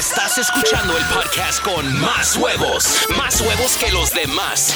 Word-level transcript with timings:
Estás 0.00 0.38
escuchando 0.38 0.96
el 0.96 1.04
podcast 1.14 1.62
con 1.62 1.84
más 2.00 2.34
huevos. 2.34 3.06
Más 3.18 3.38
huevos 3.42 3.76
que 3.76 3.92
los 3.92 4.10
demás. 4.14 4.74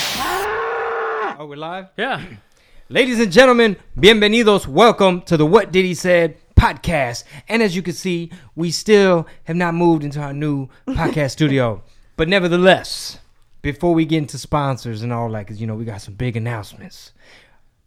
Oh, 1.39 1.47
we're 1.47 1.57
live? 1.57 1.89
Yeah. 1.97 2.21
Ladies 2.91 3.19
and 3.21 3.33
gentlemen, 3.33 3.79
bienvenidos. 3.99 4.69
Welcome 4.69 5.23
to 5.23 5.39
the 5.39 5.47
What 5.47 5.73
Did 5.73 5.87
He 5.87 5.95
Said 5.95 6.37
podcast. 6.55 7.25
And 7.49 7.63
as 7.63 7.75
you 7.75 7.81
can 7.81 7.95
see, 7.95 8.33
we 8.55 8.71
still 8.71 9.27
have 9.45 9.57
not 9.57 9.73
moved 9.73 10.05
into 10.05 10.21
our 10.21 10.35
new 10.35 10.69
podcast 10.89 11.31
studio. 11.39 11.83
But 12.19 12.29
nevertheless, 12.29 13.19
before 13.63 13.95
we 13.95 14.05
get 14.05 14.19
into 14.19 14.37
sponsors 14.37 15.03
and 15.03 15.11
all 15.11 15.31
that, 15.31 15.47
because, 15.47 15.59
you 15.59 15.67
know, 15.67 15.75
we 15.75 15.87
got 15.87 16.03
some 16.03 16.17
big 16.17 16.37
announcements, 16.37 17.15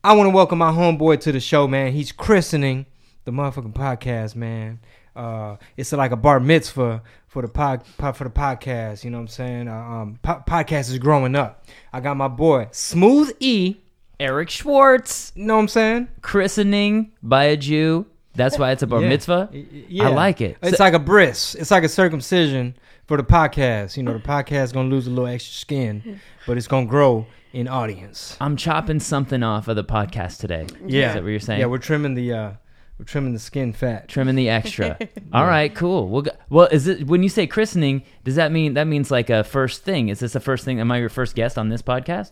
I 0.03 0.13
want 0.13 0.25
to 0.25 0.35
welcome 0.35 0.57
my 0.57 0.71
homeboy 0.71 1.19
to 1.19 1.31
the 1.31 1.39
show, 1.39 1.67
man. 1.67 1.91
He's 1.91 2.11
christening 2.11 2.87
the 3.25 3.31
motherfucking 3.31 3.73
podcast, 3.73 4.35
man. 4.35 4.79
Uh, 5.17 5.57
it's 5.75 5.91
like 5.91 6.11
a 6.11 6.15
bar 6.15 6.39
mitzvah 6.39 7.01
for 7.27 7.41
the 7.41 7.47
pod, 7.47 7.83
pod 7.97 8.15
for 8.15 8.23
the 8.23 8.29
podcast. 8.29 9.03
You 9.03 9.09
know 9.11 9.17
what 9.17 9.21
I'm 9.23 9.27
saying? 9.27 9.67
Uh, 9.67 9.73
um, 9.75 10.19
po- 10.21 10.43
podcast 10.47 10.89
is 10.91 10.97
growing 10.99 11.35
up. 11.35 11.65
I 11.91 11.99
got 11.99 12.15
my 12.17 12.27
boy 12.27 12.67
Smooth 12.71 13.35
E. 13.39 13.77
Eric 14.19 14.49
Schwartz, 14.49 15.31
You 15.35 15.43
know 15.45 15.55
what 15.55 15.61
I'm 15.61 15.67
saying? 15.67 16.07
christening 16.21 17.11
by 17.21 17.43
a 17.45 17.57
Jew. 17.57 18.05
That's 18.33 18.57
why 18.57 18.71
it's 18.71 18.81
a 18.83 18.87
bar 18.87 19.01
Yeah. 19.03 19.09
mitzvah. 19.09 19.49
Yeah. 19.51 20.05
I 20.05 20.09
like 20.09 20.41
it. 20.41 20.57
It's 20.63 20.77
So- 20.77 20.83
like 20.83 20.93
a 20.93 20.99
bris. 20.99 21.53
It's 21.55 21.69
like 21.71 21.83
a 21.83 21.89
circumcision 21.89 22.75
for 23.05 23.17
the 23.17 23.23
podcast. 23.23 23.95
You 23.97 24.03
know, 24.03 24.13
the 24.13 24.19
podcast 24.19 24.73
gonna 24.73 24.89
lose 24.89 25.05
a 25.07 25.09
little 25.11 25.27
extra 25.27 25.53
skin, 25.53 26.19
but 26.47 26.57
it's 26.57 26.67
gonna 26.67 26.85
grow 26.87 27.27
in 27.53 27.67
audience. 27.67 28.35
I'm 28.41 28.57
chopping 28.57 28.99
something 28.99 29.41
off 29.43 29.67
of 29.67 29.75
the 29.75 29.83
podcast 29.83 30.39
today. 30.39 30.65
Yeah, 30.85 31.09
Is 31.09 31.13
that 31.15 31.23
what 31.23 31.29
you're 31.29 31.39
saying? 31.39 31.59
Yeah, 31.59 31.65
we're 31.67 31.77
trimming 31.77 32.13
the 32.15 32.33
uh, 32.33 32.51
we're 32.97 33.05
trimming 33.05 33.33
the 33.33 33.39
skin 33.39 33.73
fat. 33.73 34.07
trimming 34.07 34.35
the 34.35 34.49
extra. 34.49 34.97
All 35.33 35.45
right, 35.45 35.73
cool. 35.73 36.07
Well, 36.09 36.21
go- 36.23 36.31
well, 36.49 36.67
is 36.71 36.87
it 36.87 37.05
when 37.07 37.21
you 37.23 37.29
say 37.29 37.45
christening? 37.47 38.03
Does 38.23 38.35
that 38.35 38.51
mean 38.51 38.73
that 38.73 38.85
means 38.87 39.11
like 39.11 39.29
a 39.29 39.43
first 39.43 39.83
thing? 39.83 40.09
Is 40.09 40.19
this 40.19 40.33
the 40.33 40.39
first 40.39 40.65
thing? 40.65 40.79
Am 40.79 40.91
I 40.91 40.97
your 40.97 41.09
first 41.09 41.35
guest 41.35 41.57
on 41.57 41.69
this 41.69 41.81
podcast? 41.81 42.31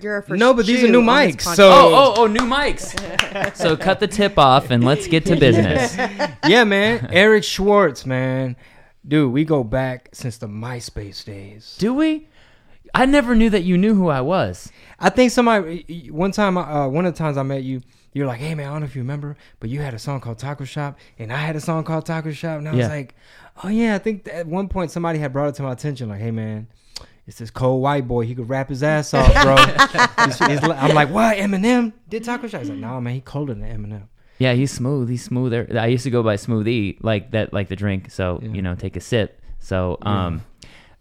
You're 0.00 0.14
our 0.14 0.22
first 0.22 0.38
No, 0.38 0.52
but 0.52 0.66
these 0.66 0.84
are 0.84 0.88
new 0.88 1.00
mics, 1.02 1.42
so- 1.42 1.70
Oh, 1.70 1.94
oh, 1.94 2.22
oh, 2.22 2.26
new 2.26 2.42
mics. 2.42 3.56
so 3.56 3.76
cut 3.76 3.98
the 3.98 4.06
tip 4.06 4.38
off 4.38 4.70
and 4.70 4.84
let's 4.84 5.06
get 5.08 5.24
to 5.26 5.36
business. 5.36 5.96
yeah, 6.46 6.64
man. 6.64 7.08
Eric 7.10 7.44
Schwartz, 7.44 8.04
man. 8.04 8.56
Dude, 9.08 9.32
we 9.32 9.44
go 9.44 9.64
back 9.64 10.10
since 10.12 10.36
the 10.36 10.48
MySpace 10.48 11.24
days. 11.24 11.76
Do 11.78 11.94
we? 11.94 12.28
I 12.94 13.06
never 13.06 13.34
knew 13.34 13.50
that 13.50 13.62
you 13.62 13.78
knew 13.78 13.94
who 13.94 14.08
I 14.08 14.20
was. 14.20 14.70
I 14.98 15.10
think 15.10 15.30
somebody 15.32 16.08
one 16.10 16.30
time, 16.32 16.56
uh, 16.58 16.88
one 16.88 17.06
of 17.06 17.14
the 17.14 17.18
times 17.18 17.36
I 17.36 17.42
met 17.42 17.62
you, 17.62 17.80
you're 18.16 18.26
like, 18.26 18.40
"Hey 18.40 18.54
man, 18.54 18.66
I 18.68 18.70
don't 18.72 18.80
know 18.80 18.86
if 18.86 18.96
you 18.96 19.02
remember, 19.02 19.36
but 19.60 19.68
you 19.70 19.80
had 19.80 19.92
a 19.94 19.98
song 19.98 20.20
called 20.20 20.38
Taco 20.38 20.64
Shop, 20.64 20.98
and 21.18 21.32
I 21.32 21.36
had 21.36 21.54
a 21.56 21.60
song 21.60 21.84
called 21.84 22.06
Taco 22.06 22.32
Shop, 22.32 22.58
and 22.58 22.68
I 22.68 22.74
was 22.74 22.88
like, 22.88 23.14
oh 23.62 23.68
yeah, 23.68 23.94
I 23.94 23.98
think 23.98 24.28
at 24.32 24.46
one 24.46 24.68
point 24.68 24.90
somebody 24.90 25.18
had 25.18 25.32
brought 25.32 25.48
it 25.48 25.54
to 25.56 25.62
my 25.62 25.72
attention, 25.72 26.08
like, 26.08 26.20
hey 26.20 26.30
man, 26.30 26.66
it's 27.26 27.38
this 27.38 27.50
cold 27.50 27.82
white 27.82 28.08
boy, 28.08 28.24
he 28.24 28.34
could 28.34 28.48
rap 28.48 28.68
his 28.70 28.82
ass 28.82 29.12
off, 29.14 29.32
bro. 29.42 29.56
He's 30.48 30.62
li- 30.62 30.70
I'm 30.76 30.94
like, 30.94 31.10
what? 31.10 31.36
Eminem 31.36 31.92
did 32.08 32.24
Taco 32.24 32.46
Shop? 32.48 32.60
He's 32.60 32.70
like, 32.70 32.78
nah, 32.78 32.98
man, 33.00 33.14
he 33.14 33.20
colder 33.20 33.52
than 33.54 33.64
Eminem. 33.64 34.08
Yeah, 34.38 34.52
he's 34.52 34.70
smooth. 34.70 35.08
He's 35.08 35.24
smoother. 35.24 35.66
I 35.78 35.86
used 35.86 36.04
to 36.04 36.10
go 36.10 36.22
by 36.22 36.36
Smoothie, 36.36 36.98
like 37.02 37.30
that, 37.30 37.52
like 37.54 37.68
the 37.68 37.76
drink. 37.76 38.10
So 38.10 38.38
Yeah. 38.42 38.50
you 38.50 38.60
know, 38.62 38.74
take 38.74 38.94
a 38.96 39.00
sip. 39.00 39.40
So 39.60 39.96
um, 40.02 40.42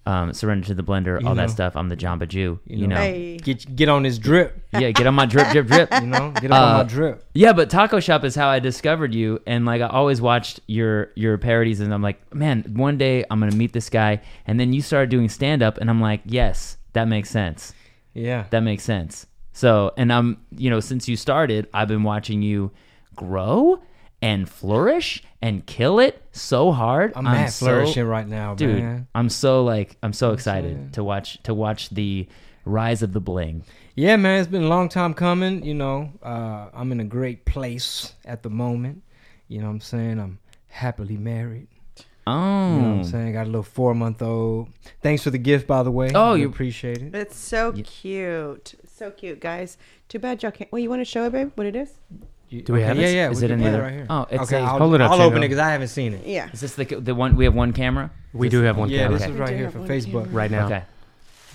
um, 0.06 0.34
surrender 0.34 0.67
to 0.67 0.73
the 0.75 0.84
blender, 0.84 1.20
You 1.20 1.28
all 1.28 1.36
know. 1.36 1.42
that 1.42 1.50
stuff. 1.50 1.75
I'm 1.75 1.89
the 1.89 1.98
Jamba 1.98 2.28
Jew. 2.28 2.59
You, 2.67 2.88
know, 2.88 2.95
Hey. 2.95 3.38
Get 3.38 3.75
get 3.75 3.89
on 3.89 4.03
his 4.03 4.20
drip, 4.20 4.61
yeah. 4.73 4.92
Get 4.92 5.08
on 5.08 5.14
my 5.16 5.25
drip, 5.25 5.50
drip, 5.52 5.67
drip. 5.67 5.89
you 6.02 6.08
know, 6.08 6.31
get 6.39 6.52
on 6.52 6.75
Uh, 6.75 6.78
my 6.78 6.84
drip. 6.84 7.23
Yeah, 7.34 7.53
but 7.53 7.70
Taco 7.70 8.00
Shop 8.00 8.23
is 8.23 8.36
how 8.36 8.48
I 8.48 8.59
discovered 8.59 9.14
you, 9.14 9.42
and 9.48 9.66
like 9.66 9.81
I 9.81 9.88
always 9.88 10.22
watched 10.22 10.59
your 10.67 11.11
your 11.16 11.38
parodies, 11.38 11.80
and 11.80 11.94
I'm 11.94 12.02
like, 12.02 12.33
man, 12.33 12.64
one 12.76 12.98
day 12.98 13.26
I'm 13.30 13.39
gonna 13.39 13.56
meet 13.56 13.73
this 13.73 13.89
guy, 13.89 14.22
and 14.45 14.59
then 14.59 14.73
you 14.73 14.81
started 14.81 15.09
doing 15.09 15.28
stand 15.30 15.61
up, 15.64 15.78
and 15.80 15.89
I'm 15.89 16.02
like, 16.02 16.22
yes, 16.26 16.78
that 16.94 17.06
makes 17.08 17.30
sense. 17.30 17.73
Yeah, 18.14 18.45
That 18.52 18.61
makes 18.61 18.83
sense. 18.83 19.26
So, 19.52 19.92
and 19.98 20.11
I'm, 20.14 20.37
you 20.52 20.70
know, 20.70 20.80
since 20.80 21.08
you 21.10 21.17
started, 21.17 21.67
I've 21.73 21.87
been 21.87 22.04
watching 22.04 22.42
you 22.42 22.72
grow 23.16 23.82
and 24.25 24.49
flourish 24.49 25.23
and 25.41 25.65
kill 25.67 25.99
it 25.99 26.21
so 26.31 26.71
hard. 26.71 27.13
I'm 27.15 27.25
mad 27.25 27.52
so- 27.52 27.65
flourishing 27.67 28.05
right 28.05 28.27
now, 28.27 28.55
dude. 28.55 28.80
man. 28.81 29.08
I'm 29.13 29.30
so 29.30 29.63
like, 29.63 29.97
I'm 30.02 30.13
so 30.13 30.31
excited 30.31 30.75
saying. 30.75 30.89
to 30.93 31.03
watch 31.03 31.41
to 31.43 31.53
watch 31.53 31.89
the 31.91 32.27
rise 32.65 33.03
of 33.03 33.13
the 33.13 33.19
bling. 33.21 33.63
Yeah, 33.95 34.15
man, 34.17 34.39
it's 34.39 34.49
been 34.49 34.63
a 34.63 34.67
long 34.67 34.89
time 34.89 35.13
coming. 35.13 35.63
You 35.63 35.75
know, 35.75 36.09
uh, 36.23 36.69
I'm 36.73 36.91
in 36.91 36.99
a 36.99 37.05
great 37.17 37.45
place 37.45 38.13
at 38.25 38.41
the 38.41 38.49
moment. 38.49 39.03
You 39.47 39.59
know 39.59 39.67
what 39.67 39.73
I'm 39.73 39.81
saying? 39.81 40.19
I'm 40.19 40.39
happily 40.67 41.17
married. 41.17 41.67
Oh, 42.27 42.31
You 42.33 42.81
know 42.81 42.89
what 42.89 42.95
I'm 42.97 43.03
saying? 43.03 43.33
Got 43.33 43.43
a 43.43 43.52
little 43.53 43.61
four 43.61 43.93
month 43.93 44.21
old. 44.23 44.69
Thanks 45.03 45.21
for 45.23 45.30
the 45.30 45.37
gift, 45.37 45.67
by 45.67 45.83
the 45.83 45.92
way. 45.92 46.09
Oh, 46.15 46.33
We 46.33 46.42
you- 46.42 46.49
appreciate 46.49 46.99
it. 47.03 47.13
It's 47.13 47.37
so 47.37 47.71
cute. 47.73 48.73
So 48.97 49.11
cute, 49.11 49.39
guys. 49.39 49.77
Too 50.09 50.17
bad 50.17 50.42
y'all 50.42 50.52
can't. 50.52 50.71
Well, 50.71 50.81
you 50.81 50.89
want 50.89 51.02
to 51.02 51.05
show 51.05 51.25
it, 51.27 51.31
babe? 51.31 51.52
What 51.53 51.67
it 51.67 51.75
is? 51.75 51.92
You- 52.50 52.61
Do 52.61 52.73
we 52.73 52.82
have 52.82 52.98
yeah, 52.98 53.08
it? 53.08 53.10
Yeah, 53.10 53.16
yeah. 53.26 53.32
Is 53.32 53.39
we 53.39 53.45
it 53.45 53.52
in 53.52 53.60
put 53.60 53.64
the 53.64 53.70
other- 53.70 53.82
right 53.82 53.94
here? 53.94 54.06
Oh, 54.10 54.28
it's 54.30 54.44
okay. 54.44 54.58
a- 54.58 54.66
I'll, 54.66 54.78
Hold 54.80 54.95
it 54.95 55.02
up, 55.02 55.11
I'll 55.11 55.22
open 55.22 55.39
it 55.39 55.48
because 55.48 55.60
I 55.60 55.72
haven't 55.72 55.88
seen 55.89 56.14
it. 56.14 56.26
Yeah. 56.26 56.50
is 56.54 56.61
this 56.61 56.76
the 56.76 56.86
the 56.86 57.16
one 57.16 57.36
we 57.36 57.45
have 57.45 57.56
one 57.56 57.73
camera? 57.73 58.11
We 58.33 58.50
do 58.50 58.61
have 58.64 58.78
one 58.78 58.89
Yeah, 58.89 59.04
camera 59.04 59.14
this 59.14 59.23
Okay. 59.23 59.33
is 59.33 59.39
right 59.39 59.56
here 59.56 59.72
for 59.72 59.80
Facebook. 59.80 60.26
camera. 60.26 60.30
right 60.42 60.52
now. 60.52 60.66
Okay. 60.66 60.84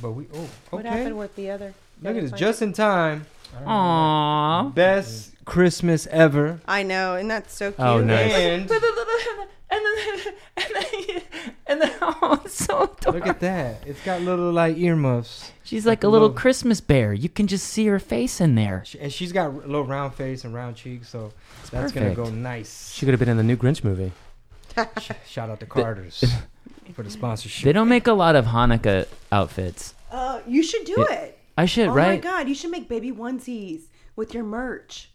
But 0.03 0.11
we, 0.13 0.27
oh, 0.33 0.39
okay. 0.39 0.49
What 0.71 0.85
happened 0.87 1.19
with 1.19 1.37
the 1.37 1.51
other? 1.51 1.75
Look 2.03 2.17
at 2.17 2.23
this, 2.23 2.33
just 2.33 2.63
in 2.63 2.73
time. 2.73 3.27
Aww. 3.67 4.75
Best 4.75 5.33
Christmas 5.45 6.07
ever. 6.11 6.61
I 6.67 6.83
know, 6.83 7.17
and 7.17 7.31
that's 7.31 7.55
so 7.55 7.67
oh, 7.67 7.73
cute. 7.73 7.79
Oh, 7.81 8.01
nice. 8.03 8.33
And 8.33 8.71
and 9.73 9.81
then 9.85 10.35
and 10.57 10.67
then 10.75 11.23
and 11.67 11.83
then 11.83 11.93
oh, 12.03 12.41
it's 12.45 12.55
so 12.65 12.83
adorable. 12.83 13.13
look 13.13 13.27
at 13.29 13.41
that. 13.41 13.87
It's 13.87 14.03
got 14.05 14.21
little 14.23 14.51
like 14.53 14.77
earmuffs. 14.77 15.53
She's 15.65 15.87
like 15.87 16.03
a 16.03 16.07
a 16.07 16.09
little 16.09 16.29
little- 16.29 16.41
Christmas 16.41 16.81
bear. 16.81 17.13
You 17.13 17.29
can 17.29 17.47
just 17.47 17.67
see 17.69 17.87
her 17.87 17.99
face 17.99 18.41
in 18.41 18.55
there. 18.57 18.83
She- 18.85 18.99
And 18.99 19.13
she's 19.13 19.33
got 19.33 19.47
a 19.49 19.51
little 19.51 19.85
round 19.85 20.15
face 20.15 20.45
and 20.45 20.53
round 20.55 20.77
cheeks, 20.77 21.09
so 21.09 21.33
that's 21.71 21.93
gonna 21.93 22.15
go 22.15 22.29
nice. 22.31 22.93
She 22.93 23.07
could 23.07 23.13
have 23.13 23.21
been 23.21 23.29
in 23.29 23.37
the 23.37 23.45
new 23.45 23.57
Grinch 23.57 23.85
movie. 23.85 24.13
Shout 25.27 25.51
out 25.51 25.61
to 25.61 25.67
Carter's 25.67 26.25
for 26.95 27.03
the 27.03 27.11
sponsorship. 27.11 27.65
They 27.65 27.73
don't 27.73 27.89
make 27.89 28.07
a 28.07 28.13
lot 28.13 28.37
of 28.37 28.47
Hanukkah 28.47 29.07
outfits. 29.33 29.95
Uh, 30.11 30.41
you 30.47 30.63
should 30.63 30.85
do 30.85 31.07
Yeah. 31.09 31.15
it. 31.17 31.39
I 31.59 31.67
should, 31.67 31.91
right? 31.91 32.07
oh 32.07 32.11
my 32.15 32.17
god, 32.17 32.49
you 32.49 32.55
should 32.55 32.71
make 32.71 32.89
baby 32.89 33.13
onesies 33.13 33.83
with 34.17 34.33
your 34.33 34.45
merch. 34.45 35.10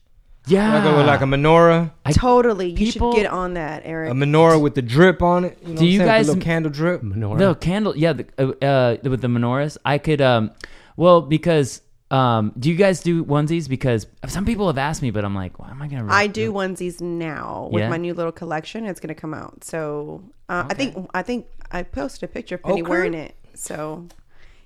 Yeah. 0.48 0.76
Like 0.76 0.86
a, 0.86 1.04
like 1.04 1.22
a 1.22 1.26
menorah, 1.26 1.92
I- 2.06 2.12
totally, 2.12 2.70
you 2.70 2.92
people- 2.92 3.14
should 3.14 3.24
get 3.24 3.32
on 3.32 3.56
that, 3.56 3.82
Eric. 3.86 4.12
a 4.12 4.14
menorah 4.14 4.62
with 4.62 4.76
the 4.76 4.82
drip 4.82 5.22
on 5.22 5.46
it. 5.46 5.58
You 5.64 5.74
know 5.74 5.80
Do 5.80 5.86
you 5.86 5.98
saying? 6.00 6.08
Guys- 6.10 6.26
the 6.28 6.34
little 6.34 6.44
candle 6.44 6.72
drip? 6.72 7.02
Menorah. 7.02 7.38
the 7.40 7.56
candle, 7.56 7.96
yeah, 7.98 8.14
the, 8.14 8.26
uh, 8.38 8.66
uh, 8.66 9.10
with 9.10 9.22
the 9.22 9.28
menorahs. 9.28 9.78
I 9.84 9.98
could, 9.98 10.22
um, 10.22 10.52
well, 10.98 11.22
because, 11.22 11.82
um, 12.12 12.54
do 12.60 12.70
you 12.70 12.76
guys 12.76 13.02
do 13.02 13.26
onesies? 13.26 13.68
Because 13.68 14.06
some 14.28 14.46
people 14.46 14.68
have 14.68 14.78
asked 14.78 15.02
me, 15.02 15.10
but 15.12 15.26
I'm 15.26 15.34
like, 15.36 15.58
why 15.60 15.70
am 15.72 15.82
I 15.82 15.88
gonna? 15.88 16.06
I 16.10 16.28
do 16.28 16.54
onesies 16.54 17.02
now 17.02 17.70
with 17.72 17.82
Yeah? 17.82 17.90
my 17.90 17.98
new 17.98 18.14
little 18.14 18.32
collection. 18.32 18.86
It's 18.86 19.00
gonna 19.00 19.16
come 19.16 19.34
out. 19.34 19.64
So 19.64 20.22
uh, 20.48 20.66
I 20.70 20.74
think 20.76 21.10
I 21.16 21.24
think 21.24 21.48
I 21.72 21.82
posted 21.82 22.30
a 22.30 22.32
picture 22.32 22.56
of 22.56 22.64
Penny 22.64 22.84
Okay. 22.84 22.90
wearing 22.90 23.16
it. 23.16 23.36
So 23.56 24.06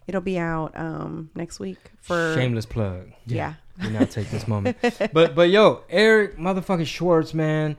it'll 0.07 0.19
be 0.21 0.37
out 0.37 0.73
um, 0.77 1.29
next 1.33 1.59
week 1.61 1.77
for 2.01 2.33
Shameless 2.35 2.65
plug. 2.65 3.11
Yeah. 3.25 3.53
Do 3.81 3.89
not 3.91 4.09
take 4.11 4.29
this 4.29 4.47
moment. 4.47 4.77
but 5.13 5.35
but 5.35 5.49
yo, 5.49 5.83
Eric 5.89 6.37
motherfucking 6.37 6.85
Schwartz, 6.85 7.33
man, 7.33 7.77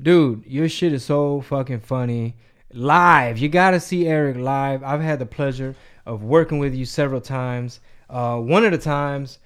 dude, 0.00 0.44
your 0.46 0.68
shit 0.68 0.92
is 0.92 1.04
so 1.04 1.40
fucking 1.42 1.80
funny. 1.80 2.36
Live, 2.72 3.38
you 3.38 3.48
gotta 3.48 3.80
see 3.80 4.06
Eric 4.08 4.36
live. 4.38 4.82
I've 4.82 5.02
had 5.02 5.18
the 5.18 5.26
pleasure 5.26 5.74
of 6.06 6.22
working 6.22 6.58
with 6.58 6.74
you 6.74 6.84
several 6.86 7.20
times. 7.20 7.80
Uh, 8.08 8.38
one 8.38 8.64
of 8.64 8.72
the 8.72 8.78
times, 8.78 9.38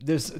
there's 0.00 0.30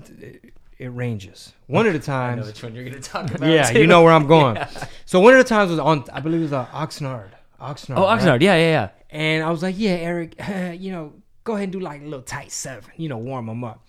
it 0.79 0.89
ranges. 0.89 1.53
One 1.69 1.87
of 1.87 1.93
the 1.93 1.99
times, 2.15 2.47
which 2.47 2.63
one 2.63 2.75
you're 2.75 2.85
gonna 2.85 3.01
talk 3.01 3.33
about. 3.33 3.49
yeah, 3.49 3.71
you 3.71 3.87
know 3.87 4.03
where 4.03 4.13
I'm 4.13 4.27
going. 4.37 4.59
So 5.07 5.21
one 5.21 5.35
of 5.35 5.39
the 5.39 5.49
times 5.49 5.71
was 5.71 5.79
on, 5.79 6.05
I 6.13 6.19
believe 6.21 6.41
it 6.41 6.45
was 6.45 6.53
uh, 6.53 6.67
Oxnard. 6.67 7.29
Oxnard. 7.61 7.95
Oh, 7.97 8.07
right? 8.07 8.21
Oxnard. 8.21 8.41
Yeah, 8.43 8.57
yeah, 8.57 8.71
yeah. 8.71 8.89
And 9.11 9.45
I 9.45 9.51
was 9.51 9.63
like, 9.63 9.77
yeah, 9.79 9.91
Eric, 9.93 10.35
you 10.81 10.91
know, 10.91 11.13
go 11.45 11.53
ahead 11.53 11.65
and 11.65 11.73
do 11.73 11.79
like 11.81 12.01
a 12.01 12.05
little 12.05 12.23
tight 12.23 12.51
seven, 12.51 12.91
you 12.97 13.09
know, 13.09 13.19
warm 13.19 13.47
them 13.47 13.63
up. 13.63 13.85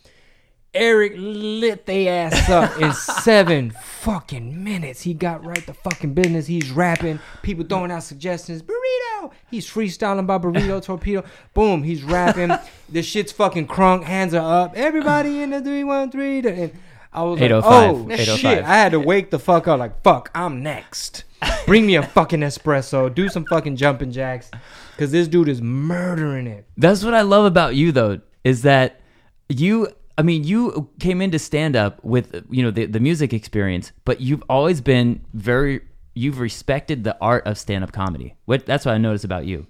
Eric 0.73 1.13
lit 1.15 1.85
they 1.85 2.07
ass 2.07 2.49
up 2.49 2.79
in 2.81 2.91
seven 3.21 3.71
fucking 3.71 4.63
minutes. 4.63 5.01
He 5.01 5.13
got 5.13 5.45
right 5.45 5.65
the 5.65 5.73
fucking 5.73 6.13
business. 6.13 6.47
He's 6.47 6.71
rapping, 6.71 7.19
people 7.41 7.63
throwing 7.63 7.91
out 7.91 8.03
suggestions. 8.03 8.61
Burrito. 8.63 9.31
He's 9.49 9.69
freestyling 9.69 10.25
by 10.25 10.37
burrito 10.37 10.81
torpedo. 10.83 11.23
Boom. 11.53 11.83
He's 11.83 12.03
rapping. 12.03 12.51
the 12.89 13.03
shit's 13.03 13.31
fucking 13.31 13.67
crunk. 13.67 14.03
Hands 14.03 14.33
are 14.33 14.63
up. 14.63 14.73
Everybody 14.75 15.41
in 15.41 15.51
the 15.51 15.61
three 15.61 15.83
one 15.83 16.09
three. 16.11 16.39
And 16.39 16.71
I 17.13 17.23
was 17.23 17.39
like, 17.39 17.51
oh, 17.51 17.61
oh 17.63 18.15
shit. 18.15 18.29
Oh 18.29 18.49
I 18.65 18.75
had 18.75 18.93
to 18.93 18.99
wake 18.99 19.29
the 19.29 19.39
fuck 19.39 19.67
up. 19.67 19.79
Like 19.79 20.01
fuck, 20.01 20.31
I'm 20.33 20.63
next. 20.63 21.23
Bring 21.65 21.85
me 21.85 21.95
a 21.95 22.03
fucking 22.03 22.39
espresso. 22.39 23.13
Do 23.13 23.29
some 23.29 23.45
fucking 23.45 23.75
jumping 23.75 24.11
jacks. 24.11 24.49
Cause 24.97 25.11
this 25.11 25.27
dude 25.27 25.49
is 25.49 25.61
murdering 25.61 26.47
it. 26.47 26.65
That's 26.77 27.03
what 27.03 27.13
I 27.13 27.21
love 27.21 27.45
about 27.45 27.75
you, 27.75 27.91
though, 27.91 28.21
is 28.43 28.61
that 28.63 29.01
you. 29.49 29.87
I 30.17 30.21
mean, 30.21 30.43
you 30.43 30.89
came 30.99 31.21
into 31.21 31.39
stand 31.39 31.75
up 31.75 32.03
with 32.03 32.45
you 32.49 32.63
know 32.63 32.71
the 32.71 32.85
the 32.85 32.99
music 32.99 33.33
experience, 33.33 33.91
but 34.05 34.21
you've 34.21 34.43
always 34.49 34.81
been 34.81 35.25
very 35.33 35.81
you've 36.13 36.39
respected 36.39 37.03
the 37.03 37.17
art 37.19 37.45
of 37.47 37.57
stand 37.57 37.83
up 37.83 37.91
comedy. 37.91 38.35
What 38.45 38.65
that's 38.65 38.85
what 38.85 38.93
I 38.93 38.97
noticed 38.97 39.25
about 39.25 39.45
you. 39.45 39.67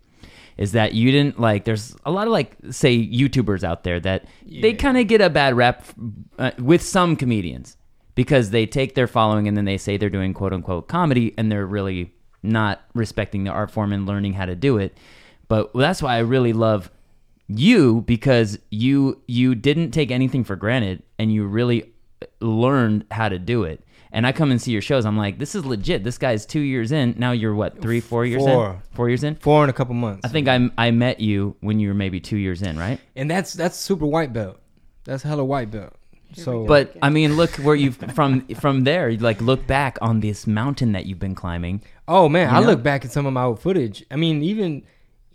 Is 0.58 0.74
that 0.74 0.94
you 0.94 1.12
didn't 1.12 1.40
like? 1.40 1.66
There's 1.66 1.96
a 2.06 2.12
lot 2.12 2.28
of 2.28 2.34
like, 2.34 2.56
say, 2.70 2.96
YouTubers 2.96 3.64
out 3.64 3.84
there 3.84 4.00
that 4.02 4.26
they 4.46 4.74
kind 4.74 4.98
of 4.98 5.08
get 5.08 5.20
a 5.20 5.30
bad 5.30 5.56
rap 5.56 5.84
uh, 6.38 6.52
with 6.60 6.84
some 6.84 7.16
comedians 7.16 7.76
because 8.14 8.52
they 8.52 8.68
take 8.68 8.94
their 8.94 9.08
following 9.08 9.48
and 9.48 9.58
then 9.58 9.66
they 9.66 9.80
say 9.80 9.98
they're 9.98 10.12
doing 10.12 10.32
quote 10.32 10.54
unquote 10.54 10.88
comedy 10.88 11.34
and 11.40 11.52
they're 11.52 11.66
really 11.66 12.14
not 12.44 12.82
respecting 12.94 13.46
the 13.46 13.50
art 13.50 13.72
form 13.72 13.92
and 13.94 14.06
learning 14.06 14.34
how 14.34 14.46
to 14.46 14.56
do 14.56 14.78
it. 14.78 14.96
But 15.48 15.72
that's 15.74 16.04
why 16.04 16.16
I 16.16 16.20
really 16.20 16.54
love 16.54 16.92
you 17.48 18.02
because 18.08 18.58
you 18.70 19.22
you 19.28 19.56
didn't 19.56 19.92
take 19.92 20.12
anything 20.12 20.44
for 20.44 20.56
granted 20.56 21.04
and 21.20 21.32
you 21.34 21.46
really 21.46 21.92
learned 22.40 23.06
how 23.12 23.30
to 23.30 23.40
do 23.40 23.64
it. 23.64 23.84
And 24.12 24.28
I 24.28 24.32
come 24.32 24.52
and 24.52 24.62
see 24.62 24.72
your 24.72 24.82
shows. 24.82 25.08
I'm 25.08 25.18
like, 25.18 25.40
this 25.40 25.56
is 25.56 25.66
legit. 25.66 26.04
This 26.04 26.20
guy's 26.20 26.46
two 26.46 26.60
years 26.60 26.92
in. 26.92 27.16
Now 27.18 27.32
you're 27.32 27.56
what, 27.56 27.82
three, 27.82 28.00
four 28.00 28.26
years 28.26 28.44
in? 28.44 28.50
Four. 28.50 28.82
Four 28.94 29.10
years 29.10 29.24
in. 29.24 29.36
Four 29.38 29.64
in 29.64 29.72
a 29.72 29.74
couple 29.74 29.96
months. 29.96 30.22
I 30.24 30.28
think 30.28 30.48
I 30.48 30.70
I 30.78 30.92
met 30.92 31.20
you 31.20 31.56
when 31.62 31.80
you 31.80 31.88
were 31.88 31.94
maybe 31.96 32.20
two 32.20 32.38
years 32.38 32.62
in, 32.62 32.78
right? 32.78 33.00
and 33.16 33.30
that's 33.30 33.54
that's 33.54 33.76
super 33.76 34.06
white 34.06 34.32
belt. 34.32 34.60
That's 35.04 35.24
hella 35.24 35.44
white 35.44 35.72
belt. 35.72 35.94
So, 36.36 36.66
But 36.66 36.96
I 37.02 37.10
mean, 37.10 37.36
look 37.38 37.52
where 37.58 37.76
you've 37.76 37.98
from 38.16 38.48
from 38.56 38.84
there. 38.86 39.12
Like 39.18 39.40
look 39.42 39.68
back 39.68 39.98
on 40.02 40.20
this 40.20 40.48
mountain 40.48 40.92
that 40.94 41.06
you've 41.06 41.20
been 41.20 41.36
climbing. 41.36 41.82
oh 42.08 42.28
man, 42.30 42.50
You 42.50 42.56
I 42.56 42.60
look 42.60 42.82
back 42.84 43.06
at 43.06 43.12
some 43.12 43.26
of 43.26 43.34
my 43.34 43.44
old 43.44 43.60
footage. 43.60 44.04
I 44.10 44.16
mean, 44.16 44.42
even 44.44 44.84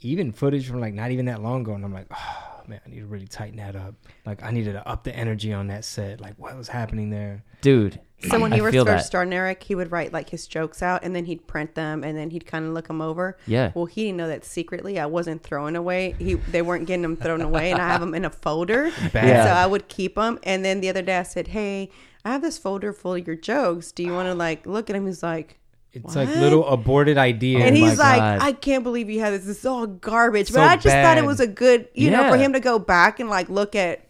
even 0.00 0.32
footage 0.32 0.68
from 0.68 0.80
like 0.80 0.94
not 0.94 1.10
even 1.10 1.26
that 1.26 1.42
long 1.42 1.62
ago, 1.62 1.74
and 1.74 1.84
I'm 1.84 1.92
like, 1.92 2.06
oh 2.10 2.62
man, 2.66 2.80
I 2.84 2.88
need 2.88 3.00
to 3.00 3.06
really 3.06 3.26
tighten 3.26 3.56
that 3.56 3.76
up. 3.76 3.94
Like 4.26 4.42
I 4.42 4.50
needed 4.50 4.72
to 4.74 4.86
up 4.88 5.04
the 5.04 5.14
energy 5.14 5.52
on 5.52 5.68
that 5.68 5.84
set. 5.84 6.20
Like 6.20 6.34
what 6.38 6.56
was 6.56 6.68
happening 6.68 7.10
there? 7.10 7.44
dude. 7.60 8.00
So 8.28 8.40
when 8.40 8.52
I 8.52 8.56
he 8.56 8.62
was 8.62 8.72
feel 8.72 8.84
first 8.84 9.04
that. 9.04 9.06
starting 9.06 9.32
Eric, 9.32 9.62
he 9.62 9.76
would 9.76 9.92
write 9.92 10.12
like 10.12 10.28
his 10.30 10.48
jokes 10.48 10.82
out 10.82 11.04
and 11.04 11.14
then 11.14 11.24
he'd 11.26 11.46
print 11.46 11.76
them 11.76 12.02
and 12.02 12.18
then 12.18 12.30
he'd 12.30 12.46
kind 12.46 12.66
of 12.66 12.72
look 12.72 12.88
them 12.88 13.00
over. 13.00 13.36
Yeah. 13.46 13.70
Well, 13.74 13.84
he 13.84 14.06
didn't 14.06 14.16
know 14.16 14.26
that 14.28 14.44
secretly 14.44 14.98
I 14.98 15.06
wasn't 15.06 15.44
throwing 15.44 15.76
away. 15.76 16.16
He 16.18 16.34
they 16.34 16.62
weren't 16.62 16.86
getting 16.86 17.02
them 17.02 17.16
thrown 17.16 17.42
away, 17.42 17.70
and 17.70 17.80
I 17.80 17.86
have 17.86 18.00
them 18.00 18.14
in 18.14 18.24
a 18.24 18.30
folder. 18.30 18.90
Bad. 19.12 19.28
Yeah. 19.28 19.44
So 19.44 19.50
I 19.50 19.66
would 19.66 19.88
keep 19.88 20.16
them. 20.16 20.40
And 20.42 20.64
then 20.64 20.80
the 20.80 20.88
other 20.88 21.02
day 21.02 21.18
I 21.18 21.22
said, 21.22 21.48
"Hey, 21.48 21.90
I 22.24 22.32
have 22.32 22.42
this 22.42 22.58
folder 22.58 22.92
full 22.92 23.14
of 23.14 23.24
your 23.26 23.36
jokes. 23.36 23.92
Do 23.92 24.02
you 24.02 24.12
want 24.12 24.26
to 24.26 24.34
like 24.34 24.66
look 24.66 24.90
at 24.90 24.94
them?" 24.94 25.06
He's 25.06 25.22
like. 25.22 25.57
It's 25.92 26.14
like 26.14 26.28
What? 26.28 26.38
little 26.38 26.66
aborted 26.66 27.18
ideas. 27.18 27.62
and 27.64 27.76
Oh 27.76 27.78
he's 27.78 27.98
like, 27.98 28.18
God. 28.18 28.38
I 28.40 28.52
can't 28.52 28.84
believe 28.84 29.08
you 29.08 29.20
have 29.20 29.32
this. 29.32 29.44
This 29.46 29.60
is 29.60 29.66
all 29.66 29.86
garbage. 29.86 30.48
So 30.48 30.54
But 30.54 30.70
I 30.70 30.76
just 30.76 30.94
thought 30.94 31.18
it 31.18 31.24
was 31.24 31.40
a 31.40 31.46
good, 31.46 31.88
you 31.94 32.10
know, 32.10 32.30
for 32.30 32.36
him 32.36 32.52
to 32.52 32.60
go 32.60 32.78
back 32.78 33.20
and 33.20 33.28
like 33.30 33.48
look 33.48 33.74
at 33.74 34.06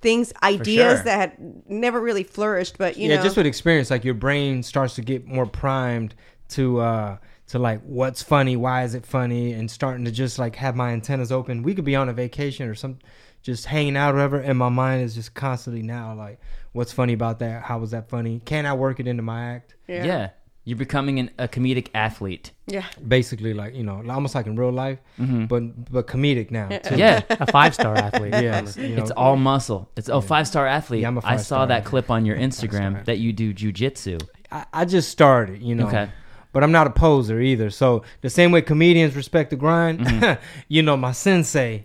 things, 0.00 0.32
ideas 0.42 0.98
sure. 0.98 1.04
that 1.04 1.18
had 1.18 1.62
never 1.68 2.00
really 2.00 2.22
flourished. 2.22 2.76
But 2.78 2.96
you 2.96 3.08
yeah, 3.08 3.16
know, 3.16 3.22
just 3.22 3.36
with 3.36 3.46
experience, 3.46 3.90
like 3.90 4.04
your 4.04 4.14
brain 4.14 4.62
starts 4.62 4.94
to 4.96 5.02
get 5.02 5.26
more 5.26 5.46
primed 5.46 6.14
to 6.50 6.80
uh 6.80 7.16
to 7.48 7.58
like 7.58 7.80
what's 7.82 8.22
funny, 8.22 8.56
why 8.56 8.84
is 8.84 8.94
it 8.94 9.06
funny, 9.06 9.52
and 9.52 9.70
starting 9.70 10.04
to 10.04 10.10
just 10.10 10.38
like 10.38 10.56
have 10.56 10.76
my 10.76 10.90
antennas 10.92 11.32
open. 11.32 11.62
We 11.62 11.74
could 11.74 11.84
be 11.84 11.96
on 11.96 12.08
a 12.08 12.12
vacation 12.12 12.68
or 12.68 12.74
some 12.74 12.98
just 13.42 13.66
hanging 13.66 13.96
out 13.96 14.12
or 14.14 14.18
whatever, 14.18 14.40
and 14.40 14.58
my 14.58 14.68
mind 14.68 15.02
is 15.02 15.14
just 15.14 15.34
constantly 15.34 15.82
now 15.82 16.14
like, 16.14 16.40
what's 16.72 16.92
funny 16.92 17.12
about 17.12 17.38
that? 17.38 17.62
How 17.62 17.78
was 17.78 17.92
that 17.92 18.08
funny? 18.08 18.42
Can 18.44 18.66
I 18.66 18.74
work 18.74 19.00
it 19.00 19.06
into 19.06 19.22
my 19.22 19.54
act? 19.54 19.76
Yeah. 19.88 20.30
You're 20.68 20.76
becoming 20.76 21.20
an, 21.20 21.30
a 21.38 21.46
comedic 21.46 21.88
athlete. 21.94 22.50
yeah. 22.66 22.84
Basically, 23.06 23.54
like 23.54 23.74
you 23.76 23.84
know, 23.84 24.02
almost 24.10 24.34
like 24.34 24.46
in 24.48 24.56
real 24.56 24.72
life, 24.72 24.98
but 25.16 25.90
but 25.92 26.06
comedic 26.08 26.50
now. 26.50 26.66
Too. 26.68 26.74
Mm-hmm. 26.76 26.98
Yeah. 26.98 27.22
A 27.30 27.46
five 27.52 27.72
star 27.72 27.94
athlete. 27.94 28.32
Yeah, 28.32 28.66
you 28.76 28.96
know, 28.96 29.02
It's 29.02 29.12
all 29.12 29.36
muscle. 29.36 29.88
It's 29.96 30.08
oh 30.08 30.20
five 30.20 30.46
star 30.48 30.66
athlete. 30.66 31.02
Yeah, 31.02 31.08
I'm 31.08 31.18
a 31.18 31.20
I 31.20 31.22
saw 31.22 31.28
five-star 31.36 31.66
that 31.68 31.74
athlete. 31.78 31.90
clip 31.90 32.10
on 32.10 32.26
your 32.26 32.36
Instagram 32.48 33.04
that 33.04 33.18
you 33.18 33.32
do 33.32 33.54
jujitsu. 33.54 34.20
I, 34.50 34.64
I 34.72 34.84
just 34.84 35.08
started, 35.10 35.62
you 35.62 35.76
know. 35.76 35.86
Okay. 35.86 36.10
But 36.52 36.64
I'm 36.64 36.72
not 36.72 36.86
a 36.88 36.90
poser 36.90 37.40
either. 37.40 37.70
So 37.70 38.02
the 38.22 38.30
same 38.30 38.50
way 38.50 38.60
comedians 38.62 39.14
respect 39.14 39.50
the 39.50 39.56
grind, 39.56 40.00
Mm-hmm. 40.00 40.42
you 40.68 40.82
know, 40.82 40.96
my 40.96 41.12
sensei, 41.12 41.84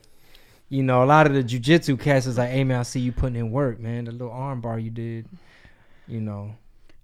you 0.69 0.81
know, 0.81 1.03
a 1.03 1.05
lot 1.13 1.27
of 1.27 1.33
the 1.33 1.43
jujitsu 1.43 1.99
cats 1.99 2.25
is 2.25 2.37
like, 2.39 2.49
hey 2.49 2.63
man, 2.63 2.79
I 2.79 2.83
see 2.83 2.99
you 3.01 3.11
putting 3.11 3.35
in 3.35 3.51
work, 3.51 3.79
man. 3.79 4.05
The 4.05 4.11
little 4.11 4.31
arm 4.31 4.59
bar 4.61 4.79
you 4.79 4.89
did, 4.89 5.27
you 6.07 6.21
know. 6.21 6.55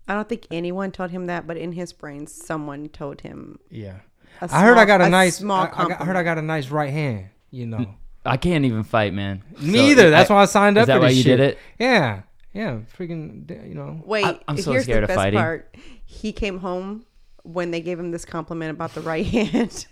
I 0.08 0.14
don't 0.14 0.28
think 0.30 0.48
anyone 0.52 0.92
told 0.92 1.12
him 1.12 1.28
that, 1.28 1.46
but 1.48 1.58
in 1.58 1.74
his 1.74 1.92
brain, 1.94 2.28
someone 2.28 2.90
told 2.90 3.22
him. 3.22 3.60
Yeah. 3.70 3.98
a 4.42 4.50
I 4.52 4.62
heard 4.62 4.78
I 4.78 4.86
got 4.86 5.02
a, 5.02 5.10
nice 5.10 5.38
small 5.38 5.64
I, 5.66 5.84
I, 5.84 5.88
got, 5.90 6.02
I 6.02 6.06
heard 6.06 6.16
I 6.16 6.24
got 6.24 6.38
a 6.38 6.42
nice 6.42 6.70
right 6.70 6.92
hand, 6.92 7.30
you 7.52 7.66
know. 7.66 7.96
I 8.26 8.38
can't 8.38 8.66
even 8.66 8.84
fight, 8.84 9.14
man. 9.14 9.44
Neither. 9.62 10.04
So. 10.04 10.10
That's 10.10 10.30
I- 10.30 10.34
why 10.34 10.42
I 10.42 10.46
signed 10.46 10.78
up. 10.78 10.84
is 10.84 10.84
up 10.84 10.88
that 10.88 10.94
for 10.96 11.00
why 11.02 11.08
this 11.10 11.18
you 11.18 11.24
shit. 11.24 11.38
did 11.38 11.50
it? 11.52 11.58
Yeah. 11.80 12.22
Yeah. 12.54 12.80
Freaking, 12.98 13.50
you 13.68 13.74
know. 13.76 14.02
Wait, 14.06 14.26
I- 14.26 14.40
I'm 14.48 14.58
so 14.58 14.72
here's 14.72 14.84
scared 14.84 15.00
the 15.00 15.04
of 15.04 15.08
best 15.10 15.18
fighting. 15.18 15.40
part. 15.40 15.76
He 16.06 16.32
came 16.32 16.60
home 16.60 17.06
when 17.44 17.72
they 17.72 17.80
gave 17.82 17.98
him 18.00 18.12
this 18.12 18.26
compliment 18.26 18.72
about 18.72 18.94
the 18.94 19.02
right 19.02 19.26
hand. 19.54 19.88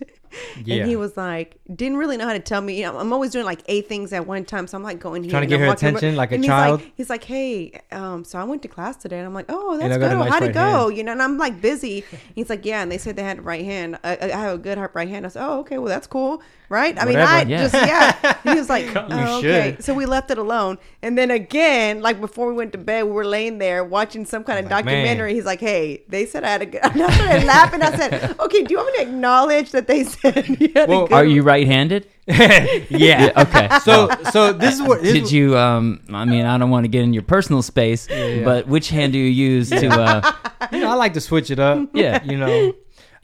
Yeah. 0.64 0.78
And 0.78 0.90
he 0.90 0.96
was 0.96 1.16
like, 1.18 1.60
didn't 1.74 1.98
really 1.98 2.18
know 2.18 2.26
how 2.28 2.34
to 2.34 2.40
tell 2.40 2.62
me. 2.62 2.78
You 2.80 2.84
know, 2.84 2.98
I'm 3.00 3.12
always 3.14 3.32
doing 3.32 3.46
like 3.46 3.62
eight 3.68 3.88
things 3.88 4.14
at 4.14 4.26
one 4.26 4.46
time. 4.46 4.68
So 4.68 4.78
I'm 4.78 4.84
like 4.84 5.00
going 5.00 5.24
here. 5.24 5.32
Trying 5.32 5.44
to 5.44 5.48
get 5.48 5.56
I'm 5.56 5.62
her 5.62 5.68
walking 5.68 5.88
over- 5.90 5.98
attention 5.98 6.16
like 6.16 6.32
a 6.32 6.36
and 6.36 6.44
he's 6.44 6.50
child? 6.50 6.82
Like, 6.82 6.94
he's 6.96 7.10
like, 7.10 7.24
hey, 7.24 7.82
um, 7.92 8.24
so 8.24 8.40
I 8.40 8.44
went 8.44 8.62
to 8.64 8.68
class 8.68 8.96
today. 8.98 9.18
And 9.18 9.26
I'm 9.26 9.34
like, 9.34 9.46
oh, 9.50 9.78
that's 9.78 9.86
I 9.94 9.98
got 9.98 10.12
a 10.12 10.16
good. 10.16 10.32
How'd 10.32 10.44
it 10.44 10.54
go? 10.54 10.90
You 10.90 11.04
know, 11.04 11.12
and 11.12 11.22
I'm 11.22 11.38
like 11.38 11.62
busy. 11.62 12.04
He's 12.36 12.50
like, 12.50 12.66
yeah. 12.66 12.82
And 12.82 12.92
they 12.92 12.98
said 12.98 13.16
they 13.16 13.24
had 13.24 13.40
a 13.40 13.42
right 13.42 13.66
hand. 13.66 14.00
I, 14.04 14.18
I 14.22 14.28
have 14.28 14.56
a 14.56 14.58
good 14.58 14.78
right 14.94 15.10
hand. 15.10 15.26
I 15.26 15.30
said, 15.30 15.46
oh, 15.46 15.60
okay. 15.60 15.78
Well, 15.78 15.90
that's 15.90 16.08
cool. 16.08 16.42
Right? 16.70 17.00
I 17.00 17.06
mean, 17.06 17.18
I 17.18 17.44
Yeah. 17.44 17.62
just, 17.68 17.74
yeah. 17.76 18.38
And 18.44 18.54
he 18.54 18.60
was 18.60 18.70
like, 18.70 18.86
oh, 18.96 19.38
okay. 19.40 19.74
should. 19.76 19.84
So 19.84 19.94
we 19.94 20.06
left 20.06 20.32
it 20.32 20.38
alone. 20.38 20.78
And 21.02 21.18
then 21.18 21.30
again, 21.32 22.02
like 22.02 22.20
before 22.20 22.48
we 22.48 22.54
went 22.54 22.72
to 22.72 22.78
bed, 22.80 23.04
we 23.06 23.12
were 23.12 23.26
laying 23.26 23.60
there 23.60 23.84
watching 23.84 24.26
some 24.26 24.44
kind 24.44 24.60
of 24.60 24.72
Like, 24.72 24.86
man. 24.86 24.94
documentary. 24.96 25.34
He's 25.36 25.46
like, 25.46 25.60
hey, 25.60 26.04
they 26.10 26.26
said 26.26 26.44
I 26.44 26.50
had 26.50 26.62
a 26.64 26.66
good. 26.74 26.82
And 26.84 27.02
I 27.04 27.14
started 27.16 27.44
laughing. 27.46 27.82
I 27.82 27.96
said, 27.96 28.36
okay, 28.40 28.64
do 28.64 28.72
you 28.74 28.78
want 28.78 28.98
me 28.98 29.04
to 29.06 29.10
acknowledge 29.10 29.72
that 29.72 29.88
they 29.88 30.04
said 30.06 30.48
you 30.60 30.72
had 30.76 30.90
Well, 30.90 31.06
a 31.06 31.08
good 31.10 31.14
Are 31.16 31.26
you 31.26 31.44
right-handed? 31.44 32.08
yeah. 32.28 33.32
Okay. 33.38 33.70
So, 33.84 34.10
so 34.32 34.52
this 34.52 34.74
is 34.76 34.82
what. 34.82 35.04
This 35.04 35.14
Did 35.14 35.32
you? 35.32 35.56
Um, 35.58 36.02
I 36.12 36.26
mean, 36.26 36.46
I 36.46 36.58
don't 36.58 36.72
want 36.72 36.84
to 36.86 36.88
get 36.88 37.04
in 37.04 37.14
your 37.14 37.22
personal 37.22 37.62
space, 37.62 38.08
yeah. 38.10 38.44
but 38.44 38.68
which 38.68 38.90
hand 38.90 39.14
do 39.14 39.20
you 39.20 39.26
use 39.30 39.70
to? 39.70 39.88
Uh, 39.88 40.32
you 40.72 40.80
know, 40.80 40.90
I 40.90 40.96
like 40.96 41.14
to 41.14 41.22
switch 41.22 41.52
it 41.52 41.60
up. 41.60 41.88
Yeah. 41.94 42.24
You 42.24 42.38
know. 42.38 42.74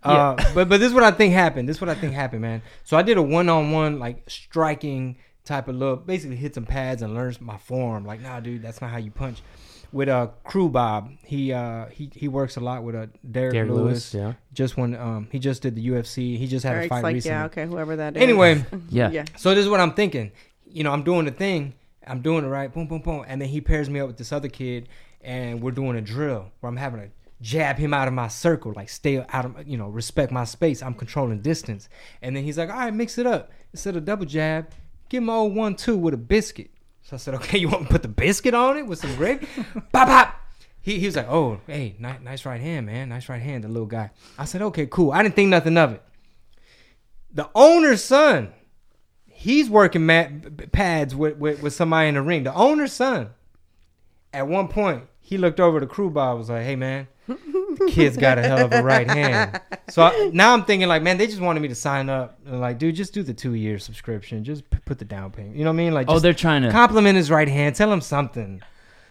Uh, 0.03 0.35
but 0.53 0.67
but 0.69 0.79
this 0.79 0.89
is 0.89 0.93
what 0.93 1.03
I 1.03 1.11
think 1.11 1.33
happened. 1.33 1.69
This 1.69 1.77
is 1.77 1.81
what 1.81 1.89
I 1.89 1.95
think 1.95 2.13
happened, 2.13 2.41
man. 2.41 2.61
So 2.83 2.97
I 2.97 3.01
did 3.01 3.17
a 3.17 3.21
one 3.21 3.49
on 3.49 3.71
one 3.71 3.99
like 3.99 4.29
striking 4.29 5.17
type 5.45 5.67
of 5.67 5.75
look. 5.75 6.05
Basically 6.05 6.35
hit 6.35 6.55
some 6.55 6.65
pads 6.65 7.01
and 7.01 7.13
learned 7.13 7.39
my 7.41 7.57
form. 7.57 8.05
Like, 8.05 8.21
nah, 8.21 8.39
dude, 8.39 8.61
that's 8.61 8.81
not 8.81 8.89
how 8.89 8.97
you 8.97 9.11
punch. 9.11 9.41
With 9.91 10.07
uh 10.07 10.27
Crew 10.45 10.69
Bob, 10.69 11.11
he 11.23 11.51
uh 11.51 11.87
he 11.87 12.09
he 12.15 12.27
works 12.27 12.55
a 12.55 12.61
lot 12.61 12.83
with 12.83 12.95
uh 12.95 13.07
Derrick, 13.29 13.53
Derrick 13.53 13.71
Lewis. 13.71 14.13
Lewis, 14.13 14.13
yeah. 14.13 14.33
Just 14.53 14.77
when 14.77 14.95
um 14.95 15.27
he 15.31 15.37
just 15.37 15.61
did 15.61 15.75
the 15.75 15.85
UFC. 15.85 16.37
He 16.37 16.47
just 16.47 16.65
had 16.65 16.85
a 16.85 16.87
fight 16.87 17.03
like, 17.03 17.13
recently. 17.15 17.35
yeah, 17.35 17.45
okay, 17.45 17.65
whoever 17.65 17.97
that 17.97 18.15
is. 18.15 18.23
Anyway, 18.23 18.65
yeah. 18.89 19.11
yeah. 19.11 19.25
so 19.35 19.53
this 19.53 19.63
is 19.63 19.69
what 19.69 19.81
I'm 19.81 19.93
thinking. 19.93 20.31
You 20.65 20.85
know, 20.85 20.91
I'm 20.91 21.03
doing 21.03 21.25
the 21.25 21.31
thing. 21.31 21.73
I'm 22.07 22.21
doing 22.21 22.45
it 22.45 22.47
right. 22.47 22.73
Boom, 22.73 22.87
boom, 22.87 23.01
boom. 23.01 23.25
And 23.27 23.41
then 23.41 23.49
he 23.49 23.61
pairs 23.61 23.89
me 23.89 23.99
up 23.99 24.07
with 24.07 24.17
this 24.17 24.31
other 24.31 24.47
kid, 24.47 24.87
and 25.21 25.61
we're 25.61 25.71
doing 25.71 25.97
a 25.97 26.01
drill 26.01 26.51
where 26.61 26.69
I'm 26.69 26.77
having 26.77 27.01
to 27.01 27.09
jab 27.41 27.77
him 27.77 27.93
out 27.93 28.07
of 28.07 28.13
my 28.13 28.27
circle, 28.27 28.73
like 28.75 28.89
stay 28.89 29.25
out 29.29 29.45
of, 29.45 29.67
you 29.67 29.77
know, 29.77 29.87
respect 29.87 30.31
my 30.31 30.43
space. 30.43 30.81
I'm 30.81 30.93
controlling 30.93 31.41
distance. 31.41 31.89
And 32.21 32.35
then 32.35 32.43
he's 32.43 32.57
like, 32.57 32.69
all 32.69 32.77
right, 32.77 32.93
mix 32.93 33.17
it 33.17 33.27
up. 33.27 33.51
Instead 33.73 33.95
of 33.95 34.05
double 34.05 34.25
jab, 34.25 34.69
give 35.09 35.23
him 35.23 35.29
a 35.29 35.33
old 35.33 35.55
one 35.55 35.75
two 35.75 35.97
with 35.97 36.13
a 36.13 36.17
biscuit. 36.17 36.71
So 37.03 37.15
I 37.15 37.17
said, 37.17 37.33
okay, 37.35 37.57
you 37.57 37.67
want 37.67 37.81
me 37.81 37.87
to 37.87 37.91
put 37.93 38.01
the 38.03 38.07
biscuit 38.07 38.53
on 38.53 38.77
it 38.77 38.85
with 38.85 38.99
some 38.99 39.15
gravy? 39.15 39.47
pop, 39.91 40.07
pop. 40.07 40.35
He, 40.81 40.99
he 40.99 41.05
was 41.05 41.15
like, 41.15 41.29
oh, 41.29 41.59
hey, 41.67 41.95
nice, 41.99 42.21
nice 42.21 42.45
right 42.45 42.61
hand, 42.61 42.85
man. 42.85 43.09
Nice 43.09 43.29
right 43.29 43.41
hand, 43.41 43.63
the 43.63 43.67
little 43.67 43.85
guy. 43.85 44.11
I 44.37 44.45
said, 44.45 44.61
okay, 44.61 44.87
cool. 44.87 45.11
I 45.11 45.21
didn't 45.21 45.35
think 45.35 45.49
nothing 45.49 45.77
of 45.77 45.93
it. 45.93 46.03
The 47.33 47.49
owner's 47.55 48.03
son 48.03 48.53
he's 49.41 49.69
working 49.69 50.05
mat, 50.05 50.71
pads 50.71 51.15
with, 51.15 51.37
with, 51.37 51.63
with 51.63 51.73
somebody 51.73 52.09
in 52.09 52.13
the 52.13 52.21
ring. 52.21 52.43
The 52.43 52.53
owner's 52.53 52.93
son. 52.93 53.31
At 54.31 54.47
one 54.47 54.67
point, 54.67 55.05
he 55.19 55.37
looked 55.37 55.59
over 55.59 55.79
the 55.79 55.87
crew 55.87 56.09
bar. 56.11 56.35
Was 56.35 56.49
like, 56.49 56.63
"Hey 56.63 56.75
man, 56.75 57.07
kid's 57.89 58.17
got 58.17 58.37
a 58.37 58.41
hell 58.43 58.65
of 58.65 58.71
a 58.73 58.83
right 58.83 59.09
hand." 59.09 59.59
So 59.89 60.03
I, 60.03 60.29
now 60.33 60.53
I'm 60.53 60.63
thinking 60.65 60.87
like, 60.87 61.01
man, 61.03 61.17
they 61.17 61.27
just 61.27 61.41
wanted 61.41 61.59
me 61.59 61.67
to 61.67 61.75
sign 61.75 62.09
up. 62.09 62.39
And 62.45 62.61
like, 62.61 62.77
dude, 62.77 62.95
just 62.95 63.13
do 63.13 63.23
the 63.23 63.33
two 63.33 63.53
year 63.55 63.77
subscription. 63.79 64.43
Just 64.43 64.69
p- 64.69 64.77
put 64.85 64.99
the 64.99 65.05
down 65.05 65.31
payment. 65.31 65.55
You 65.55 65.63
know 65.63 65.69
what 65.71 65.75
I 65.75 65.83
mean? 65.83 65.93
Like, 65.93 66.07
Oh, 66.09 66.19
they're 66.19 66.33
trying 66.33 66.61
to. 66.63 66.71
compliment 66.71 67.17
his 67.17 67.29
right 67.29 67.47
hand. 67.47 67.75
Tell 67.75 67.91
him 67.91 68.01
something. 68.01 68.61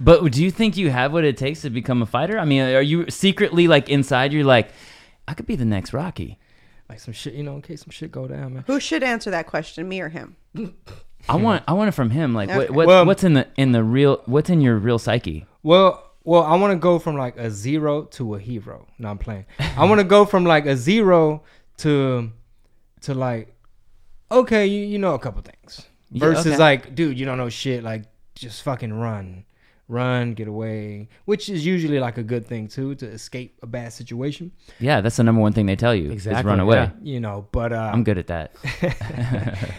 But 0.00 0.32
do 0.32 0.42
you 0.42 0.50
think 0.50 0.76
you 0.78 0.90
have 0.90 1.12
what 1.12 1.24
it 1.24 1.36
takes 1.36 1.60
to 1.62 1.70
become 1.70 2.00
a 2.00 2.06
fighter? 2.06 2.38
I 2.38 2.44
mean, 2.46 2.62
are 2.62 2.80
you 2.80 3.10
secretly 3.10 3.68
like 3.68 3.90
inside? 3.90 4.32
You're 4.32 4.44
like, 4.44 4.70
I 5.28 5.34
could 5.34 5.46
be 5.46 5.56
the 5.56 5.66
next 5.66 5.92
Rocky. 5.92 6.38
Like 6.88 7.00
some 7.00 7.12
shit, 7.12 7.34
you 7.34 7.42
know, 7.42 7.54
in 7.54 7.62
case 7.62 7.82
some 7.82 7.90
shit 7.90 8.10
go 8.10 8.26
down, 8.26 8.54
man. 8.54 8.64
Who 8.66 8.80
should 8.80 9.02
answer 9.02 9.30
that 9.30 9.46
question, 9.46 9.88
me 9.88 10.00
or 10.00 10.08
him? 10.08 10.36
I 11.28 11.36
want. 11.36 11.62
I 11.68 11.74
want 11.74 11.88
it 11.88 11.92
from 11.92 12.10
him. 12.10 12.32
Like, 12.34 12.48
what, 12.48 12.70
what 12.70 12.86
Well- 12.88 13.04
what's 13.06 13.22
in 13.24 13.34
the 13.34 13.46
in 13.56 13.72
the 13.72 13.84
real? 13.84 14.22
What's 14.24 14.48
in 14.50 14.60
your 14.62 14.76
real 14.78 14.98
psyche? 14.98 15.44
Well, 15.62 16.09
well, 16.24 16.42
I 16.42 16.56
want 16.56 16.72
to 16.72 16.78
go 16.78 16.98
from 16.98 17.16
like 17.16 17.36
a 17.38 17.50
zero 17.50 18.04
to 18.04 18.34
a 18.34 18.38
hero. 18.38 18.86
No, 18.98 19.08
I'm 19.10 19.18
playing. 19.18 19.46
I 19.58 19.84
want 19.86 20.00
to 20.00 20.04
go 20.04 20.24
from 20.24 20.44
like 20.44 20.66
a 20.66 20.76
zero 20.76 21.42
to 21.78 22.30
to 23.02 23.14
like 23.14 23.56
okay, 24.30 24.66
you, 24.66 24.86
you 24.86 24.98
know 24.98 25.14
a 25.14 25.18
couple 25.18 25.42
things. 25.42 25.86
Yeah, 26.10 26.26
Versus 26.26 26.46
okay. 26.46 26.56
like, 26.56 26.94
dude, 26.94 27.18
you 27.18 27.24
don't 27.24 27.38
know 27.38 27.48
shit. 27.48 27.82
Like, 27.82 28.04
just 28.34 28.62
fucking 28.62 28.92
run, 28.92 29.44
run, 29.88 30.34
get 30.34 30.48
away, 30.48 31.08
which 31.24 31.48
is 31.48 31.64
usually 31.64 32.00
like 32.00 32.18
a 32.18 32.22
good 32.22 32.46
thing 32.46 32.68
too 32.68 32.94
to 32.96 33.06
escape 33.06 33.58
a 33.62 33.66
bad 33.66 33.92
situation. 33.92 34.52
Yeah, 34.78 35.00
that's 35.00 35.16
the 35.16 35.24
number 35.24 35.40
one 35.40 35.52
thing 35.52 35.66
they 35.66 35.76
tell 35.76 35.94
you. 35.94 36.06
Is 36.06 36.26
Exactly, 36.26 36.48
run 36.48 36.60
away. 36.60 36.76
yeah. 36.76 36.90
You 37.02 37.20
know, 37.20 37.46
but 37.52 37.72
uh, 37.72 37.90
I'm 37.92 38.04
good 38.04 38.18
at 38.18 38.26
that. 38.28 38.54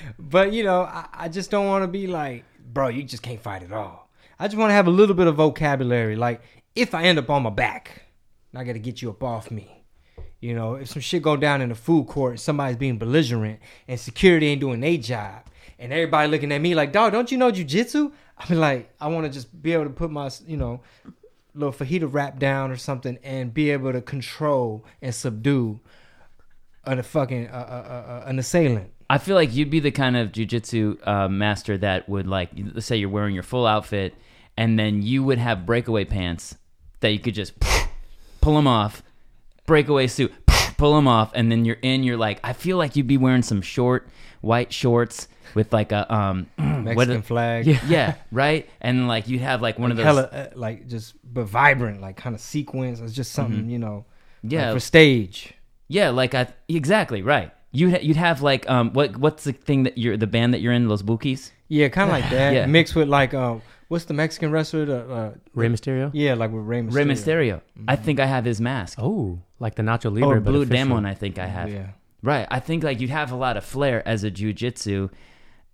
but 0.19 0.53
you 0.53 0.63
know, 0.63 0.83
I, 0.83 1.07
I 1.13 1.29
just 1.29 1.51
don't 1.51 1.67
want 1.67 1.83
to 1.83 1.87
be 1.87 2.07
like, 2.07 2.45
bro, 2.73 2.87
you 2.89 3.03
just 3.03 3.23
can't 3.23 3.41
fight 3.41 3.63
at 3.63 3.71
all. 3.71 4.00
I 4.41 4.47
just 4.47 4.57
want 4.57 4.71
to 4.71 4.73
have 4.73 4.87
a 4.87 4.91
little 4.91 5.13
bit 5.13 5.27
of 5.27 5.35
vocabulary. 5.35 6.15
Like, 6.15 6.41
if 6.75 6.95
I 6.95 7.03
end 7.03 7.19
up 7.19 7.29
on 7.29 7.43
my 7.43 7.51
back, 7.51 8.05
I 8.55 8.63
got 8.63 8.73
to 8.73 8.79
get 8.79 8.99
you 8.99 9.11
up 9.11 9.21
off 9.21 9.51
me. 9.51 9.83
You 10.39 10.55
know, 10.55 10.73
if 10.73 10.89
some 10.89 11.01
shit 11.03 11.21
go 11.21 11.37
down 11.37 11.61
in 11.61 11.69
the 11.69 11.75
food 11.75 12.07
court, 12.07 12.31
and 12.31 12.39
somebody's 12.39 12.75
being 12.75 12.97
belligerent, 12.97 13.59
and 13.87 13.99
security 13.99 14.47
ain't 14.47 14.59
doing 14.59 14.79
their 14.79 14.97
job, 14.97 15.43
and 15.77 15.93
everybody 15.93 16.27
looking 16.27 16.51
at 16.51 16.59
me 16.59 16.73
like, 16.73 16.91
dog, 16.91 17.11
don't 17.11 17.31
you 17.31 17.37
know 17.37 17.51
jujitsu? 17.51 18.11
I 18.35 18.49
mean, 18.49 18.59
like, 18.59 18.91
I 18.99 19.09
want 19.09 19.27
to 19.27 19.31
just 19.31 19.61
be 19.61 19.73
able 19.73 19.83
to 19.83 19.91
put 19.91 20.09
my, 20.09 20.31
you 20.47 20.57
know, 20.57 20.81
little 21.53 21.71
fajita 21.71 22.11
wrap 22.11 22.39
down 22.39 22.71
or 22.71 22.77
something, 22.77 23.19
and 23.21 23.53
be 23.53 23.69
able 23.69 23.93
to 23.93 24.01
control 24.01 24.83
and 25.03 25.13
subdue 25.13 25.79
a 26.83 27.03
fucking 27.03 27.47
uh, 27.47 27.51
uh, 27.51 28.11
uh, 28.11 28.23
an 28.25 28.39
assailant. 28.39 28.89
I 29.07 29.19
feel 29.19 29.35
like 29.35 29.53
you'd 29.53 29.69
be 29.69 29.81
the 29.81 29.91
kind 29.91 30.17
of 30.17 30.31
jujitsu 30.31 31.07
uh, 31.07 31.27
master 31.27 31.77
that 31.77 32.09
would 32.09 32.25
like, 32.25 32.49
let's 32.73 32.87
say 32.87 32.95
you're 32.95 33.07
wearing 33.07 33.35
your 33.35 33.43
full 33.43 33.67
outfit, 33.67 34.15
and 34.61 34.77
then 34.77 35.01
you 35.01 35.23
would 35.23 35.39
have 35.39 35.65
breakaway 35.65 36.05
pants 36.05 36.55
that 36.99 37.09
you 37.11 37.17
could 37.17 37.33
just 37.33 37.53
pull 38.41 38.53
them 38.53 38.67
off, 38.67 39.01
breakaway 39.65 40.05
suit, 40.05 40.31
pull 40.77 40.93
them 40.95 41.07
off, 41.07 41.31
and 41.33 41.51
then 41.51 41.65
you're 41.65 41.79
in. 41.81 42.03
You're 42.03 42.15
like, 42.17 42.39
I 42.43 42.53
feel 42.53 42.77
like 42.77 42.95
you'd 42.95 43.07
be 43.07 43.17
wearing 43.17 43.41
some 43.41 43.63
short 43.63 44.07
white 44.41 44.71
shorts 44.71 45.27
with 45.55 45.73
like 45.73 45.91
a 45.91 46.13
um 46.13 46.45
Mexican 46.59 47.23
flag. 47.23 47.65
Yeah, 47.65 47.79
yeah, 47.87 48.15
right. 48.31 48.69
And 48.81 49.07
like 49.07 49.27
you'd 49.27 49.41
have 49.41 49.63
like 49.63 49.79
one 49.79 49.89
of 49.89 49.97
those. 49.97 50.05
hella 50.05 50.21
uh, 50.31 50.49
like 50.53 50.87
just 50.87 51.15
but 51.23 51.45
vibrant, 51.45 51.99
like 51.99 52.17
kind 52.17 52.35
of 52.35 52.41
sequence. 52.41 52.99
It's 52.99 53.13
just 53.13 53.31
something 53.31 53.67
you 53.67 53.79
know, 53.79 54.05
like, 54.43 54.53
Yeah. 54.53 54.73
for 54.73 54.79
stage. 54.79 55.55
Yeah, 55.87 56.09
like 56.11 56.35
I 56.35 56.47
exactly 56.69 57.23
right. 57.23 57.51
You'd 57.71 57.93
ha- 57.93 57.99
you'd 58.03 58.17
have 58.17 58.43
like 58.43 58.69
um 58.69 58.93
what 58.93 59.17
what's 59.17 59.43
the 59.43 59.53
thing 59.53 59.83
that 59.83 59.97
you're 59.97 60.17
the 60.17 60.27
band 60.27 60.53
that 60.53 60.61
you're 60.61 60.73
in 60.73 60.87
Los 60.87 61.01
Bookies? 61.01 61.51
Yeah, 61.67 61.89
kind 61.89 62.09
of 62.11 62.13
like 62.19 62.29
that. 62.29 62.53
Yeah. 62.53 62.65
Mixed 62.67 62.95
with 62.95 63.07
like 63.07 63.33
um, 63.33 63.61
what's 63.91 64.05
the 64.05 64.13
Mexican 64.13 64.51
wrestler? 64.51 64.85
The 64.85 65.13
uh, 65.13 65.33
Rey 65.53 65.67
Mysterio. 65.67 66.09
yeah, 66.13 66.33
like 66.33 66.51
with 66.51 66.63
Rey 66.63 66.81
Mysterio. 66.81 66.93
Rey 66.95 67.05
Mysterio. 67.05 67.61
I 67.87 67.95
think 67.97 68.19
I 68.19 68.25
have 68.25 68.45
his 68.45 68.59
mask. 68.61 68.97
Oh, 69.01 69.39
like 69.59 69.75
the 69.75 69.83
Nacho 69.83 70.05
or 70.05 70.09
Libre, 70.11 70.41
but 70.41 70.51
Blue 70.51 70.61
official. 70.63 70.85
Demon. 70.87 71.05
I 71.05 71.13
think 71.13 71.37
I 71.37 71.45
have. 71.47 71.71
Yeah, 71.71 71.87
Right. 72.23 72.47
I 72.49 72.59
think 72.59 72.83
like 72.83 72.99
you'd 73.01 73.09
have 73.09 73.31
a 73.31 73.35
lot 73.35 73.57
of 73.57 73.65
flair 73.65 74.01
as 74.07 74.23
a 74.23 74.31
jujitsu, 74.31 75.09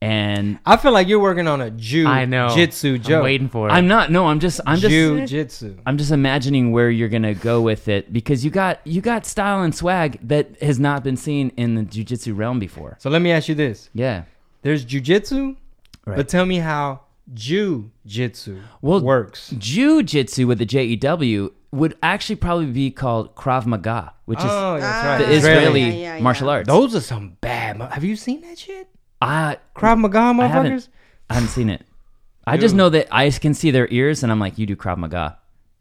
and 0.01 0.59
I 0.65 0.77
feel 0.77 0.91
like 0.91 1.07
you're 1.07 1.19
working 1.19 1.47
on 1.47 1.59
a 1.59 1.71
Jew 1.71 2.07
I 2.07 2.25
know. 2.25 2.49
jitsu 2.53 2.95
I'm 2.95 3.01
joke. 3.01 3.23
waiting 3.23 3.49
for 3.49 3.67
it. 3.67 3.71
I'm 3.71 3.87
not. 3.87 4.11
No, 4.11 4.27
I'm 4.27 4.39
just. 4.39 4.61
I'm 4.65 4.77
just. 4.77 4.91
Jew 4.91 5.25
jitsu. 5.25 5.77
I'm 5.85 5.97
just 5.97 6.11
imagining 6.11 6.71
where 6.71 6.89
you're 6.89 7.09
gonna 7.09 7.33
go 7.33 7.61
with 7.61 7.87
it 7.87 8.13
because 8.13 8.45
you 8.45 8.51
got 8.51 8.79
you 8.85 9.01
got 9.01 9.25
style 9.25 9.61
and 9.63 9.73
swag 9.73 10.19
that 10.27 10.61
has 10.61 10.79
not 10.79 11.03
been 11.03 11.17
seen 11.17 11.51
in 11.57 11.75
the 11.75 11.83
jujitsu 11.83 12.37
realm 12.37 12.59
before. 12.59 12.97
So 12.99 13.09
let 13.09 13.21
me 13.21 13.31
ask 13.31 13.47
you 13.49 13.55
this: 13.55 13.89
Yeah. 13.93 14.23
There's 14.63 14.85
jujitsu, 14.85 15.55
Right. 16.05 16.15
but 16.17 16.27
tell 16.29 16.45
me 16.45 16.57
how 16.57 17.01
Jew 17.33 17.91
jitsu 18.05 18.61
Well, 18.81 19.01
works. 19.01 19.53
Jiu-jitsu 19.57 20.47
with 20.47 20.59
the 20.59 20.65
J 20.65 20.85
E 20.85 20.95
W 20.95 21.51
would 21.71 21.97
actually 22.01 22.37
probably 22.37 22.67
be 22.67 22.89
called 22.91 23.35
Krav 23.35 23.65
Maga, 23.65 24.13
which 24.25 24.39
is 24.39 24.45
Oh, 24.47 24.77
that's 24.79 24.85
Ah, 25.05 25.09
right. 25.09 25.17
the 25.19 25.31
Israeli. 25.33 25.59
Israeli 25.61 25.81
Yeah, 25.81 25.87
yeah, 26.11 26.15
yeah. 26.17 26.23
martial 26.23 26.49
arts. 26.49 26.67
Those 26.67 26.95
are 26.95 27.01
some 27.01 27.35
bad. 27.41 27.77
mo- 27.77 27.87
Have 27.87 28.03
you 28.05 28.15
seen 28.15 28.41
that 28.41 28.57
shit? 28.57 28.87
I 29.21 29.57
Krav 29.75 29.99
Maga 29.99 30.19
I 30.19 30.21
motherfuckers. 30.33 30.49
haven't, 30.51 30.89
I 31.29 31.33
haven't 31.33 31.49
seen 31.49 31.69
it. 31.69 31.85
I 32.45 32.55
just 32.55 32.75
know 32.75 32.87
that 32.89 33.07
I 33.11 33.29
can 33.29 33.53
see 33.53 33.71
their 33.71 33.89
ears, 33.91 34.23
and 34.23 34.31
I'm 34.31 34.39
like, 34.39 34.57
you 34.57 34.65
do 34.65 34.77
Krav 34.77 34.97
Maga. 34.97 35.37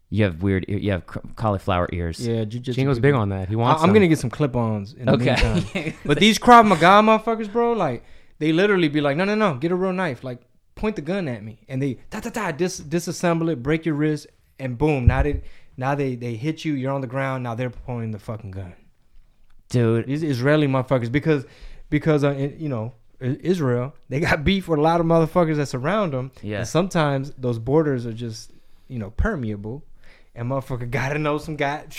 You 0.09 0.25
have 0.25 0.41
weird, 0.43 0.65
you 0.67 0.91
have 0.91 1.03
cauliflower 1.35 1.87
ears. 1.93 2.19
Yeah, 2.25 2.43
jujitsu. 2.43 2.73
Chingo's 2.75 2.97
people. 2.97 3.01
big 3.01 3.13
on 3.13 3.29
that. 3.29 3.47
He 3.47 3.55
I- 3.55 3.57
wants. 3.57 3.83
I'm 3.83 3.93
gonna 3.93 4.07
get 4.09 4.19
some 4.19 4.29
clip-ons. 4.29 4.93
In 4.93 5.05
the 5.05 5.13
Okay. 5.13 5.35
meantime. 5.53 5.93
but 6.05 6.19
these 6.19 6.37
Krav 6.39 6.65
Maga 6.67 7.01
motherfuckers, 7.07 7.49
bro, 7.51 7.71
like 7.71 8.03
they 8.39 8.51
literally 8.51 8.89
be 8.89 8.99
like, 8.99 9.15
no, 9.15 9.23
no, 9.23 9.35
no, 9.35 9.55
get 9.55 9.71
a 9.71 9.75
real 9.75 9.93
knife, 9.93 10.23
like 10.25 10.41
point 10.77 10.95
the 10.95 11.01
gun 11.01 11.27
at 11.27 11.43
me, 11.43 11.59
and 11.67 11.81
they 11.81 11.95
ta 12.09 12.19
ta 12.19 12.29
ta 12.29 12.51
dis- 12.51 12.79
disassemble 12.81 13.51
it, 13.51 13.61
break 13.63 13.85
your 13.85 13.95
wrist, 13.95 14.27
and 14.59 14.77
boom, 14.77 15.07
now 15.07 15.23
they 15.23 15.41
now 15.75 15.95
they 15.95 16.15
they 16.15 16.35
hit 16.35 16.63
you, 16.65 16.73
you're 16.73 16.91
on 16.93 17.01
the 17.01 17.07
ground, 17.07 17.43
now 17.43 17.55
they're 17.55 17.69
pointing 17.69 18.11
the 18.11 18.19
fucking 18.19 18.51
gun. 18.51 18.73
Dude, 19.69 20.07
These 20.07 20.23
Israeli 20.23 20.67
motherfuckers, 20.67 21.11
because 21.11 21.45
because 21.89 22.23
uh, 22.23 22.31
you 22.57 22.69
know 22.69 22.93
Israel, 23.19 23.93
they 24.09 24.19
got 24.19 24.43
beef 24.43 24.67
with 24.67 24.79
a 24.79 24.81
lot 24.81 24.99
of 24.99 25.05
motherfuckers 25.05 25.57
that 25.57 25.67
surround 25.67 26.13
them. 26.13 26.31
Yeah. 26.41 26.59
And 26.59 26.67
sometimes 26.67 27.31
those 27.37 27.59
borders 27.59 28.05
are 28.05 28.13
just 28.13 28.51
you 28.87 28.99
know 28.99 29.11
permeable, 29.11 29.83
and 30.35 30.49
motherfucker 30.49 30.89
gotta 30.89 31.19
know 31.19 31.37
some 31.37 31.55
guy. 31.55 31.85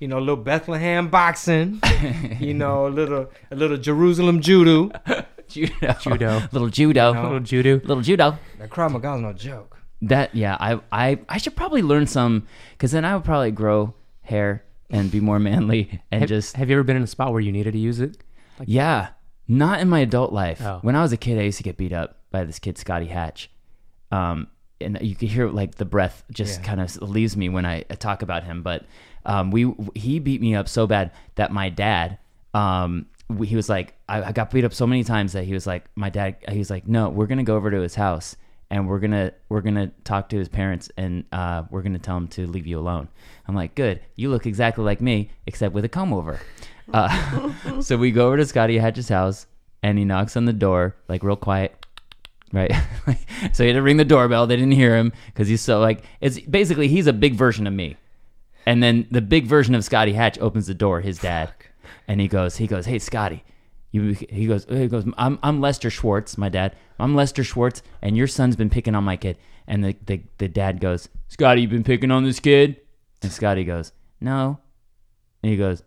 You 0.00 0.06
know, 0.06 0.18
a 0.18 0.20
little 0.20 0.36
Bethlehem 0.36 1.08
boxing. 1.08 1.80
you 2.38 2.54
know, 2.54 2.86
a 2.86 2.88
little 2.88 3.32
a 3.50 3.56
little 3.56 3.76
Jerusalem 3.76 4.40
judo. 4.40 4.92
judo, 5.48 5.92
Judo. 6.00 6.42
little 6.52 6.68
judo, 6.68 7.12
No. 7.12 7.22
little 7.22 7.40
judo. 7.40 7.74
little 7.84 8.02
judo. 8.02 8.38
That 8.58 8.70
Krav 8.70 8.92
Maga's 8.92 9.20
no 9.20 9.32
joke. 9.32 9.78
That 10.02 10.34
yeah, 10.34 10.56
I 10.60 10.80
I 10.92 11.18
I 11.28 11.38
should 11.38 11.56
probably 11.56 11.82
learn 11.82 12.06
some 12.06 12.46
because 12.72 12.92
then 12.92 13.04
I 13.04 13.14
would 13.16 13.24
probably 13.24 13.50
grow 13.50 13.94
hair 14.22 14.64
and 14.90 15.10
be 15.10 15.20
more 15.20 15.38
manly 15.38 16.00
and 16.10 16.20
Have, 16.22 16.28
just 16.28 16.56
have 16.56 16.68
you 16.70 16.76
ever 16.76 16.82
been 16.84 16.96
in 16.96 17.02
a 17.02 17.06
spot 17.06 17.32
where 17.32 17.40
you 17.40 17.52
needed 17.52 17.72
to 17.72 17.78
use 17.78 18.00
it? 18.00 18.16
yeah. 18.64 19.08
Not 19.50 19.80
in 19.80 19.88
my 19.88 20.00
adult 20.00 20.30
life. 20.32 20.60
Oh. 20.62 20.78
When 20.82 20.94
I 20.94 21.00
was 21.00 21.10
a 21.12 21.16
kid, 21.16 21.38
I 21.38 21.42
used 21.42 21.56
to 21.56 21.62
get 21.64 21.78
beat 21.78 21.92
up 21.92 22.18
by 22.30 22.44
this 22.44 22.58
kid 22.58 22.76
Scotty 22.76 23.06
Hatch. 23.06 23.50
Um, 24.12 24.48
and 24.80 24.98
you 25.00 25.16
could 25.16 25.28
hear 25.30 25.48
like 25.48 25.76
the 25.76 25.86
breath 25.86 26.22
just 26.30 26.60
Yeah. 26.60 26.66
kind 26.66 26.80
of 26.82 27.00
leaves 27.00 27.34
me 27.36 27.48
when 27.48 27.64
I 27.64 27.82
talk 27.82 28.20
about 28.22 28.44
him. 28.44 28.62
But 28.62 28.84
um, 29.24 29.50
we 29.50 29.72
he 29.94 30.18
beat 30.18 30.40
me 30.42 30.54
up 30.54 30.68
so 30.68 30.86
bad 30.86 31.12
that 31.36 31.50
my 31.50 31.70
dad 31.70 32.18
um, 32.54 33.06
we- 33.16 33.17
he 33.44 33.56
was 33.56 33.68
like 33.68 33.94
I, 34.08 34.22
I 34.22 34.32
got 34.32 34.50
beat 34.50 34.64
up 34.64 34.72
so 34.72 34.86
many 34.86 35.04
times 35.04 35.32
that 35.34 35.44
he 35.44 35.52
was 35.52 35.66
like 35.66 35.84
my 35.94 36.08
dad 36.08 36.36
he 36.48 36.58
was 36.58 36.70
like 36.70 36.86
no 36.86 37.08
we're 37.08 37.26
gonna 37.26 37.44
go 37.44 37.56
over 37.56 37.70
to 37.70 37.80
his 37.80 37.94
house 37.94 38.36
and 38.70 38.88
we're 38.88 38.98
gonna 38.98 39.32
we're 39.48 39.60
gonna 39.60 39.90
talk 40.04 40.28
to 40.30 40.38
his 40.38 40.48
parents 40.48 40.90
and 40.96 41.24
uh, 41.32 41.64
we're 41.70 41.82
gonna 41.82 41.98
tell 41.98 42.16
him 42.16 42.28
to 42.28 42.46
leave 42.46 42.66
you 42.66 42.78
alone. 42.78 43.08
I'm 43.46 43.54
like 43.54 43.74
good 43.74 44.00
you 44.16 44.30
look 44.30 44.46
exactly 44.46 44.84
like 44.84 45.00
me 45.00 45.30
except 45.46 45.74
with 45.74 45.84
a 45.84 45.88
comb 45.88 46.12
over. 46.12 46.40
Uh, 46.92 47.52
so 47.80 47.96
we 47.96 48.10
go 48.10 48.26
over 48.26 48.36
to 48.36 48.46
Scotty 48.46 48.78
Hatch's 48.78 49.08
house 49.08 49.46
and 49.82 49.98
he 49.98 50.04
knocks 50.04 50.36
on 50.36 50.44
the 50.44 50.52
door 50.52 50.96
like 51.08 51.22
real 51.22 51.36
quiet 51.36 51.74
right? 52.52 52.72
so 53.52 53.62
he 53.62 53.68
had 53.68 53.74
to 53.74 53.82
ring 53.82 53.98
the 53.98 54.04
doorbell. 54.04 54.46
They 54.46 54.56
didn't 54.56 54.72
hear 54.72 54.96
him 54.96 55.12
because 55.26 55.48
he's 55.48 55.60
so 55.60 55.80
like 55.80 56.02
it's 56.20 56.40
basically 56.40 56.88
he's 56.88 57.06
a 57.06 57.12
big 57.12 57.34
version 57.34 57.66
of 57.66 57.72
me. 57.72 57.96
And 58.66 58.82
then 58.82 59.06
the 59.10 59.22
big 59.22 59.46
version 59.46 59.74
of 59.74 59.82
Scotty 59.84 60.12
Hatch 60.12 60.38
opens 60.40 60.66
the 60.66 60.74
door, 60.74 61.00
his 61.00 61.18
dad, 61.18 61.52
and 62.06 62.20
he 62.20 62.28
goes, 62.28 62.56
he 62.56 62.66
goes, 62.66 62.86
hey 62.86 62.98
Scotty, 62.98 63.44
you, 63.90 64.12
he 64.12 64.46
goes, 64.46 64.66
he 64.68 64.86
goes, 64.86 65.04
I'm 65.16 65.38
I'm 65.42 65.60
Lester 65.60 65.90
Schwartz, 65.90 66.36
my 66.36 66.48
dad. 66.48 66.76
I'm 66.98 67.14
Lester 67.14 67.42
Schwartz, 67.42 67.82
and 68.02 68.16
your 68.16 68.26
son's 68.26 68.56
been 68.56 68.70
picking 68.70 68.94
on 68.94 69.04
my 69.04 69.16
kid. 69.16 69.38
And 69.66 69.84
the 69.84 69.96
the, 70.06 70.22
the 70.38 70.48
dad 70.48 70.80
goes, 70.80 71.08
Scotty, 71.28 71.62
you've 71.62 71.70
been 71.70 71.84
picking 71.84 72.10
on 72.10 72.24
this 72.24 72.40
kid? 72.40 72.76
And 73.22 73.32
Scotty 73.32 73.64
goes, 73.64 73.92
no. 74.20 74.58
And 75.42 75.50
he 75.50 75.56
goes, 75.56 75.82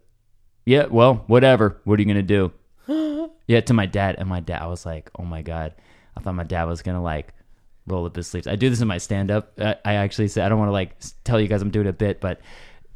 yeah, 0.65 0.85
well, 0.85 1.23
whatever. 1.27 1.79
What 1.83 1.99
are 1.99 2.01
you 2.01 2.07
gonna 2.07 2.23
do? 2.23 2.51
Yeah, 3.47 3.59
to 3.61 3.73
my 3.73 3.85
dad, 3.85 4.15
and 4.17 4.29
my 4.29 4.39
dad, 4.39 4.61
I 4.61 4.67
was 4.67 4.85
like, 4.85 5.09
oh 5.19 5.25
my 5.25 5.41
god, 5.41 5.73
I 6.15 6.21
thought 6.21 6.35
my 6.35 6.43
dad 6.43 6.65
was 6.65 6.81
gonna 6.81 7.01
like 7.03 7.33
roll 7.85 8.05
up 8.05 8.15
his 8.15 8.27
sleeves. 8.27 8.47
I 8.47 8.55
do 8.55 8.69
this 8.69 8.79
in 8.79 8.87
my 8.87 8.97
stand 8.97 9.29
up. 9.29 9.51
I, 9.59 9.75
I 9.83 9.93
actually 9.95 10.29
say 10.29 10.41
I 10.41 10.47
don't 10.47 10.59
want 10.59 10.69
to 10.69 10.73
like 10.73 10.95
tell 11.23 11.39
you 11.39 11.47
guys 11.47 11.61
I'm 11.61 11.71
doing 11.71 11.87
a 11.87 11.93
bit, 11.93 12.21
but 12.21 12.39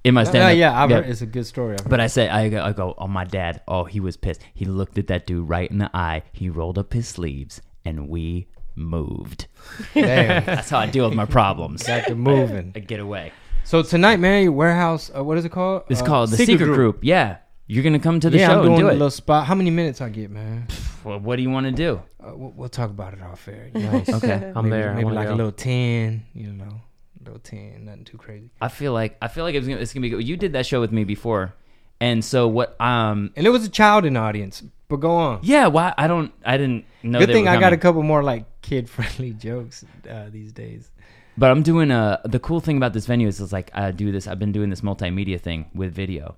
in 0.05 0.13
my 0.13 0.23
stand 0.23 0.57
Yeah, 0.57 0.69
up, 0.71 0.89
yeah, 0.89 0.97
I've 0.97 1.03
heard, 1.03 1.09
it's 1.11 1.21
a 1.21 1.25
good 1.25 1.45
story. 1.45 1.75
I've. 1.79 1.89
But 1.89 1.99
I 1.99 2.07
say 2.07 2.29
I 2.29 2.47
go, 2.49 2.63
I 2.63 2.71
go, 2.71 2.93
oh 2.97 3.07
my 3.07 3.25
dad, 3.25 3.61
oh 3.67 3.83
he 3.83 3.99
was 3.99 4.15
pissed. 4.15 4.41
He 4.53 4.63
looked 4.65 4.97
at 4.97 5.07
that 5.07 5.25
dude 5.27 5.49
right 5.49 5.69
in 5.69 5.79
the 5.79 5.89
eye. 5.93 6.23
He 6.31 6.49
rolled 6.49 6.77
up 6.77 6.93
his 6.93 7.07
sleeves, 7.07 7.61
and 7.83 8.07
we 8.07 8.47
moved. 8.75 9.47
That's 9.93 10.69
how 10.69 10.79
I 10.79 10.85
deal 10.87 11.07
with 11.07 11.15
my 11.17 11.25
problems. 11.25 11.83
got 11.83 12.07
to 12.07 12.15
moving. 12.15 12.71
I 12.75 12.79
get 12.79 12.99
away. 12.99 13.31
So 13.63 13.81
tonight, 13.81 14.17
man, 14.19 14.43
your 14.43 14.51
warehouse. 14.51 15.09
Uh, 15.15 15.23
what 15.23 15.37
is 15.37 15.45
it 15.45 15.49
called? 15.51 15.83
It's 15.89 16.01
Uh, 16.01 16.05
called 16.05 16.29
the 16.29 16.37
Secret, 16.37 16.65
Group. 16.67 16.99
Yeah, 17.01 17.37
you're 17.67 17.83
gonna 17.83 17.99
come 17.99 18.19
to 18.19 18.29
the 18.29 18.37
yeah, 18.37 18.47
show 18.47 18.59
I'm 18.59 18.65
doing 18.65 18.73
and 18.73 18.79
do 18.81 18.87
a 18.87 18.91
it. 18.91 18.93
little 18.93 19.09
spot. 19.09 19.47
How 19.47 19.55
many 19.55 19.71
minutes 19.71 20.01
I 20.01 20.09
get, 20.09 20.29
man? 20.29 20.67
Well, 21.03 21.19
what 21.19 21.35
do 21.37 21.41
you 21.41 21.49
want 21.49 21.65
to 21.65 21.71
do? 21.71 22.01
Uh, 22.23 22.31
we'll, 22.35 22.51
we'll 22.55 22.69
talk 22.69 22.89
about 22.91 23.13
it 23.13 23.21
off 23.21 23.47
air. 23.47 23.69
you 23.73 23.81
know? 23.81 23.91
Nice. 23.91 24.09
Okay. 24.23 24.51
I'm 24.55 24.69
maybe, 24.69 24.81
there. 24.81 24.89
I 24.91 24.93
Maybe 24.95 25.05
wanna 25.05 25.15
like 25.15 25.27
go. 25.29 25.33
a 25.33 25.35
little 25.35 25.51
ten. 25.51 26.25
You 26.35 26.53
know, 26.53 26.81
little. 27.27 27.41
Nothing 27.79 28.05
too 28.05 28.17
crazy. 28.17 28.49
I 28.61 28.67
feel 28.67 28.93
like 28.93 29.17
I 29.21 29.27
feel 29.27 29.43
like 29.43 29.55
it's 29.55 29.67
gonna, 29.67 29.79
it's 29.79 29.93
gonna 29.93 30.01
be 30.01 30.09
good. 30.09 30.27
You 30.27 30.37
did 30.37 30.53
that 30.53 30.65
show 30.65 30.79
with 30.81 30.91
me 30.91 31.03
before, 31.03 31.53
and 31.99 32.23
so 32.23 32.47
what? 32.47 32.79
Um, 32.79 33.31
And 33.35 33.45
it 33.45 33.49
was 33.49 33.65
a 33.65 33.69
child 33.69 34.05
in 34.05 34.13
the 34.13 34.19
audience. 34.19 34.63
But 34.87 34.97
go 34.97 35.15
on. 35.15 35.39
yeah. 35.41 35.67
Why? 35.67 35.93
I 35.97 36.07
don't. 36.07 36.31
I 36.45 36.57
didn't 36.57 36.85
know. 37.03 37.19
Good 37.19 37.29
thing 37.29 37.47
I 37.47 37.59
got 37.59 37.73
a 37.73 37.77
couple 37.77 38.03
more 38.03 38.21
like 38.23 38.45
kid 38.61 38.87
friendly 38.89 39.31
jokes 39.47 39.83
uh, 40.09 40.25
these 40.31 40.51
days. 40.51 40.91
But 41.37 41.51
I'm 41.51 41.63
doing 41.63 41.89
a. 41.91 42.21
The 42.25 42.39
cool 42.39 42.59
thing 42.59 42.77
about 42.77 42.93
this 42.93 43.05
venue 43.07 43.27
is, 43.27 43.41
it's 43.41 43.51
like 43.51 43.71
I 43.73 43.91
do 43.91 44.11
this. 44.11 44.27
I've 44.27 44.39
been 44.39 44.51
doing 44.51 44.69
this 44.69 44.81
multimedia 44.81 45.39
thing 45.41 45.65
with 45.73 45.93
video. 45.93 46.35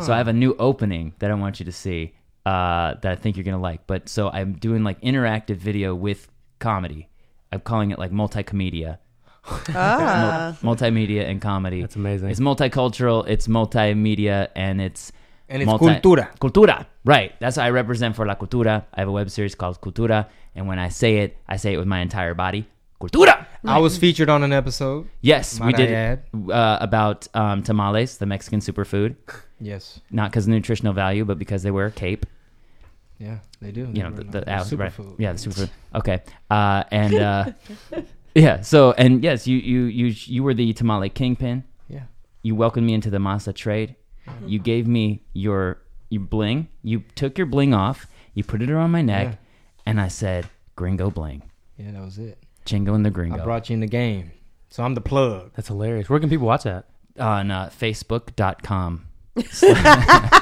So 0.00 0.12
I 0.12 0.18
have 0.18 0.28
a 0.28 0.32
new 0.34 0.54
opening 0.58 1.14
that 1.20 1.30
I 1.30 1.34
want 1.34 1.58
you 1.58 1.64
to 1.64 1.72
see 1.72 2.12
uh, 2.44 2.94
that 3.00 3.06
I 3.12 3.14
think 3.16 3.36
you're 3.36 3.44
gonna 3.44 3.60
like. 3.60 3.86
But 3.86 4.08
so 4.10 4.28
I'm 4.28 4.52
doing 4.54 4.84
like 4.84 5.00
interactive 5.00 5.56
video 5.56 5.94
with 5.94 6.28
comedy. 6.58 7.08
I'm 7.52 7.60
calling 7.60 7.90
it 7.90 7.98
like 7.98 8.12
multicomedia. 8.12 8.98
Ah. 9.74 10.56
multimedia 10.62 11.28
and 11.28 11.40
comedy. 11.40 11.80
That's 11.80 11.96
amazing. 11.96 12.30
It's 12.30 12.40
multicultural. 12.40 13.26
It's 13.28 13.46
multimedia, 13.48 14.48
and 14.54 14.80
it's 14.80 15.12
And 15.48 15.62
it's 15.62 15.70
cultura. 15.72 16.28
Cultura, 16.38 16.86
right? 17.04 17.32
That's 17.40 17.56
what 17.56 17.66
I 17.66 17.70
represent 17.70 18.14
for 18.16 18.24
La 18.26 18.34
Cultura. 18.36 18.84
I 18.94 19.00
have 19.00 19.08
a 19.08 19.12
web 19.12 19.30
series 19.30 19.54
called 19.54 19.80
Cultura, 19.80 20.26
and 20.54 20.66
when 20.68 20.78
I 20.78 20.88
say 20.90 21.18
it, 21.18 21.36
I 21.48 21.56
say 21.56 21.74
it 21.74 21.78
with 21.78 21.86
my 21.88 22.00
entire 22.00 22.34
body. 22.34 22.66
Cultura. 23.00 23.46
I 23.64 23.78
was 23.78 23.96
featured 23.98 24.28
on 24.28 24.42
an 24.42 24.52
episode. 24.52 25.08
Yes, 25.22 25.58
we 25.60 25.72
did 25.72 26.20
uh, 26.50 26.78
about 26.80 27.26
um, 27.34 27.62
tamales, 27.62 28.18
the 28.18 28.26
Mexican 28.26 28.60
superfood. 28.60 29.16
Yes. 29.60 30.00
Not 30.10 30.30
because 30.30 30.44
of 30.46 30.50
nutritional 30.52 30.92
value, 30.94 31.24
but 31.24 31.38
because 31.38 31.62
they 31.62 31.70
wear 31.70 31.86
a 31.86 31.90
cape. 31.90 32.26
Yeah, 33.18 33.38
they 33.60 33.72
do. 33.72 33.88
you 33.92 34.02
know 34.02 34.10
They're 34.10 34.24
the, 34.24 34.38
like 34.38 34.44
the 34.46 34.52
out- 34.52 34.72
right. 34.72 34.92
superfood. 34.92 35.14
yeah 35.18 35.32
the 35.34 35.38
superfood 35.38 35.68
okay 35.94 36.22
uh 36.50 36.84
and 36.90 37.14
uh 37.14 37.44
yeah 38.34 38.60
so 38.60 38.92
and 38.92 39.22
yes 39.24 39.46
you 39.46 39.58
you 39.58 39.82
you 39.84 40.06
you 40.26 40.42
were 40.42 40.54
the 40.54 40.72
tamale 40.72 41.08
kingpin 41.08 41.64
Yeah. 41.88 42.04
you 42.42 42.54
welcomed 42.54 42.86
me 42.86 42.94
into 42.94 43.10
the 43.10 43.18
masa 43.18 43.54
trade 43.54 43.96
you 44.46 44.58
gave 44.60 44.86
me 44.86 45.22
your 45.32 45.78
your 46.10 46.22
bling 46.22 46.68
you 46.82 47.02
took 47.16 47.36
your 47.38 47.46
bling 47.46 47.74
off 47.74 48.06
you 48.34 48.44
put 48.44 48.62
it 48.62 48.70
around 48.70 48.90
my 48.92 49.02
neck 49.02 49.26
Yeah. 49.28 49.36
and 49.86 50.00
i 50.00 50.08
said 50.08 50.48
gringo 50.76 51.10
bling 51.10 51.42
Yeah, 51.78 51.92
that 51.92 52.02
was 52.02 52.18
it. 52.18 52.38
Chingo 52.66 52.94
and 52.94 53.04
the 53.06 53.10
Gringo. 53.10 53.40
I 53.40 53.44
brought 53.44 53.70
you 53.70 53.74
in 53.74 53.80
the 53.80 53.86
game. 53.88 54.30
So 54.68 54.84
I'm 54.84 54.94
the 54.94 55.00
plug. 55.00 55.50
That's 55.56 55.68
hilarious. 55.68 56.08
Where 56.10 56.20
can 56.20 56.28
people 56.28 56.46
watch 56.46 56.64
that? 56.64 56.84
on 57.18 57.50
uh, 57.50 57.70
facebook.com 57.72 59.06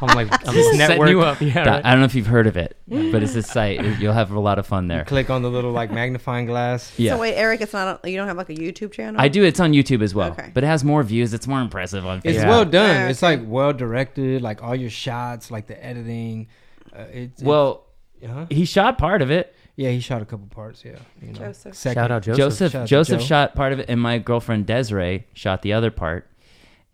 I'm 0.00 0.14
like, 0.16 0.30
I'm 0.48 0.54
This 0.54 0.66
setting 0.66 0.78
network- 0.78 1.10
you 1.10 1.22
up. 1.22 1.40
Yeah, 1.40 1.58
right. 1.68 1.84
i 1.84 1.90
don't 1.90 2.00
know 2.00 2.04
if 2.06 2.14
you've 2.14 2.26
heard 2.26 2.46
of 2.46 2.56
it 2.56 2.76
but 2.88 3.22
it's 3.22 3.34
this 3.34 3.46
site 3.48 3.82
you'll 4.00 4.12
have 4.12 4.30
a 4.30 4.40
lot 4.40 4.58
of 4.58 4.66
fun 4.66 4.88
there 4.88 5.04
Click 5.04 5.30
on 5.30 5.42
the 5.42 5.50
little 5.50 5.72
like 5.72 5.90
magnifying 5.90 6.46
glass. 6.46 6.92
yeah 6.98 7.14
So 7.14 7.20
wait, 7.20 7.34
Eric, 7.34 7.60
it's 7.60 7.72
not. 7.72 8.00
A, 8.04 8.10
you 8.10 8.16
don't 8.16 8.28
have 8.28 8.36
like 8.36 8.50
a 8.50 8.54
YouTube 8.54 8.92
channel. 8.92 9.20
I 9.20 9.28
do. 9.28 9.42
It's 9.44 9.60
on 9.60 9.72
YouTube 9.72 10.02
as 10.02 10.14
well, 10.14 10.32
Okay. 10.32 10.50
but 10.54 10.62
it 10.64 10.66
has 10.66 10.84
more 10.84 11.02
views. 11.02 11.32
It's 11.34 11.46
more 11.46 11.60
impressive 11.60 12.06
on 12.06 12.20
It's 12.24 12.38
Facebook. 12.38 12.48
well 12.48 12.64
done. 12.64 12.94
Yeah, 12.94 13.08
It's 13.08 13.22
like 13.22 13.40
well 13.44 13.72
directed. 13.72 14.42
Like 14.42 14.62
all 14.62 14.74
your 14.76 14.90
shots, 14.90 15.50
like 15.50 15.66
the 15.66 15.82
editing. 15.84 16.48
Uh, 16.94 17.04
it's 17.12 17.42
Well, 17.42 17.86
it's, 18.20 18.30
huh? 18.32 18.46
he 18.50 18.64
shot 18.64 18.98
part 18.98 19.22
of 19.22 19.30
it. 19.30 19.54
yeah, 19.76 19.90
he 19.90 20.00
shot 20.00 20.20
a 20.22 20.24
couple 20.26 20.46
parts. 20.48 20.84
Yeah, 20.84 20.96
you 21.20 21.32
know. 21.32 21.38
Joseph. 21.38 21.74
Second. 21.74 22.02
Shout 22.02 22.10
out 22.10 22.22
Joseph. 22.22 22.38
Joseph 22.38 22.72
Shout 22.72 22.82
out 22.82 22.88
Joseph 22.88 23.22
shot 23.22 23.54
part 23.54 23.72
of 23.72 23.78
it, 23.80 23.86
and 23.88 24.00
my 24.00 24.18
girlfriend 24.18 24.66
Desiree 24.66 25.26
shot 25.32 25.62
the 25.62 25.72
other 25.72 25.90
part. 25.90 26.28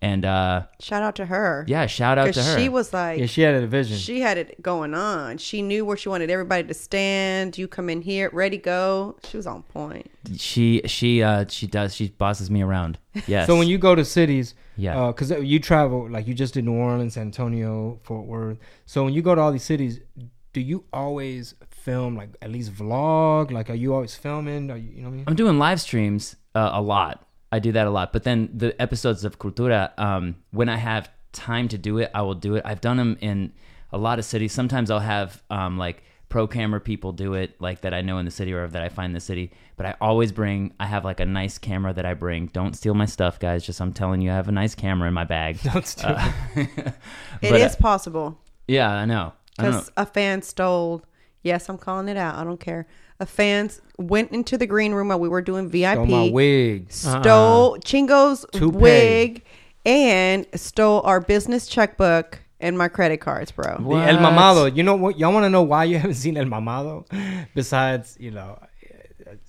And 0.01 0.25
uh, 0.25 0.67
Shout 0.81 1.03
out 1.03 1.17
to 1.17 1.27
her. 1.27 1.65
yeah, 1.67 1.87
shout 1.87 2.19
out 2.19 2.33
to 2.35 2.43
her. 2.43 2.59
she 2.59 2.69
was 2.69 2.93
like, 2.93 3.19
Yeah, 3.19 3.27
she 3.27 3.43
had 3.43 3.55
a 3.57 3.67
vision. 3.67 3.97
she 3.99 4.21
had 4.21 4.39
it 4.39 4.63
going 4.63 4.95
on. 4.95 5.39
She 5.39 5.61
knew 5.61 5.85
where 5.85 5.97
she 5.97 6.09
wanted 6.09 6.31
everybody 6.31 6.63
to 6.69 6.75
stand. 6.75 7.59
You 7.59 7.67
come 7.67 7.91
in 7.91 8.03
here, 8.03 8.31
ready, 8.33 8.59
go. 8.59 9.17
She 9.29 9.37
was 9.37 9.47
on 9.49 9.65
point. 9.65 10.09
she 10.37 10.83
she 10.87 11.23
uh 11.23 11.47
she 11.49 11.67
does 11.67 11.97
she 11.97 12.09
bosses 12.11 12.49
me 12.51 12.63
around. 12.63 12.99
Yes. 13.27 13.49
So 13.49 13.59
when 13.59 13.67
you 13.67 13.79
go 13.79 13.97
to 13.97 14.05
cities, 14.05 14.55
Yeah. 14.77 15.09
because 15.09 15.31
you 15.33 15.59
travel, 15.59 16.09
like 16.09 16.29
you 16.29 16.35
just 16.35 16.55
did 16.55 16.65
New 16.65 16.75
Orleans, 16.75 17.15
San 17.15 17.23
Antonio, 17.25 17.99
Fort 18.05 18.27
Worth. 18.27 18.59
So 18.87 19.03
when 19.05 19.13
you 19.15 19.23
go 19.23 19.35
to 19.35 19.41
all 19.41 19.51
these 19.51 19.65
cities, 19.65 19.99
do 20.53 20.61
you 20.61 20.85
always 20.93 21.55
film 21.71 22.15
like 22.17 22.31
at 22.41 22.51
least 22.53 22.73
vlog? 22.73 23.51
Like, 23.51 23.69
are 23.71 23.75
you 23.75 23.93
always 23.95 24.15
filming? 24.15 24.71
Are 24.71 24.77
you, 24.77 24.91
you 24.91 25.03
know 25.03 25.09
what 25.09 25.15
I 25.15 25.17
mean? 25.17 25.25
I'm 25.27 25.35
doing 25.35 25.59
live 25.59 25.81
streams 25.81 26.37
uh, 26.55 26.71
a 26.73 26.81
lot. 26.81 27.27
I 27.51 27.59
do 27.59 27.73
that 27.73 27.87
a 27.87 27.91
lot. 27.91 28.13
But 28.13 28.25
then 28.25 28.51
the 28.55 28.81
episodes 28.81 29.25
of 29.25 29.39
Cultura, 29.39 29.99
um, 29.99 30.37
when 30.51 30.69
I 30.69 30.77
have 30.77 31.11
time 31.33 31.69
to 31.69 31.79
do 31.79 31.99
it, 31.99 32.11
I 32.15 32.23
will 32.23 32.35
do 32.35 32.57
it. 32.57 32.63
I've 32.65 32.81
done 32.81 32.97
them 32.97 33.17
in 33.21 33.53
a 33.93 33.99
lot 33.99 34.19
of 34.19 34.25
cities. 34.25 34.53
Sometimes 34.53 34.91
I'll 34.91 34.99
have 35.01 35.43
um, 35.51 35.79
like 35.79 36.03
pro 36.29 36.47
camera 36.47 36.79
people 36.81 37.13
do 37.13 37.33
it, 37.35 37.59
like 37.59 37.81
that 37.81 37.95
I 37.95 38.03
know 38.03 38.19
in 38.19 38.27
the 38.27 38.31
city 38.31 38.53
or 38.53 38.67
that 38.69 38.83
I 38.83 38.91
find 38.91 39.11
in 39.11 39.15
the 39.15 39.21
city. 39.21 39.51
But 39.79 39.87
I 39.87 39.95
always 40.01 40.31
bring, 40.31 40.75
I 40.79 40.85
have 40.87 41.05
like 41.05 41.21
a 41.21 41.25
nice 41.27 41.57
camera 41.57 41.93
that 41.95 42.05
I 42.05 42.13
bring. 42.15 42.49
Don't 42.49 42.75
steal 42.77 42.93
my 42.95 43.07
stuff, 43.07 43.39
guys. 43.41 43.65
Just 43.65 43.81
I'm 43.81 43.93
telling 43.95 44.21
you, 44.21 44.31
I 44.31 44.35
have 44.35 44.49
a 44.49 44.53
nice 44.53 44.75
camera 44.75 45.09
in 45.09 45.15
my 45.15 45.25
bag. 45.25 45.59
Don't 45.63 45.87
steal 45.87 46.17
Uh, 46.19 46.33
It 46.57 47.51
But, 47.51 47.61
is 47.61 47.75
uh, 47.75 47.79
possible 47.79 48.39
yeah, 48.67 48.93
I 48.93 49.07
know. 49.07 49.33
I 49.59 49.63
don't 49.63 49.73
know. 49.73 49.79
because 49.79 49.93
a 49.97 50.05
fan 50.05 50.43
stole. 50.43 51.03
Yes, 51.43 51.69
I'm 51.71 51.79
calling 51.79 52.09
it 52.09 52.17
out. 52.19 52.35
I 52.35 52.45
don't 52.45 52.61
care. 52.61 52.87
A 53.21 53.27
fan 53.27 53.67
s- 53.67 53.81
went 53.99 54.31
into 54.33 54.57
the 54.57 54.67
green 54.67 54.93
room 54.93 55.09
while 55.09 55.19
we 55.19 55.29
were 55.29 55.43
doing 55.43 55.69
VIP. 55.69 55.95
Stole 55.95 56.07
my 56.07 56.31
wig. 56.31 56.93
stole 56.93 57.77
Chingo's 57.79 58.47
Toupee. 58.53 58.77
wig 58.79 59.45
and 59.85 60.47
stole 60.55 61.01
our 61.03 61.21
business 61.21 61.67
checkbook 61.67 62.39
and 62.61 62.77
my 62.79 62.89
credit 62.89 63.19
cards, 63.19 63.51
bro. 63.53 63.77
The 63.79 63.95
El 63.97 64.19
Mamado. 64.19 64.75
You 64.77 64.83
know 64.83 64.97
what? 64.97 65.19
Y'all 65.19 65.33
want 65.33 65.45
to 65.45 65.51
know 65.51 65.63
why 65.63 65.85
you 65.85 65.99
haven't 66.03 66.15
seen 66.17 66.37
El 66.37 66.45
Mamado? 66.47 67.07
Besides, 67.55 68.17
you 68.21 68.31
know, 68.31 68.59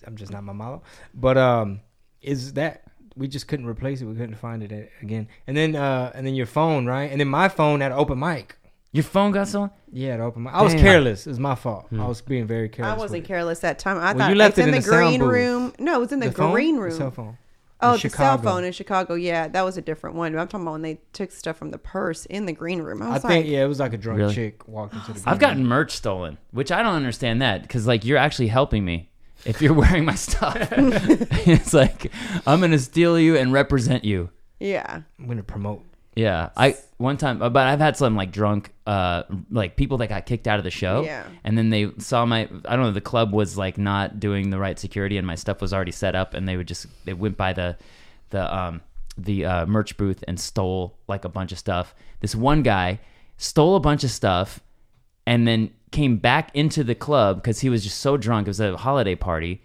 I'm 0.05 0.15
just 0.15 0.32
not 0.32 0.43
Mamado. 0.43 0.82
But 1.13 1.38
um, 1.38 1.82
is 2.21 2.53
that 2.53 2.84
we 3.15 3.27
just 3.27 3.47
couldn't 3.47 3.65
replace 3.65 4.01
it? 4.01 4.05
We 4.05 4.15
couldn't 4.15 4.36
find 4.36 4.63
it 4.63 4.91
again. 5.01 5.27
And 5.47 5.55
then 5.58 5.75
uh, 5.75 6.12
and 6.15 6.25
then 6.25 6.36
your 6.36 6.45
phone, 6.45 6.86
right? 6.86 7.12
And 7.12 7.19
then 7.19 7.27
my 7.27 7.49
phone 7.49 7.82
had 7.82 7.91
an 7.91 7.97
open 7.97 8.19
mic. 8.19 8.55
Your 8.91 9.04
phone 9.04 9.32
got 9.32 9.47
stolen? 9.47 9.69
Yeah, 9.91 10.17
the 10.17 10.23
open 10.23 10.43
mic. 10.43 10.54
I 10.54 10.62
was 10.63 10.73
Damn. 10.73 10.82
careless. 10.82 11.28
It's 11.28 11.38
my 11.38 11.54
fault. 11.56 11.86
Hmm. 11.89 12.02
I 12.02 12.08
was 12.08 12.21
being 12.21 12.47
very 12.47 12.69
careless. 12.69 12.95
I 12.95 12.97
wasn't 12.97 13.25
careless 13.25 13.60
that 13.60 13.78
time. 13.78 13.97
I 13.97 14.13
Well, 14.13 14.17
thought 14.17 14.30
you 14.30 14.36
left 14.36 14.58
it's 14.58 14.60
it 14.60 14.62
in 14.69 14.73
in 14.73 14.82
the, 14.82 14.89
the 14.89 14.95
green 14.95 15.19
booth. 15.19 15.30
room. 15.32 15.73
No, 15.78 15.95
it 15.95 15.99
was 15.99 16.12
in 16.12 16.19
the, 16.19 16.30
The 16.30 16.36
phone? 16.36 16.52
green 16.54 16.75
The 16.75 16.82
room. 16.82 16.91
cell 16.91 17.12
phone. 17.12 17.38
Oh, 17.82 17.93
In 17.93 17.99
the 18.02 18.10
cell 18.10 18.38
phone 18.39 18.63
in 18.65 18.73
Chicago. 18.73 19.13
Yeah, 19.13 19.47
that 19.47 19.63
was 19.63 19.78
a 19.78 19.82
different 19.82 20.15
one. 20.15 20.38
I'm 20.38 20.47
talking 20.47 20.63
about 20.65 20.71
when 20.73 20.82
they 20.82 20.99
took 21.13 21.32
stuff 21.32 21.56
from 21.58 21.69
the 21.71 21.78
purse 21.78 22.25
in 22.25 22.45
the 22.47 22.52
green 22.52 22.82
room. 22.82 23.02
I 23.04 23.06
I 23.06 23.10
was 23.13 23.21
think 23.21 23.45
like, 23.45 23.52
yeah, 23.52 23.63
it 23.63 23.67
was 23.67 23.80
like 23.80 23.93
a 23.93 23.97
drunk 23.97 24.19
Really? 24.19 24.34
chick 24.36 24.67
walked 24.67 24.95
into 24.95 25.13
the. 25.13 25.19
I've 25.19 25.38
green 25.38 25.39
gotten 25.39 25.58
room. 25.60 25.67
merch 25.67 25.91
stolen, 25.95 26.38
which 26.52 26.71
I 26.71 26.82
don't 26.82 26.95
understand 26.95 27.41
that 27.43 27.62
because 27.62 27.86
like 27.88 28.04
you're 28.04 28.17
actually 28.17 28.47
helping 28.47 28.84
me 28.84 29.10
if 29.45 29.62
you're 29.62 29.73
wearing 29.84 30.04
my 30.04 30.15
stuff. 30.15 30.58
it's 30.71 31.73
like 31.73 32.12
I'm 32.47 32.60
gonna 32.60 32.80
steal 32.80 33.17
you 33.19 33.38
and 33.38 33.54
represent 33.54 34.04
you. 34.04 34.32
yeah. 34.60 35.02
I'm 35.19 35.28
gonna 35.28 35.43
promote. 35.43 35.86
Yeah, 36.19 36.49
I 36.58 36.75
one 36.97 37.15
time, 37.15 37.41
uh, 37.41 37.49
but 37.49 37.65
I've 37.67 37.79
had 37.79 37.95
some 37.95 38.15
like 38.17 38.32
drunk, 38.32 38.73
uh, 38.86 39.23
like 39.49 39.77
people 39.77 39.97
that 39.99 40.08
got 40.08 40.25
kicked 40.25 40.47
out 40.47 40.58
of 40.60 40.65
the 40.65 40.71
show, 40.71 41.03
Yeah. 41.05 41.23
and 41.45 41.58
then 41.58 41.69
they 41.69 41.91
saw 41.97 42.25
my, 42.25 42.41
I 42.65 42.75
don't 42.75 42.86
know, 42.86 42.91
the 42.91 42.99
club 42.99 43.32
was 43.32 43.58
like 43.58 43.77
not 43.77 44.19
doing 44.19 44.49
the 44.49 44.60
right 44.60 44.77
security, 44.77 45.17
and 45.17 45.25
my 45.25 45.36
stuff 45.36 45.62
was 45.62 45.73
already 45.73 45.91
set 45.93 46.15
up, 46.15 46.34
and 46.34 46.45
they 46.47 46.58
would 46.58 46.67
just 46.67 46.88
they 47.05 47.13
went 47.13 47.38
by 47.38 47.53
the, 47.53 47.77
the 48.32 48.53
um 48.53 48.82
the 49.17 49.45
uh, 49.45 49.65
merch 49.65 49.95
booth 49.97 50.23
and 50.27 50.38
stole 50.39 50.97
like 51.08 51.23
a 51.25 51.29
bunch 51.29 51.51
of 51.53 51.58
stuff. 51.58 51.95
This 52.19 52.36
one 52.36 52.63
guy 52.63 52.99
stole 53.38 53.75
a 53.77 53.79
bunch 53.79 54.03
of 54.03 54.12
stuff, 54.12 54.60
and 55.25 55.47
then 55.47 55.71
came 55.91 56.17
back 56.17 56.53
into 56.53 56.84
the 56.84 56.95
club 56.95 57.38
because 57.38 57.62
he 57.62 57.69
was 57.69 57.82
just 57.84 57.99
so 57.99 58.17
drunk. 58.17 58.47
It 58.47 58.49
was 58.49 58.60
a 58.60 58.75
holiday 58.75 59.15
party, 59.15 59.62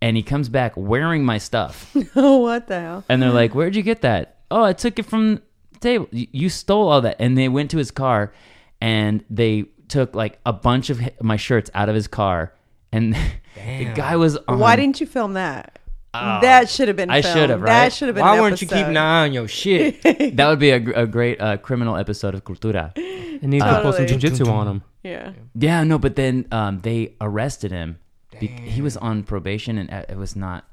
and 0.00 0.16
he 0.16 0.22
comes 0.22 0.48
back 0.48 0.72
wearing 0.76 1.24
my 1.24 1.38
stuff. 1.38 1.92
Oh, 2.14 2.36
what 2.46 2.68
the 2.68 2.78
hell? 2.80 3.04
And 3.08 3.20
they're 3.20 3.30
like, 3.42 3.56
"Where'd 3.56 3.74
you 3.74 3.82
get 3.82 4.02
that?" 4.02 4.36
Oh, 4.52 4.62
I 4.62 4.72
took 4.72 5.00
it 5.00 5.06
from 5.06 5.42
table. 5.80 6.08
You, 6.10 6.26
you 6.32 6.48
stole 6.48 6.88
all 6.88 7.00
that. 7.02 7.16
And 7.18 7.36
they 7.36 7.48
went 7.48 7.70
to 7.72 7.78
his 7.78 7.90
car, 7.90 8.32
and 8.80 9.24
they 9.30 9.64
took 9.88 10.14
like 10.14 10.38
a 10.44 10.52
bunch 10.52 10.90
of 10.90 11.00
my 11.22 11.36
shirts 11.36 11.70
out 11.74 11.88
of 11.88 11.94
his 11.94 12.08
car. 12.08 12.52
And 12.92 13.14
the 13.54 13.92
guy 13.94 14.16
was 14.16 14.36
on. 14.48 14.58
Why 14.58 14.76
didn't 14.76 15.00
you 15.00 15.06
film 15.06 15.34
that? 15.34 15.78
that 16.12 16.70
should 16.70 16.88
have 16.88 16.96
been. 16.96 17.10
I 17.10 17.20
filmed. 17.22 17.36
should 17.36 17.50
have, 17.50 17.60
Right? 17.60 17.66
That 17.68 17.92
should 17.92 18.08
have 18.08 18.14
been. 18.14 18.24
Why 18.24 18.36
an 18.36 18.40
weren't 18.42 18.60
you 18.62 18.66
episode. 18.66 18.76
keeping 18.76 18.90
an 18.92 18.96
eye 18.96 19.24
on 19.24 19.32
your 19.32 19.48
shit? 19.48 20.02
That 20.36 20.48
would 20.48 20.58
be 20.58 20.70
a, 20.70 20.76
a 20.76 21.06
great 21.06 21.40
uh, 21.40 21.56
criminal 21.58 21.96
episode 21.96 22.34
of 22.34 22.44
Cultura. 22.44 22.92
It 22.96 23.42
needs 23.42 23.64
to 23.64 23.82
pull 23.82 23.92
some 23.92 24.06
Totally. 24.06 24.30
jujitsu 24.30 24.48
on 24.50 24.66
him. 24.66 24.82
Yeah. 25.02 25.32
Yeah, 25.54 25.84
no, 25.84 25.98
but 25.98 26.16
then 26.16 26.46
um, 26.50 26.80
they 26.80 27.14
arrested 27.20 27.70
him. 27.70 27.98
Be- 28.40 28.46
he 28.48 28.80
was 28.82 28.96
on 28.96 29.24
probation, 29.24 29.78
and 29.78 29.90
uh, 29.92 30.04
it 30.08 30.16
was 30.16 30.36
not. 30.36 30.64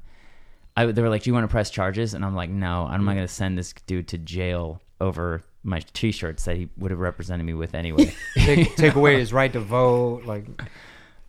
I, 0.76 0.86
they 0.86 1.02
were 1.02 1.08
like, 1.08 1.22
"Do 1.22 1.30
you 1.30 1.34
want 1.34 1.44
to 1.44 1.48
press 1.48 1.70
charges?" 1.70 2.14
And 2.14 2.24
I'm 2.24 2.34
like, 2.34 2.50
"No, 2.50 2.86
I'm 2.86 3.04
not 3.04 3.14
going 3.14 3.26
to 3.26 3.32
send 3.32 3.56
this 3.58 3.72
dude 3.86 4.08
to 4.08 4.18
jail 4.18 4.80
over 5.00 5.42
my 5.62 5.80
T-shirts 5.92 6.44
that 6.44 6.56
he 6.56 6.68
would 6.76 6.90
have 6.90 7.00
represented 7.00 7.46
me 7.46 7.54
with 7.54 7.74
anyway." 7.74 8.14
take, 8.36 8.76
take 8.76 8.94
away 8.94 9.18
his 9.18 9.32
right 9.32 9.52
to 9.52 9.60
vote, 9.60 10.24
like 10.24 10.44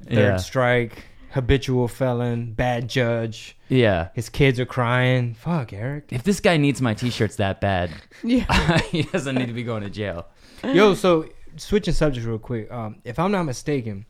third 0.04 0.12
Yeah. 0.12 0.38
strike, 0.38 1.06
habitual 1.32 1.88
felon, 1.88 2.54
bad 2.54 2.88
judge. 2.90 3.58
yeah. 3.70 4.10
His 4.14 4.30
kids 4.30 4.60
are 4.60 4.66
crying. 4.66 5.34
Fuck, 5.36 5.74
Eric. 5.74 6.06
If 6.12 6.24
this 6.24 6.40
guy 6.40 6.58
needs 6.58 6.82
my 6.82 6.94
T-shirts 6.94 7.36
that 7.38 7.60
bad, 7.62 7.92
Yeah. 8.24 8.78
he 8.92 9.04
doesn't 9.04 9.36
need 9.36 9.48
to 9.48 9.54
be 9.54 9.64
going 9.64 9.84
to 9.84 9.90
jail. 9.90 10.28
Yo, 10.64 10.94
so 10.96 11.28
switching 11.58 11.94
subjects 11.94 12.26
real 12.28 12.40
quick. 12.40 12.72
Um, 12.72 12.98
if 13.04 13.20
I'm 13.20 13.32
not 13.32 13.44
mistaken, 13.44 14.06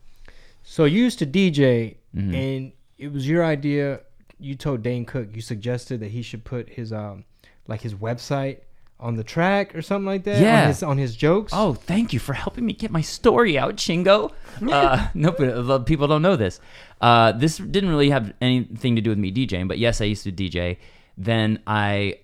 so 0.64 0.86
you 0.86 1.04
used 1.04 1.20
to 1.20 1.26
DJ, 1.26 1.98
Mm-hmm. 2.16 2.34
and 2.34 2.72
it 2.98 3.12
was 3.12 3.28
your 3.28 3.44
idea. 3.44 4.00
You 4.40 4.56
told 4.56 4.82
Dane 4.84 5.04
Cook 5.04 5.36
you 5.36 5.42
suggested 5.42 6.00
that 6.00 6.12
he 6.12 6.22
should 6.22 6.46
put 6.46 6.70
his 6.70 6.94
um, 6.94 7.26
like 7.68 7.82
his 7.82 7.94
website 7.94 8.60
on 9.00 9.16
the 9.16 9.24
track 9.24 9.76
or 9.76 9.82
something 9.82 10.06
like 10.06 10.24
that. 10.24 10.42
Yeah. 10.42 10.62
on 10.62 10.68
his, 10.68 10.84
on 10.84 10.98
his 10.98 11.16
jokes. 11.16 11.52
Oh, 11.56 11.74
thank 11.74 12.14
you 12.14 12.20
for 12.20 12.34
helping 12.34 12.66
me 12.66 12.74
get 12.74 12.92
my 12.92 13.02
story 13.02 13.58
out, 13.58 13.76
Chingo. 13.76 14.32
Uh, 14.62 15.08
no, 15.14 15.32
but 15.32 15.50
of 15.50 15.86
people 15.86 16.08
don't 16.08 16.22
know 16.22 16.36
this. 16.36 16.60
Uh, 17.02 17.32
this 17.34 17.58
didn't 17.58 17.90
really 17.90 18.10
have 18.10 18.34
anything 18.42 18.96
to 18.96 19.02
do 19.02 19.10
with 19.10 19.20
me 19.20 19.32
DJing, 19.32 19.68
but 19.68 19.78
yes, 19.78 20.02
I 20.02 20.06
used 20.06 20.24
to 20.24 20.32
DJ. 20.32 20.78
Then 21.18 21.62
I 21.68 22.20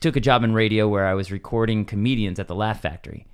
took 0.00 0.16
a 0.16 0.20
job 0.20 0.44
in 0.44 0.52
radio 0.52 0.88
where 0.88 1.06
I 1.06 1.14
was 1.14 1.32
recording 1.32 1.84
comedians 1.84 2.38
at 2.38 2.48
the 2.48 2.54
Laugh 2.54 2.82
Factory. 2.82 3.26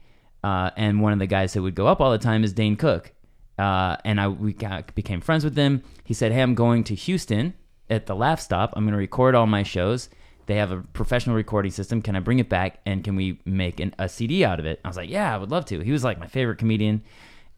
Uh, 0.44 0.70
and 0.76 1.00
one 1.00 1.12
of 1.12 1.18
the 1.18 1.26
guys 1.26 1.52
that 1.54 1.62
would 1.62 1.74
go 1.74 1.88
up 1.88 2.00
all 2.00 2.12
the 2.12 2.18
time 2.18 2.44
is 2.44 2.52
Dane 2.52 2.76
Cook. 2.76 3.12
Uh, 3.58 3.96
and 4.04 4.20
I 4.20 4.28
we 4.28 4.52
got, 4.52 4.94
became 4.94 5.20
friends 5.20 5.42
with 5.42 5.56
him. 5.56 5.82
He 6.04 6.14
said, 6.14 6.30
"Hey, 6.30 6.42
I'm 6.42 6.54
going 6.54 6.84
to 6.84 6.94
Houston 6.94 7.54
at 7.90 8.06
the 8.06 8.14
Laff 8.14 8.40
Stop. 8.40 8.72
I'm 8.76 8.84
going 8.84 8.92
to 8.92 8.98
record 8.98 9.34
all 9.34 9.46
my 9.46 9.64
shows. 9.64 10.08
They 10.48 10.56
have 10.56 10.72
a 10.72 10.78
professional 10.78 11.36
recording 11.36 11.70
system. 11.70 12.00
Can 12.00 12.16
I 12.16 12.20
bring 12.20 12.38
it 12.38 12.48
back 12.48 12.80
and 12.86 13.04
can 13.04 13.16
we 13.16 13.38
make 13.44 13.80
an, 13.80 13.94
a 13.98 14.08
CD 14.08 14.46
out 14.46 14.58
of 14.58 14.64
it? 14.64 14.80
I 14.82 14.88
was 14.88 14.96
like, 14.96 15.10
yeah, 15.10 15.32
I 15.32 15.36
would 15.36 15.50
love 15.50 15.66
to. 15.66 15.80
He 15.80 15.92
was 15.92 16.02
like 16.02 16.18
my 16.18 16.26
favorite 16.26 16.56
comedian, 16.56 17.02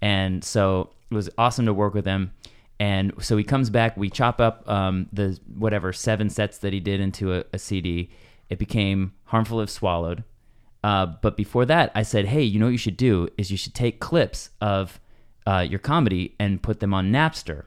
and 0.03 0.43
so 0.43 0.91
it 1.09 1.15
was 1.15 1.31
awesome 1.39 1.67
to 1.67 1.73
work 1.73 1.95
with 1.95 2.05
him. 2.05 2.33
And 2.81 3.13
so 3.21 3.37
he 3.37 3.45
comes 3.45 3.71
back. 3.71 3.97
We 3.97 4.11
chop 4.11 4.41
up 4.41 4.69
um, 4.69 5.07
the 5.13 5.39
whatever 5.57 5.93
seven 5.93 6.31
sets 6.31 6.59
that 6.59 6.73
he 6.73 6.81
did 6.81 7.01
into 7.01 7.33
a, 7.33 7.45
a 7.53 7.61
CD. 7.61 8.11
It 8.49 8.59
became 8.59 9.13
harmful 9.27 9.61
if 9.61 9.71
swallowed. 9.71 10.25
Uh, 10.83 11.07
but 11.07 11.37
before 11.37 11.67
that, 11.67 11.93
I 11.95 12.03
said, 12.03 12.25
hey, 12.25 12.43
you 12.43 12.59
know 12.59 12.67
what 12.67 12.73
you 12.73 12.79
should 12.79 12.97
do 12.97 13.29
is 13.39 13.53
you 13.53 13.57
should 13.57 13.75
take 13.75 14.01
clips 14.01 14.51
of 14.61 14.99
uh, 15.47 15.61
your 15.61 15.79
comedy 15.79 16.35
and 16.41 16.61
put 16.61 16.81
them 16.81 16.93
on 16.93 17.13
Napster 17.13 17.67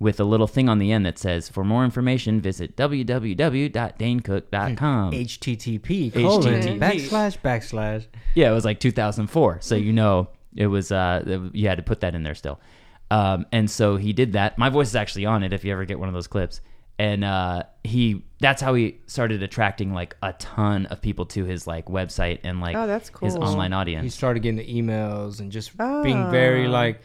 with 0.00 0.18
a 0.18 0.24
little 0.24 0.48
thing 0.48 0.68
on 0.68 0.78
the 0.78 0.90
end 0.90 1.06
that 1.06 1.18
says, 1.18 1.48
for 1.48 1.62
more 1.62 1.84
information, 1.84 2.40
visit 2.40 2.76
www.danecook.com. 2.76 5.12
HTTP 5.12 6.12
colon 6.12 6.62
HTTP. 6.62 6.78
backslash 6.78 7.38
backslash. 7.40 8.06
Yeah, 8.34 8.50
it 8.50 8.54
was 8.54 8.64
like 8.64 8.80
2004. 8.80 9.58
So 9.60 9.74
you 9.76 9.92
know 9.92 10.28
it 10.56 10.66
was 10.66 10.90
uh 10.90 11.48
you 11.52 11.68
had 11.68 11.76
to 11.76 11.82
put 11.84 12.00
that 12.00 12.14
in 12.14 12.22
there 12.22 12.34
still. 12.34 12.60
Um, 13.12 13.46
and 13.50 13.68
so 13.70 13.96
he 13.96 14.12
did 14.12 14.34
that. 14.34 14.56
My 14.56 14.68
voice 14.68 14.88
is 14.88 14.96
actually 14.96 15.26
on 15.26 15.42
it 15.42 15.52
if 15.52 15.64
you 15.64 15.72
ever 15.72 15.84
get 15.84 15.98
one 15.98 16.08
of 16.08 16.14
those 16.14 16.28
clips. 16.28 16.60
And 16.98 17.24
uh, 17.24 17.62
he 17.82 18.24
that's 18.40 18.60
how 18.62 18.74
he 18.74 18.98
started 19.06 19.42
attracting 19.42 19.92
like 19.94 20.16
a 20.22 20.32
ton 20.34 20.86
of 20.86 21.00
people 21.00 21.26
to 21.26 21.44
his 21.44 21.66
like 21.66 21.86
website 21.86 22.40
and 22.44 22.60
like 22.60 22.76
Oh, 22.76 22.86
that's 22.86 23.10
cool. 23.10 23.26
his 23.26 23.36
online 23.36 23.72
audience. 23.72 24.04
He 24.04 24.10
started 24.10 24.40
getting 24.40 24.58
the 24.58 24.82
emails 24.82 25.40
and 25.40 25.50
just 25.50 25.76
being 25.76 26.30
very 26.30 26.66
Ah. 26.66 26.70
like. 26.70 27.00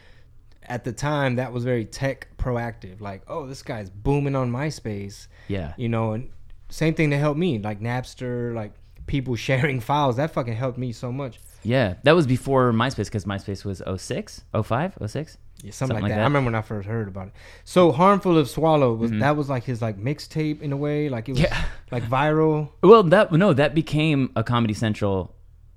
At 0.68 0.84
the 0.84 0.92
time, 0.92 1.36
that 1.36 1.52
was 1.52 1.64
very 1.64 1.84
tech 1.84 2.28
proactive. 2.38 3.00
Like, 3.00 3.22
oh, 3.28 3.46
this 3.46 3.62
guy's 3.62 3.88
booming 3.90 4.34
on 4.34 4.50
MySpace. 4.50 5.28
Yeah. 5.48 5.74
You 5.76 5.88
know, 5.88 6.12
and 6.12 6.30
same 6.68 6.94
thing 6.94 7.10
to 7.10 7.18
help 7.18 7.36
me, 7.36 7.58
like 7.58 7.80
Napster, 7.80 8.54
like 8.54 8.72
people 9.06 9.36
sharing 9.48 9.80
files. 9.80 10.16
That 10.16 10.32
fucking 10.32 10.54
helped 10.56 10.78
me 10.78 10.92
so 10.92 11.12
much. 11.12 11.38
Yeah, 11.62 11.94
that 12.04 12.12
was 12.12 12.26
before 12.26 12.72
MySpace 12.72 13.06
because 13.06 13.24
MySpace 13.24 13.64
was 13.64 13.82
06, 14.00 14.44
05, 14.62 14.98
06? 15.04 15.38
Yeah, 15.62 15.70
something, 15.72 16.00
like, 16.00 16.10
that. 16.10 16.20
I 16.20 16.24
remember 16.24 16.46
when 16.48 16.54
I 16.54 16.60
first 16.62 16.86
heard 16.86 17.08
about 17.08 17.28
it. 17.28 17.32
So 17.64 17.90
harmful 17.90 18.36
of 18.38 18.48
swallow 18.48 18.92
was 18.94 19.10
that 19.10 19.36
was 19.36 19.48
like 19.48 19.64
his 19.64 19.80
like 19.82 19.98
mixtape 19.98 20.60
in 20.62 20.70
a 20.72 20.76
way, 20.76 21.08
like 21.08 21.28
it 21.28 21.32
was 21.32 21.40
Mm-hmm. 21.40 21.54
Yeah. 21.54 21.64
like 21.90 22.04
viral. 22.04 22.70
Well, 22.82 23.02
that 23.04 23.32
no, 23.32 23.52
that 23.52 23.74
became 23.74 24.30
a 24.36 24.44
Comedy 24.44 24.74
Central 24.74 25.34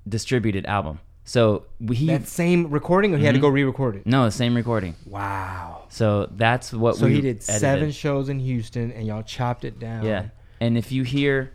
distributed 0.08 0.66
album. 0.66 1.00
So 1.34 1.62
he 1.92 2.06
That 2.08 2.26
same 2.26 2.70
recording, 2.72 3.14
or 3.14 3.18
he 3.18 3.24
had 3.24 3.34
Mm-hmm. 3.36 3.42
to 3.42 3.48
go 3.48 3.48
re-record 3.50 3.94
it. 3.96 4.06
no, 4.06 4.24
the 4.24 4.32
same 4.32 4.56
recording. 4.56 4.96
Wow. 5.06 5.84
So 5.88 6.28
that's 6.34 6.72
what 6.72 6.94
we 6.94 7.00
So 7.00 7.06
he 7.06 7.20
did 7.20 7.36
edited. 7.36 7.60
seven 7.60 7.90
shows 7.92 8.28
in 8.28 8.40
Houston, 8.40 8.90
and 8.90 9.06
y'all 9.06 9.22
chopped 9.22 9.64
it 9.64 9.78
down. 9.78 10.04
Yeah, 10.04 10.30
and 10.60 10.76
if 10.76 10.90
you 10.90 11.04
hear 11.04 11.52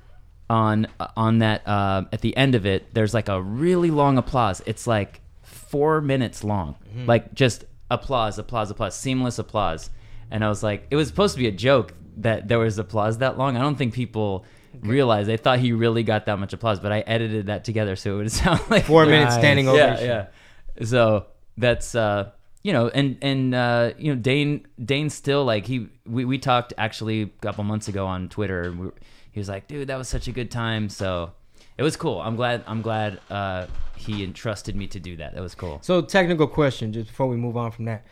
on 0.49 0.87
on 1.17 1.39
that 1.39 1.67
uh, 1.67 2.05
at 2.13 2.21
the 2.21 2.37
end 2.37 2.55
of 2.55 2.65
it, 2.65 2.93
there's 2.93 3.13
like 3.13 3.27
a 3.27 3.41
really 3.41 3.91
long 3.91 4.17
applause. 4.17 4.61
It's 4.65 4.87
like 4.87 5.19
four 5.43 5.99
minutes 5.99 6.41
long, 6.43 6.75
Mm-hmm. 6.75 7.07
like 7.07 7.33
just 7.33 7.65
applause, 7.91 8.39
applause, 8.39 8.71
applause, 8.71 8.95
seamless 8.95 9.39
applause. 9.39 9.89
And 10.31 10.41
I 10.45 10.47
was 10.47 10.63
like, 10.63 10.87
it 10.89 10.95
was 10.95 11.07
supposed 11.09 11.33
to 11.35 11.39
be 11.39 11.47
a 11.47 11.51
joke 11.69 11.93
that 12.17 12.47
there 12.47 12.59
was 12.59 12.77
applause 12.79 13.17
that 13.17 13.37
long. 13.37 13.57
I 13.57 13.61
don't 13.61 13.75
think 13.75 13.93
people 13.93 14.45
realized. 14.81 15.27
They 15.29 15.37
thought 15.37 15.59
he 15.59 15.71
really 15.71 16.03
got 16.03 16.25
that 16.27 16.37
much 16.39 16.53
applause, 16.53 16.79
but 16.79 16.91
I 16.91 16.99
edited 17.01 17.47
that 17.47 17.63
together 17.63 17.95
so 17.95 18.13
it 18.15 18.17
would 18.17 18.31
sound 18.43 18.61
like 18.69 18.85
Four 18.85 19.05
minutes 19.05 19.31
Nice. 19.31 19.39
standing 19.41 19.65
yeah, 19.65 19.71
ovation. 19.71 20.07
yeah. 20.07 20.85
So 20.85 21.25
that's 21.57 21.95
uh 21.95 22.31
you 22.63 22.73
know, 22.73 22.87
and 22.89 23.17
and 23.21 23.53
uh 23.55 23.91
you 23.97 24.13
know, 24.13 24.19
Dane 24.19 24.65
Dane 24.83 25.09
still 25.09 25.45
like 25.45 25.65
he 25.65 25.87
we, 26.05 26.25
we 26.25 26.37
talked 26.37 26.73
actually 26.77 27.21
a 27.23 27.27
couple 27.41 27.63
months 27.63 27.87
ago 27.87 28.05
on 28.07 28.27
Twitter 28.29 28.63
and 28.63 28.79
we, 28.79 28.89
he 29.31 29.39
was 29.39 29.49
like, 29.49 29.67
dude, 29.67 29.87
that 29.89 29.97
was 29.97 30.07
such 30.09 30.27
a 30.27 30.31
good 30.31 30.49
time. 30.51 30.89
So 30.89 31.31
it 31.77 31.83
was 31.83 31.95
cool. 31.95 32.21
I'm 32.21 32.35
glad 32.35 32.63
I'm 32.67 32.81
glad 32.81 33.19
uh 33.29 33.67
he 33.95 34.23
entrusted 34.23 34.75
me 34.75 34.87
to 34.87 34.99
do 34.99 35.15
that. 35.17 35.33
That 35.35 35.41
was 35.41 35.55
cool. 35.55 35.79
So 35.81 36.01
technical 36.01 36.47
question, 36.47 36.91
just 36.93 37.07
before 37.07 37.27
we 37.27 37.37
move 37.37 37.55
on 37.57 37.71
from 37.71 37.85
that, 37.85 38.05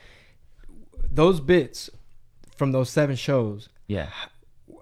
those 1.12 1.40
bits 1.40 1.90
from 2.56 2.72
those 2.72 2.90
seven 2.90 3.16
shows, 3.16 3.70
Yeah. 3.88 4.10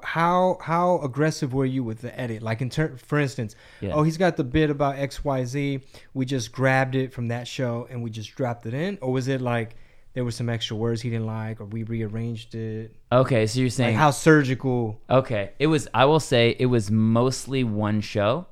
How 0.03 0.57
how 0.61 0.99
aggressive 0.99 1.53
were 1.53 1.65
you 1.65 1.83
with 1.83 2.01
the 2.01 2.17
edit? 2.19 2.41
Like 2.41 2.61
in 2.61 2.69
ter- 2.69 2.97
for 2.97 3.19
instance, 3.19 3.55
Yeah. 3.81 3.93
oh 3.93 4.03
he's 4.03 4.17
got 4.17 4.37
the 4.37 4.43
bit 4.43 4.69
about 4.69 4.95
X 4.97 5.23
Y 5.23 5.43
Z. 5.45 5.79
We 6.13 6.25
just 6.25 6.51
grabbed 6.51 6.95
it 6.95 7.13
from 7.13 7.27
that 7.29 7.47
show 7.47 7.87
and 7.89 8.03
we 8.03 8.09
just 8.09 8.35
dropped 8.35 8.65
it 8.65 8.73
in, 8.73 8.97
or 9.01 9.11
was 9.11 9.27
it 9.27 9.41
like 9.41 9.75
there 10.13 10.23
were 10.25 10.31
some 10.31 10.49
extra 10.49 10.75
words 10.75 11.01
he 11.01 11.09
didn't 11.09 11.25
like, 11.25 11.61
or 11.61 11.65
we 11.65 11.83
rearranged 11.83 12.53
it? 12.55 12.95
Okay, 13.11 13.47
so 13.47 13.59
you're 13.61 13.69
saying 13.69 13.95
Like 13.95 13.99
how 14.01 14.11
surgical? 14.11 14.99
Okay. 15.09 15.51
It 15.59 15.67
was 15.67 15.87
I 15.93 16.05
will 16.05 16.19
say 16.19 16.55
it 16.59 16.65
was 16.67 16.91
mostly 16.91 17.63
one 17.63 18.01
show 18.01 18.47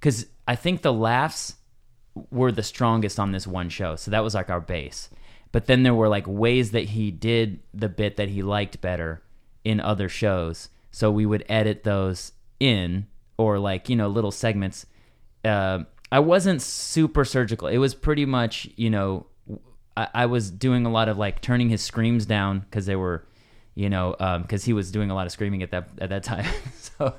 cuz 0.00 0.26
I 0.48 0.56
think 0.56 0.82
the 0.82 0.92
laughs 0.92 1.56
were 2.30 2.52
the 2.52 2.62
strongest 2.62 3.18
on 3.18 3.32
this 3.32 3.46
one 3.46 3.68
show. 3.68 3.96
So 3.96 4.10
that 4.10 4.24
was 4.24 4.34
like 4.34 4.50
our 4.50 4.60
base. 4.60 5.08
But 5.50 5.66
then 5.66 5.82
there 5.82 5.94
were 5.94 6.08
like 6.08 6.24
ways 6.26 6.70
that 6.72 6.84
he 6.84 7.10
did 7.10 7.60
the 7.74 7.88
bit 7.88 8.16
that 8.16 8.28
he 8.30 8.42
liked 8.42 8.80
better 8.80 9.22
in 9.64 9.80
other 9.80 10.08
shows. 10.08 10.68
So 10.92 11.10
we 11.10 11.26
would 11.26 11.44
edit 11.48 11.82
those 11.82 12.32
in 12.60 13.06
or 13.36 13.58
like, 13.58 13.88
you 13.88 13.96
know, 13.96 14.08
little 14.08 14.30
segments. 14.30 14.86
Uh, 15.44 15.80
I 16.12 16.20
wasn't 16.20 16.62
super 16.62 17.24
surgical. 17.24 17.66
It 17.66 17.78
was 17.78 17.94
pretty 17.94 18.26
much, 18.26 18.68
you 18.76 18.90
know, 18.90 19.26
I, 19.96 20.08
I 20.14 20.26
was 20.26 20.50
doing 20.50 20.86
a 20.86 20.90
lot 20.90 21.08
of 21.08 21.18
like 21.18 21.40
turning 21.40 21.70
his 21.70 21.82
screams 21.82 22.26
down 22.26 22.60
because 22.60 22.86
they 22.86 22.96
were, 22.96 23.26
you 23.74 23.88
know, 23.88 24.14
because 24.42 24.64
he 24.64 24.74
was 24.74 24.90
doing 24.90 25.10
a 25.10 25.14
lot 25.14 25.26
of 25.26 25.32
screaming 25.32 25.62
at 25.62 25.70
that 25.70 25.88
at 25.98 26.10
that 26.10 26.22
time. 26.22 26.44
so, 26.74 27.14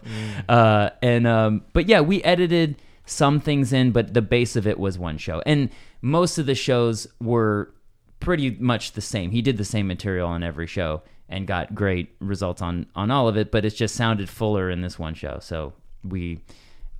uh, 0.48 0.92
and 1.02 1.26
um, 1.26 1.66
but 1.74 1.90
yeah, 1.90 2.02
we 2.02 2.24
edited 2.24 2.78
some 3.06 3.40
things 3.40 3.74
in, 3.74 3.92
but 3.92 4.14
the 4.14 4.22
base 4.22 4.56
of 4.56 4.68
it 4.68 4.80
was 4.80 4.98
one 4.98 5.18
show, 5.18 5.42
and 5.46 5.70
most 6.02 6.38
of 6.38 6.46
the 6.46 6.56
shows 6.56 7.08
were 7.20 7.74
pretty 8.20 8.52
much 8.52 8.94
the 8.94 9.02
same. 9.02 9.32
He 9.32 9.42
did 9.42 9.58
the 9.58 9.66
same 9.66 9.88
material 9.88 10.30
on 10.30 10.44
every 10.44 10.68
show 10.68 11.02
and 11.30 11.48
got 11.48 11.74
great 11.74 12.16
results 12.20 12.62
on 12.62 12.86
on 12.96 13.12
all 13.12 13.28
of 13.28 13.38
it, 13.38 13.52
but 13.52 13.66
it 13.66 13.72
just 13.72 13.96
sounded 13.96 14.30
fuller 14.30 14.70
in 14.70 14.82
this 14.82 15.00
one 15.00 15.14
show. 15.14 15.40
So 15.42 15.74
we, 16.04 16.40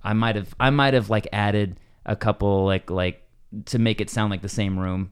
I 0.02 0.12
might 0.12 0.36
have 0.36 0.54
I 0.58 0.70
might 0.70 0.94
have 0.94 1.10
like 1.10 1.28
added 1.32 1.78
a 2.06 2.16
couple 2.16 2.64
like 2.64 2.90
like 2.90 3.22
to 3.66 3.78
make 3.78 4.00
it 4.00 4.10
sound 4.10 4.30
like 4.30 4.42
the 4.42 4.48
same 4.48 4.78
room. 4.78 5.10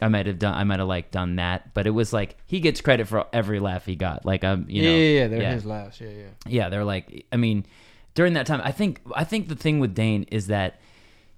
I 0.00 0.08
might 0.08 0.26
have 0.26 0.38
done 0.38 0.54
I 0.54 0.64
might 0.64 0.80
have 0.80 0.88
like 0.88 1.10
done 1.10 1.36
that, 1.36 1.74
but 1.74 1.86
it 1.86 1.90
was 1.90 2.12
like 2.12 2.36
he 2.46 2.60
gets 2.60 2.80
credit 2.80 3.08
for 3.08 3.26
every 3.32 3.60
laugh 3.60 3.86
he 3.86 3.96
got. 3.96 4.24
Like 4.24 4.44
I'm 4.44 4.66
you 4.68 4.82
yeah, 4.82 4.90
know 4.90 4.96
yeah, 4.96 5.20
yeah, 5.20 5.28
they're 5.28 5.52
his 5.52 5.64
laughs. 5.64 6.00
Yeah, 6.00 6.08
yeah. 6.08 6.24
yeah, 6.46 6.68
they're 6.68 6.84
like 6.84 7.26
I 7.32 7.36
mean 7.36 7.66
during 8.14 8.34
that 8.34 8.46
time 8.46 8.60
I 8.62 8.72
think 8.72 9.00
I 9.14 9.24
think 9.24 9.48
the 9.48 9.56
thing 9.56 9.78
with 9.78 9.94
Dane 9.94 10.24
is 10.30 10.48
that 10.48 10.80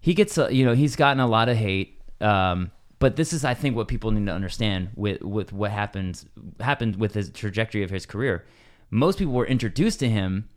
he 0.00 0.14
gets 0.14 0.37
a, 0.38 0.55
you 0.55 0.64
know 0.64 0.74
he's 0.74 0.96
gotten 0.96 1.20
a 1.20 1.27
lot 1.27 1.48
of 1.48 1.57
hate 1.57 2.00
um 2.20 2.70
but 3.05 3.17
this 3.17 3.33
is 3.37 3.45
I 3.45 3.55
think 3.55 3.77
what 3.77 3.87
people 3.95 4.11
need 4.12 4.25
to 4.27 4.33
understand 4.40 4.81
with 5.05 5.21
with 5.37 5.53
what 5.53 5.71
happens 5.83 6.25
happened 6.71 6.97
with 6.97 7.12
his 7.19 7.27
trajectory 7.31 7.83
of 7.83 7.90
his 7.90 8.07
career. 8.07 8.35
Most 8.90 9.19
people 9.19 9.35
were 9.40 9.47
introduced 9.57 9.99
to 10.05 10.09
him 10.19 10.49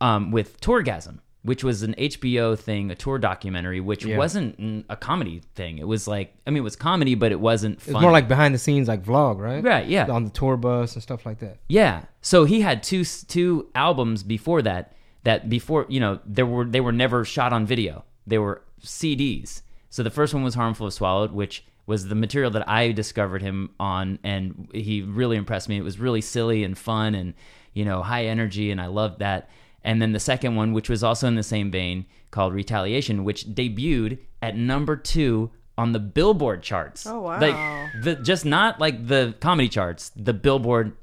um 0.00 0.22
with 0.36 0.48
Tourgasm, 0.60 1.16
which 1.50 1.62
was 1.68 1.82
an 1.88 1.94
HBO 2.12 2.58
thing, 2.58 2.90
a 2.90 2.96
tour 3.04 3.18
documentary 3.30 3.80
which 3.90 4.04
Yeah. 4.04 4.16
wasn't 4.24 4.84
a 4.88 4.96
comedy 4.96 5.36
thing. 5.58 5.78
It 5.78 5.86
was 5.94 6.08
like 6.14 6.28
I 6.46 6.50
mean 6.50 6.62
it 6.64 6.68
was 6.70 6.76
comedy 6.90 7.14
but 7.22 7.30
it 7.36 7.40
wasn't 7.50 7.80
funny. 7.80 8.00
more 8.00 8.10
like 8.18 8.26
behind 8.34 8.52
the 8.56 8.58
scenes, 8.66 8.88
like 8.88 9.02
vlog, 9.10 9.38
right? 9.48 9.62
Right, 9.72 9.86
yeah. 9.86 10.06
On 10.18 10.24
the 10.24 10.30
tour 10.40 10.56
bus 10.56 10.94
and 10.96 11.02
stuff 11.08 11.24
like 11.28 11.38
that. 11.44 11.58
Yeah. 11.68 11.96
So 12.22 12.44
he 12.44 12.58
had 12.68 12.82
two 12.82 13.04
two 13.36 13.68
albums 13.86 14.24
before 14.24 14.62
that 14.62 14.84
that 15.28 15.48
before, 15.48 15.86
you 15.88 16.00
know, 16.00 16.18
there 16.26 16.48
were 16.54 16.64
they 16.74 16.80
were 16.86 16.96
never 17.04 17.24
shot 17.24 17.52
on 17.52 17.62
video. 17.74 18.04
They 18.26 18.38
were 18.38 18.56
CDs. 18.82 19.62
So 19.90 20.02
the 20.02 20.10
first 20.18 20.34
one 20.34 20.42
was 20.42 20.54
Harmful 20.56 20.90
Swallowed, 20.90 21.30
which 21.42 21.64
was 21.86 22.08
the 22.08 22.14
material 22.14 22.50
that 22.52 22.68
I 22.68 22.92
discovered 22.92 23.42
him 23.42 23.70
on 23.78 24.18
and 24.24 24.68
he 24.72 25.02
really 25.02 25.36
impressed 25.36 25.68
me. 25.68 25.76
It 25.76 25.82
was 25.82 25.98
really 25.98 26.20
silly 26.20 26.64
and 26.64 26.76
fun 26.76 27.14
and, 27.14 27.34
you 27.74 27.84
know, 27.84 28.02
high 28.02 28.26
energy 28.26 28.70
and 28.70 28.80
I 28.80 28.86
loved 28.86 29.18
that. 29.18 29.50
And 29.82 30.00
then 30.00 30.12
the 30.12 30.20
second 30.20 30.56
one, 30.56 30.72
which 30.72 30.88
was 30.88 31.04
also 31.04 31.28
in 31.28 31.34
the 31.34 31.42
same 31.42 31.70
vein, 31.70 32.06
called 32.30 32.54
Retaliation, 32.54 33.22
which 33.22 33.46
debuted 33.46 34.18
at 34.40 34.56
number 34.56 34.96
two 34.96 35.50
on 35.76 35.92
the 35.92 35.98
Billboard 35.98 36.62
charts. 36.62 37.06
Oh, 37.06 37.20
wow. 37.20 37.38
Like 37.38 37.54
the 38.02 38.16
just 38.16 38.44
not 38.46 38.80
like 38.80 39.06
the 39.06 39.34
comedy 39.40 39.68
charts, 39.68 40.10
the 40.16 40.32
Billboard 40.32 40.96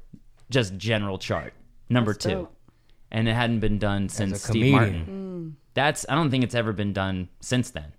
just 0.50 0.76
general 0.76 1.18
chart 1.18 1.54
number 1.88 2.12
That's 2.12 2.24
two, 2.24 2.30
dope. 2.30 2.56
and 3.10 3.28
it 3.28 3.34
hadn't 3.34 3.60
been 3.60 3.78
done 3.78 4.08
since 4.08 4.42
Steve 4.42 4.52
comedian. 4.52 4.72
Martin. 4.72 5.04
Hmm. 5.04 5.48
That's 5.74 6.04
I 6.08 6.14
don't 6.14 6.30
think 6.30 6.42
it's 6.44 6.54
ever 6.54 6.72
been 6.72 6.92
done 6.92 7.28
since 7.40 7.70
then, 7.70 7.92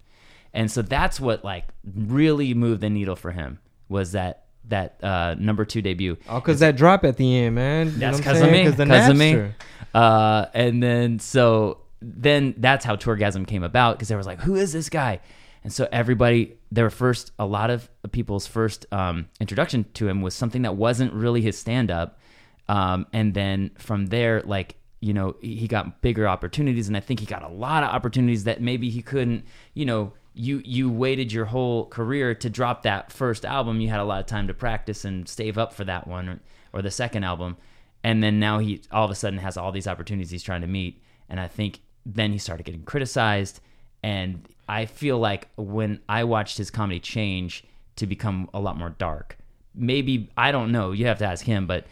and 0.53 0.69
so 0.71 0.81
that's 0.81 1.19
what 1.19 1.43
like 1.43 1.65
really 1.95 2.53
moved 2.53 2.81
the 2.81 2.89
needle 2.89 3.15
for 3.15 3.31
him 3.31 3.59
was 3.89 4.11
that 4.13 4.45
that 4.69 5.03
uh, 5.03 5.35
number 5.37 5.65
two 5.65 5.81
debut. 5.81 6.17
Oh, 6.29 6.39
cause 6.39 6.59
that 6.59 6.77
drop 6.77 7.03
at 7.03 7.17
the 7.17 7.37
end, 7.37 7.55
man. 7.55 7.87
You 7.87 7.91
That's 7.93 8.17
because 8.17 8.39
of 8.41 8.47
me. 8.47 8.53
saying? 8.53 8.65
'Cause 8.67 8.75
the 8.77 8.85
Because 8.85 9.09
of 9.09 9.17
me. 9.17 9.51
Uh, 9.93 10.45
and 10.53 10.81
then 10.81 11.19
so 11.19 11.79
then 12.01 12.53
that's 12.57 12.83
how 12.85 12.95
Tourgasm 12.95 13.45
came 13.47 13.63
about 13.63 13.95
because 13.97 14.07
they 14.09 14.15
was 14.15 14.25
like, 14.27 14.39
who 14.41 14.55
is 14.55 14.73
this 14.73 14.89
guy? 14.89 15.19
And 15.63 15.71
so 15.71 15.87
everybody, 15.93 16.57
their 16.71 16.89
first, 16.89 17.31
a 17.39 17.45
lot 17.45 17.69
of 17.69 17.89
people's 18.11 18.45
first 18.45 18.85
um, 18.91 19.29
introduction 19.39 19.85
to 19.93 20.09
him 20.09 20.21
was 20.21 20.33
something 20.35 20.63
that 20.63 20.75
wasn't 20.75 21.13
really 21.13 21.41
his 21.41 21.57
stand 21.57 21.89
up. 21.89 22.19
Um, 22.67 23.07
and 23.13 23.33
then 23.33 23.71
from 23.77 24.07
there, 24.07 24.41
like 24.41 24.75
you 24.99 25.13
know, 25.13 25.35
he 25.41 25.67
got 25.67 26.01
bigger 26.01 26.27
opportunities, 26.27 26.87
and 26.87 26.95
I 26.95 27.01
think 27.01 27.19
he 27.19 27.25
got 27.25 27.43
a 27.43 27.49
lot 27.49 27.83
of 27.83 27.89
opportunities 27.89 28.45
that 28.45 28.61
maybe 28.61 28.89
he 28.89 29.01
couldn't. 29.01 29.43
You 29.73 29.85
know, 29.85 30.13
you 30.33 30.61
you 30.65 30.89
waited 30.89 31.31
your 31.31 31.45
whole 31.45 31.85
career 31.85 32.33
to 32.35 32.49
drop 32.49 32.83
that 32.83 33.11
first 33.11 33.45
album. 33.45 33.81
You 33.81 33.89
had 33.89 33.99
a 33.99 34.05
lot 34.05 34.19
of 34.19 34.25
time 34.25 34.47
to 34.47 34.53
practice 34.53 35.05
and 35.05 35.27
save 35.27 35.57
up 35.57 35.73
for 35.73 35.83
that 35.85 36.07
one 36.07 36.29
or, 36.29 36.39
or 36.73 36.81
the 36.81 36.91
second 36.91 37.23
album, 37.23 37.57
and 38.03 38.23
then 38.23 38.39
now 38.39 38.59
he 38.59 38.81
all 38.91 39.05
of 39.05 39.11
a 39.11 39.15
sudden 39.15 39.39
has 39.39 39.57
all 39.57 39.71
these 39.71 39.87
opportunities 39.87 40.31
he's 40.31 40.43
trying 40.43 40.61
to 40.61 40.67
meet. 40.67 41.01
And 41.29 41.39
I 41.39 41.47
think 41.47 41.81
then 42.05 42.31
he 42.31 42.37
started 42.37 42.63
getting 42.63 42.83
criticized, 42.83 43.61
and 44.01 44.47
I 44.67 44.85
feel 44.85 45.19
like 45.19 45.49
when 45.55 46.01
I 46.09 46.23
watched 46.23 46.57
his 46.57 46.71
comedy 46.71 46.99
change 46.99 47.63
to 47.95 48.07
become 48.07 48.49
a 48.53 48.59
lot 48.59 48.77
more 48.77 48.89
dark, 48.89 49.37
maybe 49.75 50.31
I 50.35 50.51
don't 50.51 50.71
know. 50.71 50.91
You 50.91 51.05
have 51.07 51.19
to 51.19 51.25
ask 51.25 51.45
him, 51.45 51.67
but 51.67 51.85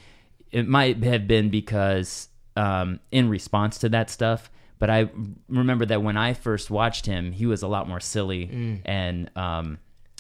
it 0.51 0.67
might 0.67 1.03
have 1.03 1.27
been 1.27 1.49
because 1.49 2.27
um, 2.55 2.99
in 3.11 3.29
response 3.29 3.77
to 3.79 3.89
that 3.89 4.09
stuff. 4.09 4.49
But 4.81 4.89
I 4.89 5.09
remember 5.47 5.85
that 5.85 6.01
when 6.01 6.17
I 6.17 6.33
first 6.33 6.71
watched 6.71 7.05
him, 7.05 7.31
he 7.31 7.45
was 7.45 7.61
a 7.61 7.67
lot 7.67 7.87
more 7.87 7.99
silly 7.99 8.81
and 8.83 9.29
um, 9.37 9.77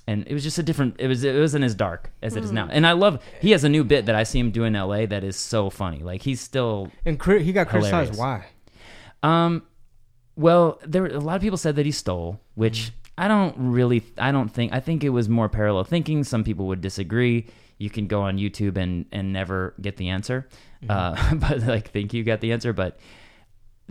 and 0.07 0.27
it 0.27 0.33
was 0.33 0.43
just 0.43 0.57
a 0.59 0.63
different. 0.63 0.95
It 0.99 1.07
was 1.07 1.23
it 1.23 1.37
wasn't 1.39 1.63
as 1.65 1.73
dark 1.75 2.11
as 2.21 2.35
it 2.35 2.43
is 2.43 2.51
now. 2.51 2.67
And 2.71 2.85
I 2.85 2.91
love 2.93 3.23
he 3.41 3.51
has 3.51 3.63
a 3.63 3.69
new 3.69 3.83
bit 3.83 4.05
that 4.05 4.13
I 4.15 4.23
see 4.23 4.37
him 4.39 4.51
do 4.51 4.63
in 4.63 4.75
L.A. 4.75 5.07
that 5.07 5.23
is 5.23 5.35
so 5.35 5.69
funny. 5.71 5.99
Like 5.99 6.21
he's 6.21 6.39
still 6.41 6.91
And 7.05 7.19
cri- 7.19 7.43
he 7.43 7.51
got 7.53 7.67
criticized. 7.69 8.15
Hilarious. 8.15 8.45
Why? 9.23 9.33
um, 9.45 9.63
well, 10.35 10.79
there 10.85 11.05
a 11.07 11.19
lot 11.19 11.35
of 11.35 11.41
people 11.41 11.57
said 11.57 11.75
that 11.75 11.85
he 11.85 11.91
stole, 11.91 12.39
which 12.55 12.91
I 13.17 13.27
don't 13.27 13.55
really. 13.57 14.03
I 14.17 14.31
don't 14.31 14.49
think. 14.49 14.73
I 14.73 14.79
think 14.79 15.03
it 15.03 15.09
was 15.09 15.27
more 15.27 15.49
parallel 15.49 15.83
thinking. 15.83 16.23
Some 16.23 16.43
people 16.43 16.67
would 16.67 16.81
disagree. 16.81 17.47
You 17.77 17.89
can 17.89 18.07
go 18.07 18.21
on 18.21 18.37
YouTube 18.37 18.77
and 18.77 19.05
and 19.11 19.33
never 19.33 19.73
get 19.81 19.97
the 19.97 20.09
answer, 20.09 20.47
uh, 20.89 21.35
but 21.35 21.61
like 21.61 21.89
think 21.89 22.13
you 22.13 22.23
got 22.23 22.41
the 22.41 22.51
answer. 22.53 22.73
But 22.73 22.97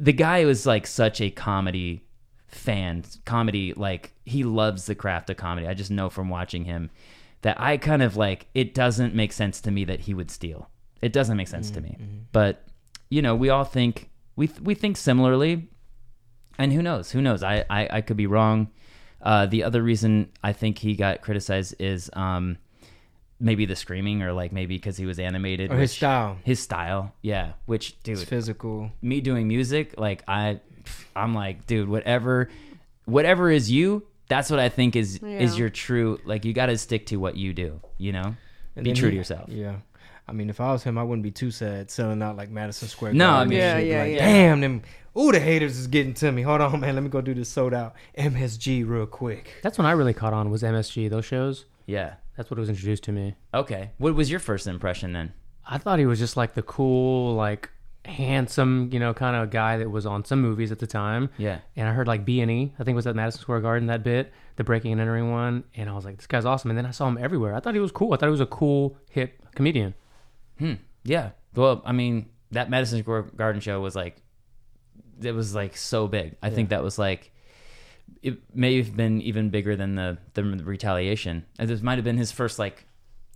the 0.01 0.13
guy 0.13 0.45
was 0.45 0.67
like 0.67 0.87
such 0.87 1.21
a 1.21 1.31
comedy 1.31 2.05
fan, 2.49 3.05
comedy 3.27 3.75
like 3.75 4.13
he 4.25 4.45
loves 4.45 4.87
the 4.87 4.95
craft 4.95 5.31
of 5.31 5.37
comedy. 5.37 5.67
I 5.67 5.75
just 5.75 5.91
know 5.91 6.09
from 6.09 6.29
watching 6.29 6.65
him 6.65 6.91
that 7.43 7.61
I 7.61 7.77
kind 7.77 8.03
of 8.03 8.17
like 8.17 8.47
it 8.55 8.75
doesn't 8.75 9.15
make 9.15 9.33
sense 9.33 9.61
to 9.63 9.71
me 9.71 9.85
that 9.85 10.01
he 10.01 10.15
would 10.15 10.31
steal. 10.31 10.71
It 11.03 11.13
doesn't 11.13 11.37
make 11.37 11.49
sense 11.49 11.71
to 11.71 11.81
me. 11.81 11.97
But 12.33 12.65
you 13.11 13.23
know, 13.23 13.35
we 13.35 13.51
all 13.51 13.65
think 13.65 14.11
we 14.37 14.51
we 14.63 14.75
think 14.75 14.97
similarly, 14.97 15.69
and 16.59 16.73
who 16.73 16.83
knows? 16.83 17.11
Who 17.11 17.21
knows? 17.21 17.43
I 17.43 17.65
I, 17.69 17.89
I 17.91 18.01
could 18.01 18.17
be 18.17 18.27
wrong. 18.27 18.71
Uh, 19.23 19.45
the 19.45 19.63
other 19.65 19.83
reason 19.83 20.31
I 20.43 20.55
think 20.55 20.79
he 20.79 20.95
got 20.97 21.21
criticized 21.21 21.75
is 21.79 22.09
um, 22.15 22.57
maybe 23.41 23.65
the 23.67 23.75
screaming, 23.77 24.23
or 24.23 24.33
like 24.33 24.53
maybe 24.53 24.77
because 24.77 24.97
he 24.97 25.07
was 25.07 25.19
animated. 25.19 25.71
Or 25.73 25.77
his 25.79 25.91
which- 25.91 25.97
style. 25.97 26.37
His 26.45 26.61
style, 26.61 27.13
yeah. 27.23 27.53
Which, 27.67 28.01
dude, 28.03 28.19
It's 28.19 28.25
physical. 28.29 28.93
me 29.03 29.21
doing 29.21 29.49
music, 29.49 29.95
like 29.99 30.23
I, 30.29 30.61
I'm 31.17 31.35
like, 31.35 31.67
dude, 31.67 31.89
whatever, 31.89 32.49
whatever 33.07 33.51
is 33.51 33.71
you. 33.71 34.07
That's 34.29 34.49
what 34.51 34.61
I 34.61 34.69
think 34.69 34.95
is 34.95 35.17
is 35.23 35.55
Yeah. 35.55 35.59
your 35.59 35.71
true. 35.71 36.21
Like 36.25 36.45
you 36.45 36.53
got 36.53 36.67
to 36.67 36.79
stick 36.79 37.07
to 37.07 37.17
what 37.17 37.37
you 37.37 37.53
do. 37.53 37.81
You 37.99 38.13
know, 38.13 38.37
And 38.77 38.85
be 38.85 38.91
then 38.91 38.95
true 38.95 39.09
he- 39.09 39.13
to 39.13 39.17
yourself. 39.17 39.49
Yeah. 39.49 39.77
I 40.29 40.33
mean, 40.33 40.49
if 40.49 40.61
I 40.61 40.71
was 40.71 40.85
him, 40.85 40.97
I 40.97 41.03
wouldn't 41.03 41.25
be 41.25 41.33
too 41.33 41.51
sad 41.51 41.91
selling 41.91 42.23
out 42.23 42.37
like 42.37 42.51
Madison 42.51 42.87
Square 42.87 43.15
No, 43.15 43.27
I 43.27 43.31
Garden. 43.31 43.49
mean- 43.49 43.59
and 43.61 43.67
Yeah, 43.67 43.79
shit. 43.81 43.89
yeah, 43.89 44.03
like, 44.03 44.13
yeah. 44.13 44.33
Damn 44.33 44.61
them. 44.61 44.83
Ooh, 45.19 45.33
the 45.33 45.41
haters 45.41 45.77
is 45.77 45.89
getting 45.89 46.15
to 46.15 46.31
me. 46.31 46.43
Hold 46.43 46.61
on, 46.61 46.79
man. 46.79 46.95
Let 46.95 47.03
me 47.03 47.11
go 47.11 47.21
do 47.21 47.35
this 47.35 47.49
sold 47.49 47.75
out 47.75 47.97
MSG 48.17 48.85
real 48.89 49.07
quick. 49.07 49.55
That's 49.65 49.77
when 49.77 49.87
I 49.89 49.91
really 49.91 50.15
caught 50.15 50.33
on 50.33 50.51
was 50.51 50.63
MSG. 50.63 51.09
Those 51.11 51.25
shows. 51.25 51.65
Yeah. 51.87 52.15
That's 52.37 52.51
what 52.51 52.59
it 52.59 52.61
was 52.61 52.71
introduced 52.71 53.03
to 53.05 53.13
me. 53.13 53.35
Okay. 53.53 53.91
What 53.99 54.15
was 54.15 54.31
your 54.31 54.41
first 54.41 54.67
impression 54.67 55.13
then? 55.13 55.33
I 55.67 55.79
thought 55.79 55.99
he 55.99 56.07
was 56.07 56.19
just 56.19 56.37
like 56.37 56.55
the 56.55 56.63
cool, 56.63 57.35
like 57.35 57.71
handsome, 58.05 58.89
you 58.93 58.99
know, 58.99 59.13
kind 59.13 59.37
of 59.37 59.51
guy 59.51 59.77
that 59.77 59.91
was 59.91 60.07
on 60.07 60.25
some 60.25 60.41
movies 60.41 60.73
at 60.73 60.79
the 60.79 60.87
time. 60.87 61.29
Yeah. 61.37 61.59
And 61.77 61.89
I 61.89 61.93
heard 61.93 62.09
like 62.09 62.25
B 62.25 62.41
and 62.41 62.51
E, 62.51 62.73
I 62.79 62.85
think 62.85 62.95
it 62.95 62.97
was 62.97 63.07
at 63.07 63.15
Madison 63.15 63.43
Square 63.43 63.61
Garden 63.61 63.89
that 63.89 64.03
bit, 64.03 64.33
the 64.57 64.65
breaking 64.65 64.93
and 64.93 65.01
entering 65.01 65.31
one, 65.31 65.65
and 65.75 65.89
I 65.91 65.93
was 65.93 66.05
like, 66.05 66.17
this 66.17 66.27
guy's 66.27 66.45
awesome. 66.47 66.71
And 66.71 66.79
then 66.79 66.87
I 66.87 66.91
saw 66.93 67.09
him 67.09 67.19
everywhere. 67.19 67.55
I 67.55 67.61
thought 67.61 67.75
he 67.75 67.81
was 67.81 67.93
cool. 67.93 68.15
I 68.15 68.17
thought 68.17 68.27
he 68.27 68.33
was 68.33 68.41
a 68.41 68.47
cool 68.47 68.97
hip 69.11 69.43
comedian. 69.55 69.95
Hmm. 70.59 70.75
Yeah. 71.05 71.31
Well, 71.55 71.83
I 71.85 71.93
mean, 71.93 72.31
that 72.53 72.71
Madison 72.71 73.01
Square 73.01 73.23
Garden 73.37 73.61
show 73.61 73.81
was 73.81 73.95
like, 73.95 74.17
it 75.21 75.33
was 75.33 75.55
like 75.55 75.77
so 75.77 76.09
big. 76.09 76.37
I 76.43 76.51
think 76.51 76.71
that 76.71 76.83
was 76.83 76.99
like, 76.99 77.33
it 78.23 78.39
may 78.55 78.77
have 78.79 78.97
been 78.97 79.21
even 79.23 79.51
bigger 79.51 79.77
than 79.77 79.95
the 79.95 80.19
the 80.35 80.43
retaliation. 80.43 81.45
This 81.59 81.81
might 81.83 81.97
have 81.97 82.05
been 82.05 82.19
his 82.19 82.33
first 82.33 82.59
like 82.59 82.85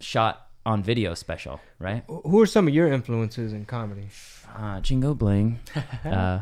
shot 0.00 0.48
on 0.66 0.82
video 0.82 1.14
special, 1.14 1.60
right? 1.78 2.04
Who 2.06 2.40
are 2.40 2.46
some 2.46 2.68
of 2.68 2.74
your 2.74 2.92
influences 2.92 3.52
in 3.52 3.64
comedy? 3.64 4.08
Uh, 4.54 4.80
Chingo 4.80 5.16
Bling. 5.16 5.60
uh, 6.04 6.40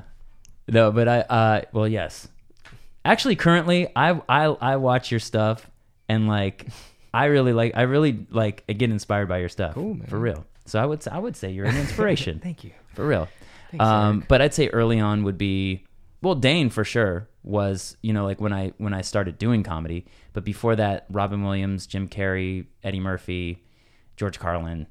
no, 0.69 0.91
but 0.93 1.09
I. 1.09 1.21
Uh, 1.21 1.63
well, 1.73 1.89
yes. 1.89 2.29
Actually, 3.05 3.37
currently, 3.37 3.89
I 3.97 4.21
I 4.29 4.45
I 4.45 4.77
watch 4.77 5.11
your 5.11 5.21
stuff 5.21 5.69
and 6.09 6.29
like, 6.29 6.67
I 7.13 7.27
really 7.27 7.53
like. 7.53 7.73
I 7.77 7.83
really 7.83 8.27
like 8.31 8.67
get 8.67 8.91
inspired 8.91 9.29
by 9.29 9.39
your 9.39 9.49
stuff. 9.49 9.75
Cool, 9.75 9.95
man. 9.95 10.07
For 10.07 10.19
real. 10.19 10.45
So 10.67 10.81
I 10.81 10.87
would 10.87 11.07
I 11.09 11.19
would 11.19 11.37
say 11.37 11.51
you're 11.51 11.67
an 11.67 11.77
inspiration. 11.77 12.39
Thank 12.43 12.65
you. 12.65 12.73
for 12.95 13.07
real. 13.07 13.29
Thanks, 13.71 13.85
um, 13.85 14.25
but 14.29 14.43
I'd 14.43 14.55
say 14.55 14.69
early 14.69 15.01
on 15.01 15.25
would 15.25 15.39
be 15.39 15.85
well, 16.23 16.35
Dane 16.35 16.71
for 16.71 16.85
sure 16.85 17.29
was 17.45 17.97
you 18.03 18.13
know 18.13 18.25
like 18.25 18.41
when 18.41 18.53
I 18.53 18.73
when 18.79 18.95
I 18.95 19.01
started 19.03 19.39
doing 19.39 19.63
comedy. 19.63 20.07
But 20.33 20.45
before 20.45 20.77
that, 20.77 21.07
Robin 21.11 21.43
Williams, 21.43 21.87
Jim 21.87 22.09
Carrey, 22.09 22.67
Eddie 22.83 23.01
Murphy, 23.01 23.63
George 24.17 24.39
Carlin, 24.39 24.87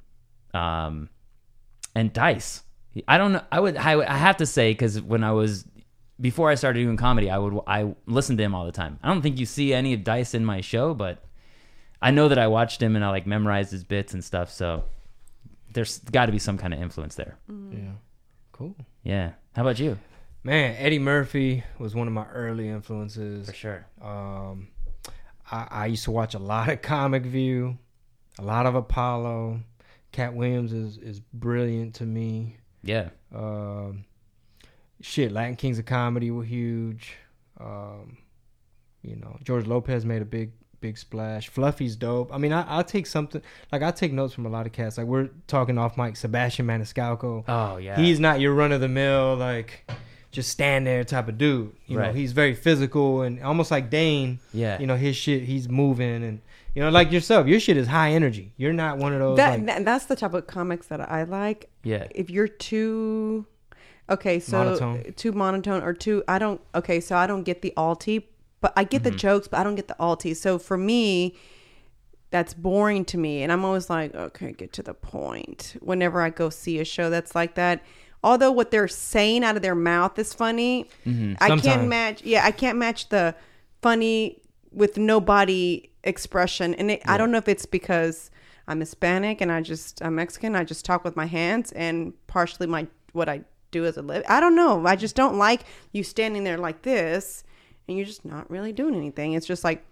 um, 0.54 1.10
and 1.96 2.14
Dice. 2.14 2.64
I 3.08 3.18
don't 3.18 3.32
know. 3.32 3.42
I 3.52 3.60
would 3.60 3.78
I, 3.78 3.96
would- 3.96 4.06
I 4.08 4.18
have 4.18 4.38
to 4.38 4.46
say 4.46 4.72
because 4.72 5.02
when 5.02 5.24
I 5.24 5.32
was 5.32 5.66
before 6.20 6.50
I 6.52 6.56
started 6.56 6.80
doing 6.84 6.98
comedy, 6.98 7.30
I 7.30 7.38
would 7.38 7.60
I 7.66 7.96
listened 8.06 8.38
to 8.40 8.44
him 8.44 8.54
all 8.54 8.66
the 8.66 8.72
time. 8.72 9.00
I 9.02 9.08
don't 9.08 9.22
think 9.22 9.40
you 9.40 9.46
see 9.46 9.74
any 9.74 9.94
of 9.94 10.04
Dice 10.04 10.34
in 10.34 10.44
my 10.46 10.62
show, 10.62 10.94
but 10.94 11.24
I 12.02 12.12
know 12.12 12.28
that 12.28 12.38
I 12.38 12.48
watched 12.48 12.82
him 12.82 12.96
and 12.96 13.06
I 13.06 13.10
like 13.10 13.26
memorized 13.26 13.72
his 13.72 13.84
bits 13.84 14.14
and 14.14 14.24
stuff. 14.24 14.52
So 14.52 14.84
there's 15.74 16.00
got 16.00 16.26
to 16.26 16.32
be 16.32 16.40
some 16.40 16.58
kind 16.58 16.74
of 16.74 16.82
influence 16.82 17.16
there. 17.16 17.38
Yeah. 17.72 17.94
Cool. 18.52 18.76
Yeah. 19.04 19.32
How 19.56 19.62
about 19.62 19.80
you? 19.80 19.98
Man, 20.44 20.76
Eddie 20.80 21.00
Murphy 21.00 21.64
was 21.78 21.94
one 21.94 22.08
of 22.08 22.14
my 22.14 22.28
early 22.28 22.68
influences. 22.68 23.48
For 23.48 23.54
sure. 23.54 23.86
Um, 24.02 24.70
I, 25.52 25.68
I 25.70 25.86
used 25.88 26.06
to 26.06 26.12
watch 26.12 26.34
a 26.34 26.40
lot 26.40 26.70
of 26.70 26.82
Comic 26.82 27.24
View, 27.24 27.78
a 28.40 28.44
lot 28.44 28.66
of 28.66 28.76
Apollo. 28.76 29.60
Katt 30.12 30.34
Williams 30.34 30.74
is, 30.74 30.98
is 30.98 31.20
brilliant 31.20 31.96
to 31.96 32.06
me. 32.06 32.58
Yeah. 32.84 33.10
Um, 33.34 34.06
shit, 35.00 35.32
Latin 35.32 35.56
Kings 35.56 35.80
of 35.80 35.86
Comedy 35.86 36.32
were 36.32 36.44
huge. 36.44 37.14
Um, 37.60 38.18
you 39.04 39.16
know, 39.16 39.38
George 39.44 39.68
Lopez 39.68 40.06
made 40.06 40.22
a 40.22 40.26
big 40.26 40.52
big 40.82 40.98
splash. 40.98 41.48
Fluffy's 41.48 41.96
dope. 41.96 42.34
I 42.34 42.40
mean, 42.40 42.52
I, 42.52 42.64
I'll 42.64 42.84
take 42.84 43.06
something 43.06 43.42
like 43.72 43.84
I 43.84 43.92
take 43.92 44.12
notes 44.12 44.34
from 44.34 44.48
a 44.48 44.50
lot 44.50 44.66
of 44.66 44.72
cats. 44.72 44.98
Like 44.98 45.06
we're 45.06 45.30
talking 45.46 45.78
off 45.78 45.96
mic, 45.96 46.18
Sebastian 46.18 46.66
Maniscalco. 46.66 47.44
Oh 47.48 47.78
yeah. 47.78 47.96
He's 47.96 48.20
not 48.20 48.40
your 48.40 48.54
run 48.54 48.72
of 48.72 48.82
the 48.82 48.88
mill 48.88 49.36
like 49.36 49.88
just 50.32 50.50
stand 50.50 50.88
there 50.88 51.04
type 51.04 51.28
of 51.28 51.38
dude. 51.38 51.74
You 51.86 52.00
know, 52.00 52.14
he's 52.14 52.32
very 52.32 52.56
physical 52.56 53.22
and 53.22 53.42
almost 53.44 53.70
like 53.70 53.90
Dane. 53.90 54.40
Yeah. 54.54 54.80
You 54.80 54.88
know, 54.88 54.96
his 54.96 55.16
shit, 55.16 55.44
he's 55.44 55.70
moving 55.70 56.24
and 56.24 56.42
you 56.74 56.82
know, 56.82 56.90
like 56.90 57.12
yourself, 57.12 57.48
your 57.48 57.60
shit 57.60 57.76
is 57.76 57.88
high 57.88 58.12
energy. 58.12 58.54
You're 58.56 58.72
not 58.72 58.98
one 58.98 59.12
of 59.12 59.20
those 59.20 59.38
That, 59.38 59.60
like 59.60 59.66
that 59.66 59.86
that's 59.86 60.06
the 60.06 60.16
type 60.16 60.34
of 60.34 60.48
comics 60.48 60.88
that 60.88 61.02
I 61.12 61.24
like. 61.24 61.70
Yeah. 61.84 62.08
If 62.12 62.30
you're 62.30 62.48
too 62.48 63.46
okay, 64.10 64.40
so 64.40 64.58
Monotone. 64.58 65.14
too 65.18 65.32
monotone 65.34 65.84
or 65.84 65.94
too 65.94 66.24
I 66.28 66.40
don't 66.40 66.62
okay, 66.74 67.02
so 67.02 67.18
I 67.18 67.28
don't 67.28 67.44
get 67.44 67.62
the 67.62 67.74
alti, 67.76 68.30
but 68.62 68.72
I 68.78 68.86
get 68.86 69.04
the 69.04 69.10
mm-hmm. 69.10 69.18
jokes, 69.18 69.48
but 69.50 69.60
I 69.60 69.64
don't 69.64 69.76
get 69.76 69.90
the 69.90 70.02
alti. 70.02 70.34
So 70.34 70.58
for 70.58 70.78
me, 70.78 71.36
that's 72.30 72.54
boring 72.54 73.04
to 73.06 73.18
me, 73.18 73.44
and 73.44 73.52
I'm 73.52 73.66
always 73.66 73.90
like, 73.90 74.16
okay, 74.16 74.54
get 74.54 74.72
to 74.74 74.84
the 74.84 74.94
point. 74.94 75.76
Whenever 75.82 76.22
I 76.22 76.30
go 76.30 76.50
see 76.50 76.80
a 76.80 76.86
show 76.86 77.10
that's 77.10 77.36
like 77.36 77.56
that, 77.56 77.84
although 78.24 78.52
what 78.52 78.72
they're 78.72 78.88
saying 78.88 79.44
out 79.44 79.56
of 79.56 79.62
their 79.62 79.76
mouth 79.76 80.18
is 80.20 80.34
funny, 80.34 80.90
mm-hmm. 81.06 81.34
I 81.42 81.58
can't 81.58 81.88
match. 81.88 82.24
Yeah, 82.24 82.46
I 82.46 82.52
can't 82.52 82.78
match 82.78 83.10
the 83.10 83.36
funny 83.82 84.42
with 84.72 84.98
no 84.98 85.20
body 85.20 85.92
expression, 86.04 86.74
and 86.76 86.92
it, 86.92 87.02
I 87.06 87.18
don't 87.18 87.32
know 87.32 87.38
if 87.38 87.48
it's 87.48 87.66
because 87.66 88.32
I'm 88.68 88.80
Hispanic 88.80 89.42
and 89.42 89.52
I 89.52 89.62
just 89.62 90.02
I'm 90.04 90.16
Mexican. 90.16 90.56
I 90.56 90.64
just 90.64 90.86
talk 90.86 91.04
with 91.04 91.16
my 91.16 91.26
hands, 91.26 91.72
and 91.72 92.14
partially 92.28 92.68
my 92.68 92.88
what 93.14 93.28
I 93.28 93.42
do 93.72 93.86
as 93.86 93.98
a 93.98 94.02
live. 94.02 94.24
I 94.28 94.40
don't 94.40 94.56
know. 94.56 94.86
I 94.86 94.96
just 94.96 95.16
don't 95.16 95.38
like 95.38 95.64
you 95.92 96.04
standing 96.04 96.44
there 96.44 96.58
like 96.58 96.84
this, 96.84 97.44
and 97.88 97.98
you're 97.98 98.06
just 98.06 98.26
not 98.26 98.50
really 98.50 98.74
doing 98.74 98.96
anything. 98.96 99.34
It's 99.34 99.48
just 99.48 99.64
like 99.64 99.84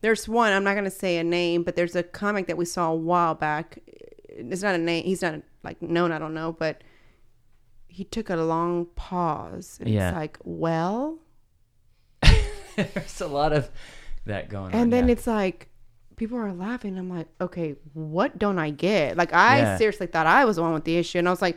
there's 0.00 0.28
one. 0.28 0.52
I'm 0.52 0.64
not 0.64 0.74
gonna 0.74 0.90
say 0.90 1.18
a 1.18 1.24
name, 1.24 1.62
but 1.62 1.76
there's 1.76 1.96
a 1.96 2.02
comic 2.02 2.46
that 2.46 2.56
we 2.56 2.64
saw 2.64 2.90
a 2.90 2.96
while 2.96 3.34
back. 3.34 3.78
It's 4.28 4.62
not 4.62 4.74
a 4.74 4.78
name. 4.78 5.04
He's 5.04 5.22
not 5.22 5.42
like 5.62 5.80
known. 5.82 6.12
I 6.12 6.18
don't 6.18 6.34
know, 6.34 6.52
but 6.52 6.82
he 7.94 8.02
took 8.04 8.28
a 8.30 8.36
long 8.36 8.86
pause. 8.96 9.78
And 9.80 9.88
Yeah. 9.88 10.08
It's 10.08 10.16
like, 10.16 10.38
well, 10.42 11.18
There's 12.76 13.20
a 13.20 13.26
lot 13.28 13.52
of 13.52 13.70
that 14.26 14.48
going 14.48 14.74
on. 14.74 14.80
and 14.80 14.92
then 14.92 15.06
yeah. 15.06 15.12
it's 15.12 15.26
like, 15.26 15.68
people 16.16 16.36
are 16.38 16.52
laughing. 16.52 16.98
I'm 16.98 17.08
like, 17.08 17.28
okay, 17.40 17.76
what 17.92 18.38
don't 18.38 18.58
I 18.58 18.70
get? 18.70 19.16
Like, 19.16 19.32
I 19.32 19.58
Yeah. 19.58 19.78
seriously 19.78 20.06
thought 20.08 20.26
I 20.26 20.44
was 20.44 20.56
the 20.56 20.62
one 20.62 20.72
with 20.74 20.84
the 20.84 20.96
issue, 20.96 21.18
and 21.18 21.28
I 21.28 21.30
was 21.30 21.42
like, 21.42 21.56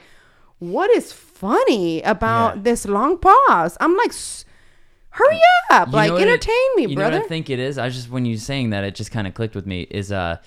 what 0.60 0.90
is 0.92 1.12
funny 1.12 2.02
about 2.04 2.58
Yeah. 2.58 2.62
this 2.64 2.86
long 2.88 3.18
pause? 3.18 3.78
I'm 3.80 3.96
like, 3.96 4.10
"S- 4.10 4.44
hurry 5.12 5.40
up, 5.72 5.88
You 5.90 5.94
like 5.94 6.12
what 6.12 6.22
it- 6.22 6.28
entertain 6.28 6.56
me, 6.76 6.84
you 6.88 6.96
brother. 6.96 7.10
You 7.10 7.12
know 7.12 7.18
what 7.20 7.26
I 7.26 7.28
think 7.30 7.50
it 7.50 7.60
is? 7.60 7.78
I 7.78 7.90
just 7.90 8.10
when 8.10 8.26
you 8.26 8.38
saying 8.38 8.70
that, 8.72 8.84
it 8.84 8.94
just 8.96 9.12
kind 9.12 9.28
of 9.28 9.34
clicked 9.34 9.56
with 9.56 9.66
me. 9.66 9.82
Is 9.90 10.12
uh, 10.12 10.38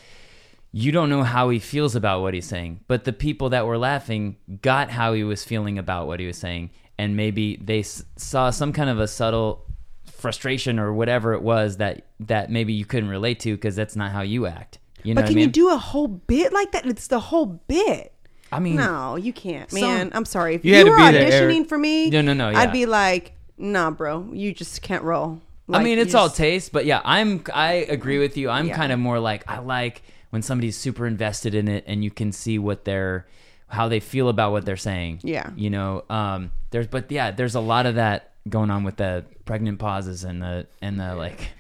you 0.73 0.93
don't 0.93 1.09
know 1.11 1.23
how 1.23 1.49
he 1.49 1.59
feels 1.59 1.97
about 1.97 2.23
what 2.23 2.33
he's 2.35 2.47
saying, 2.47 2.81
but 2.87 3.05
the 3.05 3.13
people 3.13 3.51
that 3.51 3.67
were 3.67 3.79
laughing 3.79 4.37
got 4.63 4.91
how 4.91 5.13
he 5.13 5.25
was 5.25 5.45
feeling 5.45 5.79
about 5.79 6.07
what 6.07 6.21
he 6.21 6.27
was 6.27 6.39
saying, 6.39 6.71
and 6.99 7.17
maybe 7.17 7.57
they 7.57 7.81
s- 7.81 8.05
saw 8.17 8.51
some 8.51 8.73
kind 8.73 8.89
of 8.91 9.01
a 9.01 9.09
subtle 9.09 9.67
frustration 10.07 10.79
or 10.79 10.93
whatever 10.93 11.33
it 11.33 11.43
was 11.43 11.79
that 11.79 12.07
that 12.21 12.51
maybe 12.51 12.73
you 12.73 12.85
couldn't 12.85 13.09
relate 13.09 13.41
to 13.41 13.55
because 13.55 13.75
that's 13.75 13.97
not 13.97 14.13
how 14.13 14.21
you 14.23 14.47
act. 14.47 14.79
You 15.03 15.15
know 15.15 15.21
but 15.23 15.25
what 15.25 15.29
can 15.29 15.37
I 15.37 15.41
mean? 15.41 15.45
you 15.49 15.53
do 15.53 15.71
a 15.73 15.79
whole 15.79 16.09
bit 16.09 16.53
like 16.53 16.73
that? 16.73 16.85
It's 16.87 17.07
the 17.07 17.21
whole 17.21 17.47
bit. 17.47 18.13
I 18.53 18.59
mean, 18.61 18.77
No, 18.77 19.17
you 19.17 19.33
can't, 19.33 19.71
Some- 19.71 19.81
man. 19.81 20.11
I'm 20.13 20.25
sorry. 20.25 20.57
If 20.57 20.65
You 20.65 20.75
you, 20.77 20.85
were 20.91 20.99
auditioning 20.99 21.67
for 21.69 21.79
me, 21.79 22.11
No, 22.11 22.21
no, 22.21 22.35
no, 22.35 22.51
yeah. 22.51 22.59
I'd 22.59 22.73
be 22.73 22.85
like, 22.85 23.33
nah, 23.57 23.91
bro, 23.93 24.29
you 24.33 24.53
just 24.53 24.83
can't 24.83 25.05
roll. 25.05 25.41
I 25.73 25.83
mean, 25.85 25.99
it's 26.01 26.17
all 26.17 26.29
taste, 26.29 26.73
but 26.73 26.85
yeah, 26.85 27.01
I'm 27.05 27.45
I 27.55 27.75
agree 27.89 28.19
with 28.19 28.37
you. 28.37 28.51
I'm 28.51 28.67
Yeah. 28.67 28.77
kind 28.77 28.91
of 28.93 28.99
more 28.99 29.21
like 29.21 29.45
I 29.49 29.61
like 29.61 30.03
when 30.31 30.43
somebody's 30.43 30.77
super 30.77 31.07
invested 31.07 31.55
in 31.55 31.69
it 31.69 31.85
and 31.87 32.03
you 32.03 32.11
can 32.11 32.33
see 32.33 32.59
what 32.59 32.85
they're 32.85 33.27
how 33.69 33.89
they 33.89 34.01
feel 34.01 34.29
about 34.29 34.51
what 34.53 34.65
they're 34.65 34.77
saying. 34.77 35.21
Yeah. 35.23 35.51
You 35.57 35.71
know, 35.71 36.05
um 36.11 36.53
there's 36.71 36.87
but 36.87 37.11
yeah, 37.11 37.31
there's 37.31 37.55
a 37.55 37.61
lot 37.61 37.87
of 37.87 37.97
that 37.97 38.33
going 38.49 38.71
on 38.71 38.85
with 38.85 38.97
the 38.97 39.25
pregnant 39.45 39.79
pauses 39.79 40.25
and 40.25 40.41
the 40.43 40.67
and 40.81 40.99
the 40.99 41.15
like 41.15 41.51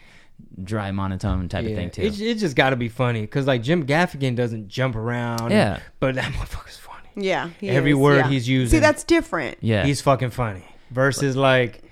dry 0.62 0.90
monotone 0.90 1.48
type 1.48 1.66
of 1.66 1.74
thing 1.74 1.90
too. 1.90 2.02
It, 2.02 2.20
it 2.20 2.34
just 2.38 2.56
got 2.56 2.70
to 2.70 2.76
be 2.76 2.88
funny 2.88 3.20
because 3.22 3.46
like 3.46 3.62
Jim 3.62 3.86
Gaffigan 3.86 4.34
doesn't 4.36 4.68
jump 4.68 4.96
around. 4.96 5.50
Yeah. 5.50 5.80
but 6.00 6.14
that 6.14 6.24
motherfucker's 6.32 6.76
funny. 6.76 7.08
Yeah, 7.16 7.50
he 7.60 7.68
Every 7.68 7.90
is, 7.92 7.96
word 7.96 8.16
yeah. 8.18 8.28
he's 8.28 8.48
using. 8.48 8.78
See, 8.78 8.80
that's 8.80 9.04
different. 9.04 9.58
yeah. 9.60 9.84
He's 9.84 10.00
fucking 10.00 10.30
funny. 10.30 10.64
Versus 10.90 11.36
like, 11.36 11.82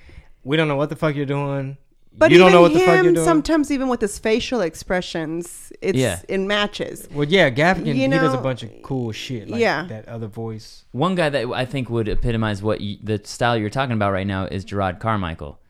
we 0.44 0.56
don't 0.56 0.68
know 0.68 0.76
what 0.76 0.88
the 0.88 0.96
fuck 0.96 1.14
you're 1.14 1.26
doing. 1.26 1.76
But 2.18 2.30
you 2.32 2.36
even 2.38 2.46
don't 2.46 2.52
know 2.52 2.62
what 2.62 2.72
the 2.72 2.80
fuck 2.80 2.96
you're 2.96 3.04
him, 3.04 3.14
doing. 3.14 3.24
sometimes 3.24 3.70
even 3.70 3.88
with 3.88 4.00
his 4.00 4.18
facial 4.18 4.60
expressions, 4.60 5.72
it's 5.80 5.96
Yeah. 5.96 6.20
it 6.28 6.38
matches. 6.38 7.08
well, 7.12 7.26
yeah, 7.28 7.48
Gaffigan 7.48 7.86
You 7.86 7.94
he 7.94 8.08
does 8.08 8.34
a 8.34 8.38
bunch 8.38 8.64
of 8.64 8.70
cool 8.82 9.12
shit. 9.12 9.48
Like 9.48 9.60
yeah. 9.60 9.86
that 9.86 10.08
other 10.08 10.26
voice. 10.26 10.84
One 10.90 11.14
guy 11.14 11.28
that 11.28 11.46
I 11.52 11.64
think 11.64 11.88
would 11.90 12.08
epitomize 12.08 12.62
what 12.62 12.80
you, 12.80 12.98
the 13.02 13.20
style 13.24 13.56
you're 13.56 13.70
talking 13.70 13.92
about 13.94 14.12
right 14.12 14.26
now 14.26 14.46
is 14.46 14.64
Jerrod 14.64 14.98
Carmichael, 14.98 15.60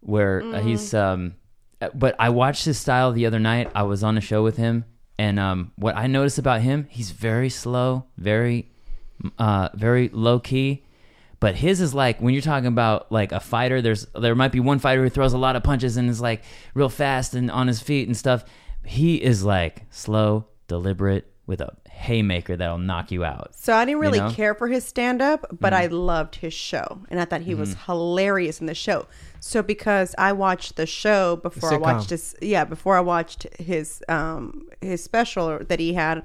where 0.00 0.42
uh, 0.42 0.60
he's. 0.60 0.94
Um, 0.94 1.34
uh, 1.80 1.90
but 1.94 2.16
I 2.18 2.30
watched 2.30 2.64
his 2.64 2.78
style 2.78 3.12
the 3.12 3.26
other 3.26 3.38
night. 3.38 3.70
I 3.74 3.82
was 3.84 4.02
on 4.02 4.16
a 4.16 4.20
show 4.20 4.42
with 4.42 4.56
him, 4.56 4.84
and 5.18 5.38
um, 5.38 5.72
what 5.76 5.94
I 5.96 6.06
noticed 6.06 6.38
about 6.38 6.62
him, 6.62 6.86
he's 6.90 7.10
very 7.10 7.50
slow, 7.50 8.06
very, 8.16 8.70
uh, 9.38 9.68
very 9.74 10.08
low 10.12 10.40
key. 10.40 10.84
But 11.40 11.54
his 11.54 11.80
is 11.80 11.94
like 11.94 12.20
when 12.20 12.34
you're 12.34 12.42
talking 12.42 12.66
about 12.66 13.12
like 13.12 13.32
a 13.32 13.40
fighter. 13.40 13.80
There's 13.80 14.06
there 14.14 14.34
might 14.34 14.52
be 14.52 14.60
one 14.60 14.78
fighter 14.78 15.02
who 15.02 15.08
throws 15.08 15.32
a 15.32 15.38
lot 15.38 15.56
of 15.56 15.62
punches 15.62 15.96
and 15.96 16.10
is 16.10 16.20
like 16.20 16.42
real 16.74 16.88
fast 16.88 17.34
and 17.34 17.50
on 17.50 17.68
his 17.68 17.80
feet 17.80 18.08
and 18.08 18.16
stuff. 18.16 18.44
He 18.84 19.22
is 19.22 19.44
like 19.44 19.82
slow, 19.90 20.46
deliberate, 20.66 21.30
with 21.48 21.62
a 21.62 21.72
haymaker 21.88 22.56
that'll 22.56 22.78
knock 22.78 23.10
you 23.10 23.24
out. 23.24 23.54
So 23.54 23.74
I 23.74 23.86
didn't 23.86 24.00
really 24.00 24.18
know? 24.18 24.26
Mm-hmm. 24.26 24.34
care 24.34 24.54
for 24.54 24.68
his 24.68 24.84
stand 24.84 25.22
up, 25.22 25.46
but 25.50 25.72
I 25.72 25.86
loved 25.86 26.36
his 26.36 26.52
show. 26.52 27.00
And 27.10 27.18
I 27.18 27.24
thought 27.24 27.40
he 27.40 27.54
was 27.54 27.74
hilarious 27.86 28.60
in 28.60 28.66
the 28.66 28.74
show. 28.74 29.06
So 29.40 29.62
because 29.62 30.14
I 30.18 30.32
watched 30.32 30.76
the 30.76 30.86
show 30.86 31.36
before 31.36 31.72
I 31.72 31.78
watched 31.78 32.10
his 32.10 32.36
yeah, 32.42 32.64
before 32.64 32.96
I 32.96 33.00
watched 33.00 33.46
his 33.58 34.04
um 34.08 34.68
his 34.80 35.02
special 35.02 35.58
that 35.64 35.80
he 35.80 35.94
had, 35.94 36.22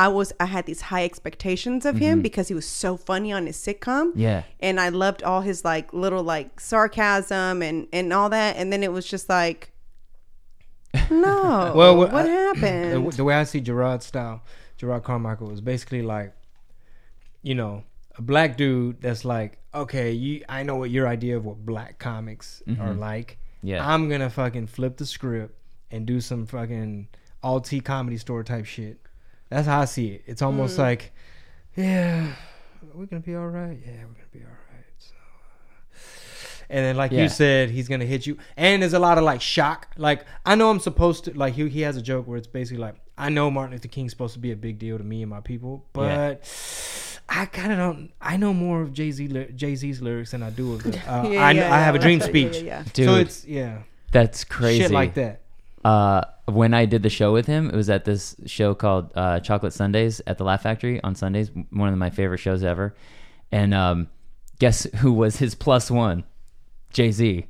I 0.00 0.08
was 0.08 0.32
I 0.40 0.46
had 0.46 0.64
these 0.64 0.80
high 0.80 1.04
expectations 1.04 1.84
of 1.84 1.98
him 1.98 2.22
because 2.22 2.48
he 2.48 2.54
was 2.54 2.66
so 2.66 2.96
funny 2.96 3.30
on 3.32 3.46
his 3.46 3.58
sitcom. 3.58 4.10
Mm-hmm. 4.12 4.18
Yeah. 4.18 4.42
And 4.58 4.80
I 4.80 4.88
loved 4.88 5.22
all 5.22 5.42
his 5.42 5.62
like 5.62 5.92
little 5.92 6.22
like 6.22 6.58
sarcasm 6.58 7.60
and 7.60 7.86
and 7.92 8.10
all 8.12 8.30
that 8.30 8.56
and 8.56 8.72
then 8.72 8.82
it 8.82 8.92
was 8.92 9.06
just 9.06 9.28
like 9.28 9.72
no. 11.10 11.72
Well, 11.76 11.96
what 11.96 12.14
I- 12.14 12.26
happened? 12.46 13.12
The, 13.12 13.16
the 13.18 13.24
way 13.24 13.34
I 13.34 13.44
see 13.44 13.60
Jerrod's 13.60 14.06
style, 14.06 14.42
Jerrod 14.78 15.02
Carmichael 15.04 15.48
was 15.48 15.60
basically 15.60 16.02
like, 16.02 16.32
you 17.42 17.54
know, 17.54 17.84
a 18.16 18.22
black 18.22 18.56
dude 18.56 19.02
that's 19.02 19.24
like, 19.24 19.58
okay, 19.74 20.12
you, 20.12 20.44
I 20.48 20.62
know 20.62 20.76
what 20.76 20.90
your 20.90 21.06
idea 21.06 21.36
of 21.36 21.44
what 21.44 21.64
black 21.64 21.98
comics 21.98 22.62
are 22.80 22.94
like. 22.94 23.32
Mm-hmm. 23.32 23.66
Yeah. 23.68 23.92
I'm 23.92 24.08
gonna 24.08 24.30
fucking 24.30 24.68
flip 24.68 24.96
the 24.96 25.06
script 25.06 25.54
and 25.90 26.06
do 26.06 26.20
some 26.20 26.46
fucking 26.46 27.08
alt 27.42 27.70
comedy 27.84 28.16
store 28.16 28.42
type 28.42 28.64
shit. 28.64 28.98
That's 29.50 29.66
how 29.66 29.80
I 29.80 29.84
see 29.84 30.08
it. 30.08 30.22
It's 30.26 30.42
almost 30.42 30.76
Mm. 30.76 30.78
like, 30.78 31.12
yeah, 31.76 32.32
we're 32.94 33.06
gonna 33.06 33.20
be 33.20 33.34
all 33.34 33.48
right. 33.48 33.78
Yeah, 33.84 33.92
we're 34.06 34.14
gonna 34.14 34.32
be 34.32 34.40
all 34.40 34.46
right. 34.72 34.84
So. 34.98 35.14
And 36.70 36.84
then, 36.84 36.96
like 36.96 37.10
Yeah. 37.10 37.22
you 37.22 37.28
said, 37.28 37.70
he's 37.70 37.88
gonna 37.88 38.04
hit 38.04 38.26
you. 38.26 38.38
And 38.56 38.82
there's 38.82 38.92
a 38.94 38.98
lot 38.98 39.18
of 39.18 39.24
like 39.24 39.40
shock. 39.40 39.88
Like 39.96 40.24
I 40.46 40.54
know 40.54 40.70
I'm 40.70 40.80
supposed 40.80 41.24
to. 41.24 41.32
Like 41.36 41.54
he 41.54 41.68
he 41.68 41.80
has 41.82 41.96
a 41.96 42.02
joke 42.02 42.26
where 42.28 42.38
it's 42.38 42.46
basically 42.46 42.80
like 42.80 42.94
I 43.18 43.28
know 43.28 43.50
Martin 43.50 43.72
Luther 43.72 43.88
King's 43.88 44.12
supposed 44.12 44.34
to 44.34 44.40
be 44.40 44.52
a 44.52 44.56
big 44.56 44.78
deal 44.78 44.96
to 44.98 45.04
me 45.04 45.22
and 45.22 45.28
my 45.30 45.40
people, 45.40 45.84
but 45.92 46.42
I 47.28 47.46
kind 47.46 47.72
of 47.72 47.78
don't. 47.78 48.12
I 48.20 48.36
know 48.36 48.54
more 48.54 48.82
of 48.82 48.92
Jay 48.92 49.10
Z 49.10 49.28
Jay 49.56 49.74
Z's 49.74 50.00
lyrics 50.00 50.30
than 50.30 50.42
I 50.44 50.50
do 50.50 50.74
of 50.74 50.82
the. 50.84 50.90
Uh, 51.10 51.28
Yeah, 51.28 51.44
I, 51.46 51.50
yeah, 51.52 51.74
I 51.74 51.80
have 51.80 51.94
a 51.94 51.98
dream 51.98 52.20
Yeah, 52.20 52.26
speech. 52.26 52.56
yeah, 52.58 52.62
yeah. 52.62 52.84
So 52.84 52.90
Dude. 52.92 53.18
it's 53.26 53.44
yeah, 53.46 53.78
That's 54.12 54.44
crazy. 54.44 54.82
shit 54.82 54.90
like 54.92 55.14
that. 55.14 55.40
Uh, 55.84 56.22
when 56.46 56.74
I 56.74 56.84
did 56.84 57.02
the 57.02 57.10
show 57.10 57.32
with 57.32 57.46
him, 57.46 57.68
it 57.70 57.74
was 57.74 57.88
at 57.90 58.04
this 58.04 58.36
show 58.46 58.74
called 58.74 59.12
uh, 59.14 59.40
Chocolate 59.40 59.72
Sundays 59.72 60.20
at 60.26 60.38
the 60.38 60.44
Laugh 60.44 60.62
Factory 60.62 61.00
on 61.02 61.14
Sundays. 61.14 61.50
One 61.70 61.92
of 61.92 61.98
my 61.98 62.10
favorite 62.10 62.38
shows 62.38 62.62
ever. 62.64 62.94
And 63.52 63.72
um, 63.74 64.08
guess 64.58 64.84
who 64.96 65.12
was 65.12 65.36
his 65.36 65.54
plus 65.54 65.90
one? 65.90 66.24
Jay 66.92 67.10
Z. 67.12 67.46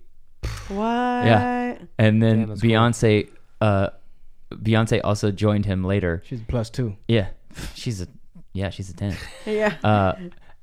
what? 0.68 0.78
Yeah. 0.78 1.78
And 1.98 2.22
then 2.22 2.38
Damn, 2.40 2.48
that's 2.50 2.60
cool. 2.60 2.70
Beyonce. 2.70 3.30
Uh, 3.60 3.88
Beyonce 4.52 5.00
also 5.04 5.30
joined 5.30 5.64
him 5.66 5.84
later. 5.84 6.22
She's 6.26 6.40
plus 6.42 6.70
two. 6.70 6.96
Yeah, 7.08 7.28
she's 7.74 8.00
a 8.00 8.08
yeah, 8.52 8.70
she's 8.70 8.90
a 8.90 8.94
ten. 8.94 9.16
Yeah. 9.46 9.76
Uh, 9.82 10.14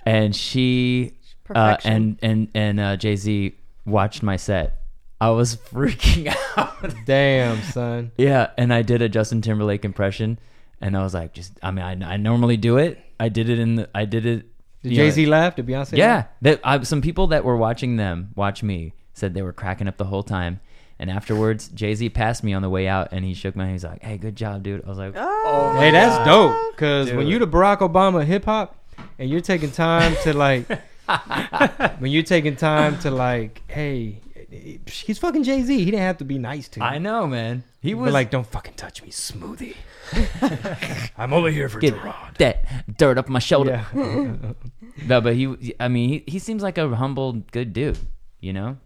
and 0.06 0.36
she 0.36 1.13
uh, 1.53 1.77
and 1.84 2.17
and 2.21 2.49
and 2.53 2.80
uh, 2.80 2.97
Jay 2.97 3.15
Z 3.15 3.56
watched 3.86 4.23
my 4.23 4.36
set. 4.36 4.82
I 5.19 5.30
was 5.32 5.56
freaking 5.56 6.34
out. 6.58 6.93
Damn 7.06 7.62
son. 7.63 8.12
Yeah, 8.17 8.51
and 8.58 8.73
I 8.73 8.82
did 8.84 9.01
a 9.01 9.10
Justin 9.10 9.41
Timberlake 9.41 9.84
impression, 9.86 10.39
and 10.80 10.95
I 10.95 11.03
was 11.03 11.13
like, 11.13 11.34
just 11.34 11.53
I 11.63 11.71
mean, 11.71 11.84
I, 12.03 12.13
I 12.13 12.17
normally 12.17 12.58
do 12.58 12.77
it. 12.77 12.99
I 13.19 13.30
did 13.30 13.49
it 13.49 13.60
in 13.60 13.75
the 13.75 13.89
I 13.95 14.06
did 14.06 14.25
it. 14.25 14.45
Did 14.84 14.93
Jay 14.93 15.10
Z 15.10 15.25
laugh? 15.25 15.56
Did 15.56 15.65
Beyonce? 15.65 15.97
Yeah, 15.97 16.15
laugh? 16.15 16.25
that 16.43 16.60
I, 16.63 16.84
some 16.84 17.01
people 17.01 17.27
that 17.27 17.43
were 17.43 17.58
watching 17.58 17.95
them 17.95 18.30
watch 18.36 18.62
me 18.62 18.93
said 19.13 19.34
they 19.34 19.41
were 19.41 19.53
cracking 19.53 19.88
up 19.88 19.97
the 19.97 20.06
whole 20.06 20.23
time. 20.23 20.60
And 20.99 21.12
afterwards, 21.12 21.67
Jay 21.69 21.93
Z 21.93 22.10
passed 22.10 22.43
me 22.43 22.53
on 22.53 22.62
the 22.63 22.69
way 22.69 22.88
out, 22.88 23.10
and 23.12 23.23
he 23.23 23.34
shook 23.36 23.56
my 23.56 23.63
hand. 23.65 23.73
He's 23.73 23.84
like, 23.84 24.01
"Hey, 24.03 24.17
good 24.17 24.36
job, 24.36 24.63
dude." 24.63 24.84
I 24.86 24.89
was 24.89 24.97
like, 24.97 25.13
Oh, 25.15 25.75
Hey, 25.80 25.91
that's 25.91 26.23
dope. 26.27 26.75
Cause 26.77 27.08
when 27.12 27.25
Dude. 27.25 27.30
you 27.34 27.39
the 27.39 27.47
Barack 27.47 27.80
Obama 27.80 28.23
hip 28.25 28.45
hop, 28.45 28.75
and 29.19 29.30
you're 29.30 29.41
taking 29.41 29.71
time 29.71 30.15
to 30.23 30.34
like, 30.36 30.67
when 31.99 32.12
you're 32.12 32.23
taking 32.23 32.56
time 32.56 32.97
to 32.99 33.12
like, 33.12 33.62
hey, 33.67 34.19
he's 34.49 35.17
fucking 35.17 35.43
Jay 35.43 35.62
Z. 35.63 35.77
He 35.77 35.86
didn't 35.86 35.99
have 35.99 36.17
to 36.17 36.25
be 36.25 36.38
nice 36.38 36.67
to. 36.69 36.83
"I 36.83 36.97
know, 36.97 37.27
man." 37.27 37.63
He 37.81 37.93
But 37.93 37.99
was 38.01 38.13
like, 38.13 38.31
don't 38.31 38.47
fucking 38.47 38.73
touch 38.75 39.03
me, 39.03 39.10
smoothie. 39.10 39.75
I'm 41.17 41.33
over 41.33 41.49
here 41.49 41.69
for 41.69 41.79
get 41.79 41.93
Gerard. 41.93 42.36
that 42.39 42.97
dirt 42.97 43.17
up 43.17 43.29
my 43.29 43.39
shoulder. 43.39 43.86
Yeah. 43.95 44.53
No, 45.05 45.21
but 45.21 45.36
he, 45.36 45.75
I 45.79 45.89
mean, 45.89 46.10
he, 46.10 46.23
he 46.27 46.39
seems 46.39 46.63
like 46.63 46.79
a 46.79 46.89
humble, 46.95 47.33
good 47.51 47.71
dude. 47.71 47.99
You 48.39 48.51
know, 48.51 48.77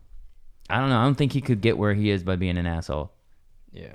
I 0.70 0.78
don't 0.80 0.90
know. 0.90 0.98
I 1.00 1.04
don't 1.06 1.16
think 1.16 1.32
he 1.32 1.40
could 1.40 1.62
get 1.62 1.78
where 1.78 1.94
he 1.94 2.10
is 2.10 2.22
by 2.22 2.36
being 2.36 2.58
an 2.58 2.66
asshole. 2.68 3.14
yeah. 3.72 3.94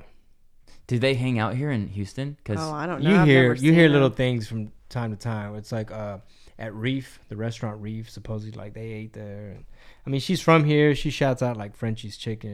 Do 0.87 0.98
they 0.98 1.14
hang 1.14 1.38
out 1.38 1.55
here 1.57 1.70
in 1.72 1.88
Houston? 1.88 2.37
Because 2.42 2.59
Oh, 2.61 2.72
I 2.72 2.87
don't 2.87 3.02
know. 3.02 3.11
You 3.11 3.16
I've 3.16 3.26
hear 3.26 3.42
never 3.55 3.55
you 3.66 3.72
hear 3.72 3.88
little 3.88 4.09
them. 4.09 4.16
things 4.16 4.46
from 4.48 4.70
time 4.88 5.11
to 5.11 5.16
time. 5.16 5.57
It's 5.57 5.72
like 5.72 5.90
uh, 5.90 6.18
at 6.59 6.72
Reef, 6.74 7.18
the 7.29 7.37
restaurant 7.37 7.83
Reef. 7.83 8.09
Supposedly, 8.09 8.57
like 8.59 8.72
they 8.72 8.92
ate 8.92 9.12
there. 9.12 9.48
And, 9.57 9.64
I 10.07 10.11
mean, 10.11 10.21
she's 10.21 10.40
from 10.40 10.64
here. 10.64 10.95
She 10.95 11.11
shouts 11.11 11.43
out 11.43 11.57
like 11.57 11.74
Frenchy's 11.76 12.16
Chicken 12.16 12.51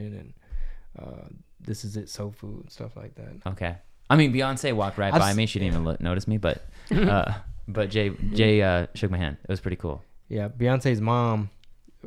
and 0.98 1.06
uh, 1.06 1.28
This 1.60 1.84
Is 1.84 1.96
It 1.96 2.08
Soul 2.08 2.32
Food 2.32 2.62
and 2.62 2.70
stuff 2.70 2.96
like 2.96 3.14
that. 3.16 3.46
okay. 3.52 3.76
I 4.10 4.16
mean, 4.16 4.32
Beyonce 4.32 4.74
walked 4.74 4.98
right 4.98 5.12
I've 5.12 5.20
by 5.20 5.30
s- 5.30 5.36
me. 5.36 5.46
She 5.46 5.58
didn't 5.58 5.72
even 5.74 5.84
look, 5.84 6.00
notice 6.00 6.26
me, 6.28 6.36
but 6.38 6.64
uh, 6.90 7.32
but 7.68 7.88
Jay 7.90 8.10
Jay 8.34 8.60
uh, 8.60 8.86
shook 8.94 9.10
my 9.10 9.16
hand. 9.18 9.36
It 9.42 9.48
was 9.50 9.60
pretty 9.60 9.76
cool. 9.76 10.02
Yeah, 10.28 10.48
Beyonce's 10.48 11.00
mom. 11.00 11.50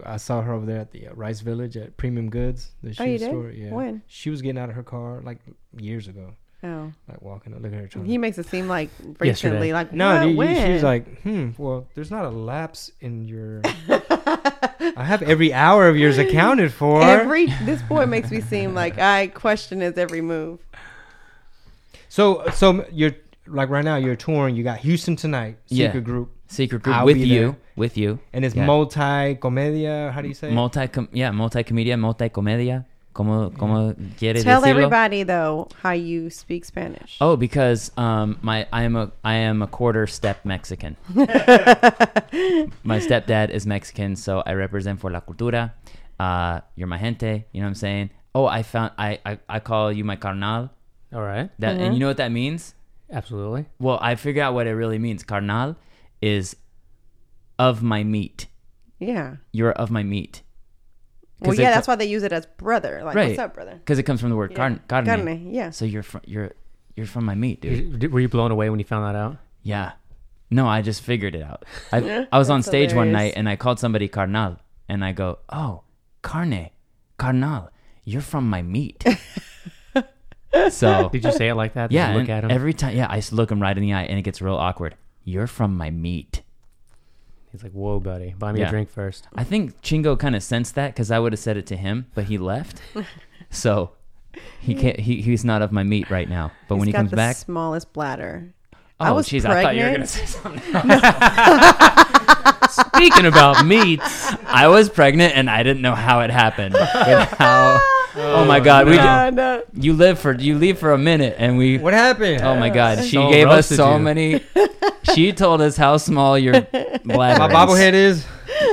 I 0.03 0.17
saw 0.17 0.41
her 0.41 0.51
over 0.53 0.65
there 0.65 0.80
at 0.82 0.91
the 0.91 1.07
uh, 1.07 1.13
Rice 1.13 1.39
Village 1.39 1.78
at 1.78 1.95
Premium 1.95 2.30
Goods, 2.30 2.72
the 2.84 2.93
shoe 2.93 3.03
Oh, 3.03 3.05
you 3.05 3.17
did? 3.17 3.55
Yeah, 3.57 3.72
When? 3.72 4.01
she 4.07 4.30
was 4.30 4.41
getting 4.41 4.57
out 4.59 4.67
of 4.69 4.76
her 4.76 4.84
car 4.84 5.22
like 5.24 5.39
years 5.78 6.07
ago, 6.09 6.34
Oh. 6.63 6.91
like 7.07 7.22
walking. 7.22 7.53
Look 7.55 7.72
at 7.72 7.80
her. 7.80 7.88
Trying 7.88 8.05
He 8.05 8.17
makes 8.17 8.38
it 8.38 8.45
seem 8.47 8.67
like 8.67 8.89
recently. 9.19 9.28
Yesterday. 9.28 9.74
Like 9.74 9.93
No, 9.93 10.15
what? 10.15 10.24
dude, 10.26 10.38
when? 10.38 10.65
she 10.67 10.74
was 10.74 10.84
like, 10.84 11.22
hmm, 11.22 11.51
well, 11.57 11.88
there's 11.95 12.11
not 12.11 12.26
a 12.26 12.30
lapse 12.30 12.91
in 12.99 13.24
your. 13.26 13.61
I 14.26 15.03
have 15.03 15.21
every 15.21 15.53
hour 15.53 15.88
of 15.88 15.97
yours 15.97 16.17
accounted 16.17 16.73
for. 16.73 17.01
every. 17.01 17.47
This 17.63 17.82
boy 17.84 18.05
makes 18.05 18.32
me 18.32 18.41
seem 18.41 18.73
like 18.73 18.97
I 18.99 19.28
question 19.28 19.82
his 19.82 19.97
every 19.97 20.21
move. 20.21 20.59
So 22.09 22.43
so 22.53 22.86
you're 22.91 23.15
like 23.47 23.69
right 23.69 23.84
now 23.86 23.97
you're 23.97 24.15
touring. 24.15 24.55
You 24.55 24.63
got 24.63 24.80
Houston 24.80 25.15
tonight, 25.15 25.57
Yeah. 25.67 25.88
secret 25.88 26.03
group, 26.03 26.32
Secret 26.47 26.84
group 26.84 26.95
I'll 26.95 27.05
with 27.05 27.17
you, 27.17 27.41
there. 27.41 27.55
with 27.76 27.97
you, 27.97 28.19
and 28.34 28.45
it's 28.45 28.55
Yeah. 28.55 28.65
multi 28.65 29.36
comedia. 29.36 30.11
How 30.13 30.21
do 30.21 30.28
you 30.28 30.34
say? 30.34 30.47
it? 30.47 30.51
Yeah, 30.51 30.55
multi, 30.55 30.80
yeah, 31.13 31.32
multicomedia, 31.32 31.95
multicomedia. 31.99 32.86
Como, 33.16 33.49
como 33.51 33.93
quiere 34.18 34.43
Tell 34.43 34.59
decirlo? 34.61 34.68
everybody 34.68 35.24
though 35.24 35.70
how 35.82 35.91
you 35.93 36.30
speak 36.30 36.66
Spanish. 36.66 37.16
Oh, 37.22 37.38
because 37.38 37.89
um, 37.95 38.38
my 38.41 38.68
I 38.74 38.84
am 38.84 38.97
a 38.97 39.09
I 39.24 39.36
am 39.36 39.61
a 39.61 39.68
quarter 39.68 40.05
step 40.05 40.43
Mexican. 40.43 40.97
my 41.16 42.99
stepdad 42.99 43.51
is 43.51 43.66
Mexican, 43.66 44.18
so 44.18 44.43
I 44.45 44.51
represent 44.51 44.99
for 44.99 45.09
la 45.09 45.22
cultura. 45.22 45.72
Uh, 46.20 46.59
you're 46.76 46.89
my 46.89 46.97
gente. 46.97 47.45
You 47.53 47.61
know 47.61 47.68
what 47.68 47.70
I'm 47.70 47.76
saying? 47.76 48.09
Oh, 48.36 48.47
I 48.47 48.63
found 48.63 48.91
I 48.97 49.18
I, 49.26 49.39
I 49.47 49.59
call 49.61 49.93
you 49.93 50.03
my 50.03 50.18
carnal. 50.18 50.70
All 51.13 51.22
right. 51.22 51.49
That 51.59 51.80
and 51.80 51.93
you 51.93 52.01
know 52.01 52.07
what 52.07 52.18
that 52.18 52.34
means? 52.34 52.76
Absolutely. 53.09 53.66
Well, 53.80 53.97
I 54.01 54.16
figured 54.16 54.43
out 54.43 54.55
what 54.55 54.68
it 54.68 54.76
really 54.76 54.99
means. 54.99 55.24
Carnal 55.24 55.78
is 56.22 56.57
of 57.57 57.82
my 57.82 58.03
meat. 58.03 58.47
Yeah. 58.99 59.38
You're 59.53 59.72
of 59.72 59.89
my 59.89 60.03
meat. 60.03 60.41
Well, 61.39 61.51
'Cause 61.51 61.59
yeah, 61.59 61.69
it 61.71 61.75
that's 61.75 61.88
why 61.88 61.95
they 61.95 62.05
use 62.05 62.23
it 62.23 62.31
as 62.31 62.45
brother. 62.45 63.01
Like, 63.03 63.15
Right. 63.15 63.27
what's 63.29 63.39
up, 63.39 63.53
brother? 63.53 63.73
Because 63.75 63.99
it 63.99 64.03
comes 64.03 64.21
from 64.21 64.29
the 64.29 64.36
word 64.38 64.55
carne. 64.55 64.79
carne. 64.88 65.05
Carne, 65.05 65.53
yeah. 65.53 65.69
So 65.71 65.83
you're 65.86 66.03
from 66.03 66.21
you're 66.25 66.51
you're 66.95 67.05
from 67.05 67.25
my 67.25 67.36
meat, 67.36 67.61
dude. 67.61 68.01
You- 68.03 68.09
Were 68.09 68.19
you 68.21 68.29
blown 68.29 68.51
away 68.51 68.69
when 68.69 68.79
you 68.79 68.86
found 68.86 69.03
that 69.05 69.19
out? 69.19 69.38
Yeah. 69.63 69.93
No, 70.49 70.67
I 70.67 70.81
just 70.81 71.01
figured 71.01 71.36
it 71.36 71.43
out. 71.43 71.65
I, 71.91 72.27
I 72.31 72.38
was 72.38 72.49
on 72.49 72.59
That's 72.59 72.67
stage 72.67 72.93
one 72.93 73.11
night 73.11 73.33
and 73.36 73.49
I 73.49 73.55
called 73.57 73.79
somebody 73.79 74.07
carnal 74.07 74.57
and 74.88 75.03
I 75.03 75.11
go, 75.11 75.39
"Oh, 75.49 75.81
carne, 76.21 76.69
carnal, 77.17 77.69
you're 78.05 78.21
from 78.21 78.49
my 78.49 78.61
meat." 78.61 79.03
so 80.69 81.09
Did 81.09 81.23
you 81.25 81.31
say 81.31 81.49
it 81.49 81.55
like 81.55 81.73
that? 81.73 81.89
Did 81.89 81.95
yeah, 81.95 82.13
look 82.15 82.29
at 82.29 82.43
him. 82.45 82.51
every 82.51 82.73
time, 82.73 82.95
yeah, 82.95 83.07
I 83.09 83.17
just 83.17 83.33
look 83.33 83.51
him 83.51 83.61
right 83.61 83.75
in 83.75 83.81
the 83.83 83.93
eye 83.93 84.03
and 84.03 84.17
it 84.17 84.21
gets 84.21 84.41
real 84.41 84.55
awkward. 84.55 84.95
You're 85.23 85.47
from 85.47 85.75
my 85.75 85.89
meat. 85.89 86.41
He's 87.56 87.64
like, 87.64 87.72
"Whoa, 87.72 88.01
buddy, 88.01 88.36
buy 88.38 88.51
me 88.51 88.60
Yeah. 88.60 88.68
a 88.68 88.70
drink 88.70 88.89
first. 88.89 89.30
I 89.34 89.45
think 89.45 89.82
Chingo 89.82 90.20
kind 90.20 90.36
of 90.36 90.43
sensed 90.43 90.76
that 90.76 90.93
because 90.93 91.10
I 91.10 91.20
would 91.20 91.32
have 91.32 91.39
said 91.39 91.56
it 91.56 91.66
to 91.68 91.78
him, 91.78 92.08
but 92.14 92.26
he 92.26 92.38
left. 92.38 92.82
so 93.49 93.91
he 94.60 94.76
can't. 94.76 94.99
He, 94.99 95.22
he's 95.22 95.45
not 95.45 95.62
of 95.62 95.72
my 95.72 95.84
meat 95.84 96.10
right 96.10 96.28
now. 96.28 96.51
But 96.68 96.76
when 96.76 96.88
he 96.88 96.91
got 96.91 96.97
comes 96.99 97.12
the 97.12 97.16
back, 97.16 97.38
smallest 97.38 97.93
bladder. 97.93 98.51
oh 98.74 98.78
I 98.99 99.12
was 99.12 99.30
jeez, 99.30 99.45
I 99.45 99.62
thought 99.64 99.76
you 99.78 99.84
were 99.86 99.91
gonna 99.91 100.06
pregnant. 100.06 100.10
say 100.10 100.26
something. 100.41 100.62
Speaking 102.95 103.26
about 103.26 103.66
meats, 103.66 104.34
I 104.47 104.68
was 104.68 104.89
pregnant 104.89 105.34
and 105.36 105.49
I 105.49 105.64
didn't 105.64 105.82
know 105.82 105.95
how 105.95 106.22
it 106.22 106.30
happened. 106.30 106.76
How, 106.78 107.80
oh 108.18 108.45
my 108.45 108.59
god, 108.59 108.88
we 108.88 108.95
no. 108.97 109.63
you 109.74 109.93
live 109.93 110.20
for 110.20 110.34
you 110.34 110.57
leave 110.57 110.78
for 110.80 110.91
a 110.93 110.97
minute 110.97 111.36
and 111.38 111.57
we. 111.57 111.78
What 111.78 111.93
happened? 111.93 112.41
Oh 112.43 112.55
my 112.55 112.70
god, 112.70 113.03
she 113.03 113.11
So 113.16 113.30
gave 113.30 113.47
us 113.47 113.55
roasted 113.72 113.78
so 113.78 113.93
you. 113.93 113.99
many. 113.99 114.41
She 115.13 115.34
told 115.34 115.61
us 115.61 115.78
how 115.78 115.97
small 115.97 116.38
your 116.38 116.61
bladder. 116.61 116.99
My 117.05 117.47
is. 117.47 117.53
bobblehead 117.53 117.93
is. 117.93 118.26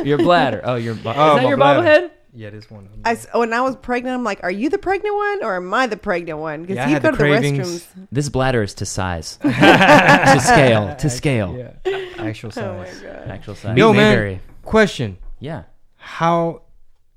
Your 0.02 0.16
bladder. 0.16 0.62
Oh, 0.64 0.76
your. 0.76 0.94
Bo- 0.94 1.12
Oh, 1.16 1.30
is 1.30 1.36
that 1.36 1.42
my 1.42 1.48
your 1.50 1.56
bladder. 1.58 1.82
bobblehead? 1.82 2.10
Yeah, 2.34 2.48
this 2.48 2.70
one. 2.70 2.88
I, 3.04 3.12
s- 3.12 3.26
when 3.34 3.52
I 3.52 3.60
was 3.60 3.76
pregnant, 3.76 4.14
I'm 4.14 4.24
like, 4.24 4.42
are 4.42 4.50
you 4.50 4.70
the 4.70 4.78
pregnant 4.78 5.14
one 5.14 5.44
or 5.44 5.56
am 5.56 5.72
I 5.74 5.86
the 5.86 5.98
pregnant 5.98 6.38
one? 6.38 6.62
Because 6.62 6.76
Yeah, 6.76 6.84
I 6.84 6.88
you 6.88 6.92
had 6.94 7.02
go 7.02 7.10
the 7.10 7.16
to 7.18 7.22
the 7.22 7.28
cravings. 7.28 7.58
restrooms. 7.82 8.06
This 8.10 8.28
bladder 8.30 8.62
is 8.62 8.72
to 8.74 8.86
size, 8.86 9.36
to 9.42 10.40
scale, 10.40 10.94
to 10.96 11.10
scale. 11.10 11.54
Yeah, 11.84 11.98
actual 12.18 12.50
Oh 12.56 12.78
my 12.78 12.86
size. 12.86 13.00
god. 13.02 13.28
Actual 13.28 13.54
size. 13.54 13.76
Yo, 13.76 13.92
Meat 13.92 13.96
man. 13.98 14.40
Question: 14.64 15.18
Yeah. 15.38 15.64
How 15.96 16.62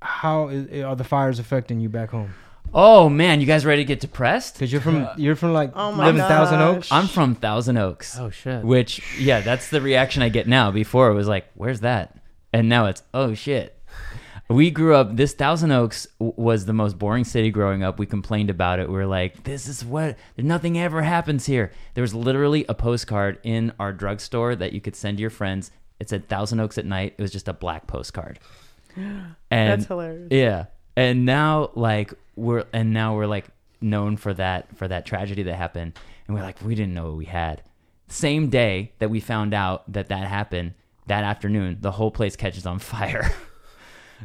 how 0.05 0.47
is, 0.49 0.83
are 0.83 0.95
the 0.95 1.03
fires 1.03 1.39
affecting 1.39 1.79
you 1.79 1.89
back 1.89 2.11
home? 2.11 2.33
Oh 2.73 3.09
man, 3.09 3.39
you 3.39 3.47
guys 3.47 3.65
ready 3.65 3.83
to 3.83 3.87
get 3.87 3.99
depressed? 3.99 4.55
Because 4.55 4.71
you're 4.71 4.81
from 4.81 5.05
uh, 5.05 5.13
you're 5.17 5.35
from 5.35 5.53
like 5.53 5.71
Oh 5.75 5.91
my 5.91 6.07
living 6.07 6.21
Thousand. 6.21 6.61
Oaks. 6.61 6.91
I'm 6.91 7.07
from 7.07 7.35
Thousand 7.35 7.77
Oaks. 7.77 8.17
Oh 8.19 8.29
shit. 8.29 8.63
Which, 8.63 9.01
yeah, 9.19 9.41
that's 9.41 9.69
the 9.69 9.81
reaction 9.81 10.21
I 10.23 10.29
get 10.29 10.47
now. 10.47 10.71
Before 10.71 11.09
it 11.09 11.13
was 11.13 11.27
like, 11.27 11.45
"Where's 11.55 11.81
that?" 11.81 12.17
And 12.51 12.67
now 12.69 12.87
it's, 12.87 13.01
"Oh 13.13 13.33
shit." 13.33 13.71
We 14.47 14.69
grew 14.69 14.93
up. 14.93 15.15
This 15.15 15.33
Thousand 15.33 15.71
Oaks 15.71 16.05
w- 16.19 16.33
was 16.37 16.65
the 16.65 16.73
most 16.73 16.99
boring 16.99 17.23
city 17.23 17.49
growing 17.49 17.81
up. 17.81 17.97
We 17.97 18.05
complained 18.05 18.51
about 18.51 18.79
it. 18.79 18.87
We 18.87 18.95
were 18.95 19.07
like, 19.07 19.43
"This 19.43 19.67
is 19.67 19.83
what 19.83 20.17
nothing 20.37 20.77
ever 20.77 21.01
happens 21.01 21.45
here." 21.45 21.71
There 21.93 22.03
was 22.03 22.13
literally 22.13 22.65
a 22.69 22.75
postcard 22.75 23.39
in 23.43 23.73
our 23.79 23.91
drugstore 23.93 24.55
that 24.55 24.73
you 24.73 24.81
could 24.81 24.95
send 24.95 25.17
to 25.17 25.21
your 25.21 25.29
friends. 25.31 25.71
It 25.99 26.09
said 26.09 26.27
Thousand 26.27 26.59
Oaks 26.59 26.77
at 26.77 26.85
night. 26.85 27.15
It 27.17 27.21
was 27.21 27.31
just 27.31 27.47
a 27.47 27.53
black 27.53 27.87
postcard. 27.87 28.37
And 29.51 29.71
That's 29.71 29.85
hilarious. 29.85 30.27
yeah. 30.31 30.65
And 30.97 31.25
now 31.25 31.71
like 31.75 32.13
we're 32.35 32.65
and 32.73 32.93
now 32.93 33.15
we're 33.15 33.27
like 33.27 33.45
known 33.81 34.17
for 34.17 34.33
that 34.33 34.75
for 34.77 34.87
that 34.87 35.05
tragedy 35.05 35.43
that 35.43 35.55
happened 35.55 35.97
and 36.27 36.35
we're 36.35 36.41
like 36.43 36.61
we 36.61 36.75
didn't 36.75 36.93
know 36.93 37.05
what 37.09 37.17
we 37.17 37.25
had. 37.25 37.61
Same 38.07 38.49
day 38.49 38.93
that 38.99 39.09
we 39.09 39.19
found 39.19 39.53
out 39.53 39.91
that 39.91 40.09
that 40.09 40.27
happened, 40.27 40.73
that 41.07 41.23
afternoon, 41.23 41.77
the 41.81 41.91
whole 41.91 42.11
place 42.11 42.35
catches 42.35 42.65
on 42.65 42.79
fire. 42.93 43.31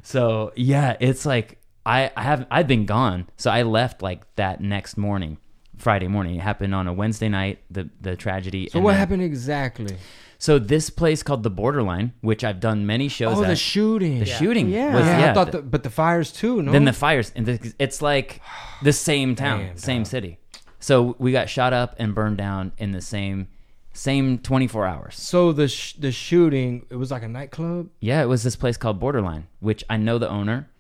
so, 0.03 0.53
yeah, 0.57 0.97
it's 1.01 1.27
like 1.27 1.59
I 1.85 2.11
I 2.17 2.23
have 2.23 2.47
I've 2.51 2.69
been 2.69 2.87
gone. 2.87 3.29
So 3.37 3.51
I 3.51 3.63
left 3.63 4.03
like 4.03 4.23
that 4.37 4.61
next 4.61 4.97
morning. 4.97 5.39
Friday 5.77 6.09
morning. 6.09 6.35
It 6.37 6.41
happened 6.43 6.75
on 6.75 6.87
a 6.87 6.93
Wednesday 6.93 7.29
night, 7.31 7.61
the 7.71 7.89
the 8.01 8.15
tragedy. 8.17 8.69
so 8.69 8.79
and 8.79 8.85
what 8.85 8.93
then- 8.93 8.99
happened 9.01 9.23
exactly? 9.23 9.97
So 10.41 10.59
this 10.59 10.89
place 10.91 11.23
called 11.23 11.43
the 11.43 11.51
Borderline, 11.51 12.15
which 12.23 12.43
I've 12.45 12.61
done 12.61 12.87
many 12.87 13.09
shows 13.09 13.37
Oh, 13.39 13.43
at. 13.45 13.49
the 13.49 13.55
shooting. 13.57 14.19
the 14.21 14.25
shooting. 14.27 14.71
Yeah. 14.71 14.95
was- 14.97 15.05
Yeah, 15.07 15.19
yeah, 15.21 15.31
I 15.31 15.35
thought, 15.35 15.53
the- 15.53 15.59
the, 15.59 15.63
but 15.63 15.83
the 15.85 15.91
fires 15.91 16.33
too. 16.33 16.63
No. 16.63 16.73
then 16.73 16.87
the 16.87 16.93
fires 16.95 17.31
and 17.37 17.45
the, 17.47 17.73
it's 17.79 18.01
like 18.01 18.41
the 18.83 18.93
same 18.93 19.35
town 19.37 19.61
Damn, 19.61 19.77
same 19.77 20.03
dog. 20.03 20.11
city 20.11 20.39
so 20.83 21.15
we 21.19 21.31
got 21.31 21.49
shot 21.51 21.73
up 21.75 21.95
and 21.99 22.15
burned 22.15 22.39
down 22.39 22.73
in 22.79 22.91
the 22.93 23.03
same 23.03 23.49
same 23.93 24.39
24 24.39 24.87
hours 24.87 25.15
so 25.17 25.53
the 25.53 25.69
sh- 25.69 25.93
the 25.95 26.11
shooting 26.11 26.87
it 26.89 26.97
was 26.97 27.11
like 27.11 27.23
a 27.23 27.29
nightclub. 27.29 27.89
yeah 28.01 28.23
it 28.23 28.27
was 28.27 28.43
this 28.43 28.57
place 28.57 28.79
called 28.79 28.99
borderline 28.99 29.47
which 29.59 29.85
i 29.91 29.97
know 29.99 30.17
the 30.17 30.29
owner 30.31 30.71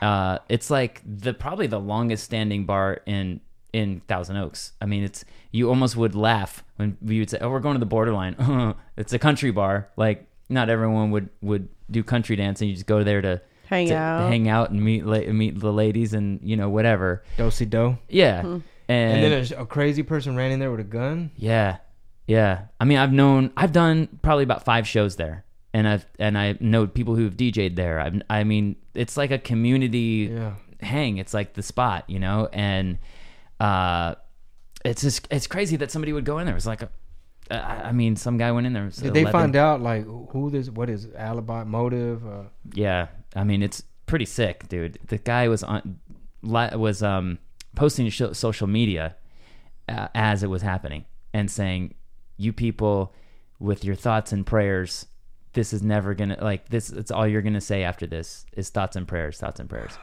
uh, 0.00 0.38
it's 0.48 0.70
like 0.70 1.02
the 1.04 1.34
probably 1.34 1.66
the 1.66 1.80
longest 1.80 2.22
standing 2.22 2.64
bar 2.66 3.00
in 3.06 3.40
in 3.78 4.00
thousand 4.08 4.36
oaks 4.36 4.72
i 4.80 4.86
mean 4.86 5.02
it's 5.02 5.24
you 5.52 5.68
almost 5.68 5.96
would 5.96 6.14
laugh 6.14 6.62
when 6.76 6.96
we 7.00 7.18
would 7.18 7.30
say 7.30 7.38
oh 7.40 7.48
we're 7.50 7.60
going 7.60 7.74
to 7.74 7.80
the 7.80 7.86
borderline 7.86 8.34
it's 8.96 9.12
a 9.12 9.18
country 9.18 9.50
bar 9.50 9.88
like 9.96 10.26
not 10.48 10.68
everyone 10.68 11.10
would 11.10 11.28
would 11.40 11.68
do 11.90 12.02
country 12.02 12.36
dancing 12.36 12.68
you 12.68 12.74
just 12.74 12.86
go 12.86 13.02
there 13.04 13.20
to 13.22 13.40
Hang 13.66 13.88
to 13.88 13.94
out. 13.94 14.28
hang 14.30 14.48
out 14.48 14.70
and 14.70 14.82
meet 14.82 15.04
la- 15.04 15.30
meet 15.32 15.58
the 15.60 15.72
ladies 15.72 16.14
and 16.14 16.40
you 16.42 16.56
know 16.56 16.70
whatever 16.70 17.22
Dosey 17.36 17.66
do. 17.68 17.98
Yeah. 18.08 18.40
Hmm. 18.42 18.58
And 18.88 19.22
then 19.22 19.46
a, 19.58 19.62
a 19.62 19.66
crazy 19.66 20.02
person 20.02 20.36
ran 20.36 20.50
in 20.52 20.58
there 20.58 20.70
with 20.70 20.80
a 20.80 20.84
gun. 20.84 21.30
yeah. 21.36 21.76
Yeah. 22.26 22.62
I 22.80 22.86
mean, 22.86 22.96
I've 22.96 23.12
known 23.12 23.52
I've 23.58 23.72
done 23.72 24.08
probably 24.22 24.44
about 24.44 24.64
5 24.64 24.88
shows 24.88 25.16
there. 25.16 25.44
And 25.74 25.86
I've 25.86 26.06
and 26.18 26.38
I 26.38 26.56
know 26.60 26.86
people 26.86 27.14
who've 27.14 27.36
DJ'd 27.36 27.76
there. 27.76 28.00
I've, 28.00 28.22
I 28.30 28.42
mean, 28.44 28.76
it's 28.94 29.18
like 29.18 29.30
a 29.30 29.38
community 29.38 30.30
Yeah. 30.32 30.54
hang. 30.80 31.18
It's 31.18 31.34
like 31.34 31.52
the 31.52 31.62
spot, 31.62 32.04
you 32.08 32.18
know? 32.18 32.48
And 32.54 32.96
uh 33.60 34.14
it's 34.84 35.02
just 35.02 35.26
it's 35.30 35.46
crazy 35.46 35.76
that 35.76 35.90
somebody 35.90 36.12
would 36.12 36.24
go 36.24 36.38
in 36.38 36.46
there. 36.46 36.56
It's 36.56 36.66
like 36.66 36.82
a 36.82 36.90
I 37.50 37.88
I 37.88 37.92
mean, 37.92 38.16
some 38.16 38.36
guy 38.36 38.52
went 38.52 38.66
in 38.66 38.72
there. 38.72 38.88
Did 38.88 39.14
they 39.14 39.24
find 39.32 39.56
out 39.56 39.80
like 39.80 40.04
who 40.04 40.50
this? 40.50 40.68
What 40.70 40.90
is 40.90 41.08
alibi 41.16 41.64
motive? 41.64 42.26
Uh, 42.26 42.42
Yeah, 42.72 43.08
I 43.34 43.44
mean 43.44 43.62
it's 43.62 43.82
pretty 44.06 44.26
sick, 44.26 44.68
dude. 44.68 44.98
The 45.06 45.18
guy 45.18 45.48
was 45.48 45.62
on 45.62 45.98
li- 46.42 46.76
was 46.76 47.02
um 47.02 47.38
posting 47.74 48.08
sho- 48.10 48.32
social 48.32 48.66
media 48.66 49.16
uh, 49.88 50.08
as 50.14 50.42
it 50.42 50.48
was 50.50 50.62
happening 50.62 51.04
and 51.32 51.50
saying, 51.50 51.94
"You 52.36 52.52
people 52.52 53.14
with 53.58 53.84
your 53.84 53.94
thoughts 53.96 54.32
and 54.32 54.46
prayers, 54.46 55.06
this 55.54 55.72
is 55.72 55.82
never 55.82 56.14
gonna 56.14 56.38
like 56.40 56.68
this. 56.68 56.90
It's 56.90 57.10
all 57.10 57.26
you're 57.26 57.42
gonna 57.42 57.60
say 57.60 57.82
after 57.82 58.06
this 58.06 58.46
is 58.52 58.70
thoughts 58.70 58.94
and 58.96 59.08
prayers, 59.08 59.38
thoughts 59.38 59.58
and 59.60 59.68
prayers." 59.68 59.98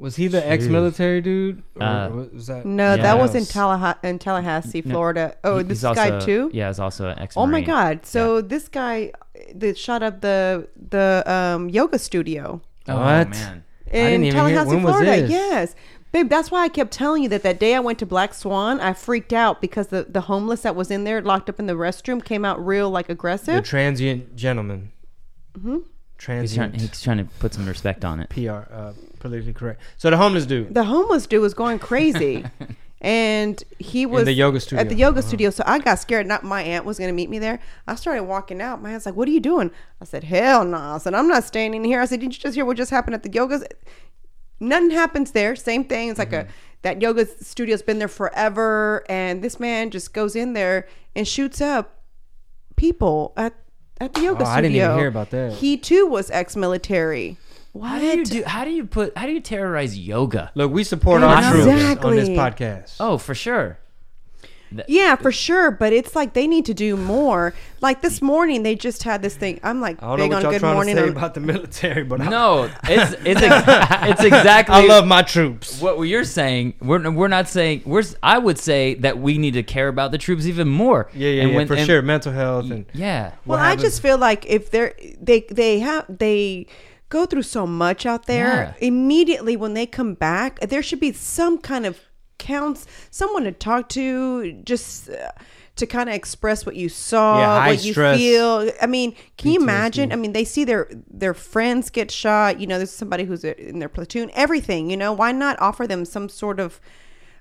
Was 0.00 0.16
he 0.16 0.26
the 0.28 0.44
ex-military 0.48 1.20
dude? 1.20 1.62
Or 1.76 1.82
Uh, 1.82 2.08
was 2.34 2.46
that? 2.48 2.64
No, 2.64 2.94
Yeah. 2.94 3.02
that 3.02 3.18
was 3.18 3.32
in, 3.34 3.40
else? 3.40 3.52
Tallaha- 3.52 4.02
in 4.02 4.18
Tallahassee, 4.18 4.80
Florida. 4.82 5.34
Oh, 5.44 5.62
this 5.62 5.82
he's 5.82 5.94
guy 5.94 6.18
too. 6.18 6.50
Yeah, 6.52 6.70
is 6.70 6.80
also 6.80 7.08
an 7.08 7.18
ex. 7.18 7.36
Military 7.36 7.42
Oh 7.42 7.46
my 7.46 7.60
god! 7.60 8.06
So 8.06 8.40
this 8.40 8.68
guy 8.68 9.12
that 9.54 9.76
shot 9.78 10.02
up 10.02 10.20
the 10.22 10.68
the 10.90 11.22
um, 11.26 11.68
yoga 11.68 11.98
studio 11.98 12.60
Oh 12.88 12.96
What? 12.96 13.28
man. 13.30 13.64
I 13.88 13.92
didn't 13.92 14.06
in 14.06 14.12
even 14.12 14.22
hear- 14.24 14.32
Tallahassee, 14.32 14.68
when 14.68 14.82
was 14.82 14.92
Florida. 14.96 15.20
this? 15.22 15.30
Yes, 15.30 15.74
babe. 16.12 16.28
That's 16.28 16.50
why 16.50 16.62
I 16.64 16.68
kept 16.68 16.92
telling 16.92 17.22
you 17.24 17.28
that 17.30 17.42
that 17.42 17.58
day 17.60 17.74
I 17.74 17.80
went 17.80 17.98
to 17.98 18.06
Black 18.06 18.34
Swan, 18.34 18.80
I 18.80 18.92
freaked 18.92 19.32
out 19.32 19.60
because 19.60 19.88
the 19.88 20.06
the 20.08 20.22
homeless 20.22 20.62
that 20.62 20.74
was 20.76 20.90
in 20.90 21.04
there 21.04 21.20
locked 21.20 21.48
up 21.50 21.58
in 21.60 21.66
the 21.66 21.74
restroom 21.74 22.24
came 22.24 22.44
out 22.44 22.64
real 22.64 22.88
like 22.88 23.08
aggressive. 23.08 23.54
the 23.56 23.62
transient 23.62 24.34
gentleman. 24.36 24.92
Mm-hmm. 25.58 25.74
He's 25.74 25.82
trying, 26.18 26.38
Transient. 26.46 26.74
he's 26.80 27.00
trying 27.02 27.18
to 27.18 27.24
put 27.38 27.54
some 27.54 27.66
respect 27.66 28.04
on 28.04 28.20
it. 28.20 28.28
PR, 28.30 28.70
uh, 28.72 28.92
politically 29.20 29.52
correct. 29.52 29.80
So 29.96 30.10
the 30.10 30.16
homeless 30.16 30.46
dude. 30.46 30.74
the 30.74 30.84
homeless 30.84 31.26
dude 31.26 31.42
was 31.42 31.54
going 31.54 31.78
crazy. 31.78 32.44
And 33.02 33.64
he 33.78 34.04
was 34.04 34.26
the 34.26 34.32
yoga 34.34 34.60
At 34.76 34.90
the 34.90 34.94
yoga 34.94 35.20
Uh-huh. 35.20 35.28
studio, 35.28 35.48
so 35.48 35.64
I 35.66 35.78
got 35.78 35.98
scared. 35.98 36.26
Not 36.26 36.44
my 36.44 36.60
aunt 36.62 36.84
was 36.84 36.98
going 36.98 37.08
to 37.08 37.14
meet 37.14 37.30
me 37.30 37.38
there. 37.38 37.58
I 37.86 37.94
started 37.94 38.24
walking 38.24 38.60
out. 38.60 38.82
My 38.82 38.92
aunt's 38.92 39.06
like, 39.06 39.16
"What 39.16 39.26
are 39.26 39.30
you 39.30 39.40
doing?" 39.40 39.70
I 40.02 40.04
said, 40.04 40.24
"Hell 40.24 40.66
no!" 40.66 40.76
I 40.76 40.98
said, 40.98 41.14
"I'm 41.14 41.26
not 41.26 41.44
staying 41.44 41.72
in 41.72 41.82
here." 41.82 42.02
I 42.02 42.04
said, 42.04 42.20
"Did 42.20 42.34
you 42.34 42.38
just 42.38 42.54
hear 42.56 42.66
what 42.66 42.76
just 42.76 42.90
happened 42.90 43.14
at 43.14 43.22
the 43.22 43.32
yoga?" 43.32 43.66
nothing 44.60 44.90
happens 44.90 45.30
there. 45.30 45.56
Same 45.56 45.84
thing. 45.84 46.10
It's 46.10 46.18
like 46.18 46.34
a 46.34 46.46
that 46.82 47.00
yoga 47.00 47.24
studio's 47.42 47.80
been 47.80 47.98
there 48.00 48.06
forever, 48.08 49.02
and 49.08 49.40
this 49.42 49.58
man 49.58 49.88
just 49.90 50.12
goes 50.12 50.36
in 50.36 50.52
there 50.52 50.86
and 51.16 51.26
shoots 51.26 51.62
up 51.62 52.02
people 52.76 53.32
at 53.36 53.54
at 53.98 54.12
the 54.12 54.20
yoga 54.20 54.42
Oh, 54.42 54.44
studio. 54.44 54.52
I 54.52 54.60
didn't 54.60 54.76
even 54.76 54.98
hear 54.98 55.08
about 55.08 55.30
that. 55.30 55.52
He 55.54 55.78
too 55.78 56.06
was 56.06 56.30
ex-military. 56.30 57.38
What? 57.72 57.88
How 57.88 57.98
do 58.00 58.06
you 58.06 58.24
do? 58.24 58.42
How 58.44 58.64
do 58.64 58.70
you 58.70 58.84
put? 58.84 59.16
How 59.16 59.26
do 59.26 59.32
you 59.32 59.40
terrorize 59.40 59.96
yoga? 59.96 60.50
Look, 60.54 60.72
we 60.72 60.82
support 60.84 61.22
our 61.22 61.40
troops 61.52 61.66
on 62.04 62.16
this 62.16 62.28
podcast. 62.28 62.96
Oh, 63.00 63.16
for 63.18 63.34
sure. 63.34 63.78
Yeah, 64.86 65.16
for 65.16 65.32
sure. 65.32 65.72
But 65.72 65.92
it's 65.92 66.14
like 66.14 66.32
they 66.32 66.46
need 66.46 66.66
to 66.66 66.74
do 66.74 66.96
more. 66.96 67.54
Like 67.80 68.02
this 68.02 68.22
morning, 68.22 68.62
they 68.62 68.76
just 68.76 69.02
had 69.02 69.20
this 69.20 69.34
thing. 69.34 69.58
I'm 69.64 69.80
like 69.80 70.00
I 70.00 70.06
don't 70.06 70.18
big 70.18 70.30
know 70.30 70.36
on 70.36 70.42
y'all 70.42 70.50
Good 70.52 70.60
trying 70.60 70.74
Morning. 70.74 70.94
to 70.94 71.00
say 71.02 71.06
on- 71.08 71.16
about 71.16 71.34
the 71.34 71.40
military, 71.40 72.04
but 72.04 72.20
I, 72.20 72.28
No, 72.28 72.70
it's 72.84 73.12
it's 73.24 73.42
ex- 73.42 73.64
it's 74.10 74.22
exactly. 74.24 74.74
I 74.76 74.86
love 74.86 75.06
my 75.08 75.22
troops. 75.22 75.80
what 75.80 76.00
you're 76.02 76.22
saying. 76.24 76.74
We're 76.80 77.10
we're 77.10 77.26
not 77.26 77.48
saying 77.48 77.82
we're. 77.84 78.00
s- 78.00 78.14
I 78.22 78.38
would 78.38 78.58
say 78.58 78.94
that 78.94 79.18
we 79.18 79.38
need 79.38 79.54
to 79.54 79.64
care 79.64 79.88
about 79.88 80.12
the 80.12 80.18
troops 80.18 80.46
even 80.46 80.68
more. 80.68 81.08
Yeah, 81.14 81.30
yeah, 81.30 81.42
And 81.42 81.50
yeah, 81.50 81.56
when- 81.56 81.66
for 81.66 81.74
and- 81.74 81.86
sure. 81.86 82.00
Mental 82.02 82.32
health 82.32 82.70
and 82.70 82.86
Yeah. 82.94 83.32
Well, 83.46 83.58
what 83.58 83.60
I 83.60 83.74
just 83.74 84.00
feel 84.02 84.18
like 84.18 84.46
if 84.46 84.70
they're 84.70 84.94
they 85.20 85.46
they 85.50 85.80
have 85.80 86.04
they 86.08 86.66
go 87.10 87.26
through 87.26 87.42
so 87.42 87.66
much 87.66 88.06
out 88.06 88.26
there. 88.26 88.74
Immediately 88.80 89.56
when 89.56 89.74
they 89.74 89.84
come 89.84 90.14
back, 90.14 90.58
there 90.60 90.82
should 90.82 91.00
be 91.00 91.12
some 91.12 91.58
kind 91.58 91.84
of 91.84 92.00
counts, 92.38 92.86
someone 93.10 93.44
to 93.44 93.52
talk 93.52 93.90
to, 93.90 94.52
just. 94.64 95.10
Uh, 95.10 95.30
to 95.76 95.86
kind 95.86 96.10
of 96.10 96.14
express 96.14 96.66
what 96.66 96.76
you 96.76 96.90
saw, 96.90 97.38
Yeah, 97.38 97.60
high 97.60 97.68
what 97.70 97.84
you 97.84 97.94
feel. 97.94 98.70
I 98.82 98.86
mean, 98.86 99.16
can 99.38 99.52
you 99.52 99.60
imagine? 99.60 100.12
I 100.12 100.16
mean, 100.16 100.34
they 100.34 100.44
see 100.44 100.64
their 100.64 100.90
their 101.08 101.32
friends 101.32 101.88
get 101.88 102.10
shot. 102.10 102.60
You 102.60 102.66
know, 102.66 102.76
there's 102.76 102.90
somebody 102.90 103.24
who's 103.24 103.44
in 103.44 103.78
their 103.78 103.88
platoon. 103.88 104.30
Everything. 104.34 104.90
You 104.90 104.98
know, 104.98 105.12
why 105.12 105.32
not 105.32 105.58
offer 105.58 105.86
them 105.86 106.04
some 106.04 106.28
sort 106.28 106.60
of 106.60 106.80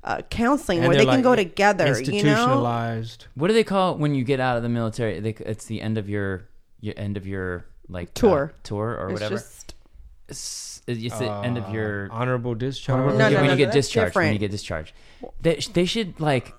uh, 0.06 0.22
counseling 0.30 0.80
and 0.80 0.88
where 0.88 0.96
they're 0.96 1.06
they 1.06 1.12
can 1.12 1.22
go 1.22 1.36
together? 1.36 1.88
You 1.88 1.92
know, 1.92 2.00
Institutionalized. 2.00 3.28
What 3.36 3.50
do 3.50 3.54
they 3.54 3.66
call 3.66 3.94
it 3.96 4.00
when 4.00 4.16
you 4.16 4.24
get 4.24 4.40
out 4.40 4.56
of 4.56 4.64
the 4.64 4.70
military? 4.70 5.20
They, 5.20 5.32
it's 5.32 5.66
the 5.66 5.82
end 5.82 5.98
of 5.98 6.08
your 6.08 6.48
your 6.80 6.94
end 6.96 7.18
of 7.18 7.28
your 7.28 7.66
like 7.90 8.10
uh, 8.10 8.12
Tour. 8.14 8.54
tour 8.64 8.98
or 9.00 9.10
it's 9.10 9.14
whatever. 9.14 9.36
just 9.36 9.76
It's, 10.28 10.82
it's 10.88 11.20
the 11.20 11.32
end 11.44 11.58
of 11.58 11.74
your 11.74 12.10
honorable 12.12 12.56
discharge. 12.56 13.14
Yeah, 13.14 13.18
No, 13.18 13.30
no, 13.30 13.36
when 13.38 13.46
no, 13.48 13.52
you 13.52 13.58
get 13.58 13.66
that's 13.68 13.88
discharged. 13.88 14.16
When 14.16 14.34
you 14.34 14.40
get 14.40 14.52
discharged, 14.52 14.94
they, 15.42 15.56
they 15.74 15.86
should 15.86 16.20
like 16.20 16.54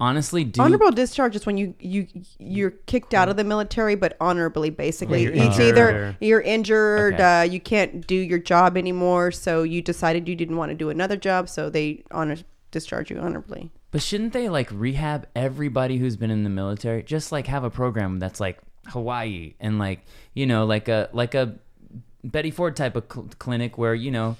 honestly 0.00 0.42
do 0.42 0.60
honorable 0.60 0.90
discharge 0.90 1.36
is 1.36 1.46
when 1.46 1.56
you 1.56 1.74
you 1.78 2.08
you're 2.38 2.72
kicked 2.72 3.14
out 3.14 3.28
of 3.28 3.36
the 3.36 3.44
military 3.44 3.94
but 3.94 4.16
honorably 4.20 4.68
basically 4.68 5.22
you're 5.22 5.32
it's 5.32 5.56
injured 5.58 5.68
either 5.78 6.16
you're 6.20 6.40
injured 6.40 7.14
Okay. 7.14 7.40
uh, 7.40 7.42
you 7.42 7.60
can't 7.60 8.04
do 8.08 8.16
your 8.16 8.40
job 8.40 8.76
anymore 8.76 9.30
so 9.30 9.62
you 9.62 9.80
decided 9.80 10.26
you 10.26 10.34
didn't 10.34 10.56
want 10.56 10.70
to 10.70 10.74
do 10.74 10.90
another 10.90 11.16
job 11.16 11.48
so 11.48 11.70
they 11.70 12.02
honor 12.10 12.36
discharge 12.72 13.12
you 13.12 13.18
honorably 13.18 13.70
But 13.92 14.02
shouldn't 14.02 14.32
they 14.32 14.48
like 14.48 14.70
rehab 14.72 15.28
everybody 15.36 15.98
who's 15.98 16.16
been 16.16 16.30
in 16.32 16.42
the 16.42 16.50
military? 16.50 17.04
Just 17.04 17.30
like 17.30 17.46
have 17.46 17.62
a 17.62 17.70
program 17.70 18.18
that's 18.18 18.40
like 18.40 18.58
Hawaii 18.86 19.54
and 19.60 19.78
like 19.78 20.00
you 20.34 20.46
know 20.46 20.64
like 20.66 20.88
a 20.88 21.08
like 21.12 21.34
a 21.34 21.54
Betty 22.24 22.50
Ford 22.50 22.76
type 22.76 22.96
of 22.96 23.04
cl- 23.12 23.28
clinic 23.38 23.78
where 23.78 23.94
you 23.94 24.10
know 24.10 24.36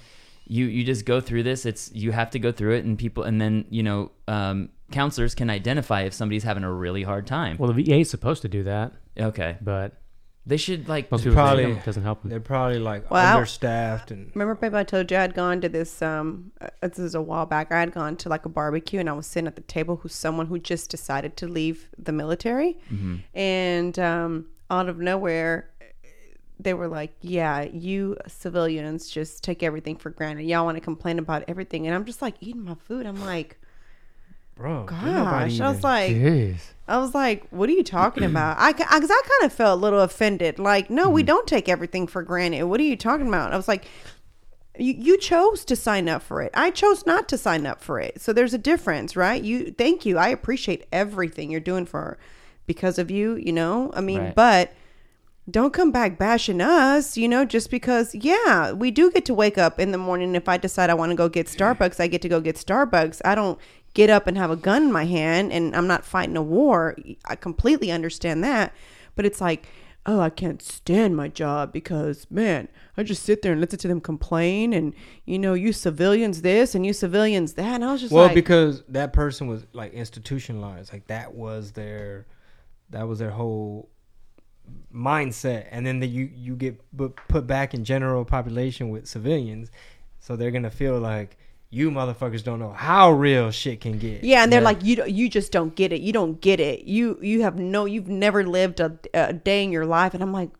you 0.46 0.66
you 0.66 0.84
just 0.84 1.04
go 1.04 1.20
through 1.20 1.42
this. 1.44 1.66
It's 1.66 1.90
you 1.94 2.12
have 2.12 2.30
to 2.30 2.38
go 2.38 2.52
through 2.52 2.76
it 2.76 2.84
and 2.84 2.98
people 2.98 3.24
and 3.24 3.40
then 3.40 3.64
you 3.70 3.82
know 3.82 4.10
um, 4.28 4.68
counselors 4.90 5.34
can 5.34 5.50
identify 5.50 6.02
if 6.02 6.12
somebody's 6.12 6.44
having 6.44 6.64
a 6.64 6.72
really 6.72 7.02
hard 7.02 7.26
time. 7.26 7.56
Well, 7.58 7.72
the 7.72 7.82
VA 7.82 7.98
is 8.00 8.10
supposed 8.10 8.42
to 8.42 8.48
do 8.48 8.62
that, 8.64 8.92
Okay, 9.18 9.56
but 9.60 9.94
they 10.44 10.56
should 10.56 10.88
like 10.88 11.10
most 11.10 11.22
people 11.22 11.34
probably- 11.34 11.62
probably, 11.64 11.78
it 11.80 11.84
doesn't 11.84 12.02
help 12.02 12.22
them. 12.22 12.30
They're 12.30 12.40
probably 12.40 12.78
like 12.78 13.10
Well, 13.10 13.36
understaffed 13.36 14.10
and 14.10 14.30
remember 14.34 14.54
babe 14.56 14.74
i 14.74 14.82
told 14.82 15.10
you 15.10 15.16
i 15.16 15.20
had 15.20 15.34
gone 15.34 15.60
to 15.60 15.68
this 15.68 16.02
um 16.02 16.50
uh, 16.60 16.68
this 16.80 16.98
is 16.98 17.14
a 17.14 17.22
while 17.22 17.46
back 17.46 17.70
i 17.70 17.78
had 17.78 17.92
gone 17.92 18.16
to 18.16 18.28
like 18.28 18.44
a 18.44 18.48
barbecue 18.48 18.98
and 18.98 19.08
i 19.08 19.12
was 19.12 19.26
sitting 19.26 19.46
at 19.46 19.54
the 19.54 19.62
table 19.62 19.96
who's 19.96 20.14
someone 20.14 20.46
who 20.46 20.58
just 20.58 20.90
decided 20.90 21.36
to 21.36 21.46
leave 21.46 21.88
the 21.96 22.12
military 22.12 22.76
and 23.34 23.98
um 23.98 24.46
out 24.70 24.88
of 24.88 24.98
nowhere 24.98 25.68
they 26.60 26.74
were 26.74 26.86
like, 26.86 27.12
"Yeah, 27.22 27.62
you 27.62 28.16
civilians 28.28 29.08
just 29.10 29.42
take 29.42 29.64
everything 29.64 29.96
for 29.96 30.10
granted. 30.10 30.44
Y'all 30.44 30.64
want 30.64 30.76
to 30.76 30.80
complain 30.80 31.18
about 31.18 31.42
everything." 31.48 31.86
And 31.88 31.94
I'm 31.96 32.04
just 32.04 32.22
like 32.22 32.36
eating 32.38 32.62
my 32.64 32.76
food. 32.86 33.04
I'm 33.04 33.20
like, 33.24 33.58
bro. 34.62 34.84
"Gosh!" 34.84 35.60
I 35.60 35.68
was 35.70 35.82
like, 35.84 36.10
Jeez. 36.12 36.56
I 36.88 36.98
was 36.98 37.14
like, 37.14 37.46
"What 37.50 37.68
are 37.68 37.72
you 37.72 37.84
talking 37.84 38.24
about?" 38.24 38.56
I 38.58 38.72
because 38.72 38.86
I, 38.90 39.00
'cause 39.00 39.10
I 39.10 39.20
kind 39.40 39.50
of 39.50 39.52
felt 39.52 39.78
a 39.78 39.80
little 39.82 40.00
offended. 40.00 40.58
Like, 40.58 40.88
no, 40.90 41.10
we 41.10 41.22
don't 41.22 41.46
take 41.46 41.68
everything 41.68 42.06
for 42.06 42.22
granted. 42.22 42.64
What 42.64 42.80
are 42.80 42.84
you 42.84 42.96
talking 42.96 43.28
about? 43.28 43.52
I 43.52 43.56
was 43.56 43.68
like, 43.68 43.84
you, 44.78 44.94
you 44.96 45.18
chose 45.18 45.64
to 45.66 45.76
sign 45.76 46.08
up 46.08 46.22
for 46.22 46.40
it. 46.42 46.50
I 46.54 46.70
chose 46.70 47.04
not 47.06 47.28
to 47.28 47.36
sign 47.38 47.66
up 47.66 47.82
for 47.82 48.00
it. 48.00 48.20
So 48.20 48.32
there's 48.32 48.54
a 48.54 48.58
difference, 48.58 49.14
right? 49.16 49.42
You 49.42 49.70
thank 49.72 50.06
you. 50.06 50.16
I 50.18 50.28
appreciate 50.28 50.86
everything 50.92 51.50
you're 51.50 51.60
doing 51.60 51.84
for 51.86 52.00
her 52.00 52.18
because 52.66 52.98
of 52.98 53.10
you, 53.10 53.36
you 53.36 53.52
know? 53.52 53.90
I 53.94 54.00
mean, 54.00 54.20
Right. 54.20 54.34
but 54.34 54.72
don't 55.50 55.72
come 55.72 55.90
back 55.90 56.16
bashing 56.18 56.60
us, 56.60 57.16
you 57.18 57.28
know, 57.28 57.44
just 57.44 57.68
because 57.70 58.14
yeah, 58.14 58.72
we 58.72 58.90
do 58.90 59.10
get 59.10 59.24
to 59.26 59.34
wake 59.34 59.58
up 59.58 59.78
in 59.80 59.90
the 59.92 59.98
morning 59.98 60.34
if 60.36 60.48
I 60.48 60.56
decide 60.56 60.88
I 60.88 60.94
want 60.94 61.10
to 61.10 61.16
go 61.16 61.28
get 61.28 61.48
Starbucks, 61.48 61.98
I 62.00 62.06
get 62.06 62.22
to 62.22 62.28
go 62.28 62.40
get 62.40 62.56
Starbucks. 62.56 63.20
I 63.24 63.34
don't 63.34 63.58
get 63.94 64.10
up 64.10 64.26
and 64.26 64.36
have 64.36 64.50
a 64.50 64.56
gun 64.56 64.84
in 64.84 64.92
my 64.92 65.04
hand 65.04 65.52
and 65.52 65.74
I'm 65.76 65.86
not 65.86 66.04
fighting 66.04 66.36
a 66.36 66.42
war. 66.42 66.96
I 67.24 67.36
completely 67.36 67.90
understand 67.90 68.42
that. 68.44 68.74
But 69.14 69.26
it's 69.26 69.40
like 69.40 69.68
oh, 70.04 70.20
I 70.20 70.30
can't 70.30 70.60
stand 70.60 71.16
my 71.16 71.28
job 71.28 71.72
because, 71.72 72.26
man, 72.30 72.68
I 72.96 73.02
just 73.02 73.22
sit 73.22 73.42
there 73.42 73.52
and 73.52 73.60
listen 73.60 73.78
to 73.80 73.88
them 73.88 74.00
complain 74.00 74.72
and, 74.72 74.94
you 75.24 75.38
know, 75.38 75.54
you 75.54 75.72
civilians 75.72 76.42
this 76.42 76.74
and 76.74 76.84
you 76.84 76.92
civilians 76.92 77.54
that. 77.54 77.76
And 77.76 77.84
I 77.84 77.92
was 77.92 78.00
just 78.00 78.12
well, 78.12 78.26
like, 78.26 78.34
because 78.34 78.82
that 78.88 79.12
person 79.12 79.46
was 79.46 79.64
like 79.72 79.92
institutionalized, 79.92 80.92
like 80.92 81.06
that 81.06 81.34
was 81.34 81.72
their, 81.72 82.26
that 82.90 83.06
was 83.06 83.20
their 83.20 83.30
whole 83.30 83.88
mindset, 84.94 85.66
and 85.70 85.86
then 85.86 86.00
the, 86.00 86.06
you 86.06 86.30
you 86.34 86.54
get 86.54 86.80
put 86.96 87.16
put 87.28 87.46
back 87.46 87.74
in 87.74 87.84
general 87.84 88.24
population 88.24 88.90
with 88.90 89.06
civilians, 89.06 89.70
so 90.20 90.36
they're 90.36 90.50
gonna 90.50 90.70
feel 90.70 90.98
like 90.98 91.36
you 91.74 91.90
motherfuckers 91.90 92.44
don't 92.44 92.58
know 92.58 92.70
how 92.72 93.10
real 93.10 93.50
shit 93.50 93.80
can 93.80 93.98
get. 93.98 94.22
yeah, 94.22 94.42
and 94.44 94.52
they're 94.52 94.60
like, 94.60 94.84
you 94.84 95.02
you 95.06 95.28
just 95.28 95.50
don't 95.52 95.74
get 95.74 95.90
it. 95.92 96.00
You 96.02 96.12
don't 96.12 96.38
get 96.40 96.60
it. 96.60 96.84
You 96.84 97.18
you 97.22 97.42
have 97.42 97.58
no, 97.58 97.86
you've 97.86 98.08
never 98.08 98.44
lived 98.44 98.78
a, 98.78 98.96
a 99.14 99.32
day 99.32 99.64
in 99.64 99.72
your 99.72 99.86
life. 99.86 100.12
And 100.12 100.22
I'm 100.22 100.32
like, 100.34 100.50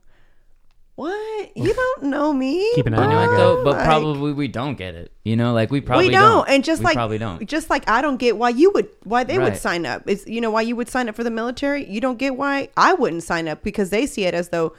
what? 0.95 1.57
You 1.57 1.73
don't 1.73 2.05
know 2.05 2.33
me. 2.33 2.71
Keep 2.75 2.87
an 2.87 2.95
eye 2.95 3.05
on 3.05 3.15
what 3.29 3.35
it. 3.35 3.37
though? 3.37 3.65
But 3.65 3.77
Like- 3.77 3.85
probably 3.87 4.33
we 4.33 4.47
don't 4.49 4.77
get 4.77 4.95
it. 4.95 5.11
You 5.25 5.37
know, 5.37 5.53
like 5.53 5.71
we 5.71 5.81
probably 5.81 6.09
we 6.09 6.13
don't. 6.13 6.49
and 6.49 6.63
just 6.65 6.81
We 6.81 6.85
like 6.87 6.95
probably 6.95 7.19
don't. 7.19 7.47
just 7.49 7.71
like 7.71 7.89
I 7.89 8.03
don't 8.03 8.17
get 8.19 8.37
why 8.37 8.51
you 8.51 8.71
would 8.73 8.89
why 9.05 9.25
they 9.25 9.39
would 9.39 9.57
sign 9.57 9.87
up. 9.87 10.03
It's 10.07 10.27
you 10.27 10.41
know 10.41 10.51
why 10.51 10.63
you 10.63 10.77
would 10.77 10.89
sign 10.89 11.09
up 11.09 11.15
for 11.15 11.25
the 11.25 11.31
military. 11.31 11.89
You 11.89 12.01
don't 12.01 12.19
get 12.19 12.37
why 12.37 12.69
I 12.77 12.95
wouldn't 12.95 13.23
sign 13.23 13.49
up 13.49 13.63
because 13.63 13.91
they 13.91 14.07
see 14.07 14.25
it 14.25 14.35
as 14.35 14.49
though, 14.51 14.75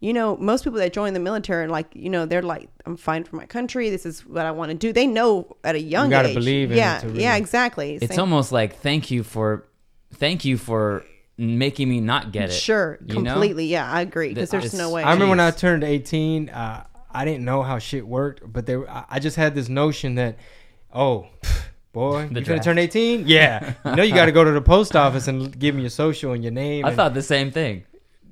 you 0.00 0.12
know, 0.12 0.36
most 0.36 0.62
people 0.64 0.78
that 0.78 0.92
join 0.92 1.14
the 1.14 1.20
military 1.20 1.64
are 1.64 1.68
like 1.68 1.88
you 1.94 2.10
know 2.10 2.26
they're 2.26 2.42
like 2.42 2.68
I'm 2.84 2.96
fine 2.96 3.24
for 3.24 3.36
my 3.36 3.46
country. 3.46 3.90
This 3.90 4.04
is 4.06 4.26
what 4.26 4.44
I 4.46 4.50
want 4.50 4.70
to 4.70 4.76
do. 4.76 4.92
They 4.92 5.06
know 5.06 5.56
at 5.64 5.74
a 5.74 5.80
young 5.80 6.10
gotta 6.10 6.28
age. 6.28 6.34
believe 6.34 6.70
in 6.70 6.76
it 6.76 6.80
yeah, 6.80 6.98
to 7.00 7.06
really- 7.08 7.22
yeah, 7.22 7.36
exactly. 7.36 7.94
It's 7.96 8.08
Same- 8.08 8.20
almost 8.20 8.52
like 8.52 8.76
thank 8.80 9.10
you 9.10 9.22
for, 9.22 9.66
thank 10.14 10.44
you 10.44 10.58
for 10.58 11.04
making 11.38 11.88
me 11.88 12.00
not 12.00 12.30
get 12.32 12.50
it. 12.50 12.52
sure 12.52 12.98
you 13.06 13.20
know? 13.22 13.32
completely. 13.32 13.66
Yeah, 13.66 13.90
I 13.90 14.00
agree 14.02 14.28
because 14.34 14.50
there's 14.50 14.66
it's- 14.66 14.78
no 14.78 14.90
way. 14.90 15.02
I 15.02 15.12
remember 15.12 15.30
when 15.30 15.40
I 15.40 15.50
turned 15.50 15.82
18, 15.84 16.48
uh, 16.50 16.84
I 17.10 17.24
didn't 17.24 17.44
know 17.44 17.62
how 17.62 17.78
shit 17.78 18.06
worked, 18.06 18.42
but 18.52 18.66
there, 18.66 18.88
I 18.90 19.04
I 19.10 19.18
just 19.18 19.36
had 19.36 19.54
this 19.54 19.68
notion 19.70 20.16
that, 20.16 20.36
oh, 20.94 21.26
boy, 21.92 22.28
The 22.30 22.40
you 22.40 22.46
gonna 22.46 22.62
turn 22.62 22.78
18? 22.78 23.24
Yeah, 23.26 23.72
you 23.86 23.96
know 23.96 24.02
you 24.02 24.14
got 24.14 24.26
to 24.26 24.32
go 24.32 24.44
to 24.44 24.50
the 24.50 24.60
post 24.60 24.94
office 24.94 25.26
and 25.26 25.58
give 25.58 25.74
me 25.74 25.80
your 25.82 25.90
social 25.90 26.32
and 26.32 26.44
your 26.44 26.52
name. 26.52 26.84
I 26.84 26.88
and- 26.88 26.96
thought 26.96 27.14
the 27.14 27.22
same 27.22 27.50
thing. 27.50 27.84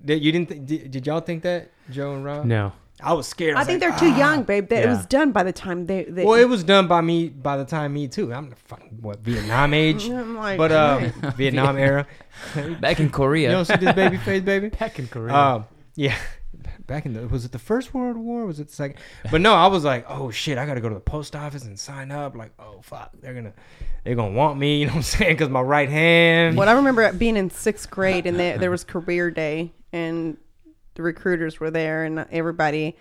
Did, 0.05 0.23
you 0.23 0.33
didn't? 0.33 0.49
Th- 0.49 0.65
did, 0.67 0.91
did 0.91 1.07
y'all 1.07 1.21
think 1.21 1.43
that, 1.43 1.71
Joe 1.91 2.15
and 2.15 2.25
Rob? 2.25 2.45
No. 2.45 2.73
I 3.03 3.13
was 3.13 3.27
scared. 3.27 3.57
I 3.57 3.59
was 3.61 3.67
think 3.67 3.83
like, 3.83 3.99
they're 3.99 4.09
too 4.09 4.15
"Ah." 4.15 4.19
young, 4.19 4.45
babe. 4.45 4.69
That 4.69 4.85
It 4.85 4.89
was 4.89 5.05
done 5.07 5.33
by 5.33 5.43
the 5.43 5.53
time 5.53 5.87
they. 5.87 6.05
they 6.05 6.25
Well, 6.25 6.41
it 6.41 6.49
was 6.49 6.63
done 6.63 6.87
by 6.87 7.01
me 7.01 7.29
by 7.29 7.57
the 7.57 7.65
time 7.65 7.93
me 7.93 8.07
too. 8.09 8.33
I'm 8.33 8.51
the 8.51 8.57
fucking 8.57 8.99
what 9.01 9.19
Vietnam 9.21 9.75
age, 9.85 10.07
like, 10.07 10.57
but 10.59 10.71
um, 10.73 11.13
Vietnam 11.37 11.77
era. 11.77 12.07
Back 12.81 13.01
in 13.01 13.11
Korea. 13.11 13.49
You 13.51 13.57
don't 13.57 13.65
see 13.65 13.77
this 13.77 13.95
baby 13.95 14.17
face, 14.19 14.43
baby. 14.43 14.69
Back 14.69 14.99
in 14.99 15.09
Korea. 15.09 15.35
Um, 15.35 15.65
yeah, 15.97 16.17
back 16.87 17.07
in 17.07 17.15
the 17.15 17.27
was 17.27 17.45
it 17.45 17.53
the 17.53 17.59
first 17.59 17.95
World 17.95 18.17
War? 18.17 18.47
Was 18.47 18.61
it 18.61 18.69
the 18.69 18.75
second? 18.75 18.99
But 19.31 19.41
no, 19.41 19.55
I 19.55 19.67
was 19.67 19.85
like, 19.85 20.07
oh 20.09 20.31
shit, 20.31 20.57
I 20.57 20.65
got 20.67 20.75
to 20.75 20.81
go 20.81 20.89
to 20.89 20.95
the 20.95 21.01
post 21.01 21.35
office 21.35 21.65
and 21.65 21.79
sign 21.79 22.11
up. 22.11 22.37
Like, 22.37 22.53
oh 22.59 22.81
fuck, 22.83 23.11
they're 23.21 23.35
gonna 23.35 23.53
they're 24.05 24.15
gonna 24.15 24.35
want 24.35 24.59
me. 24.59 24.79
You 24.81 24.87
know 24.87 24.93
what 24.93 24.97
I'm 24.99 25.03
saying? 25.03 25.35
Because 25.35 25.49
my 25.49 25.61
right 25.61 25.89
hand. 25.89 26.57
Well, 26.57 26.69
I 26.69 26.73
remember 26.73 27.13
being 27.13 27.37
in 27.37 27.51
sixth 27.51 27.91
grade 27.91 28.27
and 28.27 28.39
there, 28.39 28.57
there 28.59 28.71
was 28.71 28.85
career 28.85 29.31
day 29.31 29.73
and 29.95 30.37
the 30.95 31.03
recruiters 31.03 31.59
were 31.61 31.71
there 31.71 32.05
and 32.05 32.27
everybody. 32.31 32.97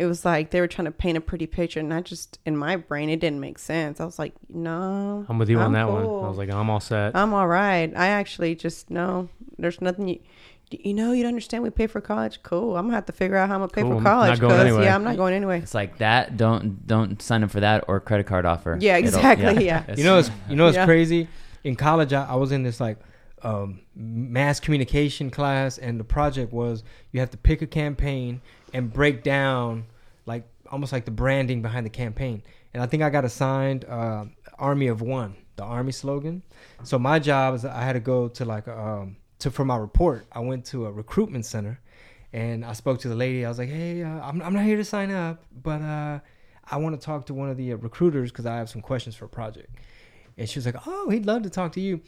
It 0.00 0.06
was 0.06 0.24
like 0.24 0.50
they 0.50 0.60
were 0.60 0.66
trying 0.68 0.86
to 0.86 0.90
paint 0.92 1.18
a 1.18 1.20
pretty 1.20 1.46
picture, 1.46 1.78
and 1.80 1.92
I 1.92 2.00
just 2.00 2.38
in 2.46 2.56
my 2.56 2.76
brain 2.76 3.08
it 3.10 3.20
didn't 3.20 3.40
make 3.40 3.58
sense. 3.58 4.00
I 4.00 4.04
was 4.04 4.18
like, 4.18 4.34
no, 4.48 5.24
I'm 5.28 5.38
with 5.38 5.48
you 5.50 5.58
on 5.58 5.66
I'm 5.66 5.72
that 5.74 5.88
one. 5.88 6.02
I 6.02 6.28
was 6.28 6.38
like, 6.38 6.50
I'm 6.50 6.70
all 6.70 6.80
set. 6.80 7.14
I'm 7.14 7.32
all 7.34 7.46
right. 7.46 7.92
I 7.94 8.06
actually 8.08 8.54
just 8.54 8.90
no. 8.90 9.28
There's 9.58 9.80
nothing 9.80 10.08
you 10.08 10.18
You 10.70 10.94
know, 10.94 11.12
you 11.12 11.22
don't 11.22 11.28
understand. 11.36 11.62
We 11.62 11.68
pay 11.70 11.86
for 11.86 12.00
college. 12.00 12.42
Cool. 12.42 12.76
I'm 12.78 12.86
gonna 12.86 12.94
have 12.94 13.04
to 13.06 13.12
figure 13.12 13.36
out 13.36 13.48
how 13.50 13.56
I'm 13.56 13.60
gonna 13.60 13.68
pay 13.72 13.82
Cool, 13.82 13.90
for 13.90 13.96
I'm 13.98 14.02
not 14.04 14.10
college. 14.24 14.40
going 14.40 14.52
'cause, 14.52 14.60
anyway. 14.60 14.84
Yeah, 14.84 14.94
I'm 14.94 15.04
not 15.04 15.16
going 15.16 15.34
anyway. 15.34 15.58
It's 15.58 15.74
like 15.74 15.98
that. 15.98 16.38
Don't 16.38 16.86
don't 16.86 17.20
sign 17.20 17.44
up 17.44 17.50
for 17.50 17.60
that 17.60 17.84
or 17.86 18.00
credit 18.00 18.26
card 18.26 18.46
offer. 18.46 18.78
Yeah, 18.80 18.96
It'll- 18.96 19.08
exactly, 19.08 19.66
yeah. 19.66 19.82
It's- 19.82 19.98
You 19.98 20.04
know, 20.04 20.18
it's 20.18 20.30
you 20.48 20.56
know, 20.56 20.68
it's 20.68 20.76
Yeah. 20.76 20.86
crazy. 20.86 21.28
In 21.64 21.76
college, 21.76 22.12
I, 22.14 22.24
I 22.24 22.36
was 22.36 22.50
in 22.50 22.62
this 22.62 22.80
like 22.80 22.96
um, 23.42 23.80
mass 23.94 24.60
communication 24.60 25.30
class, 25.30 25.78
and 25.78 25.98
the 25.98 26.04
project 26.04 26.52
was 26.52 26.84
you 27.10 27.20
have 27.20 27.30
to 27.30 27.36
pick 27.36 27.62
a 27.62 27.66
campaign 27.66 28.40
and 28.72 28.92
break 28.92 29.22
down 29.22 29.86
like 30.26 30.44
almost 30.70 30.92
like 30.92 31.04
the 31.04 31.10
branding 31.10 31.62
behind 31.62 31.84
the 31.84 31.90
campaign. 31.90 32.42
And 32.72 32.82
I 32.82 32.86
think 32.86 33.02
I 33.02 33.10
got 33.10 33.24
assigned 33.24 33.84
uh, 33.84 34.24
"Army 34.58 34.86
of 34.86 35.02
One," 35.02 35.36
the 35.56 35.64
army 35.64 35.92
slogan. 35.92 36.42
So 36.84 36.98
my 36.98 37.18
job 37.18 37.54
is 37.54 37.64
I 37.64 37.82
had 37.82 37.94
to 37.94 38.00
go 38.00 38.28
to 38.28 38.44
like 38.44 38.68
um, 38.68 39.16
to 39.40 39.50
for 39.50 39.64
my 39.64 39.76
report. 39.76 40.26
I 40.32 40.40
went 40.40 40.64
to 40.66 40.86
a 40.86 40.92
recruitment 40.92 41.44
center, 41.44 41.80
and 42.32 42.64
I 42.64 42.72
spoke 42.72 43.00
to 43.00 43.08
the 43.08 43.14
lady. 43.14 43.44
I 43.44 43.48
was 43.48 43.58
like, 43.58 43.68
"Hey, 43.68 44.02
uh, 44.02 44.20
I'm 44.20 44.40
I'm 44.40 44.54
not 44.54 44.64
here 44.64 44.76
to 44.76 44.84
sign 44.84 45.10
up, 45.10 45.44
but 45.62 45.82
uh, 45.82 46.20
I 46.70 46.76
want 46.76 46.98
to 46.98 47.04
talk 47.04 47.26
to 47.26 47.34
one 47.34 47.50
of 47.50 47.56
the 47.56 47.72
uh, 47.72 47.76
recruiters 47.76 48.30
because 48.30 48.46
I 48.46 48.56
have 48.56 48.70
some 48.70 48.82
questions 48.82 49.14
for 49.14 49.26
a 49.26 49.28
project." 49.28 49.74
And 50.38 50.48
she 50.48 50.58
was 50.58 50.66
like, 50.66 50.76
"Oh, 50.86 51.10
he'd 51.10 51.26
love 51.26 51.42
to 51.42 51.50
talk 51.50 51.72
to 51.72 51.80
you." 51.80 52.00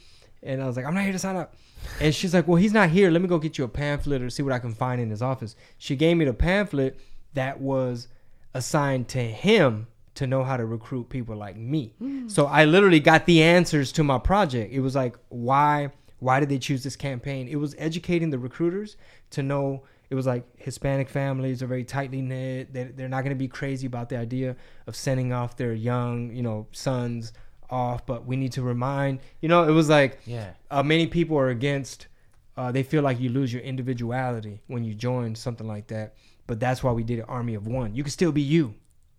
And 0.44 0.62
I 0.62 0.66
was 0.66 0.76
like, 0.76 0.84
"I'm 0.86 0.94
not 0.94 1.02
here 1.04 1.12
to 1.12 1.18
sign 1.18 1.36
up." 1.36 1.54
And 2.00 2.14
she's 2.14 2.34
like, 2.34 2.46
"Well, 2.46 2.56
he's 2.56 2.72
not 2.72 2.90
here. 2.90 3.10
Let 3.10 3.22
me 3.22 3.28
go 3.28 3.38
get 3.38 3.58
you 3.58 3.64
a 3.64 3.68
pamphlet 3.68 4.22
or 4.22 4.30
see 4.30 4.42
what 4.42 4.52
I 4.52 4.58
can 4.58 4.74
find 4.74 5.00
in 5.00 5.10
his 5.10 5.22
office." 5.22 5.56
She 5.78 5.96
gave 5.96 6.16
me 6.16 6.24
the 6.24 6.34
pamphlet 6.34 6.98
that 7.34 7.60
was 7.60 8.08
assigned 8.54 9.08
to 9.08 9.22
him 9.22 9.88
to 10.14 10.26
know 10.26 10.44
how 10.44 10.56
to 10.56 10.64
recruit 10.64 11.08
people 11.08 11.36
like 11.36 11.56
me. 11.56 11.92
Hmm. 11.98 12.28
So 12.28 12.46
I 12.46 12.64
literally 12.64 13.00
got 13.00 13.26
the 13.26 13.42
answers 13.42 13.92
to 13.92 14.04
my 14.04 14.18
project. 14.18 14.72
It 14.72 14.80
was 14.80 14.94
like, 14.94 15.16
why 15.28 15.90
why 16.20 16.40
did 16.40 16.48
they 16.48 16.58
choose 16.58 16.82
this 16.82 16.96
campaign? 16.96 17.48
It 17.48 17.56
was 17.56 17.74
educating 17.76 18.30
the 18.30 18.38
recruiters 18.38 18.96
to 19.30 19.42
know 19.42 19.82
it 20.08 20.14
was 20.14 20.26
like 20.26 20.44
Hispanic 20.56 21.08
families 21.08 21.62
are 21.62 21.66
very 21.66 21.84
tightly 21.84 22.22
knit. 22.22 22.72
They, 22.72 22.84
they're 22.84 23.08
not 23.08 23.24
going 23.24 23.36
to 23.36 23.38
be 23.38 23.48
crazy 23.48 23.86
about 23.86 24.08
the 24.08 24.16
idea 24.16 24.56
of 24.86 24.96
sending 24.96 25.32
off 25.32 25.56
their 25.56 25.74
young, 25.74 26.34
you 26.34 26.42
know, 26.42 26.66
sons 26.72 27.32
off. 27.74 28.06
But 28.06 28.24
we 28.24 28.36
need 28.36 28.52
to 28.52 28.62
remind, 28.62 29.18
you 29.42 29.48
know, 29.48 29.64
it 29.68 29.72
was 29.72 29.88
like 29.88 30.18
Yeah. 30.26 30.50
uh, 30.70 30.82
many 30.82 31.06
people 31.06 31.36
are 31.38 31.48
against. 31.48 32.06
Uh, 32.56 32.70
they 32.70 32.84
feel 32.84 33.02
like 33.02 33.18
you 33.20 33.28
lose 33.30 33.52
your 33.52 33.62
individuality 33.62 34.60
when 34.68 34.84
you 34.84 34.94
join 34.94 35.34
something 35.34 35.66
like 35.66 35.86
that. 35.88 36.14
But 36.46 36.60
that's 36.60 36.82
why 36.84 36.92
we 36.92 37.02
did 37.02 37.18
an 37.18 37.24
army 37.26 37.54
of 37.54 37.66
one. 37.66 37.94
You 37.96 38.02
can 38.04 38.12
still 38.12 38.30
be 38.32 38.42
you. 38.42 38.74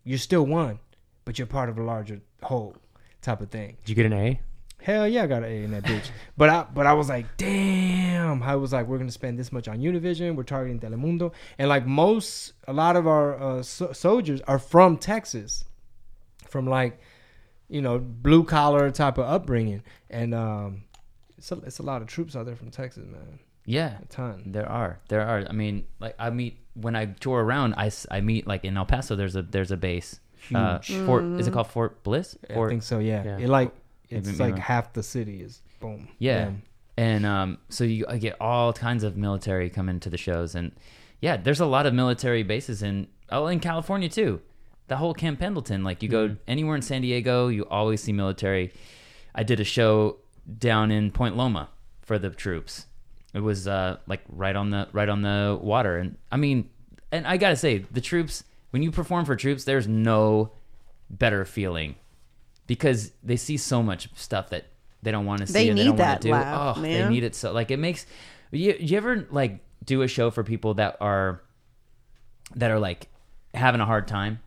You're 0.06 0.20
still 0.20 0.45
one, 0.45 0.80
but 1.26 1.38
you're 1.38 1.47
part 1.47 1.68
of 1.70 1.78
a 1.78 1.84
larger 1.84 2.22
whole 2.43 2.78
type 3.22 3.41
of 3.41 3.49
thing. 3.49 3.76
Did 3.84 3.89
you 3.89 3.95
get 3.95 4.06
an 4.06 4.14
A? 4.14 4.39
Hell 4.82 5.08
yeah, 5.08 5.24
I 5.24 5.28
got 5.28 5.43
an 5.43 5.49
A 5.51 5.64
in 5.64 5.72
that 5.72 5.84
bitch. 5.84 6.12
but 6.38 6.49
I 6.49 6.66
but 6.74 6.86
I 6.86 6.93
was 6.93 7.10
like, 7.10 7.26
damn. 7.38 8.41
I 8.43 8.56
was 8.56 8.72
like, 8.72 8.86
we're 8.88 8.99
gonna 8.99 9.12
spend 9.12 9.38
this 9.39 9.51
much 9.51 9.68
on 9.68 9.80
Univision. 9.80 10.36
We're 10.36 10.43
targeting 10.43 10.80
Telemundo, 10.80 11.34
and 11.58 11.68
like 11.68 11.86
most, 11.88 12.53
a 12.68 12.74
lot 12.74 12.95
of 12.95 13.08
our 13.08 13.28
uh, 13.41 13.64
so- 13.64 13.91
soldiers 13.93 14.41
are 14.47 14.60
from 14.60 14.97
Texas, 14.97 15.66
from 16.47 16.68
like, 16.68 16.99
you 17.70 17.82
know, 17.82 17.99
blue 17.99 18.43
collar 18.43 18.91
type 18.91 19.18
of 19.18 19.26
upbringing, 19.26 19.84
and 20.09 20.34
um, 20.34 20.84
it's 21.38 21.51
a, 21.51 21.55
it's 21.59 21.80
a 21.80 21.84
lot 21.84 22.01
of 22.01 22.07
troops 22.07 22.36
out 22.36 22.45
there 22.45 22.55
from 22.55 22.72
Texas, 22.72 23.05
man. 23.07 23.39
Yeah. 23.66 23.97
A 24.01 24.05
ton. 24.05 24.43
There 24.45 24.70
are, 24.70 24.99
there 25.09 25.22
are. 25.22 25.45
I 25.49 25.51
mean, 25.53 25.86
like 25.99 26.16
I 26.20 26.30
meet 26.30 26.57
when 26.76 26.95
I 26.95 27.05
tour 27.07 27.43
around. 27.43 27.74
I, 27.78 27.91
I 28.11 28.22
meet 28.22 28.45
like 28.45 28.63
in 28.63 28.78
El 28.78 28.86
Paso. 28.86 29.16
There's 29.16 29.36
a 29.36 29.41
there's 29.41 29.72
a 29.72 29.78
base. 29.78 30.20
Uh, 30.53 30.78
Fort 31.07 31.24
is 31.39 31.47
it 31.47 31.53
called 31.53 31.68
Fort 31.68 32.03
Bliss? 32.03 32.38
Fort, 32.53 32.68
I 32.68 32.70
think 32.70 32.84
so. 32.84 32.99
Yeah, 32.99 33.24
Yeah. 33.24 33.38
it 33.39 33.49
like 33.49 33.72
it's 34.09 34.28
Maybe- 34.28 34.38
like 34.38 34.49
maybe. 34.53 34.61
half 34.61 34.93
the 34.93 35.01
city 35.01 35.41
is 35.41 35.63
boom. 35.80 36.07
Yeah. 36.20 36.45
them. 36.45 36.61
And 36.97 37.26
um, 37.26 37.57
so 37.70 37.84
you 37.84 38.05
I 38.07 38.18
get 38.20 38.36
all 38.39 38.72
kinds 38.72 39.03
of 39.03 39.18
military 39.18 39.72
come 39.72 39.89
into 39.89 40.09
the 40.11 40.18
shows, 40.18 40.53
and 40.53 40.72
yeah, 41.20 41.36
there's 41.36 41.59
a 41.59 41.66
lot 41.66 41.88
of 41.88 41.93
military 41.95 42.43
bases 42.43 42.84
in 42.84 43.07
oh 43.32 43.47
in 43.47 43.59
California 43.59 44.07
too. 44.07 44.41
The 44.88 44.97
whole 44.97 45.13
Camp 45.13 45.39
Pendleton, 45.39 45.83
like 45.83 46.03
you 46.03 46.09
go 46.09 46.36
anywhere 46.47 46.75
in 46.75 46.81
San 46.81 47.01
Diego, 47.01 47.47
you 47.47 47.65
always 47.65 48.01
see 48.01 48.13
military. 48.13 48.71
I 49.33 49.43
did 49.43 49.59
a 49.59 49.63
show 49.63 50.17
down 50.59 50.91
in 50.91 51.11
Point 51.11 51.36
Loma 51.36 51.69
for 52.01 52.19
the 52.19 52.29
troops. 52.29 52.86
It 53.33 53.39
was 53.39 53.67
uh, 53.67 53.97
like 54.07 54.21
right 54.29 54.55
on 54.55 54.69
the 54.69 54.88
right 54.93 55.09
on 55.09 55.21
the 55.21 55.59
water, 55.61 55.97
and 55.97 56.17
I 56.31 56.38
mean, 56.38 56.69
and 57.11 57.25
I 57.27 57.38
gotta 57.38 57.55
say, 57.55 57.79
the 57.79 57.99
troops 57.99 58.43
when 58.69 58.83
you 58.83 58.91
perform 58.91 59.25
for 59.25 59.36
troops, 59.36 59.63
there's 59.63 59.88
no 59.88 60.51
better 61.09 61.45
feeling 61.45 61.95
because 62.67 63.11
they 63.23 63.36
see 63.38 63.57
so 63.57 63.81
much 63.81 64.09
stuff 64.15 64.49
that 64.49 64.65
they 65.01 65.11
don't 65.11 65.25
want 65.25 65.41
to 65.41 65.47
see 65.47 65.53
They 65.53 65.69
and 65.69 65.77
they 65.77 65.83
need 65.83 65.89
don't 65.89 65.97
want 65.99 66.09
that 66.09 66.21
to 66.21 66.27
do. 66.27 66.31
laugh, 66.31 66.77
oh, 66.77 66.81
they 66.81 67.07
need 67.09 67.23
it 67.23 67.36
so 67.36 67.51
like 67.51 67.71
it 67.71 67.77
makes 67.77 68.05
you, 68.51 68.75
you 68.79 68.97
ever 68.97 69.27
like 69.29 69.59
do 69.83 70.01
a 70.01 70.07
show 70.07 70.31
for 70.31 70.43
people 70.43 70.73
that 70.75 70.97
are 70.99 71.41
that 72.55 72.71
are 72.71 72.79
like 72.79 73.07
having 73.53 73.81
a 73.81 73.86
hard 73.86 74.07
time 74.07 74.39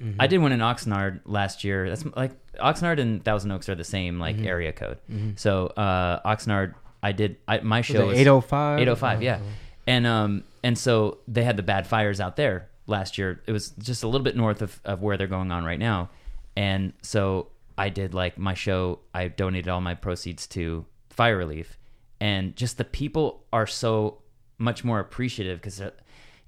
like 0.00 0.14
i 0.18 0.26
did 0.26 0.38
one 0.38 0.52
in 0.52 0.60
oxnard 0.60 1.20
last 1.24 1.64
year. 1.64 1.88
That's 1.88 2.04
like 2.16 2.32
oxnard 2.56 2.98
and 3.00 3.24
thousand 3.24 3.50
oaks 3.52 3.68
are 3.68 3.74
the 3.74 3.84
same 3.84 4.18
like 4.18 4.36
area 4.46 4.72
code. 4.72 4.98
So 5.36 5.66
uh 5.68 6.20
oxnard 6.28 6.74
i 7.02 7.12
did 7.12 7.36
I, 7.48 7.60
my 7.60 7.80
show 7.82 8.10
it 8.10 8.18
805? 8.18 8.80
805 8.80 9.22
yeah. 9.22 9.38
And 9.86 10.06
um 10.06 10.44
and 10.62 10.76
so 10.76 11.18
they 11.28 11.44
had 11.44 11.56
the 11.56 11.62
bad 11.62 11.86
fires 11.86 12.20
out 12.20 12.36
there 12.36 12.68
last 12.86 13.18
year. 13.18 13.40
It 13.46 13.52
was 13.52 13.70
just 13.70 14.02
a 14.02 14.06
little 14.08 14.24
bit 14.24 14.36
north 14.36 14.62
of, 14.62 14.80
of 14.84 15.00
where 15.02 15.16
they're 15.16 15.26
going 15.26 15.50
on 15.52 15.64
right 15.64 15.78
now. 15.78 16.10
And 16.56 16.92
so 17.02 17.48
i 17.78 17.88
did 17.88 18.14
like 18.14 18.36
my 18.38 18.54
show 18.54 18.98
i 19.14 19.28
donated 19.28 19.68
all 19.68 19.80
my 19.80 19.94
proceeds 19.94 20.46
to 20.48 20.84
fire 21.08 21.36
relief. 21.36 21.76
And 22.20 22.54
just 22.54 22.76
the 22.76 22.84
people 22.84 23.44
are 23.52 23.66
so 23.66 24.18
much 24.58 24.84
more 24.84 25.00
appreciative 25.00 25.58
because 25.58 25.80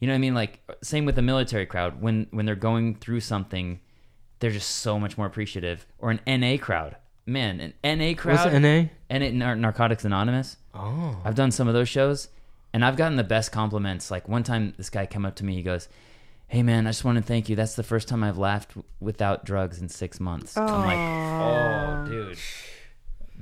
you 0.03 0.07
know 0.09 0.13
what 0.13 0.17
i 0.17 0.19
mean 0.19 0.35
like 0.35 0.61
uh, 0.69 0.75
same 0.83 1.05
with 1.07 1.15
the 1.15 1.23
military 1.23 1.65
crowd 1.65 2.03
when 2.03 2.27
when 2.33 2.45
they're 2.45 2.57
going 2.57 2.95
through 2.97 3.21
something 3.21 3.79
they're 4.41 4.51
just 4.51 4.69
so 4.69 4.99
much 4.99 5.17
more 5.17 5.27
appreciative 5.27 5.87
or 5.99 6.11
an 6.11 6.21
na 6.41 6.57
crowd 6.59 6.97
man 7.25 7.61
an 7.61 7.99
na 7.99 8.13
crowd 8.15 8.53
What's 8.53 8.59
NA? 8.61 8.89
and 9.09 9.23
it 9.23 9.33
Nar- 9.33 9.55
narcotics 9.57 10.05
anonymous 10.05 10.57
Oh, 10.75 11.21
I've 11.25 11.35
done 11.35 11.51
some 11.51 11.69
of 11.69 11.75
those 11.75 11.89
shows, 11.91 12.29
and 12.73 12.83
I've 12.83 12.97
gotten 12.97 13.17
the 13.19 13.25
best 13.25 13.53
compliments. 13.53 14.11
Like 14.11 14.27
one 14.27 14.43
time, 14.43 14.73
this 14.79 14.89
guy 14.89 15.05
came 15.05 15.27
up 15.27 15.35
to 15.37 15.45
me. 15.45 15.55
He 15.55 15.63
goes, 15.63 15.87
"Hey 16.49 16.63
man, 16.63 16.87
I 16.87 16.91
just 16.91 17.05
want 17.05 17.19
to 17.19 17.23
thank 17.23 17.51
you. 17.51 17.57
That's 17.57 17.75
the 17.77 17.83
first 17.83 18.09
time 18.09 18.25
I've 18.25 18.39
laughed 18.39 18.71
w- 18.71 18.85
without 18.99 19.45
drugs 19.45 19.83
in 19.83 19.91
six 19.91 20.19
months." 20.19 20.57
I'm 20.57 20.67
like, 20.87 20.97
"Oh, 20.99 22.11
dude, 22.11 22.39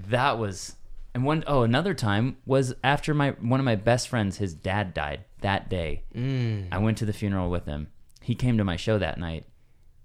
that 0.09 0.39
was." 0.39 0.75
And 1.15 1.25
one 1.25 1.45
oh 1.47 1.63
another 1.63 1.95
time 1.95 2.37
was 2.47 2.75
after 2.83 3.15
my 3.15 3.31
one 3.41 3.61
of 3.61 3.65
my 3.65 3.77
best 3.77 4.09
friends, 4.09 4.39
his 4.39 4.53
dad 4.55 4.93
died 4.93 5.25
that 5.43 5.69
day. 5.69 6.05
Mm. 6.15 6.69
I 6.73 6.79
went 6.79 6.99
to 6.99 7.05
the 7.07 7.13
funeral 7.13 7.51
with 7.51 7.67
him. 7.67 7.89
He 8.23 8.35
came 8.35 8.59
to 8.59 8.65
my 8.65 8.77
show 8.77 8.99
that 8.99 9.19
night, 9.19 9.45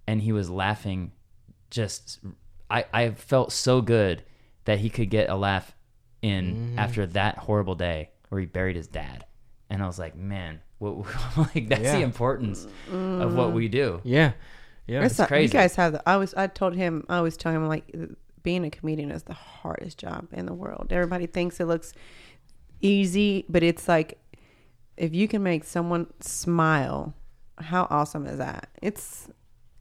and 0.08 0.22
he 0.22 0.32
was 0.32 0.50
laughing. 0.50 1.12
Just 1.70 2.20
I 2.70 2.86
I 2.94 3.10
felt 3.12 3.52
so 3.52 3.82
good 3.82 4.24
that 4.66 4.80
he 4.80 4.90
could 4.90 5.10
get 5.10 5.30
a 5.30 5.36
laugh 5.36 5.76
in 6.22 6.76
after 6.78 7.06
that 7.08 7.38
horrible 7.38 7.76
day 7.76 8.10
where 8.30 8.40
he 8.42 8.48
buried 8.48 8.76
his 8.76 8.88
dad, 8.88 9.26
and 9.70 9.84
I 9.84 9.88
was 9.88 10.00
like, 10.00 10.16
man, 10.16 10.62
what 10.80 10.98
like 11.38 11.68
that's 11.70 11.82
the 11.82 12.00
Yeah. 12.00 12.06
importance 12.06 12.68
of 12.92 13.36
what 13.36 13.54
we 13.54 13.68
do. 13.68 14.00
yeah, 14.04 14.32
yeah. 14.88 15.04
It's 15.06 15.20
not- 15.20 15.28
crazy. 15.28 15.44
You 15.52 15.60
guys 15.62 15.76
have 15.76 15.94
the. 15.94 16.10
I 16.10 16.18
was. 16.18 16.34
I 16.36 16.48
told 16.48 16.76
him. 16.76 17.06
I 17.10 17.18
always 17.18 17.36
tell 17.38 17.52
him 17.52 17.68
like, 17.68 17.94
being 18.44 18.64
a 18.66 18.70
comedian 18.72 19.12
is 19.12 19.24
the 19.24 19.34
hardest 19.34 19.98
job 19.98 20.28
in 20.32 20.46
the 20.46 20.54
world. 20.54 20.88
Everybody 20.92 21.26
thinks 21.28 21.60
it 21.60 21.66
looks 21.66 21.94
easy, 22.82 23.46
but 23.50 23.64
it's 23.64 23.88
like, 23.88 24.20
if 24.98 25.14
you 25.14 25.28
can 25.28 25.44
make 25.44 25.64
someone 25.64 26.08
smile, 26.20 27.14
how 27.58 27.88
awesome 27.90 28.26
is 28.26 28.38
that? 28.38 28.70
It's. 28.82 29.30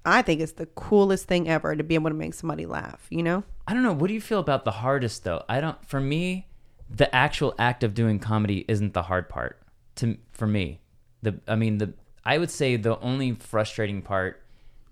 I 0.07 0.21
think 0.21 0.43
it's 0.43 0.53
the 0.53 0.67
coolest 0.67 1.27
thing 1.27 1.49
ever 1.49 1.75
to 1.75 1.83
be 1.83 1.95
able 1.95 2.11
to 2.11 2.17
make 2.17 2.35
somebody 2.35 2.67
laugh. 2.67 3.07
You 3.11 3.23
know. 3.23 3.45
I 3.67 3.73
don't 3.73 3.83
know. 3.83 3.93
What 3.93 4.09
do 4.09 4.15
you 4.15 4.21
feel 4.21 4.41
about 4.41 4.65
the 4.65 4.71
hardest 4.71 5.25
though? 5.25 5.43
I 5.49 5.61
don't. 5.61 5.83
For 5.87 6.01
me, 6.01 6.47
the 6.91 7.15
actual 7.15 7.55
act 7.59 7.83
of 7.83 7.95
doing 7.95 8.19
comedy 8.19 8.65
isn't 8.69 8.95
the 8.95 9.03
hard 9.03 9.29
part. 9.29 9.61
To 9.97 10.17
for 10.33 10.47
me, 10.47 10.81
the 11.23 11.41
I 11.49 11.57
mean 11.57 11.79
the 11.79 11.95
I 12.25 12.39
would 12.39 12.51
say 12.51 12.77
the 12.77 12.99
only 13.01 13.33
frustrating 13.33 14.03
part 14.03 14.43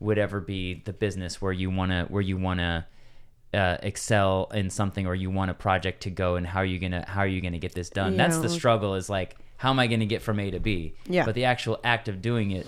would 0.00 0.18
ever 0.18 0.40
be 0.40 0.82
the 0.84 0.92
business 0.92 1.40
where 1.40 1.52
you 1.52 1.70
wanna 1.70 2.06
where 2.08 2.22
you 2.22 2.36
wanna 2.36 2.86
uh, 3.54 3.76
excel 3.82 4.50
in 4.54 4.70
something 4.70 5.06
or 5.06 5.14
you 5.14 5.30
want 5.30 5.50
a 5.50 5.54
project 5.54 6.02
to 6.02 6.10
go 6.10 6.36
and 6.36 6.46
how 6.46 6.60
are 6.60 6.64
you 6.64 6.78
gonna 6.78 7.04
how 7.06 7.20
are 7.20 7.26
you 7.26 7.40
gonna 7.40 7.58
get 7.58 7.74
this 7.74 7.90
done? 7.90 8.16
That's 8.16 8.38
the 8.38 8.48
struggle. 8.48 8.94
Is 8.94 9.10
like 9.10 9.36
how 9.62 9.70
am 9.70 9.78
I 9.78 9.86
gonna 9.86 10.06
get 10.06 10.22
from 10.22 10.40
A 10.40 10.50
to 10.50 10.58
B? 10.60 10.94
Yeah. 11.06 11.24
But 11.24 11.34
the 11.36 11.44
actual 11.44 11.78
act 11.84 12.08
of 12.08 12.20
doing 12.20 12.50
it 12.50 12.66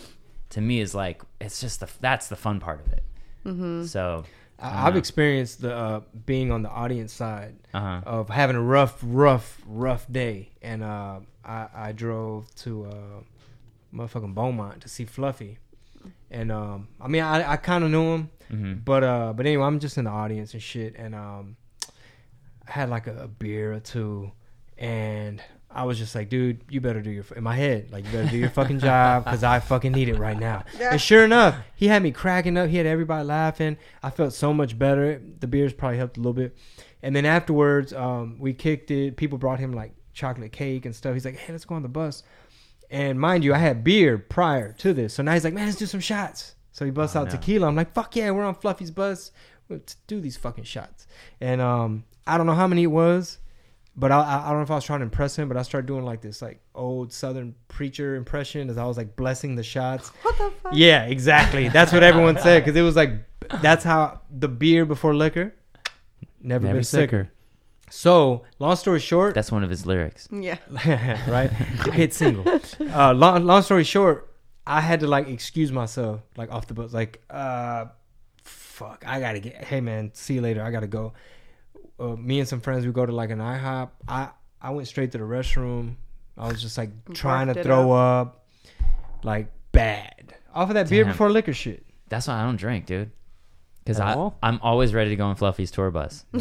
to 0.51 0.61
me 0.61 0.81
is 0.81 0.95
like 0.95 1.23
it's 1.41 1.61
just 1.61 1.81
the 1.81 1.89
that's 2.01 2.29
the 2.29 2.37
fun 2.37 2.61
part 2.61 2.81
of 2.87 2.93
it. 2.93 3.03
Mm-hmm. 3.45 3.85
So 3.87 4.25
I- 4.61 4.87
I've 4.87 4.97
experienced 4.97 5.61
the 5.63 5.75
uh, 5.75 6.01
being 6.25 6.53
on 6.53 6.63
the 6.63 6.71
audience 6.71 7.13
side 7.13 7.55
Uh-huh. 7.75 8.01
of 8.07 8.29
having 8.29 8.55
a 8.57 8.63
rough, 8.63 8.97
rough, 9.03 9.61
rough 9.67 10.05
day, 10.11 10.51
and 10.63 10.83
uh, 10.85 11.19
I, 11.45 11.67
I 11.89 11.93
drove 11.93 12.55
to 12.63 12.71
uh, 12.87 13.21
motherfucking 13.93 14.35
Beaumont 14.35 14.81
to 14.83 14.89
see 14.89 15.05
Fluffy, 15.05 15.59
and 16.31 16.53
um, 16.53 16.87
I 17.01 17.09
mean 17.09 17.23
I, 17.25 17.53
I 17.55 17.57
kind 17.57 17.83
of 17.85 17.91
knew 17.91 18.09
him, 18.15 18.31
Mm-hmm. 18.53 18.75
but 18.85 19.03
uh, 19.03 19.33
but 19.37 19.47
anyway 19.47 19.65
I'm 19.65 19.81
just 19.81 19.99
in 19.99 20.05
the 20.05 20.11
audience 20.13 20.53
and 20.55 20.63
shit, 20.63 20.95
and 20.97 21.15
um, 21.15 21.57
I 22.69 22.71
had 22.79 22.89
like 22.91 23.07
a, 23.09 23.25
a 23.25 23.29
beer 23.29 23.73
or 23.73 23.81
two, 23.81 24.31
and 24.79 25.43
I 25.75 25.85
was 25.85 25.99
just 25.99 26.14
like, 26.14 26.29
dude, 26.29 26.61
you 26.68 26.81
better 26.81 27.03
do 27.03 27.11
your 27.11 27.25
in 27.35 27.43
my 27.43 27.57
head, 27.57 27.91
like 27.91 28.05
you 28.05 28.12
better 28.12 28.31
do 28.31 28.39
your 28.39 28.51
fucking 28.51 28.79
job 28.79 29.25
because 29.25 29.43
I 29.43 29.59
fucking 29.61 29.93
need 29.93 30.09
it 30.09 30.18
right 30.18 30.39
now. 30.39 30.64
And 30.81 31.01
sure 31.01 31.25
enough, 31.25 31.57
he 31.75 31.89
had 31.89 32.03
me 32.03 32.12
cracking 32.12 32.57
up. 32.57 32.68
He 32.68 32.77
had 32.77 32.87
everybody 32.87 33.27
laughing. 33.27 33.77
I 34.03 34.11
felt 34.11 34.33
so 34.33 34.55
much 34.55 34.79
better. 34.79 35.20
The 35.41 35.47
beers 35.47 35.72
probably 35.72 35.99
helped 35.99 36.16
a 36.16 36.20
little 36.20 36.33
bit. 36.33 36.57
And 37.03 37.14
then 37.14 37.27
afterwards, 37.27 37.93
um, 37.93 38.37
we 38.39 38.53
kicked 38.53 38.91
it. 38.91 39.16
People 39.16 39.39
brought 39.39 39.59
him 39.59 39.72
like 39.72 39.95
chocolate 40.12 40.53
cake 40.53 40.87
and 40.87 40.95
stuff. 40.95 41.14
He's 41.14 41.25
like, 41.25 41.37
hey, 41.37 41.53
let's 41.53 41.64
go 41.64 41.75
on 41.75 41.83
the 41.83 41.89
bus. 41.89 42.22
And 42.91 43.18
mind 43.18 43.43
you, 43.45 43.53
I 43.53 43.59
had 43.59 43.83
beer 43.83 44.18
prior 44.18 44.72
to 44.75 44.93
this, 44.93 45.14
so 45.14 45.22
now 45.22 45.33
he's 45.33 45.43
like, 45.45 45.55
man, 45.55 45.66
let's 45.66 45.79
do 45.79 45.87
some 45.87 46.01
shots. 46.01 46.55
So 46.72 46.85
he 46.85 46.91
busts 46.91 47.16
out 47.16 47.31
tequila. 47.31 47.66
I'm 47.68 47.77
like, 47.77 47.93
fuck 47.93 48.14
yeah, 48.16 48.31
we're 48.31 48.45
on 48.45 48.55
Fluffy's 48.55 48.91
bus. 48.91 49.31
Let's 49.68 49.95
do 50.07 50.20
these 50.20 50.37
fucking 50.37 50.64
shots. 50.64 51.07
And 51.41 51.61
um, 51.61 52.05
I 52.27 52.37
don't 52.37 52.47
know 52.47 52.55
how 52.55 52.66
many 52.66 52.83
it 52.85 52.89
was, 52.89 53.39
but 53.97 54.11
I, 54.13 54.21
I 54.21 54.45
I 54.47 54.49
don't 54.49 54.57
know 54.59 54.63
if 54.63 54.71
I 54.71 54.75
was 54.77 54.85
trying 54.85 55.01
to 55.01 55.05
impress 55.05 55.37
him, 55.37 55.49
but 55.49 55.57
I 55.57 55.63
started 55.63 55.87
doing 55.87 56.05
like 56.05 56.21
this 56.21 56.43
like 56.43 56.61
old 56.75 57.13
Southern 57.13 57.55
preacher 57.69 58.17
impression 58.17 58.71
as 58.71 58.79
I 58.79 58.85
was 58.85 58.97
like 58.97 59.17
blessing 59.17 59.57
the 59.57 59.63
shots. 59.63 60.09
What 60.23 60.39
the 60.39 60.51
fuck? 60.63 60.73
Yeah, 60.75 61.05
exactly. 61.05 61.69
That's 61.69 61.93
what 61.93 62.03
everyone 62.03 62.39
said 62.39 62.65
because 62.65 62.77
it 62.77 62.83
was 62.83 62.97
like 62.97 63.11
that's 63.63 63.85
how 63.85 64.21
the 64.31 64.49
beer 64.49 64.85
before 64.85 65.15
liquor. 65.15 65.55
Never, 66.41 66.65
Never 66.67 66.79
been 66.79 66.85
sicker. 66.85 67.07
sicker. 67.25 67.31
So 67.91 68.43
long 68.59 68.77
story 68.77 68.99
short, 69.01 69.35
That's 69.35 69.53
one 69.53 69.63
of 69.63 69.71
his 69.71 69.87
lyrics. 69.87 70.29
Yeah. 70.33 70.59
right? 71.29 71.51
Hit 71.93 72.13
single. 72.13 72.45
Uh, 72.81 73.13
long, 73.15 73.45
long 73.45 73.63
story 73.63 73.85
short, 73.85 74.33
I 74.67 74.81
had 74.81 75.01
to 75.01 75.07
like 75.07 75.29
excuse 75.29 75.71
myself, 75.71 76.21
like 76.37 76.51
off 76.51 76.67
the 76.67 76.75
bus, 76.75 76.93
like, 76.93 77.23
uh, 77.31 77.87
fuck, 78.43 79.05
I 79.07 79.21
gotta 79.21 79.39
get. 79.41 79.63
Hey 79.65 79.81
man, 79.81 80.11
see 80.15 80.35
you 80.35 80.41
later. 80.41 80.63
I 80.63 80.71
gotta 80.71 80.87
go. 80.87 81.13
Uh, 81.99 82.17
me 82.17 82.41
and 82.41 82.49
some 82.49 82.61
friends, 82.61 82.85
we 82.87 82.93
go 82.93 83.07
to 83.07 83.13
like 83.13 83.31
an 83.31 83.39
IHOP. 83.39 83.91
I 84.09 84.29
I 84.61 84.71
went 84.71 84.89
straight 84.89 85.13
to 85.13 85.19
the 85.19 85.25
restroom. 85.25 85.97
I 86.37 86.49
was 86.49 86.61
just 86.61 86.77
like 86.77 86.91
trying 87.15 87.47
to 87.49 87.63
throw 87.63 87.93
up, 87.93 88.47
like 89.23 89.53
bad 89.73 90.35
off 90.53 90.69
of 90.71 90.75
that 90.75 90.89
beer 90.89 91.05
before 91.05 91.31
liquor 91.31 91.53
shit. 91.53 91.85
That's 92.09 92.27
why 92.29 92.41
I 92.41 92.43
don't 92.45 92.57
drink, 92.57 92.87
dude. 92.87 93.11
Because 93.85 94.01
I 94.01 94.15
all? 94.15 94.37
I'm 94.43 94.59
always 94.63 94.95
ready 94.95 95.11
to 95.11 95.17
go 95.17 95.27
on 95.27 95.37
Fluffy's 95.37 95.71
tour 95.71 95.91
bus. 95.91 96.25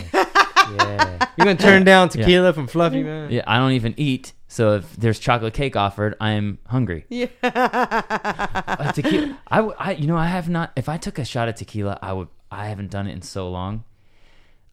Yeah. 0.78 1.28
You're 1.38 1.45
gonna 1.45 1.58
turn 1.58 1.84
down 1.84 2.08
tequila 2.08 2.54
from 2.54 2.68
Fluffy, 2.68 3.04
man. 3.04 3.30
yeah, 3.30 3.43
I 3.45 3.58
don't 3.58 3.74
even 3.74 3.93
eat. 3.97 4.32
So 4.47 4.76
if 4.76 4.95
there's 4.95 5.20
chocolate 5.20 5.54
cake 5.54 5.76
offered, 5.76 6.16
I'm 6.22 6.58
hungry. 6.68 7.06
Yeah. 7.10 7.28
Uh, 7.43 8.91
tequila, 8.93 9.38
I, 9.49 9.58
w- 9.58 9.76
I- 9.78 9.91
you 9.95 10.08
know, 10.08 10.16
I 10.16 10.28
have 10.28 10.47
not. 10.47 10.72
If 10.78 10.88
I 10.88 10.95
took 10.97 11.20
a 11.20 11.26
shot 11.26 11.49
of 11.49 11.56
tequila, 11.56 11.99
I 12.01 12.14
would. 12.14 12.30
I 12.49 12.68
haven't 12.68 12.91
done 12.91 13.08
it 13.08 13.12
in 13.12 13.22
so 13.22 13.49
long. 13.49 13.84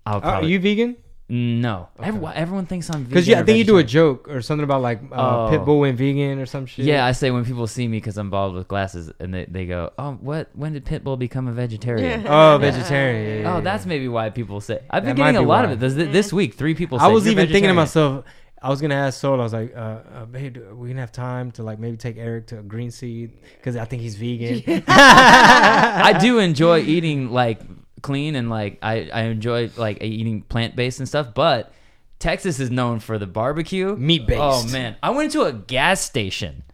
I 0.06 0.14
would 0.16 0.24
Uh, 0.24 0.28
Are 0.28 0.42
you 0.44 0.58
vegan? 0.60 0.96
no, 1.32 1.88
Everyone, 2.02 2.32
everyone 2.34 2.66
thinks 2.66 2.88
I'm 2.90 3.04
vegan. 3.04 3.08
Because 3.10 3.28
yeah, 3.28 3.38
I 3.38 3.42
or 3.42 3.44
think 3.44 3.58
you 3.58 3.64
do 3.64 3.78
a 3.78 3.84
joke 3.84 4.26
or 4.28 4.40
something 4.42 4.64
about 4.64 4.82
like 4.82 5.00
uh, 5.12 5.46
Oh. 5.46 5.48
Pitbull 5.52 5.78
went 5.78 5.96
vegan 5.96 6.40
or 6.40 6.46
some 6.46 6.66
shit. 6.66 6.86
Yeah, 6.86 7.06
I 7.06 7.12
say 7.12 7.30
when 7.30 7.44
people 7.44 7.68
see 7.68 7.86
me 7.86 7.98
because 7.98 8.16
I'm 8.18 8.30
bald 8.30 8.54
with 8.56 8.66
glasses, 8.66 9.12
and 9.20 9.32
they, 9.32 9.44
they 9.44 9.64
go, 9.66 9.92
"Oh, 9.96 10.14
what? 10.20 10.50
When 10.54 10.72
did 10.72 10.84
Pitbull 10.84 11.16
become 11.20 11.46
a 11.46 11.52
vegetarian?" 11.52 12.26
Oh, 12.28 12.58
vegetarian. 12.60 13.22
Yeah, 13.28 13.42
yeah, 13.42 13.52
Oh, 13.52 13.54
yeah. 13.58 13.60
that's 13.60 13.86
maybe 13.86 14.08
why 14.08 14.30
people 14.30 14.60
say. 14.60 14.80
I've 14.90 15.04
been 15.04 15.14
That 15.14 15.22
getting 15.22 15.36
a 15.36 15.40
be 15.42 15.46
lot 15.46 15.64
why. 15.66 15.70
of 15.72 15.80
it 15.80 15.80
this, 15.80 15.94
this 15.94 16.32
week. 16.32 16.54
Three 16.54 16.74
people. 16.74 16.98
I 16.98 17.06
was 17.06 17.28
even 17.28 17.46
thinking 17.46 17.68
to 17.68 17.74
myself, 17.74 18.24
I 18.60 18.68
was 18.68 18.80
gonna 18.80 18.96
ask 18.96 19.20
Soul. 19.20 19.38
I 19.40 19.44
was 19.44 19.52
like, 19.52 19.72
uh, 19.76 19.78
uh, 19.78 20.24
babe, 20.26 20.54
do 20.54 20.74
we 20.74 20.88
gonna 20.88 21.00
have 21.00 21.12
time 21.12 21.52
to 21.52 21.62
like 21.62 21.78
maybe 21.78 21.96
take 21.96 22.16
Eric 22.18 22.48
to 22.48 22.58
a 22.58 22.62
Green 22.62 22.90
Seed 22.90 23.38
because 23.56 23.76
I 23.76 23.84
think 23.84 24.02
he's 24.02 24.16
vegan. 24.16 24.82
I 24.88 26.18
do 26.20 26.40
enjoy 26.40 26.80
eating 26.80 27.30
like 27.30 27.60
clean 28.02 28.34
and 28.34 28.50
like 28.50 28.78
I, 28.82 29.08
I 29.12 29.22
enjoy 29.22 29.70
like 29.76 30.02
eating 30.02 30.42
plant 30.42 30.76
based 30.76 30.98
and 30.98 31.08
stuff, 31.08 31.34
but 31.34 31.72
Texas 32.18 32.60
is 32.60 32.70
known 32.70 33.00
for 33.00 33.18
the 33.18 33.26
barbecue. 33.26 33.96
Meat-based. 33.96 34.40
Oh 34.40 34.66
man. 34.70 34.96
I 35.02 35.10
went 35.10 35.32
to 35.32 35.42
a 35.42 35.52
gas 35.52 36.00
station 36.00 36.64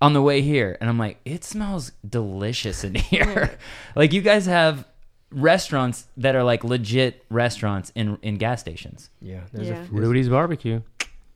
on 0.00 0.12
the 0.12 0.22
way 0.22 0.40
here 0.42 0.76
and 0.80 0.88
I'm 0.90 0.98
like, 0.98 1.18
it 1.24 1.44
smells 1.44 1.92
delicious 2.08 2.84
in 2.84 2.94
here. 3.12 3.58
like 3.94 4.12
you 4.12 4.22
guys 4.22 4.46
have 4.46 4.86
restaurants 5.30 6.06
that 6.16 6.34
are 6.36 6.44
like 6.44 6.64
legit 6.64 7.24
restaurants 7.30 7.92
in 7.94 8.16
in 8.22 8.36
gas 8.36 8.60
stations. 8.60 9.10
yeah, 9.20 9.40
there's 9.52 9.68
Yeah. 9.68 9.82
a 9.82 9.86
Rudy's 9.90 10.28
barbecue. 10.28 10.80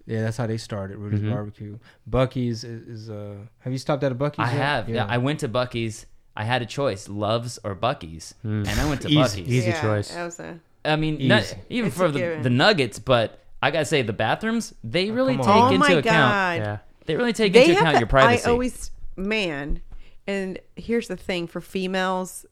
yeah. 0.07 0.23
That's 0.23 0.37
how 0.37 0.47
they 0.47 0.57
started. 0.59 0.97
Rudy's 0.97 1.21
Mm-hmm. 1.21 1.31
barbecue. 1.31 1.79
Buc-ee's 2.09 2.65
is, 2.65 2.83
is 2.89 3.11
uh. 3.11 3.35
Have 3.61 3.73
you 3.73 3.79
stopped 3.79 4.03
at 4.05 4.13
a 4.13 4.15
Buc-ee's? 4.15 4.39
I 4.39 4.53
yet? 4.53 4.61
have. 4.63 4.89
Yeah. 4.89 5.07
I 5.09 5.19
went 5.19 5.41
to 5.41 5.49
Buc-ee's. 5.49 6.07
I 6.37 6.45
had 6.45 6.63
a 6.63 6.67
choice, 6.67 7.09
Loves 7.09 7.59
or 7.65 7.75
Buc-ee's, 7.75 8.35
hmm. 8.43 8.65
and 8.67 8.81
I 8.81 8.89
went 8.89 9.03
to 9.03 9.09
Easy. 9.09 9.43
Buc-ee's. 9.43 9.49
Easy 9.49 9.71
yeah, 9.71 9.81
choice. 9.81 10.15
That 10.15 10.25
was 10.25 10.41
a, 10.41 10.61
I 10.85 10.97
mean, 10.97 11.27
not, 11.27 11.55
even 11.69 11.89
It's 11.89 11.97
for 11.97 12.09
the, 12.09 12.41
the 12.43 12.51
nuggets, 12.51 12.99
but 12.99 13.41
I 13.63 13.71
gotta 13.71 13.85
say 13.85 14.03
the 14.03 14.13
bathrooms 14.13 14.75
they 14.83 15.11
oh, 15.11 15.15
really 15.15 15.37
come 15.37 15.45
take 15.45 15.55
on. 15.55 15.63
oh 15.63 15.67
into 15.75 15.79
my 15.79 15.91
account. 15.91 16.05
god. 16.05 16.59
Yeah. 16.59 16.79
They 17.07 17.17
really 17.17 17.33
take 17.33 17.53
They 17.53 17.65
into 17.65 17.77
account 17.81 17.95
the- 17.95 18.01
your 18.01 18.07
privacy. 18.07 18.47
I 18.47 18.51
always 18.51 18.91
man, 19.17 19.83
and 20.27 20.59
here's 20.77 21.09
the 21.09 21.17
thing 21.17 21.47
for 21.47 21.61
females, 21.61 22.47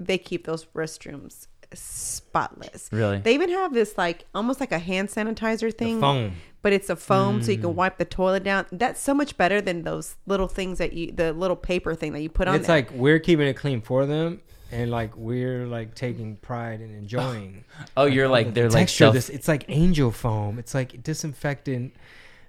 they 0.00 0.18
keep 0.18 0.46
those 0.46 0.64
restrooms 0.66 1.46
spotless. 1.72 2.88
Really? 2.92 3.18
They 3.18 3.34
even 3.34 3.50
have 3.50 3.74
this 3.74 3.96
like 3.98 4.24
almost 4.34 4.60
like 4.60 4.72
a 4.72 4.78
hand 4.78 5.08
sanitizer 5.08 5.76
thing. 5.76 6.00
foam. 6.00 6.32
But 6.66 6.72
it's 6.72 6.90
a 6.90 6.96
foam 6.96 7.42
so 7.44 7.52
you 7.52 7.58
Mm. 7.58 7.60
can 7.60 7.74
wipe 7.76 7.96
the 7.96 8.04
toilet 8.04 8.42
down. 8.42 8.66
That's 8.72 9.00
so 9.00 9.14
much 9.14 9.36
better 9.36 9.60
than 9.60 9.84
those 9.84 10.16
little 10.26 10.48
things 10.48 10.78
that 10.78 10.92
you 10.94 11.12
the 11.12 11.32
little 11.32 11.54
paper 11.54 11.94
thing 11.94 12.12
that 12.14 12.22
you 12.22 12.28
put 12.28 12.48
on 12.48 12.56
It's 12.56 12.66
there. 12.66 12.76
like 12.78 12.90
we're 12.90 13.20
keeping 13.20 13.46
it 13.46 13.54
clean 13.54 13.80
for 13.80 14.04
them, 14.04 14.40
and 14.72 14.90
like 14.90 15.16
we're 15.16 15.64
like 15.68 15.94
taking 15.94 16.34
pride 16.48 16.80
and 16.80 16.92
enjoying. 16.92 17.62
oh, 17.96 18.06
you're 18.06 18.26
like 18.26 18.52
they're 18.52 18.66
the 18.66 18.74
like 18.74 18.82
texture. 18.88 19.04
self. 19.04 19.14
this 19.14 19.28
it's 19.28 19.46
like 19.46 19.64
angel 19.68 20.10
foam. 20.10 20.58
It's 20.58 20.74
like 20.74 21.04
disinfectant 21.04 21.94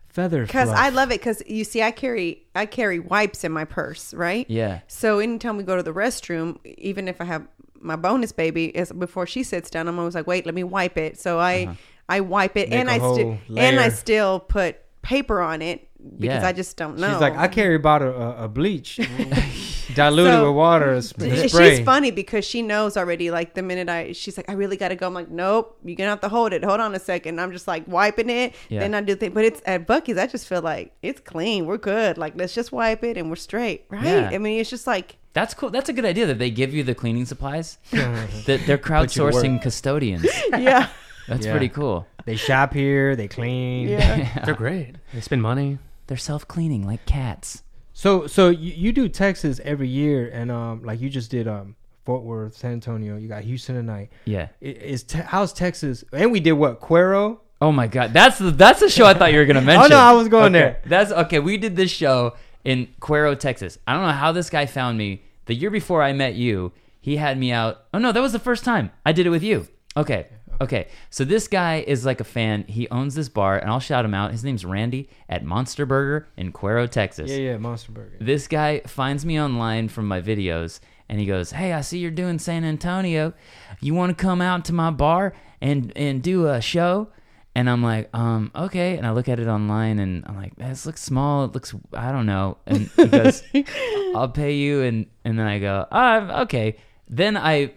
feather. 0.07 0.47
because. 0.47 0.69
I 0.69 0.89
love 0.89 1.11
it 1.11 1.19
because 1.19 1.43
you 1.45 1.63
see 1.63 1.83
I 1.83 1.91
carry 1.91 2.41
I 2.55 2.65
carry 2.65 2.97
wipes 2.97 3.43
in 3.43 3.51
my 3.51 3.65
purse, 3.65 4.15
right? 4.15 4.49
Yeah. 4.49 4.79
So 4.87 5.19
anytime 5.19 5.57
we 5.57 5.63
go 5.63 5.75
to 5.77 5.83
the 5.83 5.93
restroom, 5.93 6.57
even 6.79 7.07
if 7.07 7.21
I 7.21 7.25
have 7.25 7.47
my 7.79 7.95
bonus 7.95 8.31
baby, 8.31 8.65
is 8.75 8.91
before 8.91 9.27
she 9.27 9.43
sits 9.43 9.69
down, 9.69 9.87
I'm 9.87 9.99
always 9.99 10.15
like, 10.15 10.25
wait, 10.25 10.47
let 10.47 10.55
me 10.55 10.63
wipe 10.63 10.97
it. 10.97 11.19
So 11.19 11.39
I 11.39 11.77
I 12.09 12.21
wipe 12.21 12.55
it 12.57 12.69
Make 12.69 12.79
and 12.79 12.89
a 12.89 12.93
I 12.93 12.99
whole 12.99 13.15
still 13.15 13.37
and 13.57 13.79
I 13.79 13.89
still 13.89 14.39
put 14.39 14.77
paper 15.01 15.41
on 15.41 15.61
it 15.61 15.87
because 15.99 16.41
Yeah. 16.41 16.47
I 16.47 16.53
just 16.53 16.77
don't 16.77 16.97
know. 16.97 17.11
She's 17.11 17.21
like, 17.21 17.35
I 17.35 17.47
carry 17.47 17.75
about 17.75 18.01
a, 18.01 18.13
a, 18.13 18.43
a 18.45 18.47
bleach 18.47 18.95
diluted 19.93 20.33
So- 20.33 20.47
with 20.47 20.55
water, 20.55 20.93
a 20.93 21.01
spray. 21.01 21.47
She's 21.47 21.79
funny 21.85 22.11
because 22.11 22.45
she 22.45 22.61
knows 22.61 22.97
already. 22.97 23.31
Like 23.31 23.53
the 23.55 23.61
minute 23.63 23.89
I, 23.89 24.11
she's 24.13 24.37
like, 24.37 24.49
I 24.49 24.53
really 24.53 24.77
got 24.77 24.89
to 24.89 24.95
go. 24.95 25.07
I'm 25.07 25.13
like, 25.13 25.29
nope, 25.29 25.77
you're 25.83 25.95
gonna 25.95 26.09
have 26.09 26.21
to 26.21 26.29
hold 26.29 26.53
it. 26.53 26.63
Hold 26.63 26.79
on 26.79 26.93
a 26.95 26.99
second. 26.99 27.39
I'm 27.41 27.51
just 27.51 27.67
like 27.67 27.87
wiping 27.87 28.29
it. 28.29 28.55
Yeah. 28.69 28.81
Then 28.81 28.93
I 28.93 29.01
do 29.01 29.15
things, 29.15 29.33
but 29.33 29.43
it's 29.45 29.61
at 29.65 29.87
Buc-ee's. 29.87 30.17
I 30.17 30.27
just 30.27 30.47
feel 30.47 30.61
like 30.61 30.93
it's 31.01 31.19
clean. 31.19 31.65
We're 31.65 31.77
good. 31.77 32.17
Like 32.17 32.33
let's 32.35 32.53
just 32.53 32.71
wipe 32.71 33.03
it 33.03 33.17
and 33.17 33.29
we're 33.29 33.35
straight, 33.35 33.85
right? 33.89 34.05
Yeah. 34.05 34.29
I 34.31 34.37
mean, 34.37 34.59
it's 34.59 34.69
just 34.69 34.87
like 34.87 35.17
That's 35.33 35.53
cool. 35.53 35.69
That's 35.71 35.89
a 35.89 35.93
good 35.93 36.05
idea 36.05 36.25
that 36.27 36.37
they 36.39 36.51
give 36.51 36.73
you 36.73 36.83
the 36.83 36.95
cleaning 36.95 37.25
supplies. 37.25 37.77
that 37.91 38.61
they're 38.65 38.77
crowdsourcing 38.77 39.61
custodians. 39.61 40.25
yeah, 40.51 40.89
That's 41.27 41.45
Yeah. 41.45 41.51
pretty 41.51 41.69
cool. 41.69 42.07
They 42.25 42.35
shop 42.35 42.73
here, 42.73 43.15
they 43.15 43.27
clean. 43.27 43.87
yeah. 43.89 44.41
They're 44.45 44.55
great. 44.55 44.95
They 45.13 45.21
spend 45.21 45.41
money. 45.41 45.77
They're 46.07 46.17
self 46.17 46.47
cleaning 46.47 46.85
like 46.85 47.05
cats. 47.05 47.63
So 47.93 48.27
so 48.27 48.49
you, 48.49 48.73
you 48.73 48.91
do 48.91 49.09
Texas 49.09 49.59
every 49.63 49.87
year, 49.89 50.29
and 50.33 50.51
um 50.51 50.83
like 50.83 51.01
you 51.01 51.09
just 51.09 51.31
did 51.31 51.47
um 51.47 51.75
Fort 52.05 52.23
Worth, 52.23 52.55
San 52.55 52.71
Antonio. 52.73 53.17
You 53.17 53.27
got 53.27 53.43
Houston 53.43 53.75
tonight. 53.75 54.11
Yeah. 54.25 54.47
I- 54.61 54.65
Is 54.65 55.03
te- 55.03 55.19
how's 55.19 55.51
Texas? 55.53 56.03
And 56.13 56.31
we 56.31 56.39
did 56.39 56.53
what 56.53 56.79
Cuero. 56.79 57.39
Oh 57.59 57.71
my 57.71 57.87
god, 57.87 58.13
that's 58.13 58.37
the 58.37 58.51
that's 58.51 58.79
the 58.79 58.89
show 58.89 59.05
I 59.05 59.13
thought 59.15 59.33
you 59.33 59.39
were 59.39 59.45
gonna 59.45 59.61
mention. 59.61 59.83
Oh, 59.91 59.95
no, 59.95 59.97
I 59.99 60.11
was 60.13 60.27
going 60.29 60.55
Okay, 60.55 60.59
there. 60.59 60.81
That's 60.85 61.11
okay. 61.11 61.39
We 61.39 61.57
did 61.57 61.75
this 61.75 61.89
show 61.91 62.35
in 62.63 62.87
Cuero, 63.01 63.37
Texas. 63.37 63.77
I 63.87 63.93
don't 63.93 64.03
know 64.03 64.11
how 64.11 64.31
this 64.31 64.49
guy 64.49 64.65
found 64.67 64.97
me. 64.97 65.23
The 65.47 65.55
year 65.55 65.71
before 65.71 66.03
I 66.03 66.13
met 66.13 66.35
you, 66.35 66.71
he 67.01 67.17
had 67.17 67.37
me 67.37 67.51
out. 67.51 67.83
Oh 67.93 67.97
no, 67.97 68.11
that 68.11 68.21
was 68.21 68.31
the 68.31 68.39
first 68.39 68.63
time 68.63 68.91
I 69.05 69.11
did 69.11 69.25
it 69.25 69.29
with 69.31 69.43
you. 69.43 69.67
Okay, 69.97 70.27
okay. 70.61 70.87
So 71.09 71.23
this 71.25 71.47
guy 71.47 71.83
is 71.87 72.05
like 72.05 72.19
a 72.19 72.23
fan. 72.25 72.65
He 72.67 72.89
owns 72.89 73.15
this 73.15 73.29
bar, 73.29 73.57
and 73.57 73.69
I'll 73.69 73.79
shout 73.79 74.05
him 74.05 74.13
out. 74.13 74.31
His 74.31 74.43
name's 74.43 74.65
Randy 74.65 75.09
at 75.29 75.43
Monster 75.43 75.85
Burger 75.85 76.27
in 76.37 76.51
Cuero, 76.53 76.89
Texas. 76.89 77.29
Yeah, 77.31 77.37
yeah, 77.37 77.57
Monster 77.57 77.91
Burger. 77.91 78.17
This 78.19 78.47
guy 78.47 78.81
finds 78.81 79.25
me 79.25 79.39
online 79.39 79.89
from 79.89 80.07
my 80.07 80.21
videos 80.21 80.79
and 81.09 81.19
he 81.19 81.25
goes, 81.25 81.51
"Hey, 81.51 81.73
I 81.73 81.81
see 81.81 81.99
you're 81.99 82.11
doing 82.11 82.39
San 82.39 82.63
Antonio. 82.63 83.33
You 83.79 83.93
want 83.93 84.17
to 84.17 84.21
come 84.21 84.41
out 84.41 84.65
to 84.65 84.73
my 84.73 84.91
bar 84.91 85.33
and 85.61 85.93
and 85.95 86.21
do 86.21 86.47
a 86.47 86.61
show?" 86.61 87.09
And 87.55 87.69
I'm 87.69 87.81
like, 87.81 88.09
"Um, 88.13 88.51
okay." 88.55 88.97
And 88.97 89.07
I 89.07 89.11
look 89.11 89.29
at 89.29 89.39
it 89.39 89.47
online 89.47 89.99
and 89.99 90.25
I'm 90.27 90.35
like, 90.35 90.55
"This 90.57 90.85
looks 90.85 91.01
small. 91.01 91.45
It 91.45 91.53
looks 91.53 91.73
I 91.93 92.11
don't 92.11 92.25
know." 92.25 92.57
And 92.65 92.89
he 92.95 93.05
goes, 93.07 93.43
"I'll 94.15 94.29
pay 94.29 94.55
you." 94.55 94.81
And 94.81 95.07
and 95.23 95.39
then 95.39 95.47
I 95.47 95.59
go, 95.59 95.85
"Ah, 95.91 96.41
okay." 96.41 96.77
Then 97.09 97.37
I 97.37 97.71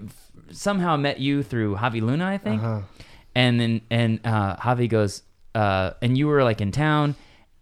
somehow 0.53 0.97
met 0.97 1.21
you 1.21 1.43
through 1.43 1.77
Javi 1.77 2.01
Luna, 2.01 2.27
I 2.27 2.39
think. 2.39 2.63
Uh-huh. 2.63 2.81
And 3.35 3.61
then 3.61 3.81
and 3.91 4.21
uh, 4.25 4.57
Javi 4.57 4.89
goes, 4.89 5.23
uh, 5.55 5.93
and 6.03 6.17
you 6.19 6.27
were 6.27 6.43
like 6.43 6.61
in 6.61 6.73
town. 6.73 7.15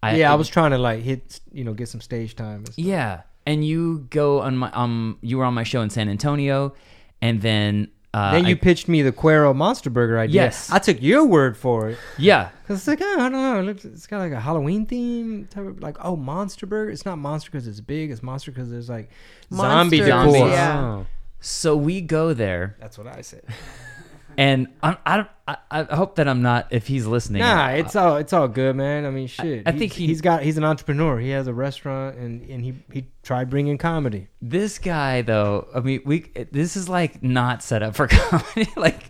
yeah, 0.02 0.32
I 0.32 0.34
was 0.36 0.48
trying 0.48 0.70
to 0.70 0.78
like 0.78 1.00
hit, 1.02 1.40
you 1.52 1.64
know, 1.64 1.74
get 1.74 1.88
some 1.88 2.00
stage 2.00 2.34
time. 2.36 2.58
And 2.58 2.72
stuff. 2.72 2.84
Yeah, 2.84 3.22
and 3.46 3.64
you 3.64 4.06
go 4.10 4.40
on 4.40 4.56
my 4.56 4.70
um, 4.72 5.18
you 5.20 5.38
were 5.38 5.44
on 5.44 5.54
my 5.54 5.64
show 5.64 5.82
in 5.82 5.90
San 5.90 6.08
Antonio, 6.08 6.74
and 7.20 7.42
then 7.42 7.88
uh, 8.14 8.32
then 8.32 8.46
you 8.46 8.54
I- 8.54 8.58
pitched 8.58 8.88
me 8.88 9.02
the 9.02 9.12
Cuero 9.12 9.54
Monster 9.54 9.90
Burger 9.90 10.18
idea. 10.18 10.44
Yes. 10.44 10.70
I 10.70 10.78
took 10.78 11.02
your 11.02 11.26
word 11.26 11.56
for 11.58 11.90
it. 11.90 11.98
yeah, 12.16 12.48
Cause 12.66 12.78
it's 12.78 12.86
like 12.88 13.00
oh, 13.02 13.14
I 13.20 13.28
don't 13.28 13.32
know, 13.32 13.60
it 13.60 13.62
looks, 13.64 13.84
it's 13.84 14.06
got 14.06 14.18
like 14.20 14.32
a 14.32 14.40
Halloween 14.40 14.86
theme 14.86 15.46
type 15.50 15.66
of 15.66 15.82
like 15.82 15.96
oh 16.02 16.16
Monster 16.16 16.64
Burger. 16.66 16.90
It's 16.90 17.04
not 17.04 17.18
Monster 17.18 17.50
because 17.50 17.66
it's 17.66 17.80
big. 17.80 18.10
It's 18.10 18.22
Monster 18.22 18.50
because 18.52 18.70
there's 18.70 18.88
like 18.88 19.10
zombie 19.52 20.00
Monsters, 20.00 20.32
decor. 20.32 20.48
yeah. 20.48 20.80
Oh. 20.80 21.06
So 21.40 21.76
we 21.76 22.00
go 22.00 22.34
there, 22.34 22.76
That's 22.80 22.98
what 22.98 23.06
I 23.06 23.20
said. 23.22 23.42
and 24.36 24.68
I'm, 24.82 24.96
I 25.06 25.16
don't. 25.16 25.28
I, 25.48 25.56
I 25.70 25.82
hope 25.94 26.16
that 26.16 26.28
I'm 26.28 26.42
not. 26.42 26.66
If 26.70 26.86
he's 26.86 27.06
listening, 27.06 27.40
Nah, 27.40 27.68
it's 27.70 27.96
all 27.96 28.16
it's 28.18 28.32
all 28.34 28.48
good, 28.48 28.76
man. 28.76 29.06
I 29.06 29.10
mean, 29.10 29.26
shit. 29.28 29.66
I 29.66 29.70
He's- 29.72 29.78
think 29.78 29.92
he- 29.94 30.06
he's 30.06 30.20
got 30.20 30.42
he's 30.42 30.58
an 30.58 30.64
entrepreneur. 30.64 31.18
He 31.18 31.30
has 31.30 31.46
a 31.46 31.54
restaurant 31.54 32.16
and 32.16 32.42
and 32.50 32.62
he 32.62 32.74
he 32.92 33.06
tried 33.22 33.48
bringing 33.48 33.78
comedy. 33.78 34.28
This 34.42 34.78
guy 34.78 35.22
though, 35.22 35.68
I 35.74 35.80
mean, 35.80 36.02
we 36.04 36.20
this 36.52 36.76
is 36.76 36.88
like 36.88 37.22
not 37.22 37.62
set 37.62 37.82
up 37.82 37.96
for 37.96 38.06
comedy. 38.10 38.68
like 38.76 39.04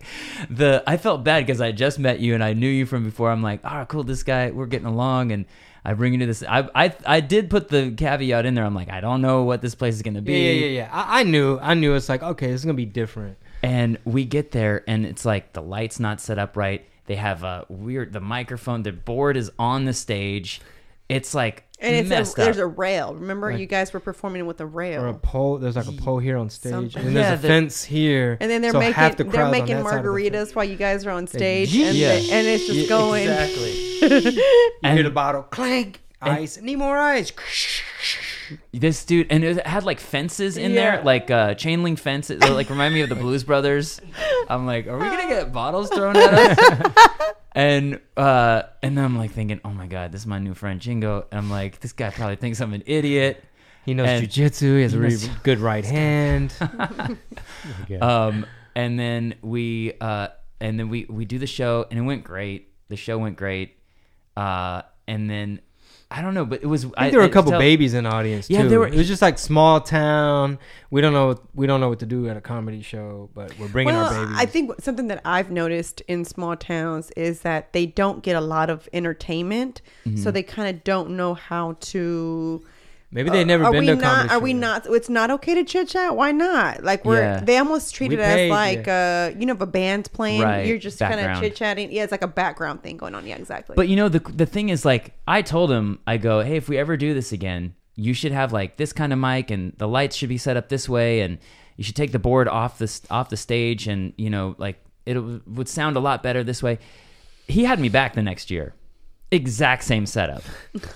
the 0.48 0.82
I 0.86 0.96
felt 0.96 1.24
bad 1.24 1.44
because 1.44 1.60
I 1.60 1.72
just 1.72 1.98
met 1.98 2.20
you 2.20 2.34
and 2.34 2.44
I 2.44 2.52
knew 2.52 2.68
you 2.70 2.86
from 2.86 3.04
before. 3.04 3.30
I'm 3.32 3.42
like, 3.42 3.60
oh, 3.64 3.84
cool, 3.88 4.04
this 4.04 4.22
guy, 4.22 4.50
we're 4.52 4.66
getting 4.66 4.86
along, 4.86 5.32
and 5.32 5.44
I 5.84 5.94
bring 5.94 6.12
you 6.12 6.18
to 6.20 6.26
this. 6.26 6.42
I 6.42 6.68
I 6.74 6.94
I 7.06 7.20
did 7.20 7.50
put 7.50 7.68
the 7.68 7.92
caveat 7.92 8.46
in 8.46 8.54
there. 8.54 8.64
I'm 8.64 8.74
like, 8.74 8.90
I 8.90 9.00
don't 9.00 9.22
know 9.22 9.44
what 9.44 9.62
this 9.62 9.74
place 9.74 9.94
is 9.94 10.02
gonna 10.02 10.22
be. 10.22 10.32
Yeah, 10.32 10.50
yeah, 10.50 10.66
yeah, 10.66 10.66
yeah. 10.66 10.88
I, 10.92 11.20
I 11.20 11.22
knew 11.22 11.58
I 11.60 11.74
knew 11.74 11.94
it's 11.94 12.08
like 12.08 12.22
okay, 12.22 12.48
this 12.48 12.60
is 12.60 12.64
gonna 12.64 12.74
be 12.74 12.86
different. 12.86 13.38
And 13.62 13.98
we 14.04 14.24
get 14.24 14.52
there 14.52 14.84
and 14.86 15.04
it's 15.04 15.24
like 15.24 15.52
the 15.52 15.62
lights 15.62 15.98
not 15.98 16.20
set 16.20 16.38
up 16.38 16.56
right. 16.56 16.86
They 17.06 17.16
have 17.16 17.42
a 17.42 17.64
weird 17.68 18.12
the 18.12 18.20
microphone. 18.20 18.82
The 18.82 18.92
board 18.92 19.36
is 19.36 19.50
on 19.58 19.84
the 19.84 19.94
stage. 19.94 20.60
It's 21.08 21.34
like 21.34 21.64
And 21.80 21.94
it's 21.94 22.08
messed 22.08 22.36
a, 22.36 22.40
up. 22.40 22.44
there's 22.46 22.58
a 22.58 22.66
rail. 22.66 23.14
Remember, 23.14 23.50
you 23.52 23.66
guys 23.66 23.92
were 23.92 24.00
performing 24.00 24.44
with 24.46 24.60
a 24.60 24.66
rail. 24.66 25.02
Or 25.04 25.08
a 25.08 25.14
pole. 25.14 25.58
There's 25.58 25.76
like 25.76 25.86
a 25.86 25.92
pole 25.92 26.18
here 26.18 26.36
on 26.36 26.50
stage, 26.50 26.72
Something. 26.72 27.06
and 27.06 27.16
there's 27.16 27.26
Yeah, 27.26 27.34
a 27.34 27.38
fence 27.38 27.84
here. 27.84 28.36
and 28.40 28.50
then 28.50 28.62
they're 28.62 28.72
so 28.72 28.80
making 28.80 29.14
the 29.16 29.24
they're 29.24 29.48
making 29.48 29.76
that 29.76 29.84
side 29.84 29.98
of 29.98 30.02
the 30.04 30.08
margaritas 30.10 30.54
while 30.56 30.64
you 30.64 30.74
guys 30.76 31.06
are 31.06 31.12
on 31.12 31.26
stage, 31.28 31.72
Yeah. 31.72 31.86
and, 31.86 31.96
they- 31.96 32.30
and 32.32 32.46
it's 32.48 32.66
just 32.66 32.78
Yeah, 32.80 32.88
going. 32.88 33.22
exactly. 33.28 33.84
You 34.82 34.90
hear 34.92 35.02
the 35.02 35.10
bottle 35.10 35.42
clank, 35.44 36.00
ice, 36.20 36.60
need 36.60 36.76
more 36.76 36.98
ice. 36.98 37.32
This 38.72 39.04
dude, 39.04 39.26
and 39.30 39.42
it 39.44 39.66
had 39.66 39.84
like 39.84 40.00
fences 40.00 40.56
in 40.56 40.72
Yeah. 40.72 40.96
there, 40.96 41.04
like 41.04 41.30
uh, 41.30 41.54
chain 41.54 41.82
link 41.82 41.98
fences, 41.98 42.40
like 42.42 42.70
remind 42.70 42.94
me 42.94 43.00
of 43.02 43.08
the 43.08 43.14
Blues 43.14 43.44
Brothers. 43.44 44.00
I'm 44.48 44.66
like, 44.66 44.86
are 44.86 44.96
we 44.98 45.04
gonna 45.04 45.28
get 45.28 45.52
bottles 45.52 45.90
thrown 45.90 46.16
at 46.16 46.58
us? 46.58 46.92
and 47.52 48.00
uh, 48.16 48.62
and 48.82 48.96
then 48.96 49.04
I'm 49.04 49.16
like 49.18 49.32
thinking, 49.32 49.60
oh 49.64 49.70
my 49.70 49.86
god, 49.86 50.12
this 50.12 50.22
is 50.22 50.26
my 50.26 50.38
new 50.38 50.54
friend 50.54 50.80
Chingo. 50.80 51.24
And 51.30 51.38
I'm 51.38 51.50
like, 51.50 51.80
this 51.80 51.92
guy 51.92 52.10
probably 52.10 52.36
thinks 52.36 52.60
I'm 52.60 52.72
an 52.74 52.82
idiot. 52.86 53.44
He 53.84 53.94
knows 53.94 54.08
And- 54.08 54.26
jujitsu. 54.28 54.76
He 54.76 54.82
has 54.82 54.94
a 54.94 54.98
really 54.98 55.12
knows- 55.14 55.28
good 55.42 55.58
right 55.60 55.84
hand. 55.84 56.52
Um, 58.00 58.46
and 58.74 58.98
then 58.98 59.34
we 59.42 59.92
uh, 60.00 60.28
and 60.60 60.78
then 60.78 60.88
we 60.88 61.06
we 61.08 61.24
do 61.24 61.38
the 61.38 61.46
show, 61.46 61.86
and 61.90 61.98
it 61.98 62.02
went 62.02 62.24
great. 62.24 62.72
The 62.88 62.96
show 62.96 63.18
went 63.18 63.36
great. 63.36 63.76
Uh, 64.36 64.82
and 65.06 65.28
then 65.28 65.60
I 66.10 66.22
don't 66.22 66.32
know, 66.32 66.46
but 66.46 66.62
it 66.62 66.66
was 66.66 66.86
I 66.96 67.02
think 67.04 67.12
there 67.12 67.20
were 67.20 67.26
a 67.26 67.30
couple 67.30 67.50
tell- 67.50 67.60
babies 67.60 67.92
in 67.92 68.04
the 68.04 68.10
audience 68.10 68.48
Yeah, 68.48 68.62
too. 68.62 68.68
there 68.70 68.80
were- 68.80 68.88
It 68.88 68.94
was 68.96 69.06
just 69.08 69.20
like 69.20 69.38
small 69.38 69.78
town. 69.82 70.58
We 70.90 71.02
don't 71.02 71.12
know. 71.12 71.38
We 71.54 71.66
don't 71.66 71.80
know 71.80 71.90
what 71.90 71.98
to 71.98 72.06
do 72.06 72.28
at 72.30 72.36
a 72.36 72.40
comedy 72.40 72.80
show, 72.80 73.28
but 73.34 73.52
we're 73.58 73.68
bringing 73.68 73.94
Well, 73.94 74.06
our 74.06 74.24
babies. 74.24 74.36
I 74.38 74.46
think 74.46 74.70
something 74.80 75.08
that 75.08 75.20
I've 75.26 75.50
noticed 75.50 76.00
in 76.08 76.24
small 76.24 76.56
towns 76.56 77.10
is 77.10 77.40
that 77.40 77.74
they 77.74 77.84
don't 77.84 78.22
get 78.22 78.36
a 78.36 78.40
lot 78.40 78.70
of 78.70 78.88
entertainment, 78.94 79.82
Mm-hmm. 80.06 80.16
so 80.22 80.30
they 80.30 80.42
kind 80.42 80.74
of 80.74 80.82
don't 80.82 81.10
know 81.10 81.34
how 81.34 81.76
to. 81.80 82.62
Maybe 83.10 83.30
they've 83.30 83.46
never 83.46 83.64
are 83.64 83.72
been 83.72 83.86
to 83.86 83.92
a 83.92 83.96
not? 83.96 84.02
comedy 84.04 84.34
Are 84.34 84.38
we 84.40 84.52
not? 84.54 84.86
It's 84.86 85.08
not 85.08 85.30
okay 85.30 85.54
to 85.54 85.64
chit 85.64 85.88
chat. 85.88 86.14
Why 86.16 86.32
not? 86.32 86.82
Like 86.84 87.04
we're 87.04 87.20
Yeah. 87.20 87.40
they 87.40 87.56
almost 87.58 87.94
treat 87.94 88.08
We 88.10 88.16
it 88.16 88.18
paid, 88.20 88.44
as 88.46 88.50
like 88.50 88.88
uh 88.88 89.32
you 89.38 89.46
know 89.46 89.54
if 89.54 89.60
a 89.60 89.66
band's 89.66 90.08
playing, 90.08 90.42
Right, 90.42 90.66
you're 90.66 90.78
just 90.78 90.98
kind 90.98 91.14
of 91.14 91.20
background. 91.20 91.42
chit 91.42 91.56
chatting. 91.56 91.92
Yeah, 91.92 92.02
it's 92.04 92.12
like 92.12 92.22
a 92.22 92.26
background 92.28 92.82
thing 92.82 92.96
going 92.96 93.14
on. 93.14 93.26
Yeah, 93.26 93.36
exactly. 93.36 93.74
But 93.76 93.88
you 93.88 93.96
know 93.96 94.08
the 94.08 94.20
the 94.20 94.46
thing 94.46 94.68
is 94.68 94.84
like 94.84 95.14
I 95.26 95.42
told 95.42 95.70
him 95.70 95.98
I 96.06 96.16
go 96.18 96.42
hey 96.42 96.56
if 96.56 96.68
we 96.68 96.76
ever 96.78 96.96
do 96.96 97.14
this 97.14 97.32
again 97.32 97.74
you 98.00 98.14
should 98.14 98.30
have 98.32 98.52
like 98.52 98.76
this 98.76 98.92
kind 98.92 99.12
of 99.12 99.18
mic 99.18 99.50
and 99.50 99.72
the 99.78 99.88
lights 99.88 100.14
should 100.14 100.28
be 100.28 100.38
set 100.38 100.56
up 100.56 100.68
this 100.68 100.88
way 100.88 101.20
and 101.22 101.38
you 101.76 101.82
should 101.82 101.96
take 101.96 102.12
the 102.12 102.18
board 102.20 102.46
off 102.46 102.78
the 102.78 103.00
off 103.10 103.28
the 103.28 103.36
stage 103.36 103.88
and 103.88 104.12
you 104.16 104.30
know 104.30 104.54
like 104.58 104.78
it 105.06 105.14
w- 105.14 105.40
would 105.46 105.68
sound 105.68 105.96
a 105.96 106.00
lot 106.00 106.22
better 106.22 106.44
this 106.44 106.62
way. 106.62 106.78
He 107.48 107.64
had 107.64 107.80
me 107.80 107.88
back 107.88 108.14
the 108.14 108.22
next 108.22 108.50
year. 108.50 108.74
Exact 109.30 109.84
same 109.84 110.06
setup. 110.06 110.42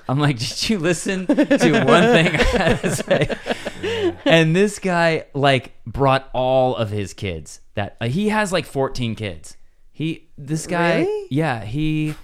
I'm 0.08 0.18
like, 0.18 0.38
did 0.38 0.70
you 0.70 0.78
listen 0.78 1.26
to 1.26 1.34
one 1.34 2.02
thing 2.02 2.28
I 2.28 2.42
had 2.42 2.80
to 2.80 2.96
say? 2.96 4.16
And 4.24 4.56
this 4.56 4.78
guy 4.78 5.26
like 5.34 5.72
brought 5.86 6.30
all 6.32 6.74
of 6.76 6.88
his 6.90 7.12
kids. 7.12 7.60
That 7.74 7.96
uh, 8.00 8.08
he 8.08 8.28
has 8.30 8.52
like 8.52 8.64
14 8.66 9.14
kids. 9.16 9.56
He 9.92 10.28
this 10.38 10.66
guy, 10.66 11.00
Really? 11.00 11.28
yeah, 11.30 11.64
he 11.64 12.14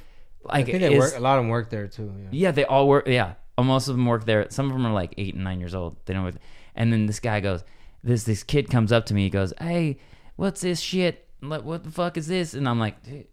like 0.43 0.63
I 0.69 0.71
think 0.71 0.81
they 0.81 0.95
is- 0.95 0.99
work. 0.99 1.17
A 1.17 1.21
lot 1.21 1.39
of 1.39 1.45
them 1.45 1.51
work 1.51 1.69
there 1.71 1.89
too. 1.89 2.13
Yeah. 2.19 2.29
yeah, 2.31 2.51
they 2.53 2.65
all 2.65 2.89
work. 2.89 3.07
Yeah, 3.07 3.35
most 3.59 3.89
of 3.89 3.97
them 3.97 4.07
work 4.07 4.25
there. 4.25 4.47
Some 4.51 4.67
of 4.67 4.73
them 4.73 4.87
are 4.87 4.93
like 4.93 5.13
eight 5.19 5.35
and 5.35 5.45
nine 5.45 5.61
years 5.61 5.75
old. 5.75 5.97
They 6.07 6.15
don't. 6.15 6.25
Work. 6.25 6.37
And 6.75 6.91
then 6.93 7.05
this 7.07 7.21
guy 7.21 7.41
goes, 7.41 7.65
this 8.03 8.25
this 8.25 8.43
kid 8.43 8.71
comes 8.71 8.93
up 8.93 9.05
to 9.07 9.15
me. 9.15 9.25
He 9.25 9.31
goes, 9.31 9.53
"Hey, 9.61 9.99
what's 10.37 10.61
this 10.63 10.81
shit? 10.81 11.27
What, 11.41 11.65
what 11.65 11.85
the 11.85 11.91
fuck 11.91 12.17
is 12.17 12.27
this?" 12.29 12.55
And 12.55 12.67
I'm 12.69 12.79
like, 12.81 13.03
"Do 13.03 13.25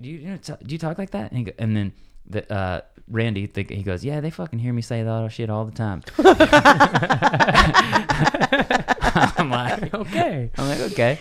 you, 0.00 0.16
you 0.18 0.28
know, 0.30 0.36
t- 0.38 0.54
do 0.62 0.72
you 0.74 0.78
talk 0.78 0.96
like 0.98 1.10
that?" 1.10 1.30
And, 1.30 1.38
he 1.38 1.44
go, 1.44 1.52
and 1.58 1.76
then 1.76 1.92
the 2.26 2.52
uh, 2.52 2.80
Randy, 3.08 3.46
the, 3.46 3.62
he 3.64 3.82
goes, 3.82 4.04
"Yeah, 4.04 4.20
they 4.20 4.30
fucking 4.30 4.58
hear 4.58 4.72
me 4.72 4.82
say 4.82 5.02
that 5.02 5.32
shit 5.32 5.50
all 5.50 5.64
the 5.64 5.72
time." 5.72 6.02
I'm 8.14 9.50
like, 9.50 9.94
Okay. 9.94 10.50
I'm 10.56 10.68
like, 10.68 10.80
okay. 10.92 11.18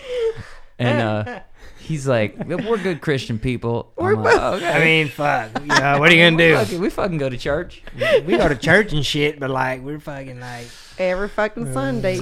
And 0.79 0.99
uh, 1.01 1.39
he's 1.79 2.07
like, 2.07 2.37
"We're 2.47 2.77
good 2.77 3.01
Christian 3.01 3.37
people." 3.37 3.91
I'm 3.97 4.03
We're 4.05 4.15
like, 4.15 4.35
both- 4.35 4.55
okay. 4.63 4.71
I 4.71 4.79
mean, 4.83 5.07
fuck. 5.09 5.51
Yeah, 5.65 5.99
what 5.99 6.09
are 6.11 6.15
you 6.15 6.23
gonna 6.29 6.55
Fuck 6.55 6.67
it, 6.69 6.71
do? 6.71 6.81
we 6.81 6.89
fucking 6.89 7.17
go 7.19 7.29
to 7.29 7.37
church. 7.37 7.83
we 8.25 8.37
go 8.37 8.47
to 8.47 8.55
church 8.55 8.91
and 8.93 9.05
shit, 9.05 9.39
but 9.39 9.49
like 9.51 9.81
we're 9.81 9.99
fucking 9.99 10.39
like. 10.39 10.67
every 10.97 11.29
fucking 11.29 11.71
Sunday. 11.73 12.19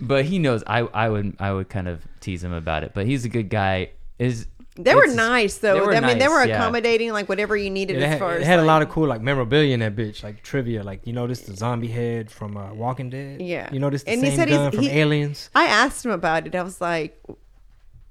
but 0.00 0.24
he 0.26 0.38
knows 0.38 0.62
I 0.66 0.80
I 0.80 1.08
would 1.08 1.36
I 1.38 1.52
would 1.52 1.68
kind 1.70 1.88
of 1.88 2.02
tease 2.20 2.44
him 2.44 2.52
about 2.52 2.84
it. 2.84 2.92
But 2.94 3.06
he's 3.06 3.24
a 3.24 3.28
good 3.30 3.48
guy. 3.48 3.90
Is 4.18 4.46
They 4.76 4.94
were 4.94 5.06
nice 5.06 5.58
though. 5.58 5.84
were 5.84 5.92
I 5.94 6.00
mean, 6.00 6.18
they 6.18 6.24
nice, 6.26 6.30
were 6.30 6.44
yeah. 6.46 6.56
accommodating 6.56 7.12
like 7.12 7.28
whatever 7.28 7.56
you 7.56 7.68
needed 7.68 7.96
It 7.98 8.02
as 8.04 8.08
had, 8.10 8.18
far 8.18 8.34
as. 8.36 8.42
it 8.42 8.46
had 8.46 8.58
a 8.58 8.64
lot 8.64 8.80
of 8.80 8.88
cool 8.88 9.06
like 9.06 9.20
memorabilia 9.20 9.74
in 9.74 9.80
that 9.80 9.94
bitch, 9.94 10.22
like 10.22 10.42
trivia. 10.42 10.82
Like 10.82 11.06
you 11.06 11.12
noticed 11.12 11.46
the 11.46 11.54
zombie 11.54 11.88
head 11.88 12.30
from 12.30 12.56
uh, 12.56 12.72
Walking 12.72 13.10
Dead. 13.10 13.42
Yeah. 13.42 13.68
You 13.70 13.80
noticed 13.80 14.06
the 14.06 14.12
And 14.12 14.24
he 14.24 14.34
same 14.34 14.48
gun 14.48 14.70
from 14.72 14.80
he- 14.80 14.88
Aliens. 14.90 15.50
I 15.54 15.66
asked 15.66 16.04
him 16.06 16.10
about 16.10 16.46
it. 16.46 16.54
I 16.54 16.62
was 16.62 16.80
like, 16.80 17.22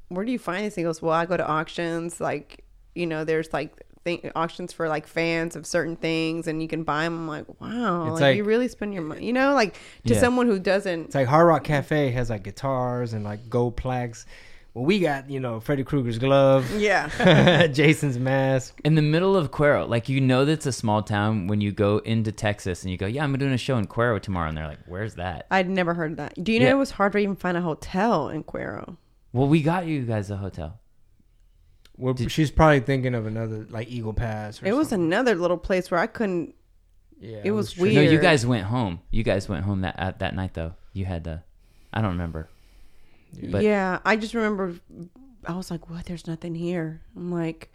"Where 0.10 0.24
do 0.24 0.32
you 0.32 0.38
find 0.40 0.66
this?" 0.66 0.76
He 0.76 0.84
goes, 0.84 1.02
"Well, 1.02 1.14
I 1.14 1.26
go 1.26 1.36
to 1.36 1.48
auctions. 1.48 2.22
Like, 2.22 2.64
you 2.94 3.08
know, 3.08 3.24
there's 3.24 3.52
like 3.54 3.74
th- 4.06 4.24
auctions 4.36 4.72
for 4.72 4.88
like 4.88 5.08
fans 5.08 5.56
of 5.56 5.66
certain 5.66 5.96
things, 5.96 6.46
and 6.48 6.62
you 6.62 6.68
can 6.68 6.84
buy 6.84 7.06
them." 7.06 7.16
I'm 7.22 7.28
like, 7.28 7.60
"Wow, 7.60 8.12
like, 8.12 8.22
like- 8.22 8.38
you 8.38 8.44
really 8.44 8.68
spend 8.68 8.94
your 8.94 9.04
money." 9.04 9.26
You 9.26 9.34
know, 9.34 9.56
like 9.56 9.74
to 10.06 10.14
Yeah. 10.14 10.20
someone 10.20 10.46
who 10.46 10.60
doesn't. 10.60 11.06
It's 11.06 11.16
like 11.16 11.28
Hard 11.28 11.48
Rock 11.48 11.64
Cafe 11.64 12.12
has 12.12 12.30
like 12.30 12.44
guitars 12.44 13.14
and 13.14 13.24
like 13.24 13.50
gold 13.50 13.78
plaques. 13.78 14.28
Well, 14.74 14.86
we 14.86 15.00
got 15.00 15.30
you 15.30 15.40
know 15.42 15.60
Freddy 15.60 15.84
Krueger's 15.84 16.18
glove, 16.18 16.72
Yeah, 16.80 17.68
Jason's 17.74 18.18
mask. 18.18 18.80
in 18.86 18.96
the 18.96 19.02
middle 19.02 19.36
of 19.36 19.52
Cuero. 19.52 19.88
Like 19.88 20.08
you 20.08 20.22
know 20.22 20.46
that's 20.46 20.66
a 20.66 20.72
small 20.72 21.04
town 21.04 21.48
when 21.48 21.60
you 21.60 21.72
go 21.74 21.98
into 22.00 22.32
Texas 22.32 22.84
and 22.84 22.92
you 22.92 22.98
go, 22.98 23.06
yeah, 23.06 23.24
I'm 23.24 23.38
doing 23.38 23.52
a 23.52 23.58
show 23.58 23.78
in 23.78 23.86
Cuero 23.88 24.22
tomorrow, 24.22 24.48
and 24.48 24.58
they're 24.58 24.68
like, 24.68 24.80
where's 24.88 25.16
that? 25.16 25.46
I'd 25.52 25.70
never 25.70 25.94
heard 25.94 26.12
of 26.12 26.18
that. 26.18 26.42
Do 26.42 26.54
you 26.54 26.60
know 26.60 26.68
Yeah. 26.68 26.72
it 26.72 26.78
was 26.78 26.92
hard 26.92 27.12
to 27.14 27.18
even 27.18 27.36
find 27.36 27.58
a 27.58 27.62
hotel 27.62 28.30
in 28.30 28.44
Cuero? 28.46 28.96
Well, 29.34 29.48
we 29.50 29.62
got 29.62 29.88
you 29.88 30.04
guys 30.04 30.32
a 30.32 30.38
hotel. 30.38 30.80
Well, 31.98 32.16
she's 32.16 32.50
probably 32.50 32.80
thinking 32.80 33.14
of 33.14 33.26
another 33.28 33.68
like 33.70 33.90
Eagle 33.90 34.14
Pass. 34.14 34.64
Or 34.64 34.68
It 34.68 34.76
was 34.76 34.92
another 34.92 35.36
little 35.36 35.58
place 35.58 35.92
where 35.92 36.00
I 36.00 36.08
couldn't. 36.08 36.56
Yeah, 37.20 37.42
it 37.44 37.52
was 37.52 37.78
weird. 37.78 37.96
No, 37.96 38.02
you 38.02 38.20
guys 38.20 38.46
went 38.46 38.64
home. 38.66 39.02
You 39.12 39.24
guys 39.24 39.48
went 39.48 39.64
home 39.66 39.82
that 39.82 39.96
at 40.00 40.20
that 40.20 40.34
night 40.34 40.54
though. 40.56 40.74
You 40.94 41.06
had 41.06 41.26
the, 41.26 41.44
I 41.94 42.02
don't 42.02 42.12
remember. 42.12 42.50
But- 43.50 43.64
yeah, 43.64 44.00
I 44.06 44.16
just 44.18 44.34
remember. 44.34 44.76
I 45.46 45.54
was 45.56 45.72
like, 45.72 45.90
"What? 45.90 46.06
There's 46.06 46.28
nothing 46.28 46.54
here." 46.56 47.02
I'm 47.16 47.32
like, 47.32 47.72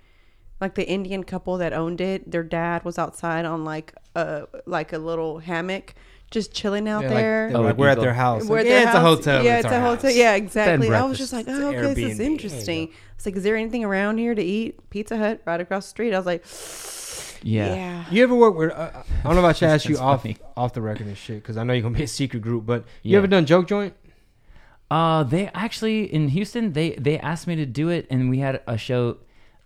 like 0.60 0.74
the 0.74 0.86
Indian 0.88 1.24
couple 1.24 1.58
that 1.58 1.72
owned 1.72 2.00
it. 2.00 2.30
Their 2.30 2.42
dad 2.44 2.84
was 2.84 2.98
outside 2.98 3.44
on 3.44 3.64
like 3.64 3.94
a 4.14 4.46
like 4.66 4.92
a 4.92 4.98
little 4.98 5.38
hammock, 5.40 5.94
just 6.30 6.52
chilling 6.54 6.88
out 6.88 7.02
Yeah, 7.02 7.08
there. 7.08 7.48
they're 7.50 7.56
Oh, 7.58 7.62
like, 7.62 7.76
we're 7.76 7.88
at 7.88 7.98
their 8.00 8.14
house. 8.14 8.44
We're 8.44 8.58
Like, 8.58 8.66
at 8.66 8.70
yeah, 8.70 8.78
their 8.80 8.86
it's 8.88 8.94
a 8.96 9.00
hotel. 9.00 9.44
Yeah, 9.44 9.56
but 9.62 9.64
it's, 9.66 9.74
our 9.74 9.80
a 9.80 9.84
hotel. 9.84 10.10
house. 10.10 10.16
Yeah, 10.16 10.34
exactly. 10.34 10.90
I 10.94 11.02
was 11.04 11.18
just 11.18 11.32
like, 11.32 11.46
oh, 11.48 11.52
an 11.70 11.74
okay, 11.74 11.80
this 11.94 11.98
is 11.98 12.04
Airbnb. 12.14 12.16
There 12.18 12.26
you 12.26 12.32
interesting. 12.32 12.88
It's 13.16 13.26
like, 13.26 13.36
is 13.36 13.42
there 13.42 13.56
anything 13.56 13.84
around 13.84 14.18
here 14.18 14.34
to 14.34 14.42
eat? 14.42 14.90
Pizza 14.90 15.16
Hut 15.16 15.40
right 15.46 15.60
across 15.60 15.86
the 15.86 15.90
street. 15.90 16.12
I 16.14 16.18
was 16.18 16.26
like, 16.26 16.44
Yeah. 17.42 17.74
yeah. 17.74 18.04
You 18.10 18.22
ever 18.22 18.34
work 18.34 18.56
with? 18.56 18.72
Uh, 18.72 18.90
I 18.94 19.22
don't 19.24 19.34
know 19.34 19.40
if 19.40 19.46
I 19.46 19.52
should 19.52 19.68
ask 19.74 19.88
you 19.88 19.98
off 19.98 20.22
funny. 20.22 20.36
off 20.56 20.72
the 20.72 20.82
record 20.82 21.06
and 21.06 21.16
shit 21.16 21.42
because 21.42 21.56
I 21.56 21.64
know 21.64 21.72
you're 21.72 21.82
gonna 21.82 21.96
be 21.96 22.04
a 22.04 22.08
secret 22.08 22.40
group. 22.42 22.64
But 22.66 22.84
you 23.02 23.12
Yeah. 23.12 23.18
ever 23.18 23.26
done 23.26 23.44
joke 23.46 23.66
joint? 23.68 23.94
Uh, 24.90 25.22
they 25.24 25.48
actually 25.48 26.04
in 26.12 26.28
Houston 26.28 26.72
they 26.72 26.90
they 26.92 27.18
asked 27.18 27.46
me 27.46 27.56
to 27.56 27.66
do 27.66 27.88
it, 27.88 28.06
and 28.10 28.30
we 28.30 28.38
had 28.38 28.62
a 28.66 28.78
show 28.78 29.18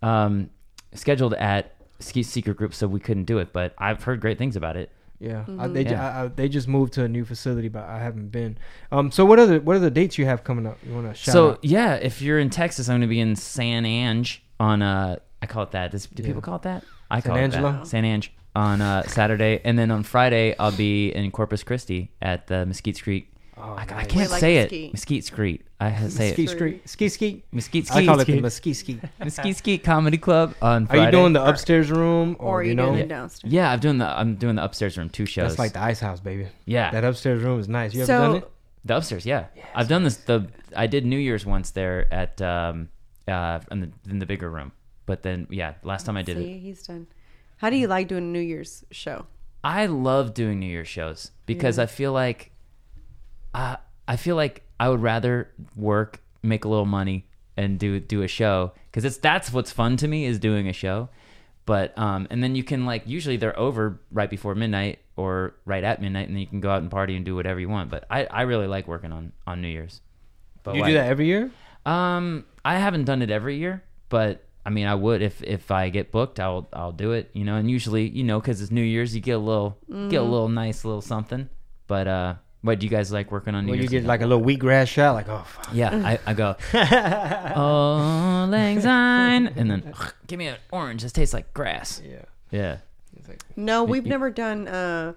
um 0.02 0.50
scheduled 0.94 1.34
at 1.34 1.74
Ski 1.98 2.22
Secret 2.22 2.56
Group, 2.56 2.72
so 2.74 2.86
we 2.88 3.00
couldn't 3.00 3.24
do 3.24 3.38
it. 3.38 3.52
But 3.52 3.74
I've 3.78 4.02
heard 4.02 4.20
great 4.20 4.38
things 4.38 4.56
about 4.56 4.76
it. 4.76 4.90
Yeah, 5.18 5.44
Mm-hmm. 5.46 5.72
they 5.74 5.84
ju- 5.84 5.90
Yeah. 5.90 6.18
I, 6.20 6.24
I, 6.24 6.28
they 6.28 6.48
just 6.48 6.66
moved 6.66 6.94
to 6.94 7.04
a 7.04 7.08
new 7.08 7.26
facility, 7.26 7.68
but 7.68 7.84
I 7.84 7.98
haven't 7.98 8.28
been. 8.30 8.56
Um, 8.90 9.10
so 9.10 9.26
what 9.26 9.38
are 9.38 9.44
the 9.46 9.60
what 9.60 9.76
are 9.76 9.80
the 9.80 9.90
dates 9.90 10.16
you 10.16 10.24
have 10.24 10.42
coming 10.44 10.66
up? 10.66 10.78
You 10.86 10.94
want 10.94 11.08
to 11.08 11.14
shout 11.14 11.28
out 11.28 11.32
so 11.34 11.50
out? 11.50 11.64
yeah, 11.64 11.94
if 11.96 12.22
you're 12.22 12.38
in 12.38 12.48
Texas, 12.48 12.88
I'm 12.88 12.94
going 12.94 13.00
to 13.02 13.06
be 13.06 13.20
in 13.20 13.36
San 13.36 13.84
Ange 13.84 14.42
on 14.58 14.80
uh 14.80 15.16
I 15.42 15.46
call 15.46 15.62
it 15.64 15.72
that. 15.72 15.90
Does, 15.90 16.06
do 16.06 16.22
Yeah. 16.22 16.26
people 16.28 16.40
call 16.42 16.56
it 16.56 16.62
that? 16.62 16.84
I 17.10 17.20
San 17.20 17.28
call 17.30 17.36
it 17.36 17.42
Angelo? 17.42 17.72
that. 17.72 17.86
San 17.86 18.04
Ange 18.06 18.32
on 18.56 18.80
uh, 18.80 19.02
Saturday, 19.04 19.60
and 19.64 19.78
then 19.78 19.90
on 19.90 20.02
Friday 20.02 20.54
I'll 20.58 20.72
be 20.76 21.10
in 21.14 21.30
Corpus 21.30 21.62
Christi 21.62 22.10
at 22.22 22.46
the 22.46 22.64
Mesquite 22.66 22.96
Street. 22.96 23.28
Oh, 23.62 23.74
I, 23.74 23.82
I 23.82 23.84
can't 24.04 24.30
like 24.30 24.40
say 24.40 24.54
Mesquite. 24.56 24.72
it. 24.72 24.92
Mesquite 24.92 25.24
Street. 25.24 25.62
I 25.80 25.90
ha- 25.90 26.08
say 26.08 26.32
Ski 26.32 26.44
it. 26.44 26.48
Street, 26.50 26.88
ski 26.88 27.08
ski. 27.08 27.42
Mesquite 27.52 27.84
I 27.90 27.94
Street. 27.94 28.06
call 28.06 28.20
it 28.20 28.26
the 28.26 28.40
Mesquite 28.40 28.76
ski. 28.76 29.00
Mesquite 29.18 29.56
Street 29.56 29.84
Comedy 29.84 30.18
Club 30.18 30.54
on 30.62 30.86
Friday. 30.86 31.02
Are 31.02 31.04
you 31.06 31.10
doing 31.10 31.32
the 31.32 31.44
upstairs 31.44 31.90
room 31.90 32.36
or, 32.38 32.60
Or 32.60 32.62
you 32.62 32.70
you 32.70 32.74
know? 32.74 32.86
doing 32.86 32.98
it 33.00 33.08
downstairs? 33.08 33.52
Yeah, 33.52 33.70
I'm 33.70 33.78
doing 33.80 33.98
the 33.98 34.06
I'm 34.06 34.34
doing 34.36 34.56
the 34.56 34.64
upstairs 34.64 34.96
room 34.98 35.08
two 35.10 35.26
shows. 35.26 35.50
That's 35.50 35.58
like 35.58 35.72
the 35.74 35.80
ice 35.82 36.00
house, 36.00 36.20
baby. 36.20 36.48
yeah, 36.64 36.90
That 36.90 37.04
upstairs 37.04 37.42
room 37.42 37.60
is 37.60 37.68
nice. 37.68 37.92
You 37.94 38.00
ever 38.02 38.06
So- 38.06 38.18
done 38.18 38.36
it? 38.36 38.50
the 38.84 38.96
upstairs. 38.96 39.26
Yeah, 39.26 39.46
I've 39.74 39.88
done 39.88 40.04
this. 40.04 40.16
The 40.16 40.46
I 40.76 40.86
did 40.86 41.04
New 41.04 41.18
Year's 41.18 41.44
once 41.44 41.70
there 41.70 42.12
at 42.12 42.40
um 42.42 42.88
uh 43.28 43.60
in 43.70 43.80
the 43.80 43.90
in 44.08 44.18
the 44.20 44.26
bigger 44.26 44.50
room, 44.50 44.72
but 45.06 45.22
then 45.22 45.46
yeah, 45.50 45.74
last 45.82 46.06
time 46.06 46.16
I 46.16 46.22
did 46.22 46.36
it, 46.38 46.58
he's 46.60 46.82
done. 46.86 47.06
How 47.58 47.68
do 47.68 47.76
you 47.76 47.88
like 47.88 48.08
doing 48.08 48.24
a 48.24 48.26
New 48.26 48.40
Year's 48.40 48.84
show? 48.90 49.26
I 49.62 49.84
love 49.84 50.32
doing 50.32 50.60
New 50.60 50.66
Year's 50.66 50.88
shows 50.88 51.32
because 51.44 51.78
I 51.78 51.84
feel 51.84 52.12
like, 52.14 52.49
uh, 53.54 53.76
I 54.08 54.16
feel 54.16 54.36
like 54.36 54.62
I 54.78 54.88
would 54.88 55.02
rather 55.02 55.50
work, 55.76 56.20
make 56.42 56.64
a 56.64 56.68
little 56.68 56.86
money, 56.86 57.26
and 57.56 57.78
do 57.78 58.00
do 58.00 58.22
a 58.22 58.28
show 58.28 58.72
because 58.90 59.04
it's 59.04 59.18
that's 59.18 59.52
what's 59.52 59.70
fun 59.72 59.96
to 59.98 60.08
me 60.08 60.24
is 60.24 60.38
doing 60.38 60.68
a 60.68 60.72
show. 60.72 61.08
But 61.66 61.96
um, 61.98 62.26
and 62.30 62.42
then 62.42 62.54
you 62.56 62.64
can 62.64 62.86
like 62.86 63.02
usually 63.06 63.36
they're 63.36 63.58
over 63.58 64.00
right 64.10 64.30
before 64.30 64.54
midnight 64.54 64.98
or 65.16 65.54
right 65.64 65.84
at 65.84 66.00
midnight, 66.00 66.26
and 66.28 66.34
then 66.36 66.40
you 66.40 66.46
can 66.46 66.60
go 66.60 66.70
out 66.70 66.82
and 66.82 66.90
party 66.90 67.14
and 67.16 67.24
do 67.24 67.34
whatever 67.36 67.60
you 67.60 67.68
want. 67.68 67.90
But 67.90 68.06
I, 68.10 68.24
I 68.24 68.42
really 68.42 68.66
like 68.66 68.88
working 68.88 69.12
on 69.12 69.32
on 69.46 69.60
New 69.60 69.68
Year's. 69.68 70.00
But 70.62 70.74
You 70.74 70.80
like- 70.82 70.90
do 70.90 70.94
that 70.94 71.08
every 71.08 71.26
year? 71.26 71.50
Um, 71.86 72.44
I 72.64 72.76
haven't 72.78 73.04
done 73.04 73.22
it 73.22 73.30
every 73.30 73.56
year, 73.56 73.82
but 74.10 74.44
I 74.66 74.70
mean, 74.70 74.86
I 74.86 74.94
would 74.94 75.22
if 75.22 75.42
if 75.42 75.70
I 75.70 75.88
get 75.90 76.10
booked, 76.10 76.40
I'll 76.40 76.68
I'll 76.72 76.92
do 76.92 77.12
it. 77.12 77.30
You 77.34 77.44
know, 77.44 77.56
and 77.56 77.70
usually, 77.70 78.08
you 78.08 78.24
know, 78.24 78.40
because 78.40 78.60
it's 78.62 78.70
New 78.70 78.82
Year's, 78.82 79.14
you 79.14 79.20
get 79.20 79.32
a 79.32 79.38
little 79.38 79.78
get 80.08 80.20
a 80.20 80.24
little 80.24 80.48
nice 80.48 80.84
little 80.84 81.00
something. 81.02 81.48
But 81.86 82.06
uh, 82.08 82.34
what 82.62 82.78
do 82.78 82.86
you 82.86 82.90
guys 82.90 83.10
like 83.10 83.32
working 83.32 83.54
on 83.54 83.66
New 83.66 83.72
Where 83.72 83.80
you 83.80 83.88
get 83.88 84.04
like 84.04 84.20
a 84.20 84.26
little 84.26 84.44
wheatgrass 84.44 84.88
shot, 84.88 85.14
like 85.14 85.28
oh, 85.28 85.44
fuck. 85.46 85.70
yeah, 85.72 85.94
I, 85.94 86.18
I 86.26 86.34
go, 86.34 86.56
oh, 87.56 88.46
lang 88.50 88.80
syne, 88.80 89.46
and 89.56 89.70
then 89.70 89.94
give 90.26 90.38
me 90.38 90.46
an 90.48 90.56
orange. 90.70 91.02
This 91.02 91.12
tastes 91.12 91.34
like 91.34 91.52
grass. 91.54 92.02
yeah, 92.04 92.24
Yeah. 92.50 92.78
like 93.28 93.42
No, 93.56 93.84
we've 93.84 94.06
never 94.06 94.30
done 94.30 94.68
uh 94.68 95.14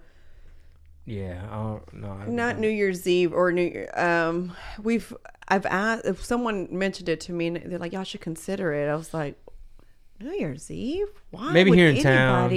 yeah. 1.06 1.42
I 1.52 1.56
don't 1.56 1.94
know. 1.94 2.12
I 2.12 2.28
not 2.28 2.60
New 2.60 2.70
Year's 2.70 3.06
Eve 3.08 3.34
or 3.34 3.52
New 3.52 3.64
Year. 3.64 3.90
Um, 3.96 4.54
we've 4.82 5.14
I've 5.48 5.66
asked 5.66 6.06
if 6.06 6.24
someone 6.24 6.68
mentioned 6.72 7.10
it 7.10 7.20
to 7.22 7.34
me 7.34 7.48
and 7.48 7.58
they're 7.58 7.80
like, 7.80 7.92
y'all 7.94 8.04
should 8.06 8.22
consider 8.22 8.74
it. 8.74 8.88
I 8.90 8.96
was 8.96 9.14
like, 9.14 9.36
New 10.20 10.32
Year's 10.32 10.72
Eve? 10.72 11.08
Why? 11.32 11.52
Maybe 11.52 11.72
would 11.72 11.80
here 11.80 11.90
in 11.90 12.02
town. 12.02 12.50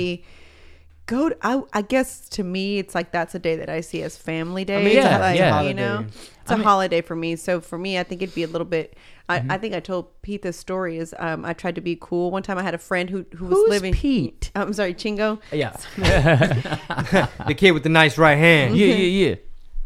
Anybody 1.09 1.29
Go. 1.29 1.29
To, 1.29 1.37
I 1.43 1.63
I 1.79 1.83
guess 1.83 2.29
to 2.31 2.43
me, 2.43 2.79
it's 2.79 2.95
like 2.95 3.13
that's 3.13 3.35
a 3.35 3.39
day 3.39 3.57
that 3.57 3.69
I 3.69 3.81
see 3.81 4.03
as 4.03 4.17
family 4.17 4.65
day. 4.65 4.85
mean, 4.85 4.97
yeah, 4.97 5.19
like, 5.19 5.39
yeah. 5.39 5.63
you 5.63 5.75
know, 5.75 5.97
Holiday. 5.97 6.13
it's 6.43 6.51
a 6.51 6.57
holiday 6.57 7.01
for 7.01 7.17
me. 7.17 7.37
So 7.37 7.61
for 7.61 7.79
me, 7.79 7.99
I 7.99 8.03
think 8.03 8.23
it'd 8.23 8.35
be 8.35 8.43
a 8.43 8.49
little 8.49 8.67
bit. 8.67 8.97
I, 9.29 9.45
I 9.49 9.59
think 9.59 9.75
I 9.75 9.81
told 9.81 10.23
Pete 10.23 10.43
this 10.43 10.57
story. 10.57 10.99
Is 10.99 11.15
um, 11.19 11.45
I 11.45 11.53
tried 11.53 11.75
to 11.77 11.81
be 11.81 11.97
cool. 12.01 12.31
One 12.31 12.43
time, 12.43 12.59
I 12.59 12.63
had 12.63 12.75
a 12.75 12.79
friend 12.79 13.11
who 13.11 13.27
who 13.35 13.47
was 13.47 13.59
Who's 13.59 13.69
living. 13.69 13.93
Pete? 13.93 14.51
I'm 14.55 14.73
sorry, 14.73 14.95
Chingo. 14.95 15.41
Yeah. 15.53 15.77
the 17.47 17.55
kid 17.55 17.73
with 17.73 17.83
the 17.83 17.89
nice 17.89 18.19
right 18.19 18.37
hand. 18.39 18.77
yeah, 18.77 18.87
yeah, 18.87 18.95
yeah. 19.29 19.35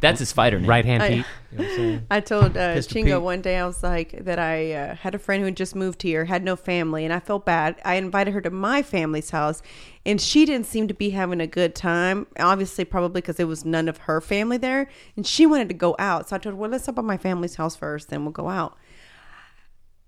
That's 0.01 0.19
his 0.19 0.33
fighter 0.33 0.59
name. 0.59 0.69
Right 0.69 0.85
hand 0.85 1.03
I- 1.03 1.09
Pete. 1.09 1.27
You 1.53 1.59
know 1.59 1.65
what 1.65 1.71
I'm 1.71 1.77
saying? 1.77 2.07
I 2.11 2.21
told 2.21 2.57
uh, 2.57 2.75
Pistol 2.75 3.03
Chingo 3.03 3.17
Pete. 3.17 3.23
one 3.23 3.41
day 3.43 3.59
I 3.59 3.67
was 3.67 3.83
like 3.83 4.25
that 4.25 4.39
I 4.39 4.73
uh, 4.73 4.95
had 4.95 5.15
a 5.15 5.19
friend 5.19 5.41
who 5.41 5.47
had 5.47 5.57
just 5.57 5.75
moved 5.75 6.03
here, 6.03 6.25
had 6.25 6.45
no 6.45 6.57
family, 6.57 7.05
and 7.05 7.13
I 7.13 7.21
felt 7.21 7.45
bad. 7.45 7.81
I 7.85 7.97
invited 7.97 8.33
her 8.33 8.41
to 8.43 8.51
my 8.51 8.83
family's 8.83 9.31
house, 9.31 9.63
and 10.07 10.21
she 10.21 10.47
didn't 10.47 10.67
seem 10.67 10.89
to 10.89 10.95
be 10.95 11.11
having 11.11 11.41
a 11.41 11.47
good 11.47 11.75
time. 11.75 12.27
Obviously, 12.39 12.85
probably 12.85 13.21
because 13.21 13.41
it 13.41 13.49
was 13.49 13.65
none 13.65 13.89
of 13.89 13.99
her 13.99 14.21
family 14.21 14.57
there, 14.57 14.89
and 15.17 15.27
she 15.27 15.45
wanted 15.45 15.69
to 15.69 15.75
go 15.75 15.97
out. 15.99 16.29
So 16.29 16.37
I 16.37 16.39
told 16.39 16.55
her, 16.55 16.61
"Well, 16.61 16.71
let's 16.71 16.85
stop 16.85 16.99
at 16.99 17.05
my 17.05 17.19
family's 17.19 17.57
house 17.57 17.77
first, 17.77 18.09
then 18.09 18.25
we'll 18.25 18.33
go 18.33 18.49
out." 18.49 18.77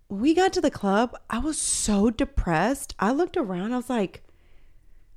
We 0.09 0.35
got 0.35 0.53
to 0.53 0.61
the 0.61 0.71
club, 0.71 1.17
I 1.31 1.39
was 1.39 1.59
so 1.59 2.11
depressed. 2.11 2.95
I 2.99 3.13
looked 3.13 3.37
around. 3.37 3.73
I 3.73 3.77
was 3.77 3.91
like, 3.91 4.23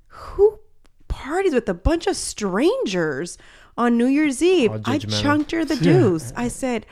"Who 0.07 0.59
parties 1.07 1.53
with 1.53 1.69
a 1.69 1.73
bunch 1.73 2.07
of 2.07 2.15
strangers 2.17 3.37
on 3.77 3.97
New 3.97 4.07
Year's 4.07 4.41
Eve?" 4.41 4.71
All 4.71 4.81
I 4.85 4.97
judgmental. 4.99 5.21
chunked 5.21 5.51
her 5.51 5.65
the 5.65 5.75
deuce. 5.89 6.33
I 6.35 6.47
said, 6.47 6.85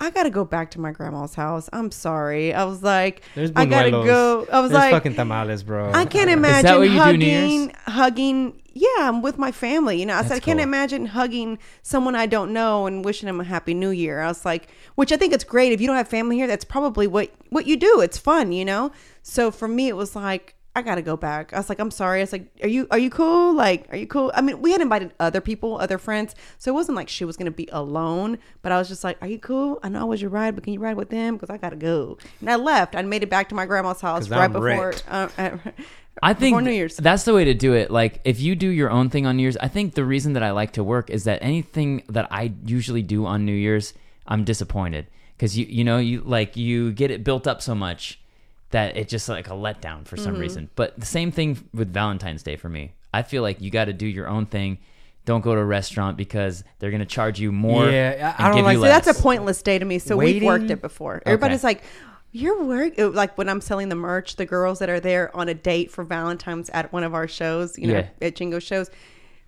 I 0.00 0.10
gotta 0.10 0.30
go 0.30 0.44
back 0.44 0.70
to 0.72 0.80
my 0.80 0.92
grandma's 0.92 1.34
house. 1.34 1.68
I'm 1.72 1.90
sorry. 1.90 2.54
I 2.54 2.64
was 2.64 2.82
like, 2.82 3.22
I 3.36 3.66
gotta 3.66 3.90
go. 3.90 4.46
I 4.52 4.60
was 4.60 4.70
There's 4.70 4.80
like, 4.80 4.92
fucking 4.92 5.14
tamales, 5.14 5.62
bro. 5.62 5.90
I 5.92 6.04
can't 6.04 6.30
imagine 6.30 6.70
what 6.78 6.82
you 6.84 6.90
do 6.92 6.98
hugging, 6.98 7.72
hugging. 7.86 8.62
Yeah, 8.74 8.86
I'm 9.00 9.22
with 9.22 9.38
my 9.38 9.50
family. 9.50 9.98
You 9.98 10.06
know, 10.06 10.14
I 10.14 10.22
said 10.22 10.32
I 10.36 10.40
can't 10.40 10.58
cool. 10.58 10.68
imagine 10.68 11.06
hugging 11.06 11.58
someone 11.82 12.14
I 12.14 12.26
don't 12.26 12.52
know 12.52 12.86
and 12.86 13.04
wishing 13.04 13.26
them 13.26 13.40
a 13.40 13.44
happy 13.44 13.74
New 13.74 13.90
Year. 13.90 14.20
I 14.20 14.28
was 14.28 14.44
like, 14.44 14.68
which 14.94 15.10
I 15.10 15.16
think 15.16 15.32
it's 15.32 15.42
great. 15.42 15.72
If 15.72 15.80
you 15.80 15.88
don't 15.88 15.96
have 15.96 16.06
family 16.06 16.36
here, 16.36 16.46
that's 16.46 16.64
probably 16.64 17.08
what 17.08 17.32
what 17.50 17.66
you 17.66 17.76
do. 17.76 18.00
It's 18.00 18.18
fun, 18.18 18.52
you 18.52 18.64
know. 18.64 18.92
So 19.22 19.50
for 19.50 19.66
me, 19.66 19.88
it 19.88 19.96
was 19.96 20.14
like 20.14 20.54
I 20.78 20.82
gotta 20.82 21.02
go 21.02 21.16
back. 21.16 21.52
I 21.52 21.56
was 21.56 21.68
like, 21.68 21.80
I'm 21.80 21.90
sorry. 21.90 22.20
I 22.20 22.22
was 22.22 22.32
like, 22.32 22.46
are 22.62 22.68
you 22.68 22.86
are 22.92 22.98
you 22.98 23.10
cool? 23.10 23.52
Like, 23.52 23.92
are 23.92 23.96
you 23.96 24.06
cool? 24.06 24.30
I 24.32 24.40
mean, 24.40 24.60
we 24.62 24.70
had 24.70 24.80
invited 24.80 25.12
other 25.18 25.40
people, 25.40 25.78
other 25.78 25.98
friends, 25.98 26.36
so 26.58 26.70
it 26.70 26.74
wasn't 26.74 26.94
like 26.94 27.08
she 27.08 27.24
was 27.24 27.36
gonna 27.36 27.50
be 27.50 27.68
alone. 27.72 28.38
But 28.62 28.70
I 28.70 28.78
was 28.78 28.86
just 28.86 29.02
like, 29.02 29.18
are 29.20 29.26
you 29.26 29.40
cool? 29.40 29.80
I 29.82 29.88
know 29.88 30.00
I 30.00 30.04
was 30.04 30.22
your 30.22 30.30
ride, 30.30 30.54
but 30.54 30.62
can 30.62 30.72
you 30.72 30.78
ride 30.78 30.96
with 30.96 31.10
them? 31.10 31.34
Because 31.34 31.50
I 31.50 31.56
gotta 31.56 31.76
go. 31.76 32.16
And 32.40 32.48
I 32.48 32.54
left. 32.54 32.94
I 32.94 33.02
made 33.02 33.24
it 33.24 33.30
back 33.30 33.48
to 33.48 33.56
my 33.56 33.66
grandma's 33.66 34.00
house 34.00 34.28
right 34.28 34.44
I'm 34.44 34.52
before. 34.52 34.94
Uh, 35.08 35.28
uh, 35.36 35.58
I 36.22 36.32
think 36.32 36.54
before 36.54 36.62
New 36.62 36.72
Year's. 36.72 36.96
that's 36.96 37.24
the 37.24 37.34
way 37.34 37.44
to 37.44 37.54
do 37.54 37.74
it. 37.74 37.90
Like 37.90 38.20
if 38.24 38.40
you 38.40 38.54
do 38.54 38.68
your 38.68 38.90
own 38.90 39.10
thing 39.10 39.26
on 39.26 39.36
New 39.36 39.42
Year's, 39.42 39.56
I 39.56 39.66
think 39.66 39.94
the 39.94 40.04
reason 40.04 40.34
that 40.34 40.44
I 40.44 40.52
like 40.52 40.72
to 40.74 40.84
work 40.84 41.10
is 41.10 41.24
that 41.24 41.42
anything 41.42 42.04
that 42.08 42.28
I 42.30 42.52
usually 42.64 43.02
do 43.02 43.26
on 43.26 43.44
New 43.44 43.52
Year's, 43.52 43.94
I'm 44.28 44.44
disappointed 44.44 45.08
because 45.36 45.58
you 45.58 45.66
you 45.68 45.82
know 45.82 45.98
you 45.98 46.20
like 46.20 46.56
you 46.56 46.92
get 46.92 47.10
it 47.10 47.24
built 47.24 47.46
up 47.46 47.62
so 47.62 47.74
much 47.74 48.20
that 48.70 48.96
it's 48.96 49.10
just 49.10 49.28
like 49.28 49.48
a 49.48 49.52
letdown 49.52 50.06
for 50.06 50.16
Mm-hmm. 50.16 50.24
some 50.24 50.38
reason. 50.38 50.70
But 50.76 50.98
the 50.98 51.06
same 51.06 51.30
thing 51.32 51.68
with 51.72 51.92
Valentine's 51.92 52.42
Day 52.42 52.56
for 52.56 52.68
me. 52.68 52.92
I 53.14 53.22
feel 53.22 53.42
like 53.42 53.60
you 53.60 53.70
got 53.70 53.86
to 53.86 53.92
do 53.92 54.06
your 54.06 54.28
own 54.28 54.46
thing. 54.46 54.78
Don't 55.24 55.40
go 55.42 55.54
to 55.54 55.60
a 55.60 55.64
restaurant 55.64 56.16
because 56.16 56.64
they're 56.78 56.90
gonna 56.90 57.04
charge 57.04 57.38
you 57.38 57.52
more. 57.52 57.88
Yeah, 57.90 58.34
I- 58.38 58.44
I 58.44 58.48
don't 58.48 58.56
give 58.56 58.64
like- 58.64 58.74
you 58.76 58.80
So 58.82 58.86
that's 58.88 59.06
a 59.08 59.14
pointless 59.22 59.60
day 59.62 59.78
to 59.78 59.84
me. 59.84 59.98
So 59.98 60.16
we've 60.16 60.42
worked 60.42 60.70
it 60.70 60.80
before. 60.80 61.22
Everybody's 61.26 61.62
like, 61.62 61.82
"You're 62.32 62.64
work." 62.64 62.94
Like 62.96 63.36
when 63.36 63.48
I'm 63.48 63.60
selling 63.60 63.88
the 63.90 63.94
merch, 63.94 64.36
the 64.36 64.46
girls 64.46 64.78
that 64.78 64.88
are 64.88 65.00
there 65.00 65.34
on 65.36 65.48
a 65.50 65.54
date 65.54 65.90
for 65.90 66.02
Valentine's 66.04 66.70
at 66.70 66.92
one 66.94 67.04
of 67.04 67.12
our 67.14 67.28
shows, 67.28 67.78
you 67.78 67.88
know, 67.88 67.94
Yeah. 68.20 68.26
at 68.26 68.36
Chingo 68.36 68.60
shows. 68.62 68.90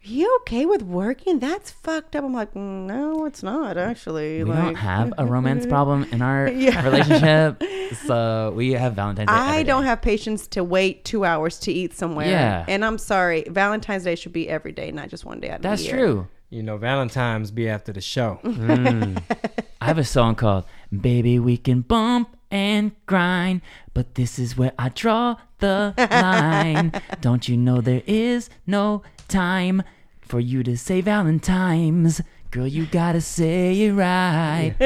You 0.02 0.34
okay 0.42 0.64
with 0.64 0.82
working? 0.82 1.40
That's 1.40 1.70
fucked 1.70 2.16
up. 2.16 2.24
I'm 2.24 2.32
like, 2.32 2.54
"Mm, 2.54 2.86
no, 2.86 3.26
it's 3.26 3.42
not 3.42 3.76
actually. 3.76 4.42
We 4.42 4.50
like, 4.50 4.62
don't 4.64 4.74
have 4.76 5.12
a 5.18 5.26
romance 5.34 5.66
problem 5.66 6.04
in 6.10 6.22
our 6.22 6.48
Yeah. 6.60 6.82
relationship, 6.84 7.62
so 8.06 8.52
we 8.56 8.72
have 8.72 8.94
Valentine's 8.94 9.28
Day. 9.28 9.34
I 9.34 9.62
don't 9.62 9.82
day. 9.82 9.88
have 9.88 10.00
patience 10.00 10.46
to 10.48 10.64
wait 10.64 11.04
two 11.04 11.26
hours 11.26 11.58
to 11.60 11.72
eat 11.72 11.92
somewhere. 11.94 12.28
Yeah. 12.28 12.64
And 12.66 12.82
I'm 12.82 12.96
sorry, 12.96 13.44
Valentine's 13.48 14.04
Day 14.04 14.14
should 14.14 14.32
be 14.32 14.48
every 14.48 14.72
day, 14.72 14.90
not 14.90 15.08
just 15.10 15.26
one 15.26 15.38
day 15.38 15.50
out 15.50 15.56
of 15.56 15.62
That's 15.62 15.82
the 15.82 15.88
year. 15.88 15.96
true. 15.98 16.28
You 16.48 16.62
know, 16.62 16.78
Valentine's 16.78 17.50
be 17.50 17.68
after 17.68 17.92
the 17.92 18.00
show. 18.00 18.40
I 18.44 19.86
have 19.86 19.98
a 19.98 20.04
song 20.04 20.34
called 20.34 20.64
Baby 20.98 21.38
We 21.38 21.56
Can 21.58 21.82
Bump 21.82 22.36
and 22.50 22.92
Grind, 23.06 23.60
but 23.94 24.14
this 24.16 24.38
is 24.38 24.56
where 24.56 24.72
I 24.78 24.88
draw 24.88 25.36
the 25.58 25.94
line. 26.10 26.92
Don't 27.20 27.48
you 27.48 27.56
know 27.56 27.80
there 27.80 28.02
is 28.06 28.50
no 28.66 29.02
time 29.30 29.82
for 30.20 30.40
you 30.40 30.62
to 30.64 30.76
say 30.76 31.00
Valentine's? 31.00 32.20
Girl, 32.50 32.66
you 32.66 32.86
gotta 32.86 33.20
say 33.20 33.80
it 33.80 33.92
right. 33.92 34.74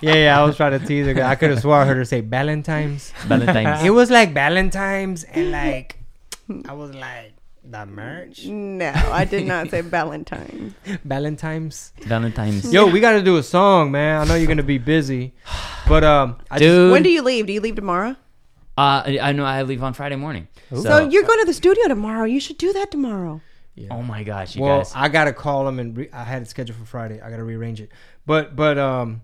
yeah, 0.00 0.14
yeah. 0.14 0.40
I 0.40 0.44
was 0.44 0.56
trying 0.56 0.78
to 0.78 0.86
tease 0.86 1.06
her. 1.06 1.24
I 1.24 1.34
could 1.34 1.50
have 1.50 1.60
swore 1.60 1.74
I 1.74 1.84
heard 1.84 1.96
her 1.96 2.04
say 2.04 2.20
Valentine's. 2.20 3.10
Valentine's. 3.26 3.84
It 3.84 3.90
was 3.90 4.08
like 4.10 4.32
Valentine's, 4.32 5.24
and 5.24 5.50
like 5.50 5.98
I 6.66 6.74
was 6.74 6.94
like 6.94 7.34
the 7.64 7.86
merch. 7.86 8.46
No, 8.46 8.92
I 9.10 9.24
did 9.24 9.46
not 9.46 9.68
say 9.68 9.80
Valentine's. 9.80 10.74
Valentine's. 11.04 11.92
Valentine's. 12.02 12.72
Yo, 12.72 12.86
we 12.86 13.00
got 13.00 13.12
to 13.12 13.22
do 13.22 13.36
a 13.36 13.42
song, 13.42 13.90
man. 13.90 14.20
I 14.20 14.24
know 14.24 14.36
you're 14.36 14.46
gonna 14.46 14.62
be 14.62 14.78
busy, 14.78 15.34
but 15.88 16.04
um, 16.04 16.38
I 16.52 16.58
Dude. 16.58 16.92
When 16.92 17.02
do 17.02 17.10
you 17.10 17.22
leave? 17.22 17.46
Do 17.46 17.52
you 17.52 17.60
leave 17.60 17.74
tomorrow? 17.74 18.10
Uh, 18.78 19.02
I 19.04 19.18
I 19.20 19.32
know 19.32 19.44
I 19.44 19.62
leave 19.62 19.82
on 19.82 19.92
Friday 19.92 20.14
morning. 20.14 20.46
So, 20.70 21.08
you're 21.08 21.24
going 21.24 21.40
to 21.40 21.46
the 21.46 21.54
studio 21.54 21.88
tomorrow. 21.88 22.24
You 22.26 22.38
should 22.38 22.58
do 22.58 22.72
that 22.74 22.90
tomorrow. 22.90 23.40
Just, 23.78 23.92
Oh 23.92 24.02
my 24.02 24.22
gosh, 24.22 24.56
you 24.56 24.62
well, 24.62 24.78
guys. 24.78 24.92
I 24.94 25.08
gotta 25.08 25.32
call 25.32 25.64
them 25.64 25.78
and 25.78 25.96
re- 25.96 26.10
I 26.12 26.24
had 26.24 26.42
it 26.42 26.48
scheduled 26.48 26.78
for 26.78 26.84
Friday. 26.84 27.20
I 27.20 27.30
gotta 27.30 27.44
rearrange 27.44 27.80
it. 27.80 27.90
But 28.26 28.54
but 28.56 28.78
um, 28.78 29.22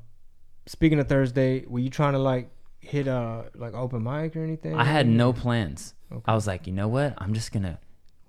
speaking 0.66 0.98
of 0.98 1.08
Thursday, 1.08 1.64
were 1.66 1.78
you 1.80 1.90
trying 1.90 2.12
to 2.14 2.18
like 2.18 2.50
hit 2.80 3.06
a 3.06 3.46
like 3.54 3.74
open 3.74 4.02
mic 4.02 4.36
or 4.36 4.42
anything? 4.44 4.74
I 4.74 4.84
had 4.84 5.06
no 5.08 5.32
plans. 5.32 5.94
I 6.26 6.34
was 6.34 6.46
like, 6.46 6.66
you 6.66 6.72
know 6.72 6.88
what? 6.88 7.14
I'm 7.18 7.34
just 7.34 7.50
gonna 7.52 7.78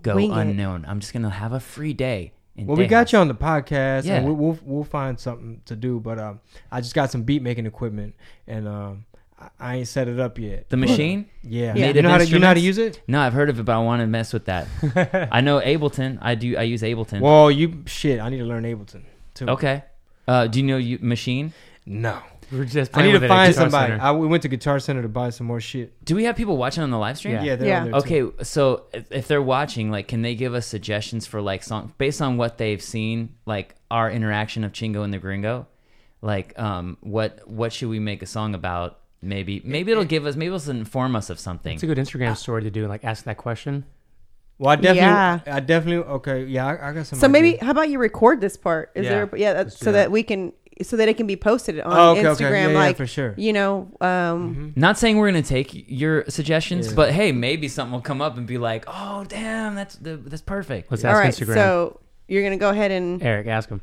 go 0.01 0.15
Wing 0.15 0.31
it. 0.31 0.37
unknown. 0.37 0.85
I'm 0.87 0.99
just 0.99 1.13
gonna 1.13 1.29
have 1.29 1.53
a 1.53 1.59
free 1.59 1.93
day 1.93 2.33
in 2.55 2.65
Well, 2.67 2.77
we 2.77 2.87
got 2.87 3.07
Tejas. 3.07 3.11
you 3.13 3.19
on 3.19 3.27
the 3.27 3.35
podcast, 3.35 4.05
Yeah. 4.05 4.15
and 4.15 4.25
we'll, 4.25 4.35
we'll 4.35 4.59
we'll 4.63 4.83
find 4.83 5.19
something 5.19 5.61
to 5.65 5.75
do. 5.75 5.99
But 5.99 6.19
um, 6.19 6.39
I 6.71 6.81
just 6.81 6.95
got 6.95 7.11
some 7.11 7.23
beat 7.23 7.41
making 7.43 7.65
equipment, 7.65 8.15
and 8.47 8.67
um, 8.67 9.05
I, 9.59 9.71
I 9.71 9.75
ain't 9.77 9.87
set 9.87 10.07
it 10.07 10.19
up 10.19 10.37
yet. 10.39 10.69
The 10.69 10.77
machine? 10.77 11.27
Yeah, 11.43 11.73
Yeah. 11.75 11.91
you 11.91 12.01
know 12.01 12.09
how 12.09 12.17
to 12.17 12.25
you 12.25 12.39
know 12.39 12.47
how 12.47 12.53
to 12.53 12.59
use 12.59 12.77
it. 12.77 13.01
No, 13.07 13.19
I've 13.21 13.33
heard 13.33 13.49
of 13.49 13.59
it, 13.59 13.63
but 13.63 13.75
I 13.75 13.79
want 13.79 14.01
to 14.01 14.07
mess 14.07 14.33
with 14.33 14.45
that. 14.45 14.67
I 15.31 15.41
know 15.41 15.59
Ableton. 15.59 16.17
I 16.21 16.35
do. 16.35 16.57
I 16.57 16.63
use 16.63 16.81
Ableton. 16.81 17.21
Well, 17.21 17.51
you 17.51 17.83
shit. 17.85 18.19
I 18.19 18.29
need 18.29 18.39
to 18.39 18.45
learn 18.45 18.63
Ableton 18.63 19.03
too. 19.33 19.47
okay. 19.49 19.83
Uh, 20.27 20.47
do 20.47 20.59
you 20.59 20.65
know 20.65 20.77
you 20.77 20.97
machine? 21.01 21.53
No, 21.85 22.19
We 22.51 22.57
We're 22.59 22.65
just 22.65 22.97
I 22.97 23.03
need 23.03 23.13
with 23.13 23.21
to 23.21 23.27
find 23.27 23.53
somebody. 23.53 23.91
Center. 23.91 24.03
I, 24.03 24.11
we 24.11 24.25
went 24.25 24.41
to 24.41 24.49
Guitar 24.49 24.79
Center 24.79 25.03
to 25.03 25.07
buy 25.07 25.29
some 25.29 25.45
more 25.45 25.61
shit. 25.61 26.03
Do 26.03 26.15
we 26.15 26.23
have 26.23 26.35
people 26.35 26.57
watching 26.57 26.81
on 26.81 26.89
the 26.89 26.97
live 26.97 27.17
stream? 27.19 27.35
Yeah. 27.35 27.43
Yeah, 27.43 27.55
they're 27.57 27.67
Yeah. 27.67 27.81
on 27.83 27.91
there 27.91 28.01
too. 28.01 28.33
Okay, 28.33 28.43
so 28.43 28.85
if 28.91 29.11
if 29.11 29.27
they're 29.27 29.41
watching, 29.41 29.91
like, 29.91 30.07
can 30.07 30.23
they 30.23 30.33
give 30.33 30.55
us 30.55 30.65
suggestions 30.65 31.27
for 31.27 31.41
like 31.41 31.61
song 31.61 31.93
based 31.99 32.21
on 32.23 32.37
what 32.37 32.57
they've 32.57 32.81
seen, 32.81 33.35
like 33.45 33.75
our 33.91 34.09
interaction 34.09 34.63
of 34.63 34.71
Chingo 34.71 35.03
and 35.03 35.13
the 35.13 35.19
Gringo? 35.19 35.67
Like, 36.23 36.57
um, 36.57 36.97
what 37.01 37.47
what 37.47 37.71
should 37.71 37.89
we 37.89 37.99
make 37.99 38.23
a 38.23 38.25
song 38.25 38.55
about? 38.55 38.99
Maybe 39.25 39.61
maybe 39.65 39.91
it'll 39.91 40.05
give 40.05 40.25
us 40.25 40.35
maybe 40.35 40.53
it'll 40.53 40.71
inform 40.71 41.15
us 41.15 41.29
of 41.29 41.39
something. 41.39 41.73
It's 41.73 41.83
a 41.83 41.87
good 41.87 41.97
Instagram 41.97 42.37
story 42.37 42.63
to 42.63 42.71
do, 42.71 42.87
like 42.87 43.03
ask 43.03 43.25
that 43.25 43.37
question. 43.37 43.85
Well, 44.57 44.69
I 44.71 44.75
definitely, 44.77 44.99
Yeah. 45.01 45.39
I 45.47 45.59
definitely. 45.59 46.05
Okay, 46.13 46.45
yeah, 46.45 46.65
I, 46.67 46.89
I 46.89 46.93
got 46.93 47.05
some. 47.07 47.19
So 47.19 47.27
maybe 47.27 47.57
how 47.57 47.71
about 47.71 47.89
you 47.89 47.99
record 47.99 48.39
this 48.39 48.55
part? 48.55 48.91
Is 48.95 49.03
Yeah, 49.05 49.25
there 49.25 49.29
yeah, 49.37 49.53
that, 49.53 49.73
so 49.73 49.85
that. 49.85 49.91
that 49.93 50.11
we 50.11 50.23
can 50.23 50.53
so 50.81 50.97
that 50.97 51.07
it 51.07 51.15
can 51.15 51.25
be 51.25 51.35
posted 51.37 51.79
on 51.79 51.93
Oh, 51.97 52.11
okay, 52.11 52.27
okay. 52.27 52.43
Instagram 52.43 52.51
Yeah, 52.51 52.67
yeah, 52.69 52.77
like 52.79 52.97
for 52.97 53.07
sure. 53.07 53.33
You 53.37 53.53
know, 53.53 53.91
um 54.01 54.73
Not 54.75 54.97
saying 54.97 55.17
we're 55.17 55.27
gonna 55.29 55.41
take 55.41 55.85
your 55.89 56.25
suggestions, 56.29 56.87
Yeah. 56.87 56.93
but 56.95 57.11
hey, 57.11 57.31
maybe 57.31 57.67
something 57.67 57.93
will 57.93 58.01
come 58.01 58.21
up 58.21 58.37
and 58.37 58.45
be 58.45 58.57
like, 58.57 58.85
"Oh, 58.87 59.25
damn, 59.27 59.75
that's 59.75 59.95
the, 59.95 60.17
that's 60.17 60.41
perfect." 60.41 60.91
Let's 60.91 61.03
all 61.03 61.11
ask 61.11 61.19
right. 61.19 61.33
Instagram. 61.33 61.53
So 61.55 61.99
you're 62.27 62.41
going 62.41 62.57
to 62.57 62.61
go 62.61 62.69
ahead 62.69 62.91
and 62.91 63.21
Eric, 63.21 63.47
ask 63.47 63.69
him. 63.69 63.81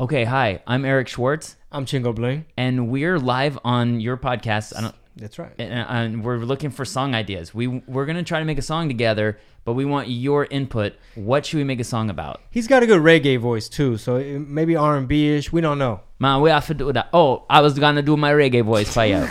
Okay, 0.00 0.24
hi, 0.24 0.62
I'm 0.66 0.86
Eric 0.86 1.08
Schwartz, 1.08 1.56
I'm 1.70 1.84
Chingo 1.84 2.14
Bling. 2.14 2.46
and 2.56 2.88
we're 2.88 3.18
live 3.18 3.58
on 3.64 4.00
your 4.00 4.16
podcast. 4.16 4.74
I 4.74 4.80
don't, 4.80 4.94
That's 5.14 5.38
right. 5.38 5.52
and, 5.58 5.74
and 5.74 6.24
we're 6.24 6.38
looking 6.38 6.70
for 6.70 6.86
song 6.86 7.14
ideas. 7.14 7.52
We 7.54 7.66
we're 7.66 8.06
gonna 8.06 8.22
try 8.22 8.38
to 8.38 8.46
make 8.46 8.56
a 8.56 8.62
song 8.62 8.88
together, 8.88 9.38
but 9.64 9.74
we 9.74 9.84
want 9.84 10.08
your 10.08 10.46
input. 10.50 10.94
What 11.14 11.46
should 11.46 11.58
we 11.58 11.64
make 11.64 11.80
a 11.80 11.84
song 11.84 12.10
about? 12.10 12.40
He's 12.50 12.66
got 12.66 12.82
a 12.82 12.86
good 12.86 13.02
reggae 13.02 13.38
voice 13.38 13.68
too, 13.68 13.96
so 13.98 14.16
it, 14.16 14.38
maybe 14.40 14.76
R 14.76 14.96
and 14.96 15.06
B 15.08 15.28
ish. 15.28 15.52
We 15.52 15.60
don't 15.60 15.78
know. 15.78 16.00
Man, 16.18 16.42
we 16.42 16.50
have 16.50 16.66
to 16.66 16.74
do 16.74 16.92
that. 16.92 17.08
Oh, 17.14 17.44
I 17.48 17.60
was 17.62 17.78
gonna 17.78 18.02
do 18.02 18.16
my 18.16 18.32
reggae 18.32 18.62
voice 18.64 18.92
for 18.92 19.06
you. 19.06 19.26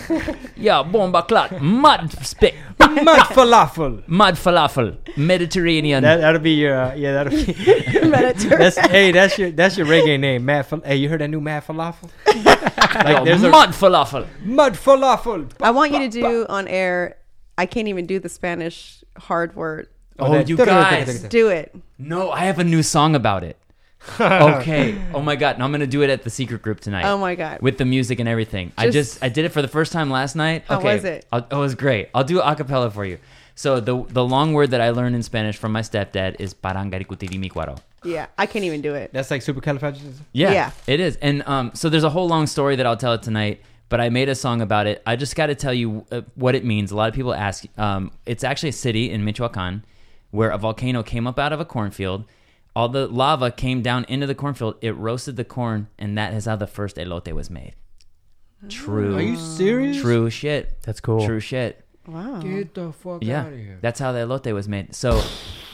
yeah, 0.58 0.82
bomba 0.82 1.22
clot, 1.24 1.62
mud 1.62 2.12
spit, 2.26 2.56
Mud 2.80 3.20
falafel. 3.38 4.08
mud 4.08 4.36
falafel, 4.36 4.98
Mediterranean. 5.16 6.02
That 6.04 6.18
that'll 6.22 6.42
be 6.42 6.52
your 6.52 6.80
uh, 6.80 6.96
yeah. 6.96 7.12
That'll 7.24 7.32
be. 7.32 7.54
Mediterranean. 8.10 8.60
that's 8.60 8.78
hey. 8.78 9.12
That's 9.12 9.38
your 9.38 9.52
that's 9.52 9.78
your 9.78 9.86
reggae 9.86 10.20
name, 10.20 10.46
Matt. 10.46 10.66
Fal- 10.68 10.82
hey, 10.82 10.96
you 10.96 11.10
heard 11.10 11.22
that 11.22 11.28
new 11.28 11.42
Matt 11.42 11.68
falafel? 11.68 12.10
like 12.26 13.18
Yo, 13.18 13.26
there's 13.26 13.44
a 13.44 13.50
mud 13.50 13.70
falafel. 13.70 14.26
mud 14.44 14.74
falafel. 14.74 15.52
I 15.62 15.70
want 15.72 15.92
you 15.92 16.00
to 16.00 16.10
do 16.10 16.46
on 16.50 16.68
air. 16.68 17.18
I 17.58 17.66
can't 17.68 17.88
even 17.88 18.06
do 18.08 18.20
the 18.20 18.30
Spanish 18.30 19.04
hard 19.18 19.56
word. 19.56 19.90
Oh, 20.20 20.32
that- 20.34 20.50
you 20.50 20.58
guys. 20.58 21.24
Do 21.24 21.50
it. 21.50 21.76
No, 21.98 22.32
I 22.32 22.46
have 22.46 22.60
a 22.60 22.64
new 22.64 22.84
song 22.84 23.16
about 23.16 23.44
it. 23.44 23.58
okay. 24.20 24.98
Oh 25.14 25.22
my 25.22 25.36
god. 25.36 25.60
No, 25.60 25.66
I'm 25.66 25.72
gonna 25.72 25.86
do 25.86 26.02
it 26.04 26.10
at 26.10 26.24
the 26.24 26.30
secret 26.30 26.62
group 26.62 26.80
tonight. 26.80 27.04
Oh 27.06 27.18
my 27.18 27.36
god. 27.36 27.62
With 27.62 27.78
the 27.78 27.86
music 27.86 28.20
and 28.20 28.30
everything. 28.30 28.72
I 28.78 28.86
Just- 28.86 29.14
just 29.14 29.24
I 29.24 29.30
did 29.30 29.46
it 29.46 29.50
for 29.50 29.62
the 29.62 29.68
first 29.68 29.92
time 29.92 30.10
last 30.10 30.36
night. 30.36 30.64
How 30.68 30.78
okay. 30.80 30.96
was 30.96 31.04
it? 31.04 31.26
I'll, 31.32 31.46
oh, 31.52 31.58
it 31.58 31.62
was 31.62 31.76
great. 31.76 32.10
I'll 32.16 32.24
do 32.24 32.40
a 32.40 32.56
cappella 32.56 32.90
for 32.92 33.04
you. 33.06 33.18
So 33.56 33.82
the 33.82 34.04
the 34.08 34.24
long 34.24 34.54
word 34.54 34.72
that 34.72 34.80
I 34.80 34.92
learned 34.92 35.16
in 35.16 35.24
Spanish 35.24 35.58
from 35.58 35.74
my 35.74 35.82
stepdad 35.82 36.38
is 36.40 36.54
parangaricutirimícuaro. 36.54 37.78
Yeah, 38.06 38.28
I 38.38 38.46
can't 38.46 38.64
even 38.64 38.82
do 38.82 38.96
it. 38.96 39.12
That's 39.12 39.30
like 39.30 39.42
supercalifragilistic. 39.42 40.22
Yeah, 40.32 40.52
Yeah. 40.54 40.72
it 40.88 41.02
is. 41.02 41.18
And 41.22 41.44
um, 41.46 41.72
so 41.74 41.90
there's 41.90 42.06
a 42.06 42.10
whole 42.10 42.30
long 42.30 42.48
story 42.48 42.78
that 42.78 42.86
I'll 42.86 42.96
tell 42.98 43.14
it 43.14 43.22
tonight. 43.22 43.62
But 43.90 44.00
I 44.00 44.10
made 44.10 44.30
a 44.30 44.36
song 44.36 44.62
about 44.62 44.86
it. 44.86 45.02
I 45.06 45.16
just 45.16 45.36
got 45.36 45.48
to 45.48 45.56
tell 45.56 45.74
you 45.74 46.06
uh, 46.12 46.22
what 46.36 46.54
it 46.54 46.64
means. 46.64 46.92
A 46.92 46.96
lot 46.96 47.10
of 47.10 47.16
people 47.16 47.34
ask. 47.34 47.66
Um, 47.78 48.12
it's 48.26 48.44
actually 48.44 48.70
a 48.70 48.74
city 48.74 49.10
in 49.10 49.26
Michoacan 49.26 49.84
where 50.32 50.50
a 50.50 50.58
volcano 50.58 51.04
came 51.04 51.28
up 51.28 51.40
out 51.40 51.54
of 51.54 51.60
a 51.60 51.66
cornfield. 51.66 52.26
All 52.76 52.88
the 52.90 53.08
lava 53.08 53.52
came 53.52 53.82
down 53.82 54.06
into 54.08 54.28
the 54.28 54.36
cornfield. 54.36 54.76
It 54.82 54.96
roasted 54.96 55.36
the 55.36 55.44
corn, 55.44 55.88
and 55.98 56.18
that 56.18 56.34
is 56.34 56.46
how 56.46 56.56
the 56.56 56.68
first 56.68 56.98
elote 56.98 57.32
was 57.34 57.50
made. 57.50 57.74
True. 58.70 59.16
Are 59.16 59.22
you 59.22 59.36
serious? 59.38 60.02
True 60.02 60.30
shit. 60.30 60.82
That's 60.84 61.00
cool. 61.00 61.26
True 61.26 61.40
shit. 61.40 61.84
Wow. 62.08 62.40
Get 62.42 62.74
the 62.74 62.92
fuck 62.92 63.24
Yeah, 63.24 63.42
out 63.42 63.54
of 63.54 63.60
here. 63.60 63.78
that's 63.82 64.00
how 64.00 64.12
the 64.12 64.20
elote 64.20 64.54
was 64.54 64.68
made. 64.68 64.96
So 64.96 65.22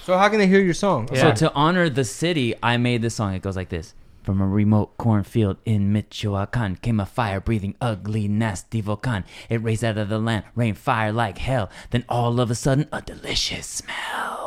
So 0.04 0.18
how 0.18 0.30
can 0.30 0.38
they 0.40 0.48
hear 0.48 0.60
your 0.62 0.74
song? 0.74 1.10
Yeah. 1.12 1.34
So 1.34 1.48
to 1.48 1.54
honor 1.54 1.90
the 1.90 2.04
city, 2.04 2.54
I 2.62 2.78
made 2.78 3.02
this 3.02 3.16
song. 3.16 3.34
It 3.34 3.42
goes 3.42 3.56
like 3.56 3.70
this. 3.70 3.94
From 4.22 4.42
a 4.42 4.48
remote 4.48 4.98
cornfield 4.98 5.58
in 5.66 5.92
Michoacan 5.94 6.78
came 6.78 7.00
a 7.00 7.06
fire-breathing, 7.06 7.76
ugly, 7.80 8.28
nasty 8.28 8.82
volcan. 8.82 9.24
It 9.50 9.62
raised 9.64 9.84
out 9.84 9.98
of 10.00 10.10
the 10.10 10.18
land, 10.20 10.46
rained 10.56 10.78
fire 10.80 11.12
like 11.12 11.38
hell. 11.38 11.70
Then 11.92 12.06
all 12.10 12.40
of 12.40 12.50
a 12.50 12.56
sudden, 12.56 12.88
a 12.92 13.02
delicious 13.04 13.68
smell. 13.68 14.45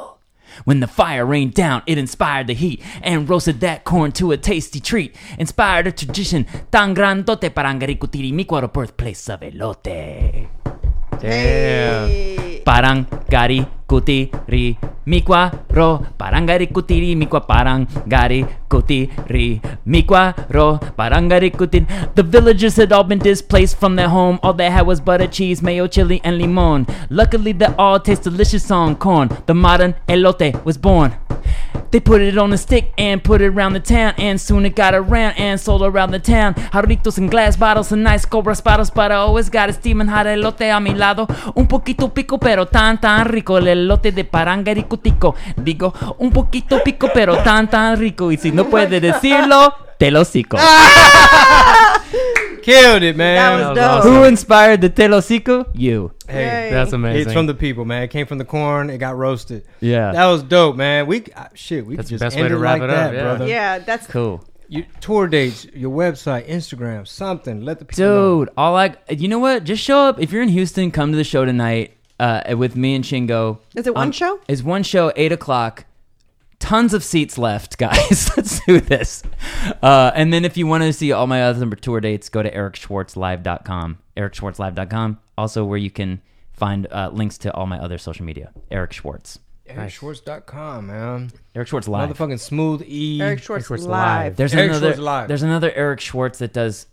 When 0.65 0.81
the 0.81 0.87
fire 0.87 1.25
rained 1.25 1.55
down, 1.55 1.83
it 1.87 1.99
inspired 1.99 2.47
the 2.47 2.55
heat 2.55 2.83
and 3.03 3.29
roasted 3.29 3.61
that 3.61 3.85
corn 3.85 4.13
to 4.13 4.33
a 4.33 4.37
tasty 4.37 4.81
treat. 4.81 5.15
Inspired 5.39 5.87
a 5.87 5.93
tradition 5.93 6.47
tan 6.71 6.95
grandote 6.95 7.51
parangaricutiri 7.51 8.33
micuaro 8.33 8.73
birthplace 8.73 9.29
of 9.29 9.41
elote. 9.41 10.49
Damn. 11.21 12.09
Hey. 12.09 12.63
Parangari 12.65 13.78
kutiri 13.89 14.77
mikwa 15.07 15.51
ro 15.71 16.07
parangari 16.19 16.67
kutiri 16.67 17.17
mikwa 17.17 17.41
parangari 17.41 18.47
kutiri 18.69 19.61
mikwa 19.87 20.35
ro 20.51 20.79
parangari 20.97 21.51
kutir 21.51 21.87
The 22.15 22.23
villagers 22.23 22.77
had 22.77 22.93
all 22.93 23.05
been 23.05 23.19
displaced 23.19 23.79
from 23.79 23.97
their 23.97 24.09
home 24.09 24.39
All 24.43 24.53
they 24.53 24.71
had 24.71 24.87
was 24.87 25.01
butter, 25.01 25.27
cheese, 25.27 25.63
mayo, 25.63 25.87
chili, 25.87 26.21
and 26.25 26.37
limon 26.39 26.87
Luckily 27.11 27.53
they 27.53 27.73
all 27.79 27.99
taste 28.01 28.25
delicious 28.25 28.71
on 28.71 28.97
corn 28.97 29.29
The 29.47 29.55
modern 29.55 29.95
elote 30.07 30.65
was 30.65 30.77
born 30.77 31.17
they 31.91 32.01
put 32.01 32.21
it 32.21 32.37
on 32.37 32.53
a 32.53 32.59
stick 32.59 32.93
and 32.99 33.25
put 33.25 33.41
it 33.41 33.47
around 33.47 33.73
the 33.73 33.81
town, 33.81 34.13
and 34.19 34.39
soon 34.39 34.67
it 34.67 34.77
got 34.77 34.95
around 34.95 35.39
and 35.39 35.59
sold 35.59 35.83
around 35.83 36.11
the 36.11 36.19
town. 36.19 36.55
Jarritos 36.55 37.17
in 37.17 37.29
glass 37.29 37.57
bottles 37.57 37.93
and 37.93 38.05
nice 38.05 38.27
cobra 38.27 38.55
bottles, 38.63 38.91
but 38.91 39.11
I 39.11 39.17
always 39.17 39.49
got 39.49 39.71
a 39.71 39.73
steaming 39.73 40.09
hot 40.09 40.27
elote 40.27 40.71
a 40.71 40.81
mi 40.81 40.93
lado. 40.93 41.27
Un 41.57 41.67
poquito 41.67 42.13
pico, 42.13 42.37
pero 42.39 42.67
tan 42.67 42.99
tan 42.99 43.27
rico. 43.27 43.57
El 43.57 43.78
elote 43.79 44.13
de 44.13 44.25
paranga 44.25 44.49
parangaricutico. 44.65 45.35
Digo, 45.57 45.93
un 46.19 46.31
poquito 46.31 46.83
pico, 46.83 47.11
pero 47.13 47.37
tan 47.39 47.69
tan 47.69 47.99
rico. 47.99 48.31
Y 48.33 48.37
si 48.37 48.51
no 48.51 48.69
puede 48.69 49.01
decirlo, 49.01 49.75
te 49.99 50.11
lo 50.11 50.25
cico. 50.25 50.57
Killed 52.63 53.03
it, 53.03 53.17
man. 53.17 53.37
That 53.37 53.69
was 53.69 53.77
dope. 53.77 54.05
Who 54.05 54.25
inspired 54.25 54.81
the 54.81 54.89
te 54.89 55.09
lo 55.09 55.21
cico? 55.21 55.67
You. 55.75 56.13
Hey, 56.29 56.69
Yay. 56.69 56.71
That's 56.71 56.93
amazing. 56.93 57.23
it's 57.23 57.33
from 57.33 57.47
the 57.47 57.55
people, 57.55 57.85
man. 57.85 58.03
It 58.03 58.11
came 58.11 58.27
from 58.27 58.39
the 58.39 58.45
corn. 58.45 58.91
It 58.91 58.99
got 58.99 59.17
roasted. 59.17 59.65
Yeah. 59.81 60.13
That 60.13 60.27
was 60.27 60.43
dope, 60.43 60.77
man. 60.77 61.07
We 61.07 61.25
uh, 61.35 61.47
shit. 61.55 61.87
We 61.87 61.97
That's 61.97 62.09
could 62.09 62.19
the 62.21 62.25
just 62.25 62.35
best 62.35 62.37
way 62.37 62.43
end 62.43 62.51
to 62.51 62.57
it 62.57 62.59
wrap 62.59 62.81
like 62.81 62.83
it 62.83 62.91
up, 62.91 62.97
that, 62.97 63.15
yeah. 63.15 63.23
brother. 63.23 63.49
Yeah, 63.49 63.79
that's 63.79 64.07
cool. 64.07 64.45
Your 64.71 64.85
tour 65.01 65.29
dates, 65.29 65.65
your 65.73 65.91
website, 65.91 66.47
Instagram, 66.47 67.09
something. 67.09 67.63
Let 67.63 67.79
the 67.79 67.87
people 67.87 68.05
know. 68.05 68.45
Dude, 68.45 68.51
all 68.55 68.77
I 68.77 68.97
you 69.09 69.27
know 69.27 69.39
what? 69.39 69.65
Just 69.65 69.83
show 69.83 69.99
up. 70.01 70.21
If 70.21 70.31
you're 70.31 70.43
in 70.43 70.51
Houston, 70.51 70.91
come 70.91 71.11
to 71.11 71.17
the 71.17 71.25
show 71.25 71.47
tonight 71.47 71.98
uh, 72.19 72.55
with 72.57 72.77
me 72.77 72.95
and 72.95 73.05
Chingo. 73.05 73.59
Is 73.75 73.87
it 73.87 73.95
one 73.95 74.09
Um, 74.09 74.13
show? 74.13 74.41
Is 74.49 74.63
one 74.63 74.83
show, 74.83 75.13
eight 75.17 75.33
o'clock. 75.33 75.85
Tons 76.59 76.93
of 76.93 77.05
seats 77.05 77.39
left, 77.39 77.79
guys. 77.87 78.31
Let's 78.37 78.61
do 78.67 78.81
this. 78.81 79.23
Uh, 79.83 80.11
and 80.15 80.33
then 80.33 80.45
if 80.45 80.57
you 80.57 80.67
want 80.67 80.83
to 80.83 80.93
see 80.93 81.13
all 81.13 81.27
my 81.29 81.43
other 81.45 81.65
tour 81.77 82.01
dates, 82.01 82.29
go 82.29 82.43
to 82.43 82.51
ericschwartzlive.com. 82.53 83.99
ericschwartzlive.com. 84.17 85.19
Also, 85.37 85.65
where 85.65 85.79
you 85.79 85.91
can 85.91 86.21
find 86.53 86.89
uh, 86.91 87.11
links 87.13 87.39
to 87.39 87.55
all 87.55 87.67
my 87.67 87.79
other 87.79 87.97
social 87.99 88.25
media. 88.25 88.53
Eric 88.71 88.93
Schwartz. 88.93 89.39
EricSchwartz.com, 89.69 90.87
man. 90.87 91.31
Eric 91.55 91.69
Schwartz 91.69 91.87
Live. 91.89 92.11
Motherfucking 92.11 92.41
smooth 92.41 92.83
E. 92.87 93.21
Eric 93.21 93.41
Schwartz, 93.43 93.67
Schwartz 93.67 93.85
live. 93.85 93.91
Live. 94.25 94.37
There's 94.37 94.55
Eric 94.55 94.71
another. 94.71 94.87
Schwartz 94.95 94.99
Live. 95.01 95.29
There's 95.29 95.43
another 95.43 95.73
Eric 95.73 96.01
Schwartz 96.01 96.39
that 96.39 96.53
does 96.53 96.87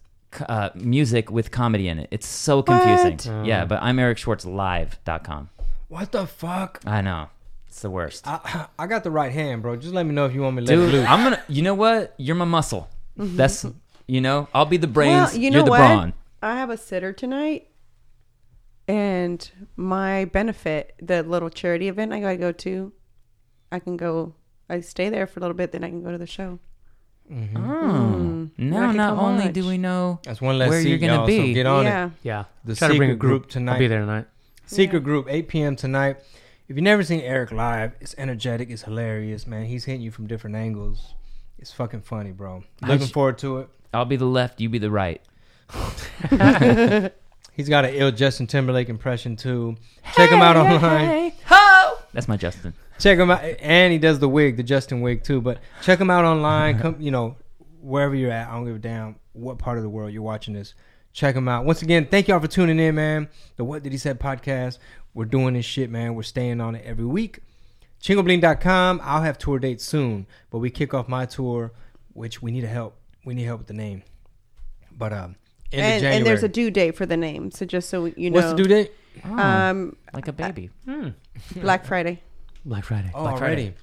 uh, 0.47 0.69
music 0.76 1.31
with 1.31 1.52
comedy 1.52 1.88
in 1.88 1.99
it. 1.99 2.07
It's 2.11 2.27
so 2.27 2.61
confusing. 2.61 3.18
What? 3.34 3.45
Yeah, 3.45 3.65
but 3.65 3.81
I'm 3.81 3.99
Eric 3.99 4.18
Schwartz 4.18 4.45
ericschwartzlive.com. 4.45 5.49
What 5.88 6.11
the 6.11 6.27
fuck? 6.27 6.81
I 6.85 7.02
know. 7.02 7.30
It's 7.68 7.81
the 7.81 7.89
worst. 7.89 8.27
I, 8.27 8.68
I 8.80 8.88
got 8.88 9.03
the 9.03 9.11
right 9.11 9.31
hand, 9.31 9.61
bro. 9.61 9.76
Just 9.76 9.93
let 9.93 10.06
me 10.06 10.14
know 10.14 10.26
if 10.26 10.34
you 10.34 10.41
want 10.41 10.56
me 10.56 10.65
to 10.65 10.68
let 10.68 10.77
it 10.77 10.85
Dude, 10.85 10.93
loose. 10.93 11.07
I'm 11.07 11.23
gonna. 11.23 11.43
You 11.47 11.61
know 11.61 11.73
what? 11.73 12.14
You're 12.18 12.35
my 12.35 12.45
muscle. 12.45 12.89
That's. 13.18 13.65
You 14.07 14.22
know, 14.22 14.47
I'll 14.53 14.65
be 14.65 14.77
the 14.77 14.88
brains. 14.88 15.31
Well, 15.34 15.41
you 15.41 15.49
know 15.52 15.61
are 15.61 15.64
the 15.64 15.69
what? 15.72 15.77
brawn. 15.80 16.14
I 16.41 16.56
have 16.57 16.69
a 16.69 16.77
sitter 16.77 17.11
tonight, 17.11 17.69
and 18.88 19.49
my 19.76 20.26
benefit, 20.26 20.93
the 21.02 21.23
little 21.23 21.49
charity 21.49 21.88
event 21.88 22.14
I 22.14 22.19
gotta 22.19 22.38
go 22.38 22.52
to, 22.52 22.93
I 23.72 23.80
can 23.80 23.97
go. 23.97 24.35
I 24.69 24.80
stay 24.81 25.10
there 25.10 25.27
for 25.27 25.39
a 25.39 25.41
little 25.41 25.56
bit, 25.56 25.72
then 25.72 25.84
I 25.84 25.89
can 25.89 26.03
go 26.03 26.11
to 26.11 26.18
the 26.18 26.27
show. 26.27 26.60
Oh, 27.30 27.34
Mm. 27.35 28.49
I 28.60 28.64
now 28.64 28.91
not 28.91 29.18
only 29.18 29.45
watch. 29.45 29.53
do 29.53 29.68
we 29.68 29.77
know 29.80 30.19
That's 30.23 30.39
one 30.41 30.57
less 30.60 30.69
where 30.69 30.81
seat, 30.81 30.89
you're 30.89 30.97
gonna 30.99 31.26
be. 31.26 31.49
So 31.49 31.53
get 31.56 31.65
on 31.65 31.85
yeah, 31.85 32.06
it. 32.07 32.11
Yeah. 32.23 32.43
The 32.64 32.76
Try 32.76 32.88
to 32.89 32.93
bring 32.97 33.10
a 33.10 33.14
secret 33.14 33.19
group 33.19 33.41
group 33.43 33.49
tonight. 33.52 33.73
I'll 33.73 33.80
be 33.80 33.88
there 33.88 33.99
tonight. 34.02 34.26
Secret 34.68 35.03
group, 35.03 35.27
8 35.30 35.47
p.m. 35.47 35.76
tonight. 35.76 36.18
If 36.68 36.76
you've 36.76 36.84
never 36.84 37.03
seen 37.03 37.22
Eric 37.22 37.52
live, 37.52 37.93
it's 37.99 38.15
energetic, 38.18 38.69
it's 38.69 38.84
hilarious, 38.84 39.45
man. 39.47 39.65
He's 39.65 39.85
hitting 39.85 40.02
you 40.02 40.11
from 40.11 40.27
different 40.27 40.56
angles. 40.56 41.14
It's 41.60 41.72
fucking 41.72 42.02
funny, 42.02 42.31
bro. 42.31 42.64
Looking 42.81 43.07
j- 43.07 43.11
forward 43.14 43.38
to 43.39 43.60
it. 43.60 43.69
I'll 43.93 44.06
be 44.06 44.15
the 44.18 44.26
left, 44.26 44.60
you 44.61 44.69
be 44.69 44.77
the 44.80 44.91
right. 44.91 45.22
He's 47.53 47.69
got 47.69 47.85
an 47.85 47.93
ill 47.93 48.11
Justin 48.11 48.47
Timberlake 48.47 48.89
impression 48.89 49.35
too. 49.35 49.77
Check 50.15 50.30
him 50.30 50.41
out 50.41 50.57
online. 50.57 51.31
Ho 51.47 51.97
That's 52.14 52.27
my 52.27 52.38
Justin. 52.38 52.73
Check 53.00 53.20
him 53.20 53.30
out, 53.30 53.44
and 53.60 53.92
he 53.92 54.00
does 54.00 54.20
the 54.20 54.30
wig, 54.30 54.58
the 54.58 54.64
Justin 54.64 55.02
wig 55.02 55.24
too. 55.24 55.42
But 55.42 55.60
check 55.82 56.00
him 56.00 56.10
out 56.10 56.24
online. 56.26 56.80
Come, 56.82 56.96
you 57.00 57.12
know, 57.12 57.36
wherever 57.82 58.16
you're 58.16 58.32
at. 58.32 58.48
I 58.48 58.54
don't 58.54 58.66
give 58.66 58.76
a 58.76 58.80
damn 58.80 59.16
what 59.34 59.58
part 59.58 59.78
of 59.78 59.84
the 59.84 59.90
world 59.90 60.12
you're 60.14 60.22
watching 60.22 60.54
this. 60.54 60.74
Check 61.14 61.36
him 61.36 61.48
out. 61.48 61.66
Once 61.66 61.82
again, 61.82 62.08
thank 62.10 62.28
y'all 62.28 62.40
for 62.40 62.48
tuning 62.48 62.80
in, 62.80 62.96
man. 62.96 63.30
The 63.56 63.64
What 63.64 63.84
Did 63.84 63.92
He 63.92 63.98
Said 63.98 64.20
podcast. 64.20 64.80
We're 65.14 65.26
doing 65.26 65.54
this 65.54 65.66
shit, 65.66 65.90
man. 65.90 66.16
We're 66.16 66.24
staying 66.24 66.60
on 66.60 66.76
it 66.76 66.84
every 66.86 67.06
week. 67.06 67.40
Chingobling.com. 68.02 69.02
I'll 69.04 69.22
have 69.22 69.38
tour 69.38 69.58
dates 69.60 69.84
soon, 69.86 70.28
but 70.52 70.60
we 70.60 70.70
kick 70.70 70.94
off 70.94 71.08
my 71.08 71.26
tour, 71.26 71.72
which 72.14 72.42
we 72.42 72.52
need 72.52 72.64
a 72.64 72.68
help. 72.68 72.98
We 73.24 73.34
need 73.34 73.44
help 73.44 73.60
with 73.60 73.68
the 73.68 73.74
name. 73.74 74.04
But 74.92 75.14
um, 75.14 75.36
end 75.72 75.82
of 75.82 75.86
and, 75.86 76.02
January. 76.02 76.18
and 76.18 76.26
there's 76.26 76.44
a 76.44 76.50
due 76.50 76.70
date 76.70 76.92
for 76.96 77.06
the 77.06 77.18
name. 77.18 77.50
So 77.52 77.66
just 77.66 77.90
so 77.90 78.06
you 78.06 78.30
know, 78.30 78.36
What's 78.36 78.50
the 78.50 78.56
due 78.58 78.68
date? 78.68 78.92
Um, 79.24 79.96
Like 80.14 80.28
a 80.28 80.34
baby. 80.34 80.70
Black 81.56 81.86
Friday, 81.86 82.22
Black 82.66 82.84
Friday. 82.84 83.12
Oh, 83.14 83.22
Black 83.24 83.36
already. 83.36 83.64
Friday. 83.64 83.76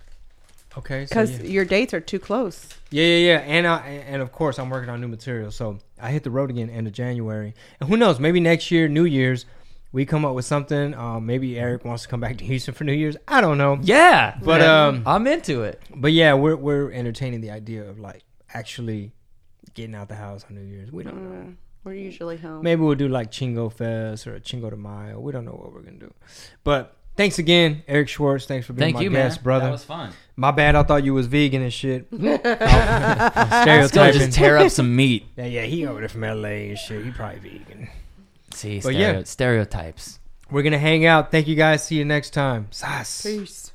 Okay. 0.78 1.06
So 1.06 1.08
because 1.10 1.38
yeah. 1.40 1.46
your 1.50 1.64
dates 1.64 1.92
are 1.94 2.00
too 2.00 2.18
close. 2.18 2.66
Yeah, 2.90 3.04
yeah, 3.04 3.16
yeah, 3.16 3.38
and 3.40 3.66
I, 3.66 3.78
and 4.06 4.22
of 4.22 4.32
course 4.32 4.58
I'm 4.58 4.70
working 4.70 4.88
on 4.90 5.00
new 5.00 5.08
material, 5.08 5.50
so 5.50 5.78
I 6.00 6.10
hit 6.10 6.22
the 6.24 6.30
road 6.30 6.50
again 6.50 6.70
end 6.70 6.86
of 6.86 6.92
January, 6.94 7.54
and 7.80 7.88
who 7.88 7.96
knows, 7.96 8.18
maybe 8.18 8.40
next 8.40 8.70
year, 8.70 8.88
New 8.88 9.04
Year's, 9.04 9.44
we 9.92 10.06
come 10.06 10.24
up 10.24 10.34
with 10.34 10.46
something. 10.46 10.94
Um, 10.94 11.26
maybe 11.26 11.58
Eric 11.58 11.84
wants 11.84 12.04
to 12.04 12.08
come 12.08 12.20
back 12.20 12.38
to 12.38 12.44
Houston 12.44 12.72
for 12.72 12.84
New 12.84 12.94
Year's. 12.94 13.16
I 13.28 13.42
don't 13.42 13.58
know, 13.58 13.78
Yeah. 13.82 14.38
but 14.42 14.62
um, 14.62 15.02
I'm 15.06 15.26
into 15.26 15.62
it. 15.62 15.82
but 15.94 16.12
yeah, 16.12 16.32
we're 16.34 16.56
we're 16.56 16.90
entertaining 16.90 17.42
the 17.42 17.50
idea 17.50 17.88
of 17.88 17.98
like 17.98 18.22
actually 18.54 19.12
getting 19.74 19.94
out 19.94 20.08
the 20.08 20.14
house 20.14 20.44
on 20.48 20.56
New 20.56 20.62
Year's. 20.62 20.90
We 20.90 21.02
don't 21.04 21.22
know. 21.22 21.40
Uh, 21.50 21.52
we're 21.84 21.94
usually 21.94 22.38
home. 22.38 22.62
Maybe 22.62 22.80
we'll 22.80 22.94
do 22.94 23.08
like 23.08 23.30
Chingo 23.30 23.70
Fest 23.70 24.26
or 24.26 24.36
a 24.36 24.40
Chingo 24.40 24.70
de 24.70 24.76
Mayo. 24.76 25.20
We 25.20 25.32
don't 25.32 25.44
know 25.44 25.52
what 25.52 25.72
we're 25.74 25.82
gonna 25.82 25.98
do, 25.98 26.14
but. 26.64 26.96
Thanks 27.16 27.38
again, 27.38 27.82
Eric 27.86 28.08
Schwartz. 28.08 28.46
Thanks 28.46 28.66
for 28.66 28.72
being 28.72 28.86
Thank 28.86 28.96
my 28.96 29.02
you, 29.02 29.10
guest, 29.10 29.38
man. 29.38 29.42
brother. 29.44 29.64
That 29.66 29.72
was 29.72 29.84
fun. 29.84 30.12
My 30.34 30.50
bad. 30.50 30.74
I 30.76 30.82
thought 30.82 31.04
you 31.04 31.12
was 31.12 31.26
vegan 31.26 31.60
and 31.62 31.72
shit. 31.72 32.06
Let's 32.12 32.42
go 32.42 33.86
Stereotyping. 33.86 34.20
just 34.20 34.32
tear 34.32 34.56
up 34.58 34.70
some 34.70 34.94
meat. 34.96 35.26
Yeah, 35.36 35.44
yeah, 35.46 35.62
he 35.62 35.86
over 35.86 36.00
there 36.00 36.08
from 36.08 36.22
LA 36.22 36.70
and 36.70 36.78
shit. 36.78 37.04
He 37.04 37.10
probably 37.10 37.38
vegan. 37.40 37.88
See, 38.54 38.76
But 38.76 38.94
stereo- 38.94 38.98
yeah. 39.18 39.22
stereotypes. 39.24 40.18
We're 40.50 40.62
gonna 40.62 40.78
hang 40.78 41.04
out. 41.06 41.30
Thank 41.30 41.48
you 41.48 41.54
guys. 41.56 41.84
See 41.84 41.96
you 41.96 42.04
next 42.04 42.30
time. 42.30 42.68
Sas. 42.70 43.22
Peace. 43.22 43.71